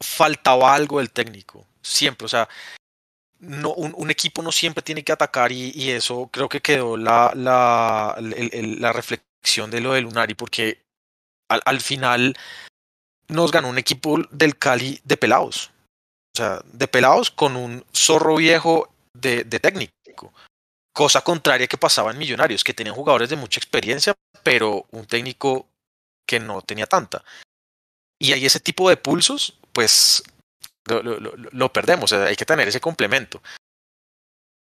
faltaba 0.01 0.75
algo 0.75 0.99
del 0.99 1.11
técnico, 1.11 1.67
siempre, 1.83 2.27
o 2.27 2.29
sea, 2.29 2.49
no, 3.41 3.73
un, 3.73 4.11
equipo 4.11 4.43
no 4.43 4.53
siempre 4.53 4.83
tiene 4.83 5.05
que 5.05 5.13
atacar 5.13 5.53
y, 5.53 5.91
eso 5.91 6.29
creo 6.33 6.49
que 6.49 6.61
quedó 6.61 6.97
la, 6.97 7.33
la, 7.35 8.17
la 8.19 8.93
reflexión 8.93 9.71
de 9.71 9.81
lo 9.81 9.93
de 9.93 10.01
Lunari 10.01 10.35
porque 10.35 10.83
al, 11.49 11.63
al, 11.65 11.81
final 11.81 12.37
nos 13.29 13.53
ganó 13.53 13.69
un 13.69 13.79
equipo 13.79 14.19
del 14.31 14.59
Cali 14.59 15.01
de 15.05 15.17
pelados. 15.17 15.71
O 16.35 16.39
sea, 16.39 16.63
de 16.73 16.89
pelados 16.89 17.31
con 17.31 17.57
un 17.57 17.85
zorro 17.95 18.37
viejo 18.37 18.93
de, 19.15 19.45
de 19.45 19.61
técnico. 19.61 20.33
Cosa 20.93 21.23
contraria 21.23 21.69
que 21.69 21.79
pasaba 21.79 22.11
en 22.11 22.19
Millonarios, 22.19 22.65
que 22.65 22.75
tenían 22.75 22.97
jugadores 22.97 23.31
de 23.31 23.37
mucha 23.37 23.61
experiencia, 23.61 24.15
pero 24.43 24.87
un 24.91 25.07
técnico 25.07 25.69
que 26.27 26.41
no 26.41 26.61
tenía 26.63 26.87
tanta. 26.87 27.25
Y 28.21 28.33
hay 28.33 28.45
ese 28.45 28.59
tipo 28.59 28.89
de 28.89 28.97
pulsos, 28.97 29.59
pues 29.73 30.25
lo, 30.89 31.73
perdemos, 31.73 32.13
hay 32.13 32.37
que 32.37 32.45
tener 32.45 32.69
ese 32.69 32.81
complemento. 32.81 33.41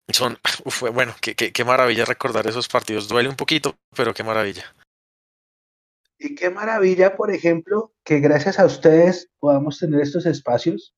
Son, 0.09 0.39
uf, 0.65 0.83
bueno, 0.93 1.15
qué, 1.21 1.35
qué, 1.35 1.53
qué, 1.53 1.65
maravilla 1.65 2.05
recordar 2.05 2.47
esos 2.47 2.69
partidos. 2.69 3.09
Duele 3.09 3.29
un 3.29 3.37
poquito, 3.37 3.77
pero 3.97 4.15
qué 4.15 4.23
maravilla. 4.23 4.75
Y 6.19 6.35
qué 6.35 6.51
maravilla, 6.51 7.17
por 7.17 7.31
ejemplo, 7.31 7.93
que 8.05 8.21
gracias 8.21 8.59
a 8.59 8.65
ustedes 8.65 9.31
podamos 9.39 9.79
tener 9.79 10.01
estos 10.01 10.27
espacios, 10.27 10.95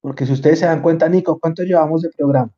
porque 0.00 0.26
si 0.26 0.32
ustedes 0.32 0.60
se 0.60 0.66
dan 0.66 0.82
cuenta, 0.82 1.08
Nico, 1.08 1.38
¿cuánto 1.38 1.62
llevamos 1.62 2.02
de 2.02 2.10
programa? 2.10 2.52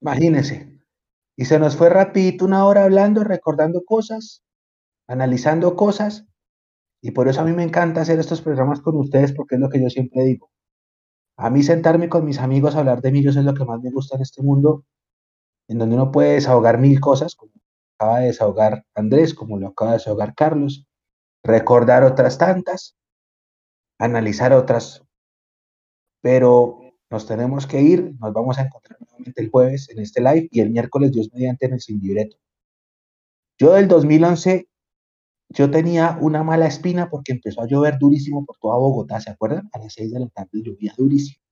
Imagínense. 0.00 0.68
Y 1.36 1.44
se 1.44 1.58
nos 1.58 1.76
fue 1.76 1.88
rapidito 1.88 2.44
una 2.44 2.66
hora 2.66 2.84
hablando, 2.84 3.22
recordando 3.24 3.84
cosas, 3.84 4.42
analizando 5.06 5.76
cosas, 5.76 6.26
y 7.02 7.10
por 7.10 7.28
eso 7.28 7.40
a 7.40 7.44
mí 7.44 7.52
me 7.52 7.64
encanta 7.64 8.00
hacer 8.00 8.20
estos 8.20 8.40
programas 8.40 8.80
con 8.80 8.96
ustedes, 8.96 9.32
porque 9.32 9.56
es 9.56 9.60
lo 9.60 9.68
que 9.68 9.82
yo 9.82 9.90
siempre 9.90 10.22
digo. 10.22 10.50
A 11.36 11.50
mí 11.50 11.64
sentarme 11.64 12.08
con 12.08 12.24
mis 12.24 12.38
amigos 12.38 12.76
a 12.76 12.78
hablar 12.78 13.02
de 13.02 13.08
ellos 13.10 13.36
es 13.36 13.44
lo 13.44 13.54
que 13.54 13.64
más 13.64 13.80
me 13.82 13.90
gusta 13.90 14.16
en 14.16 14.22
este 14.22 14.40
mundo, 14.40 14.84
en 15.68 15.78
donde 15.78 15.96
uno 15.96 16.12
puede 16.12 16.34
desahogar 16.34 16.78
mil 16.78 17.00
cosas, 17.00 17.34
como 17.34 17.52
acaba 17.98 18.20
de 18.20 18.26
desahogar 18.26 18.84
Andrés, 18.94 19.34
como 19.34 19.58
lo 19.58 19.68
acaba 19.68 19.92
de 19.92 19.98
desahogar 19.98 20.34
Carlos, 20.34 20.86
recordar 21.42 22.04
otras 22.04 22.38
tantas, 22.38 22.96
analizar 23.98 24.52
otras. 24.52 25.02
Pero 26.20 26.78
nos 27.10 27.26
tenemos 27.26 27.66
que 27.66 27.80
ir, 27.80 28.14
nos 28.20 28.32
vamos 28.32 28.58
a 28.58 28.62
encontrar 28.62 29.00
nuevamente 29.00 29.42
el 29.42 29.50
jueves 29.50 29.90
en 29.90 29.98
este 29.98 30.20
live 30.20 30.48
y 30.52 30.60
el 30.60 30.70
miércoles, 30.70 31.10
Dios 31.10 31.30
mediante, 31.32 31.66
en 31.66 31.72
el 31.72 31.80
Sin 31.80 32.00
Libreto. 32.00 32.36
Yo 33.58 33.72
del 33.72 33.88
2011 33.88 34.68
yo 35.52 35.70
tenía 35.70 36.18
una 36.20 36.42
mala 36.42 36.66
espina 36.66 37.10
porque 37.10 37.32
empezó 37.32 37.62
a 37.62 37.66
llover 37.66 37.98
durísimo 37.98 38.44
por 38.44 38.56
toda 38.58 38.78
Bogotá, 38.78 39.20
¿se 39.20 39.30
acuerdan? 39.30 39.68
A 39.72 39.78
las 39.78 39.92
6 39.94 40.12
de 40.12 40.20
la 40.20 40.28
tarde 40.28 40.62
llovía 40.62 40.94
durísimo. 40.96 41.42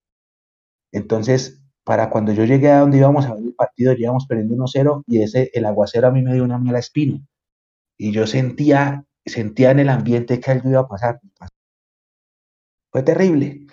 Entonces, 0.92 1.62
para 1.84 2.10
cuando 2.10 2.32
yo 2.32 2.44
llegué 2.44 2.70
a 2.70 2.80
donde 2.80 2.98
íbamos 2.98 3.26
a 3.26 3.34
ver 3.34 3.44
el 3.44 3.54
partido, 3.54 3.92
íbamos 3.92 4.26
perdiendo 4.26 4.56
1-0 4.56 5.04
y 5.06 5.22
ese, 5.22 5.50
el 5.54 5.66
aguacero 5.66 6.08
a 6.08 6.10
mí 6.10 6.22
me 6.22 6.32
dio 6.32 6.44
una 6.44 6.58
mala 6.58 6.78
espina. 6.78 7.20
Y 7.98 8.12
yo 8.12 8.26
sentía, 8.26 9.04
sentía 9.24 9.70
en 9.70 9.80
el 9.80 9.88
ambiente 9.90 10.40
que 10.40 10.50
algo 10.50 10.70
iba 10.70 10.80
a 10.80 10.88
pasar. 10.88 11.20
Fue 12.90 13.02
terrible. 13.02 13.66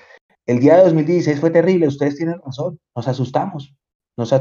El 0.46 0.60
día 0.60 0.78
de 0.78 0.84
2016 0.84 1.40
fue 1.40 1.52
terrible, 1.52 1.88
ustedes 1.88 2.18
tienen 2.18 2.40
razón, 2.44 2.80
nos 2.96 3.08
asustamos, 3.08 3.76
nos, 4.16 4.32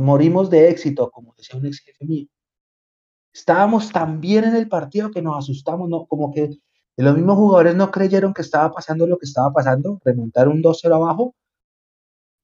morimos 0.00 0.50
de 0.50 0.68
éxito, 0.70 1.10
como 1.10 1.34
decía 1.36 1.58
un 1.58 1.66
ex 1.66 1.80
jefe 1.80 2.04
mío 2.04 2.28
estábamos 3.34 3.90
tan 3.90 4.20
bien 4.20 4.44
en 4.44 4.54
el 4.54 4.68
partido 4.68 5.10
que 5.10 5.20
nos 5.20 5.38
asustamos, 5.38 5.88
¿no? 5.88 6.06
Como 6.06 6.32
que 6.32 6.50
los 6.96 7.16
mismos 7.16 7.36
jugadores 7.36 7.74
no 7.74 7.90
creyeron 7.90 8.32
que 8.32 8.42
estaba 8.42 8.72
pasando 8.72 9.06
lo 9.06 9.18
que 9.18 9.26
estaba 9.26 9.52
pasando, 9.52 10.00
remontar 10.04 10.48
un 10.48 10.62
2-0 10.62 10.94
abajo 10.94 11.34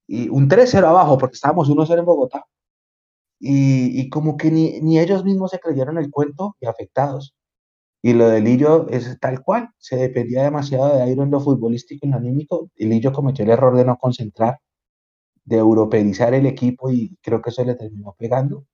y 0.09 0.29
un 0.29 0.49
3-0 0.49 0.85
abajo, 0.85 1.17
porque 1.19 1.35
estábamos 1.35 1.69
1-0 1.71 2.01
en 2.01 2.05
Bogotá. 2.05 2.45
Y, 3.39 4.01
y 4.01 4.11
como 4.11 4.37
que 4.37 4.51
ni, 4.51 4.81
ni, 4.81 4.99
ellos 4.99 5.25
mismos 5.25 5.53
se 5.53 5.61
creyeron 5.61 5.99
el 5.99 6.11
cuento 6.11 6.57
y 6.61 6.67
afectados. 6.67 7.35
Y 8.03 8.15
lo 8.15 8.29
de 8.29 8.41
Lillo 8.41 8.89
es 8.89 9.19
tal 9.21 9.43
cual, 9.43 9.71
se 9.79 9.97
dependía 9.97 10.43
demasiado 10.43 10.97
de 10.97 11.03
Airo 11.03 11.23
en 11.23 11.31
lo 11.31 11.41
futbolístico 11.41 12.07
y 12.07 12.09
en 12.09 12.13
lo 12.13 12.19
anímico. 12.19 12.71
Y 12.77 12.87
Lillo 12.87 13.13
cometió 13.13 13.45
el 13.45 13.51
error 13.51 13.77
de 13.77 13.85
no 13.85 13.97
concentrar, 13.99 14.59
de 15.45 15.59
europeizar 15.59 16.35
el 16.35 16.47
equipo 16.47 16.91
y 16.91 17.17
creo 17.23 17.41
que 17.43 17.51
eso 17.51 17.65
le 17.65 17.77
terminó 17.77 18.15
pegando. 18.19 18.67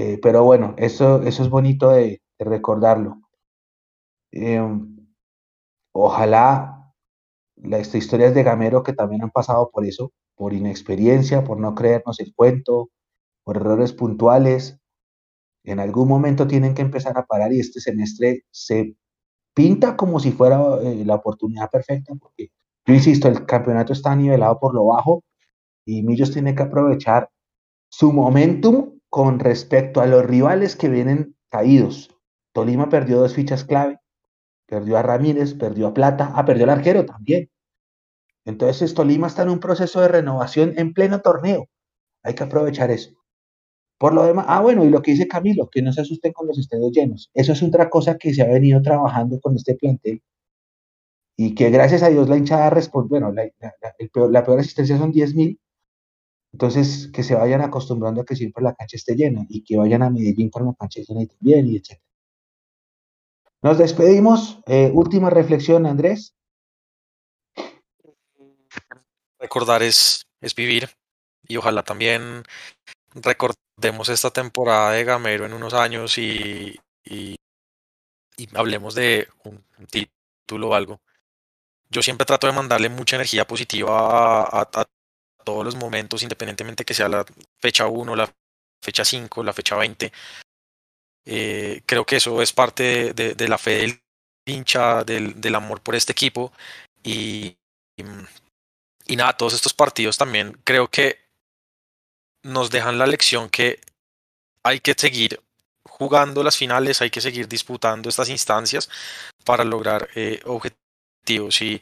Eh, 0.00 0.16
pero 0.22 0.44
bueno, 0.44 0.74
eso, 0.78 1.22
eso 1.24 1.42
es 1.42 1.50
bonito 1.50 1.90
de, 1.90 2.22
recordarlo. 2.38 3.20
Eh, 4.30 4.62
ojalá 5.92 6.94
las 7.56 7.92
historias 7.92 8.32
de 8.32 8.44
Gamero 8.44 8.84
que 8.84 8.92
también 8.92 9.24
han 9.24 9.32
pasado 9.32 9.70
por 9.72 9.84
eso, 9.84 10.12
por 10.36 10.52
inexperiencia, 10.52 11.42
por 11.42 11.58
no 11.58 11.74
creernos 11.74 12.20
el 12.20 12.32
cuento, 12.32 12.90
por 13.42 13.56
errores 13.56 13.92
puntuales, 13.92 14.78
en 15.64 15.80
algún 15.80 16.06
momento 16.06 16.46
tienen 16.46 16.74
que 16.74 16.82
empezar 16.82 17.18
a 17.18 17.26
parar 17.26 17.52
y 17.52 17.58
este 17.58 17.80
semestre 17.80 18.44
se 18.52 18.94
pinta 19.52 19.96
como 19.96 20.20
si 20.20 20.30
fuera 20.30 20.60
eh, 20.80 21.04
la 21.04 21.16
oportunidad 21.16 21.70
perfecta 21.70 22.14
porque 22.14 22.50
yo 22.86 22.94
insisto, 22.94 23.26
el 23.26 23.46
campeonato 23.46 23.92
está 23.92 24.14
nivelado 24.14 24.60
por 24.60 24.74
lo 24.74 24.84
bajo 24.84 25.24
y 25.84 26.04
Millos 26.04 26.30
tiene 26.32 26.54
que 26.54 26.62
aprovechar 26.62 27.30
su 27.90 28.12
momentum 28.12 28.97
con 29.10 29.38
respecto 29.38 30.00
a 30.00 30.06
los 30.06 30.24
rivales 30.24 30.76
que 30.76 30.88
vienen 30.88 31.36
caídos. 31.50 32.14
Tolima 32.52 32.88
perdió 32.88 33.18
dos 33.18 33.34
fichas 33.34 33.64
clave, 33.64 33.98
perdió 34.66 34.98
a 34.98 35.02
Ramírez, 35.02 35.54
perdió 35.54 35.88
a 35.88 35.94
Plata, 35.94 36.32
ah, 36.34 36.44
perdió 36.44 36.64
al 36.64 36.70
arquero 36.70 37.06
también. 37.06 37.50
Entonces 38.44 38.94
Tolima 38.94 39.26
está 39.26 39.42
en 39.42 39.50
un 39.50 39.60
proceso 39.60 40.00
de 40.00 40.08
renovación 40.08 40.74
en 40.76 40.92
pleno 40.94 41.20
torneo. 41.20 41.66
Hay 42.22 42.34
que 42.34 42.44
aprovechar 42.44 42.90
eso. 42.90 43.10
Por 43.98 44.14
lo 44.14 44.24
demás, 44.24 44.46
ah, 44.48 44.60
bueno, 44.60 44.84
y 44.84 44.90
lo 44.90 45.02
que 45.02 45.12
dice 45.12 45.28
Camilo, 45.28 45.68
que 45.70 45.82
no 45.82 45.92
se 45.92 46.02
asusten 46.02 46.32
con 46.32 46.46
los 46.46 46.58
estadios 46.58 46.92
llenos. 46.92 47.30
Eso 47.34 47.52
es 47.52 47.62
otra 47.62 47.90
cosa 47.90 48.16
que 48.16 48.32
se 48.32 48.42
ha 48.42 48.46
venido 48.46 48.80
trabajando 48.82 49.40
con 49.40 49.56
este 49.56 49.74
plantel 49.74 50.22
y 51.40 51.54
que 51.54 51.70
gracias 51.70 52.02
a 52.02 52.08
Dios 52.08 52.28
la 52.28 52.36
hinchada 52.36 52.68
responde, 52.68 53.10
bueno, 53.10 53.32
la, 53.32 54.44
peor, 54.44 54.58
asistencia 54.58 54.98
son 54.98 55.12
10.000, 55.12 55.56
entonces 56.52 57.10
que 57.12 57.22
se 57.22 57.34
vayan 57.34 57.60
acostumbrando 57.60 58.22
a 58.22 58.24
que 58.24 58.36
siempre 58.36 58.62
la 58.64 58.74
cancha 58.74 58.96
esté 58.96 59.14
llena 59.14 59.44
y 59.48 59.62
que 59.64 59.76
vayan 59.76 60.02
a 60.02 60.10
Medellín 60.10 60.50
con 60.50 60.66
la 60.66 60.74
cancha 60.74 61.00
llena 61.06 61.26
también, 61.26 61.66
y 61.66 61.76
etc. 61.76 62.00
Nos 63.62 63.78
despedimos. 63.78 64.60
Eh, 64.66 64.90
última 64.92 65.30
reflexión, 65.30 65.86
Andrés. 65.86 66.34
Recordar 69.38 69.82
es, 69.82 70.26
es 70.40 70.54
vivir 70.54 70.88
y 71.46 71.56
ojalá 71.56 71.82
también 71.82 72.44
recordemos 73.14 74.08
esta 74.08 74.30
temporada 74.30 74.92
de 74.92 75.04
Gamero 75.04 75.46
en 75.46 75.52
unos 75.52 75.74
años 75.74 76.18
y, 76.18 76.78
y, 77.04 77.36
hablemos 78.54 78.94
de 78.94 79.28
un, 79.44 79.64
título 79.90 80.70
o 80.70 80.74
algo. 80.74 81.00
Yo 81.90 82.02
siempre 82.02 82.26
trato 82.26 82.46
de 82.46 82.52
mandarle 82.52 82.88
mucha 82.90 83.16
energía 83.16 83.46
positiva 83.46 84.42
a, 84.42 84.84
todos 85.48 85.64
los 85.64 85.76
momentos, 85.76 86.22
independientemente 86.22 86.84
que 86.84 86.92
sea 86.92 87.08
la 87.08 87.24
fecha 87.58 87.86
1, 87.86 88.14
la 88.14 88.30
fecha 88.84 89.02
5, 89.02 89.42
la 89.42 89.54
fecha 89.54 89.76
20. 89.76 90.12
Eh, 91.24 91.80
creo 91.86 92.04
que 92.04 92.16
eso 92.16 92.42
es 92.42 92.52
parte 92.52 93.14
de, 93.14 93.48
la 93.48 93.56
fe 93.56 93.78
del 93.78 94.02
hincha, 94.44 95.04
del, 95.04 95.40
del, 95.40 95.54
amor 95.54 95.80
por 95.80 95.94
este 95.94 96.12
equipo. 96.12 96.52
Y, 97.02 97.56
y 99.06 99.16
nada, 99.16 99.38
todos 99.38 99.54
estos 99.54 99.72
partidos 99.72 100.18
también 100.18 100.60
creo 100.64 100.88
que 100.88 101.18
nos 102.42 102.68
dejan 102.68 102.98
la 102.98 103.06
lección 103.06 103.48
que 103.48 103.80
hay 104.62 104.80
que 104.80 104.92
seguir 104.92 105.40
jugando 105.88 106.42
las 106.42 106.58
finales, 106.58 107.00
hay 107.00 107.08
que 107.08 107.22
seguir 107.22 107.48
disputando 107.48 108.10
estas 108.10 108.28
instancias 108.28 108.90
para 109.46 109.64
lograr 109.64 110.10
eh, 110.14 110.42
objetivos 110.44 111.62
y 111.62 111.80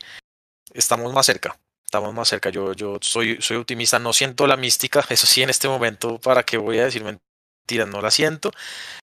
estamos 0.73 1.13
más 1.13 1.27
cerca, 1.27 1.59
estamos 1.97 2.15
más 2.15 2.29
cerca. 2.29 2.51
Yo, 2.51 2.75
yo 2.75 2.99
soy, 3.01 3.39
soy 3.41 3.57
optimista, 3.57 3.99
no 3.99 4.13
siento 4.13 4.47
la 4.47 4.57
mística, 4.57 5.03
eso 5.09 5.27
sí, 5.27 5.43
en 5.43 5.51
este 5.51 5.69
momento, 5.69 6.19
¿para 6.19 6.43
qué 6.43 6.59
voy 6.59 6.79
a 6.79 6.85
decir 6.85 7.03
mentiras? 7.03 7.89
No 7.89 8.03
la 8.03 8.11
siento, 8.11 8.51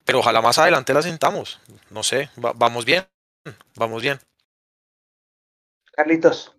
pero 0.05 0.19
ojalá 0.19 0.43
más 0.43 0.59
adelante 0.59 0.93
la 0.93 1.03
sintamos, 1.03 1.61
no 1.91 2.03
sé, 2.03 2.31
vamos 2.37 2.85
bien, 2.85 3.05
vamos 3.75 4.03
bien. 4.03 4.19
Carlitos. 5.93 6.53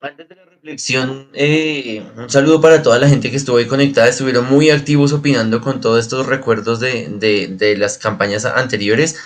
Antes 0.00 0.28
de 0.28 0.36
la 0.36 0.44
reflexión, 0.44 1.28
eh, 1.34 2.04
un 2.16 2.30
saludo 2.30 2.60
para 2.60 2.82
toda 2.82 3.00
la 3.00 3.08
gente 3.08 3.30
que 3.30 3.36
estuvo 3.36 3.56
ahí 3.56 3.66
conectada, 3.66 4.08
estuvieron 4.08 4.46
muy 4.46 4.70
activos 4.70 5.12
opinando 5.12 5.60
con 5.60 5.80
todos 5.80 6.04
estos 6.04 6.26
recuerdos 6.26 6.78
de, 6.78 7.08
de, 7.08 7.76
las 7.76 7.98
campañas 7.98 8.44
anteriores. 8.44 9.18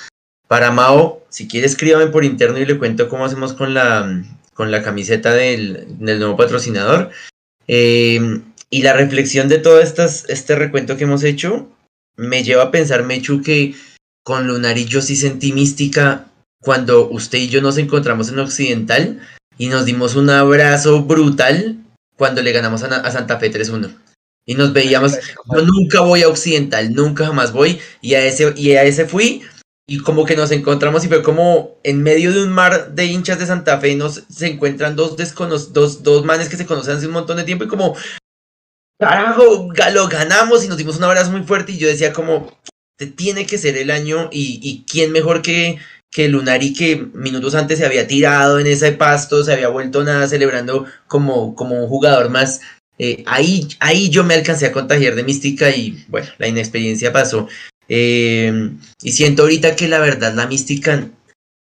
Para 0.49 0.71
Mao, 0.71 1.23
si 1.29 1.47
quiere 1.47 1.67
escríbame 1.67 2.07
por 2.07 2.25
interno 2.25 2.59
y 2.59 2.65
le 2.65 2.79
cuento 2.79 3.09
cómo 3.11 3.27
hacemos 3.27 3.53
con 3.53 3.75
la, 3.75 4.25
con 4.55 4.71
la 4.71 4.83
camiseta 4.83 5.33
del, 5.33 5.87
del 5.99 6.19
nuevo 6.19 6.37
patrocinador. 6.37 7.11
Eh, 7.69 8.41
y 8.71 8.83
la 8.83 8.95
reflexión 8.95 9.49
de 9.49 9.59
todo 9.59 9.81
estas, 9.81 10.25
este 10.29 10.57
recuento 10.57 10.97
que 10.97 11.05
hemos 11.05 11.23
hecho 11.25 11.69
me 12.17 12.43
lleva 12.43 12.65
a 12.65 12.71
pensar, 12.71 13.05
Mechu, 13.05 13.43
que 13.43 13.75
con 14.25 14.47
Lunari 14.47 14.87
yo 14.87 15.03
sí 15.03 15.17
sentí 15.17 15.53
mística 15.53 16.27
cuando 16.61 17.09
usted 17.11 17.39
y 17.39 17.49
yo 17.49 17.61
nos 17.61 17.77
encontramos 17.77 18.31
en 18.31 18.39
Occidental 18.39 19.21
y 19.59 19.69
nos 19.69 19.85
dimos 19.85 20.15
un 20.15 20.31
abrazo 20.31 21.03
brutal 21.03 21.79
cuando 22.17 22.41
le 22.43 22.53
ganamos 22.53 22.83
a, 22.83 23.11
Santa 23.11 23.39
Fe 23.39 23.53
3-1. 23.53 23.95
Y 24.47 24.55
nos 24.55 24.73
veíamos, 24.73 25.19
yo 25.55 25.63
nunca 25.63 26.01
voy 26.01 26.23
a 26.23 26.29
Occidental, 26.29 26.93
nunca 26.95 27.27
jamás 27.27 27.53
voy, 27.53 27.79
y 28.01 28.15
a 28.15 28.25
ese, 28.25 28.53
y 28.57 28.73
a 28.73 28.85
ese 28.85 29.07
fui, 29.07 29.43
y 29.93 29.99
como 29.99 30.25
que 30.25 30.37
nos 30.37 30.51
encontramos 30.53 31.05
y 31.05 31.09
fue 31.09 31.23
como 31.23 31.77
en 31.83 32.03
medio 32.03 32.33
de 32.33 32.43
un 32.43 32.51
mar 32.51 32.95
de 32.95 33.05
hinchas 33.05 33.39
de 33.39 33.45
Santa 33.45 33.79
Fe 33.79 33.95
nos 33.95 34.23
se 34.27 34.47
encuentran 34.47 34.97
dos 34.97 35.17
dos, 35.75 36.03
dos 36.03 36.25
manes 36.25 36.49
que 36.49 36.57
se 36.57 36.65
conocen 36.65 36.97
hace 36.97 37.07
un 37.07 37.13
montón 37.13 37.37
de 37.37 37.45
tiempo 37.45 37.65
y 37.65 37.69
como 37.69 37.95
carajo, 38.99 39.69
lo 39.93 40.09
ganamos 40.09 40.65
y 40.65 40.69
nos 40.69 40.79
dimos 40.79 40.97
un 40.97 41.05
abrazo 41.05 41.31
muy 41.31 41.43
fuerte 41.43 41.73
y 41.73 41.77
yo 41.77 41.89
decía 41.89 42.15
como 42.15 42.59
tiene 43.17 43.45
que 43.45 43.59
ser 43.59 43.77
el 43.77 43.91
año 43.91 44.31
y, 44.33 44.61
y 44.63 44.87
quién 44.91 45.13
mejor 45.13 45.43
que 45.43 45.79
que 46.11 46.29
Lunari 46.29 46.73
que 46.73 46.97
minutos 47.13 47.55
antes 47.55 47.79
se 47.79 47.85
había 47.85 48.07
tirado 48.07 48.61
en 48.61 48.69
ese 48.69 48.93
pasto, 48.93 49.45
se 49.45 49.53
había 49.53 49.69
vuelto 49.69 50.05
nada 50.05 50.27
celebrando 50.27 50.87
como, 51.07 51.55
como 51.55 51.83
un 51.83 51.89
jugador 51.89 52.31
más. 52.31 52.61
Eh, 52.99 53.25
ahí, 53.27 53.67
ahí 53.81 54.11
yo 54.11 54.23
me 54.23 54.35
alcancé 54.35 54.67
a 54.67 54.73
contagiar 54.73 55.15
de 55.15 55.25
mística 55.25 55.71
y 55.71 56.05
bueno, 56.09 56.29
la 56.39 56.49
inexperiencia 56.49 57.13
pasó. 57.13 57.49
Eh, 57.95 58.71
y 59.03 59.13
siento 59.13 59.43
ahorita 59.43 59.77
que 59.77 59.87
la 59.87 59.99
verdad 59.99 60.33
la 60.35 60.47
mística, 60.47 61.11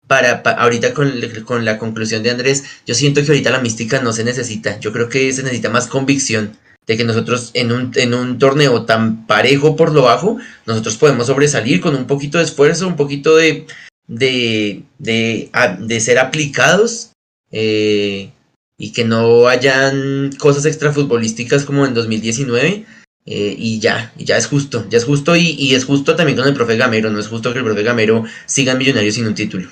para, 0.07 0.38
ahorita 0.38 0.95
con, 0.95 1.14
con, 1.45 1.65
la 1.65 1.77
conclusión 1.77 2.23
de 2.23 2.31
Andrés, 2.31 2.64
yo 2.88 2.95
siento 2.95 3.22
que 3.22 3.27
ahorita 3.27 3.52
la 3.52 3.61
mística 3.61 4.02
no 4.02 4.11
se 4.11 4.23
necesita. 4.23 4.80
Yo 4.80 4.91
creo 4.91 5.07
que 5.07 5.31
se 5.31 5.43
necesita 5.43 5.69
más 5.69 5.85
convicción 5.85 6.57
de 6.88 6.97
que 6.97 7.03
nosotros 7.03 7.52
en 7.53 7.72
un, 7.72 7.91
en 7.93 8.15
un 8.15 8.39
torneo 8.39 8.85
tan 8.85 9.27
parejo 9.27 9.76
por 9.76 9.91
lo 9.91 10.02
bajo, 10.02 10.38
nosotros 10.65 10.97
podemos 10.97 11.27
sobresalir 11.27 11.80
con 11.80 11.95
un 11.95 12.07
poquito 12.07 12.39
de 12.39 12.45
esfuerzo, 12.45 12.88
un 12.88 12.95
poquito 12.95 13.35
de, 13.35 13.68
de, 14.07 14.81
de, 14.97 15.99
ser 15.99 16.18
aplicados 16.18 17.11
eh, 17.52 18.31
y 18.80 18.93
que 18.93 19.06
no 19.06 19.47
hayan 19.47 20.31
cosas 20.39 20.65
extrafutbolísticas 20.65 21.65
como 21.65 21.85
en 21.85 21.93
2019. 21.93 22.85
Eh, 23.27 23.56
y 23.57 23.80
ya, 23.80 24.14
y 24.18 24.26
ya 24.26 24.38
es 24.38 24.47
justo, 24.47 24.88
ya 24.88 24.99
es 24.99 25.06
justo 25.06 25.35
y, 25.35 25.56
y, 25.57 25.73
es 25.73 25.84
justo 25.84 26.15
también 26.15 26.38
con 26.38 26.47
el 26.47 26.53
profe 26.53 26.77
Gamero, 26.77 27.10
no 27.10 27.19
es 27.19 27.27
justo 27.27 27.52
que 27.52 27.57
el 27.57 27.65
profe 27.65 27.81
Gamero 27.81 28.23
siga 28.45 28.73
en 28.73 28.77
Millonarios 28.77 29.15
sin 29.15 29.26
un 29.26 29.34
título. 29.34 29.68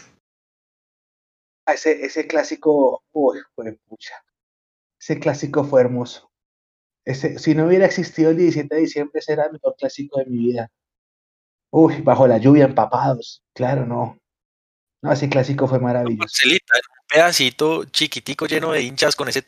Ese, 1.67 2.03
ese 2.03 2.25
clásico, 2.25 3.03
uy, 3.11 3.39
fue 3.53 3.77
pucha. 3.87 4.15
Ese 4.99 5.19
clásico 5.19 5.63
fue 5.63 5.81
hermoso. 5.81 6.31
Ese, 7.05 7.37
si 7.37 7.53
no 7.53 7.67
hubiera 7.67 7.85
existido 7.85 8.31
el 8.31 8.37
17 8.37 8.73
de 8.73 8.81
diciembre, 8.81 9.19
ese 9.19 9.33
era 9.33 9.45
el 9.45 9.53
mejor 9.53 9.75
clásico 9.77 10.19
de 10.19 10.25
mi 10.25 10.37
vida. 10.37 10.71
Uy, 11.71 12.01
bajo 12.01 12.27
la 12.27 12.39
lluvia, 12.39 12.65
empapados. 12.65 13.43
Claro, 13.53 13.85
no. 13.85 14.17
No, 15.03 15.11
ese 15.11 15.29
clásico 15.29 15.67
fue 15.67 15.79
maravilloso. 15.79 16.17
Marcelita, 16.17 16.75
un 16.75 17.07
pedacito 17.07 17.83
chiquitico 17.85 18.47
lleno 18.47 18.71
de 18.71 18.81
hinchas 18.81 19.15
con 19.15 19.27
ese 19.27 19.47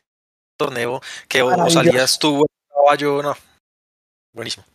torneo 0.58 1.02
que 1.28 1.42
o 1.42 1.70
salías 1.70 2.20
tú, 2.20 2.46
caballo, 2.70 3.24
no. 3.24 3.36
Buenísimo. 4.36 4.66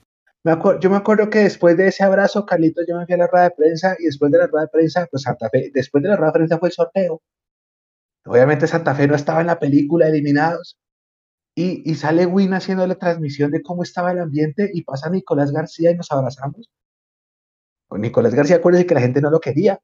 Me 0.43 0.57
yo 0.81 0.89
me 0.91 0.97
acuerdo 0.97 1.28
que 1.28 1.41
después 1.41 1.77
de 1.77 1.89
ese 1.89 2.03
abrazo, 2.03 2.47
Carlitos, 2.47 2.87
yo 2.89 2.97
me 2.97 3.05
fui 3.05 3.15
a 3.15 3.19
la 3.19 3.27
rueda 3.27 3.45
de 3.45 3.51
prensa 3.51 3.95
y 3.99 4.07
después 4.07 4.32
de 4.32 4.39
la 4.39 4.47
rueda 4.47 4.65
de 4.65 4.70
prensa, 4.70 5.07
pues 5.11 5.23
Santa 5.23 5.51
Fe, 5.51 5.70
después 5.74 6.03
de 6.03 6.09
la 6.09 6.16
rueda 6.16 6.32
de 6.32 6.39
prensa 6.39 6.59
fue 6.59 6.70
el 6.70 6.73
sorteo. 6.73 7.23
Obviamente 8.24 8.66
Santa 8.66 8.95
Fe 8.95 9.07
no 9.07 9.15
estaba 9.15 9.43
en 9.43 9.49
la 9.49 9.59
película, 9.59 10.09
eliminados. 10.09 10.78
Y, 11.55 11.82
y 11.85 11.95
sale 11.97 12.24
Win 12.27 12.55
haciendo 12.55 12.87
la 12.87 12.95
transmisión 12.95 13.51
de 13.51 13.61
cómo 13.62 13.82
estaba 13.82 14.12
el 14.12 14.20
ambiente 14.20 14.70
y 14.73 14.82
pasa 14.82 15.11
Nicolás 15.11 15.53
García 15.53 15.91
y 15.91 15.97
nos 15.97 16.11
abrazamos. 16.11 16.70
Nicolás 17.91 18.35
García, 18.35 18.57
acuérdense 18.57 18.87
que 18.87 18.95
la 18.95 19.01
gente 19.01 19.20
no 19.20 19.31
lo 19.31 19.41
quería 19.41 19.81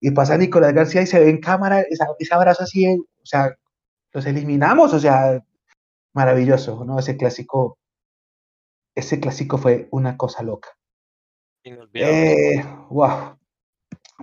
y 0.00 0.10
pasa 0.10 0.36
Nicolás 0.36 0.74
García 0.74 1.02
y 1.02 1.06
se 1.06 1.20
ve 1.20 1.30
en 1.30 1.40
cámara 1.40 1.80
ese 1.80 2.34
abrazo 2.34 2.64
así, 2.64 2.86
o 2.86 3.24
sea, 3.26 3.56
los 4.12 4.26
eliminamos, 4.26 4.92
o 4.92 5.00
sea, 5.00 5.42
maravilloso, 6.12 6.84
¿no? 6.84 6.98
Ese 6.98 7.16
clásico, 7.16 7.78
ese 8.96 9.20
clásico 9.20 9.58
fue 9.58 9.86
una 9.92 10.16
cosa 10.16 10.42
loca. 10.42 10.70
Eh, 11.94 12.64
wow. 12.90 13.38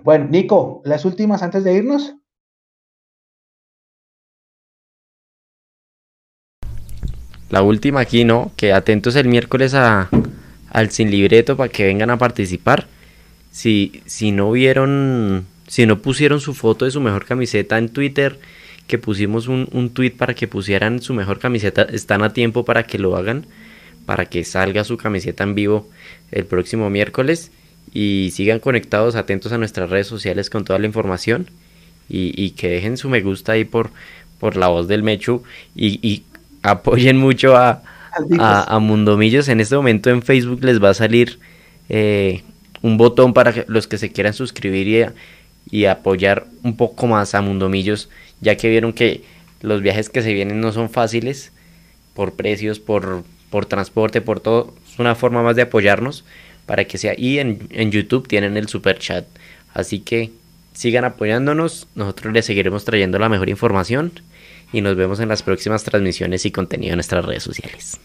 Bueno, 0.02 0.26
Nico, 0.28 0.82
las 0.84 1.04
últimas 1.04 1.42
antes 1.42 1.64
de 1.64 1.74
irnos. 1.74 2.14
La 7.48 7.62
última 7.62 8.00
aquí, 8.00 8.24
¿no? 8.24 8.50
Que 8.56 8.72
atentos 8.72 9.14
el 9.16 9.28
miércoles 9.28 9.74
a, 9.74 10.10
al 10.70 10.90
sin 10.90 11.10
libreto 11.10 11.56
para 11.56 11.70
que 11.70 11.84
vengan 11.84 12.10
a 12.10 12.18
participar. 12.18 12.88
Si, 13.52 14.02
si 14.06 14.32
no 14.32 14.50
vieron 14.50 15.46
si 15.68 15.86
no 15.86 16.00
pusieron 16.00 16.40
su 16.40 16.54
foto 16.54 16.84
de 16.84 16.90
su 16.90 17.00
mejor 17.00 17.24
camiseta 17.24 17.78
en 17.78 17.88
Twitter, 17.88 18.38
que 18.86 18.98
pusimos 18.98 19.48
un, 19.48 19.68
un 19.72 19.90
tweet 19.90 20.12
para 20.12 20.34
que 20.34 20.48
pusieran 20.48 21.00
su 21.00 21.14
mejor 21.14 21.38
camiseta, 21.38 21.82
están 21.82 22.22
a 22.22 22.32
tiempo 22.32 22.64
para 22.64 22.84
que 22.84 22.98
lo 22.98 23.16
hagan, 23.16 23.46
para 24.06 24.26
que 24.26 24.44
salga 24.44 24.84
su 24.84 24.96
camiseta 24.96 25.44
en 25.44 25.54
vivo 25.54 25.88
el 26.30 26.44
próximo 26.44 26.90
miércoles 26.90 27.50
y 27.92 28.30
sigan 28.32 28.58
conectados, 28.58 29.14
atentos 29.14 29.52
a 29.52 29.58
nuestras 29.58 29.90
redes 29.90 30.06
sociales 30.06 30.50
con 30.50 30.64
toda 30.64 30.78
la 30.78 30.86
información 30.86 31.46
y, 32.08 32.32
y 32.36 32.50
que 32.50 32.68
dejen 32.68 32.96
su 32.96 33.08
me 33.08 33.20
gusta 33.20 33.52
ahí 33.52 33.64
por, 33.64 33.90
por 34.38 34.56
la 34.56 34.68
voz 34.68 34.88
del 34.88 35.02
Mechu 35.02 35.42
y, 35.74 36.22
apoyen 36.62 37.18
mucho 37.18 37.56
a, 37.56 37.82
a, 38.38 38.78
Mundomillos. 38.78 39.48
En 39.48 39.60
este 39.60 39.76
momento 39.76 40.08
en 40.08 40.22
Facebook 40.22 40.64
les 40.64 40.82
va 40.82 40.90
a 40.90 40.94
salir 40.94 41.38
eh, 41.90 42.42
un 42.80 42.96
botón 42.96 43.34
para 43.34 43.66
los 43.68 43.86
que 43.86 43.98
se 43.98 44.12
quieran 44.12 44.32
suscribir 44.32 45.14
y, 45.70 45.80
y 45.80 45.84
apoyar 45.84 46.46
un 46.62 46.76
poco 46.76 47.06
más 47.06 47.34
a 47.34 47.42
Mundomillos, 47.42 48.08
ya 48.40 48.56
que 48.56 48.70
vieron 48.70 48.94
que 48.94 49.22
los 49.60 49.82
viajes 49.82 50.08
que 50.08 50.22
se 50.22 50.32
vienen 50.32 50.60
no 50.60 50.72
son 50.72 50.88
fáciles 50.88 51.52
por 52.14 52.32
precios, 52.32 52.80
por, 52.80 53.24
por 53.54 53.66
transporte, 53.66 54.20
por 54.20 54.40
todo. 54.40 54.74
Es 54.90 54.98
una 54.98 55.14
forma 55.14 55.40
más 55.44 55.54
de 55.54 55.62
apoyarnos 55.62 56.24
para 56.66 56.86
que 56.86 56.98
sea. 56.98 57.14
Y 57.16 57.38
en, 57.38 57.68
en 57.70 57.92
YouTube 57.92 58.26
tienen 58.26 58.56
el 58.56 58.66
super 58.66 58.98
chat. 58.98 59.26
Así 59.72 60.00
que 60.00 60.32
sigan 60.72 61.04
apoyándonos. 61.04 61.86
Nosotros 61.94 62.34
les 62.34 62.46
seguiremos 62.46 62.84
trayendo 62.84 63.16
la 63.20 63.28
mejor 63.28 63.48
información. 63.48 64.10
Y 64.72 64.80
nos 64.80 64.96
vemos 64.96 65.20
en 65.20 65.28
las 65.28 65.44
próximas 65.44 65.84
transmisiones 65.84 66.44
y 66.46 66.50
contenido 66.50 66.94
en 66.94 66.96
nuestras 66.96 67.24
redes 67.24 67.44
sociales. 67.44 68.00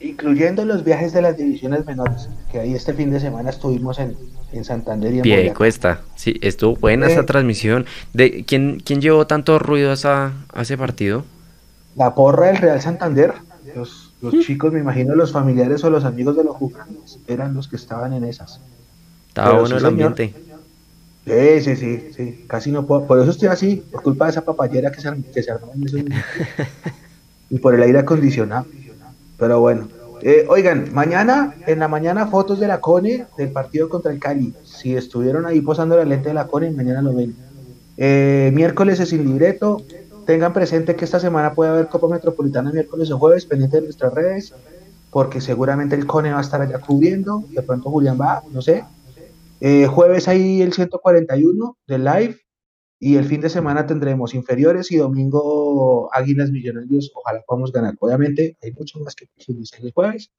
Incluyendo 0.00 0.64
los 0.64 0.84
viajes 0.84 1.12
de 1.12 1.20
las 1.20 1.36
divisiones 1.36 1.84
menores. 1.84 2.30
Que 2.50 2.60
ahí 2.60 2.74
este 2.74 2.94
fin 2.94 3.10
de 3.10 3.20
semana 3.20 3.50
estuvimos 3.50 3.98
en, 3.98 4.16
Santander 4.64 5.12
y 5.12 5.16
en 5.18 5.22
Pie 5.22 5.52
cuesta. 5.52 6.00
Sí, 6.14 6.38
estuvo 6.40 6.76
buena 6.76 7.08
esa 7.08 7.20
eh. 7.20 7.24
transmisión. 7.24 7.84
¿De 8.14 8.46
quién, 8.46 8.80
quién 8.82 9.02
llevó 9.02 9.26
tanto 9.26 9.58
ruido 9.58 9.92
a, 9.92 10.32
a 10.54 10.62
ese 10.62 10.78
partido? 10.78 11.26
La 11.94 12.14
porra 12.14 12.46
del 12.46 12.56
Real 12.56 12.80
Santander. 12.80 13.34
Los, 13.74 14.05
los 14.22 14.38
chicos, 14.44 14.72
me 14.72 14.80
imagino 14.80 15.14
los 15.14 15.32
familiares 15.32 15.84
o 15.84 15.90
los 15.90 16.04
amigos 16.04 16.36
de 16.36 16.44
los 16.44 16.56
jugadores 16.56 17.18
eran 17.26 17.54
los 17.54 17.68
que 17.68 17.76
estaban 17.76 18.12
en 18.12 18.24
esas. 18.24 18.60
Estaba 19.28 19.58
bueno 19.60 19.76
el 19.76 19.84
ambiente. 19.84 20.32
Sí, 21.26 21.60
sí, 21.60 21.76
sí, 21.76 22.10
sí, 22.16 22.44
casi 22.46 22.70
no 22.70 22.86
puedo. 22.86 23.06
Por 23.06 23.20
eso 23.20 23.30
estoy 23.30 23.48
así, 23.48 23.84
por 23.90 24.02
culpa 24.02 24.26
de 24.26 24.30
esa 24.30 24.44
papayera 24.44 24.92
que 24.92 25.00
se, 25.00 25.10
que 25.34 25.42
se 25.42 25.50
armó 25.50 25.72
en 25.74 25.84
esos 25.84 26.00
y 27.50 27.58
por 27.58 27.74
el 27.74 27.82
aire 27.82 27.98
acondicionado. 27.98 28.66
Pero 29.38 29.60
bueno. 29.60 29.88
Eh, 30.22 30.46
oigan, 30.48 30.94
mañana, 30.94 31.54
en 31.66 31.78
la 31.78 31.88
mañana, 31.88 32.26
fotos 32.26 32.58
de 32.58 32.68
la 32.68 32.80
CONE 32.80 33.26
del 33.36 33.50
partido 33.50 33.88
contra 33.88 34.12
el 34.12 34.18
Cali. 34.18 34.54
Si 34.64 34.96
estuvieron 34.96 35.44
ahí 35.44 35.60
posando 35.60 35.96
la 35.96 36.04
lente 36.04 36.28
de 36.28 36.34
la 36.34 36.46
CONE, 36.46 36.70
mañana 36.70 37.02
lo 37.02 37.12
ven. 37.12 37.36
Eh, 37.98 38.50
miércoles 38.54 39.00
es 39.00 39.10
sin 39.10 39.24
libreto. 39.24 39.82
Tengan 40.26 40.52
presente 40.52 40.96
que 40.96 41.04
esta 41.04 41.20
semana 41.20 41.54
puede 41.54 41.70
haber 41.70 41.88
Copa 41.88 42.08
Metropolitana 42.08 42.72
miércoles 42.72 43.10
o 43.12 43.18
jueves, 43.18 43.46
pendiente 43.46 43.76
de 43.76 43.84
nuestras 43.84 44.12
redes, 44.12 44.52
porque 45.10 45.40
seguramente 45.40 45.94
el 45.94 46.04
CONE 46.04 46.32
va 46.32 46.38
a 46.38 46.42
estar 46.42 46.60
allá 46.60 46.80
cubriendo, 46.80 47.44
de 47.48 47.62
pronto 47.62 47.90
Julián 47.90 48.18
va, 48.20 48.42
no 48.50 48.60
sé. 48.60 48.84
Eh, 49.60 49.86
jueves 49.86 50.26
hay 50.26 50.62
el 50.62 50.72
141 50.72 51.78
de 51.86 51.98
live 51.98 52.36
y 52.98 53.16
el 53.16 53.24
fin 53.24 53.40
de 53.40 53.48
semana 53.48 53.86
tendremos 53.86 54.34
inferiores 54.34 54.90
y 54.90 54.96
domingo 54.96 56.10
Águilas 56.12 56.50
Millonarios. 56.50 57.12
Ojalá 57.14 57.42
podamos 57.46 57.70
ganar. 57.70 57.94
Obviamente 58.00 58.56
hay 58.62 58.72
mucho 58.72 58.98
más 58.98 59.14
que 59.14 59.26
profundizar 59.32 59.80
el 59.82 59.92
jueves. 59.92 60.32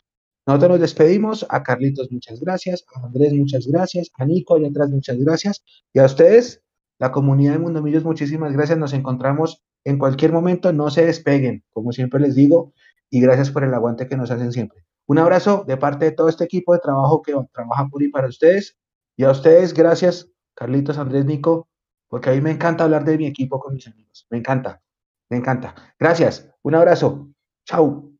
Nosotros 0.45 0.71
nos 0.71 0.79
despedimos. 0.81 1.45
A 1.49 1.63
Carlitos, 1.63 2.11
muchas 2.11 2.41
gracias. 2.41 2.83
A 2.93 3.05
Andrés, 3.05 3.33
muchas 3.33 3.67
gracias. 3.67 4.11
A 4.15 4.25
Nico, 4.25 4.55
allá 4.55 4.67
atrás, 4.67 4.89
muchas 4.89 5.17
gracias. 5.17 5.63
Y 5.93 5.99
a 5.99 6.05
ustedes, 6.05 6.61
la 6.99 7.11
comunidad 7.11 7.53
de 7.53 7.59
Mundo 7.59 7.81
Millos, 7.81 8.03
muchísimas 8.03 8.51
gracias. 8.53 8.77
Nos 8.77 8.93
encontramos 8.93 9.63
en 9.87 9.97
cualquier 9.97 10.31
momento. 10.31 10.73
No 10.73 10.89
se 10.89 11.05
despeguen, 11.05 11.63
como 11.71 11.91
siempre 11.91 12.19
les 12.19 12.35
digo. 12.35 12.73
Y 13.09 13.21
gracias 13.21 13.51
por 13.51 13.63
el 13.63 13.73
aguante 13.73 14.07
que 14.07 14.17
nos 14.17 14.31
hacen 14.31 14.51
siempre. 14.51 14.85
Un 15.05 15.17
abrazo 15.19 15.63
de 15.65 15.77
parte 15.77 16.05
de 16.05 16.11
todo 16.11 16.27
este 16.27 16.43
equipo 16.43 16.73
de 16.73 16.79
trabajo 16.79 17.21
que 17.21 17.33
trabaja 17.53 17.87
por 17.87 18.03
y 18.03 18.09
para 18.09 18.27
ustedes. 18.27 18.77
Y 19.15 19.23
a 19.23 19.31
ustedes, 19.31 19.73
gracias, 19.73 20.29
Carlitos, 20.53 20.97
Andrés, 20.97 21.25
Nico, 21.25 21.69
porque 22.09 22.29
a 22.29 22.33
mí 22.33 22.41
me 22.41 22.51
encanta 22.51 22.83
hablar 22.83 23.05
de 23.05 23.17
mi 23.17 23.25
equipo 23.25 23.59
con 23.59 23.73
mis 23.73 23.87
amigos. 23.87 24.27
Me 24.29 24.37
encanta, 24.37 24.81
me 25.29 25.37
encanta. 25.37 25.73
Gracias. 25.97 26.49
Un 26.61 26.75
abrazo. 26.75 27.29
Chao. 27.65 28.16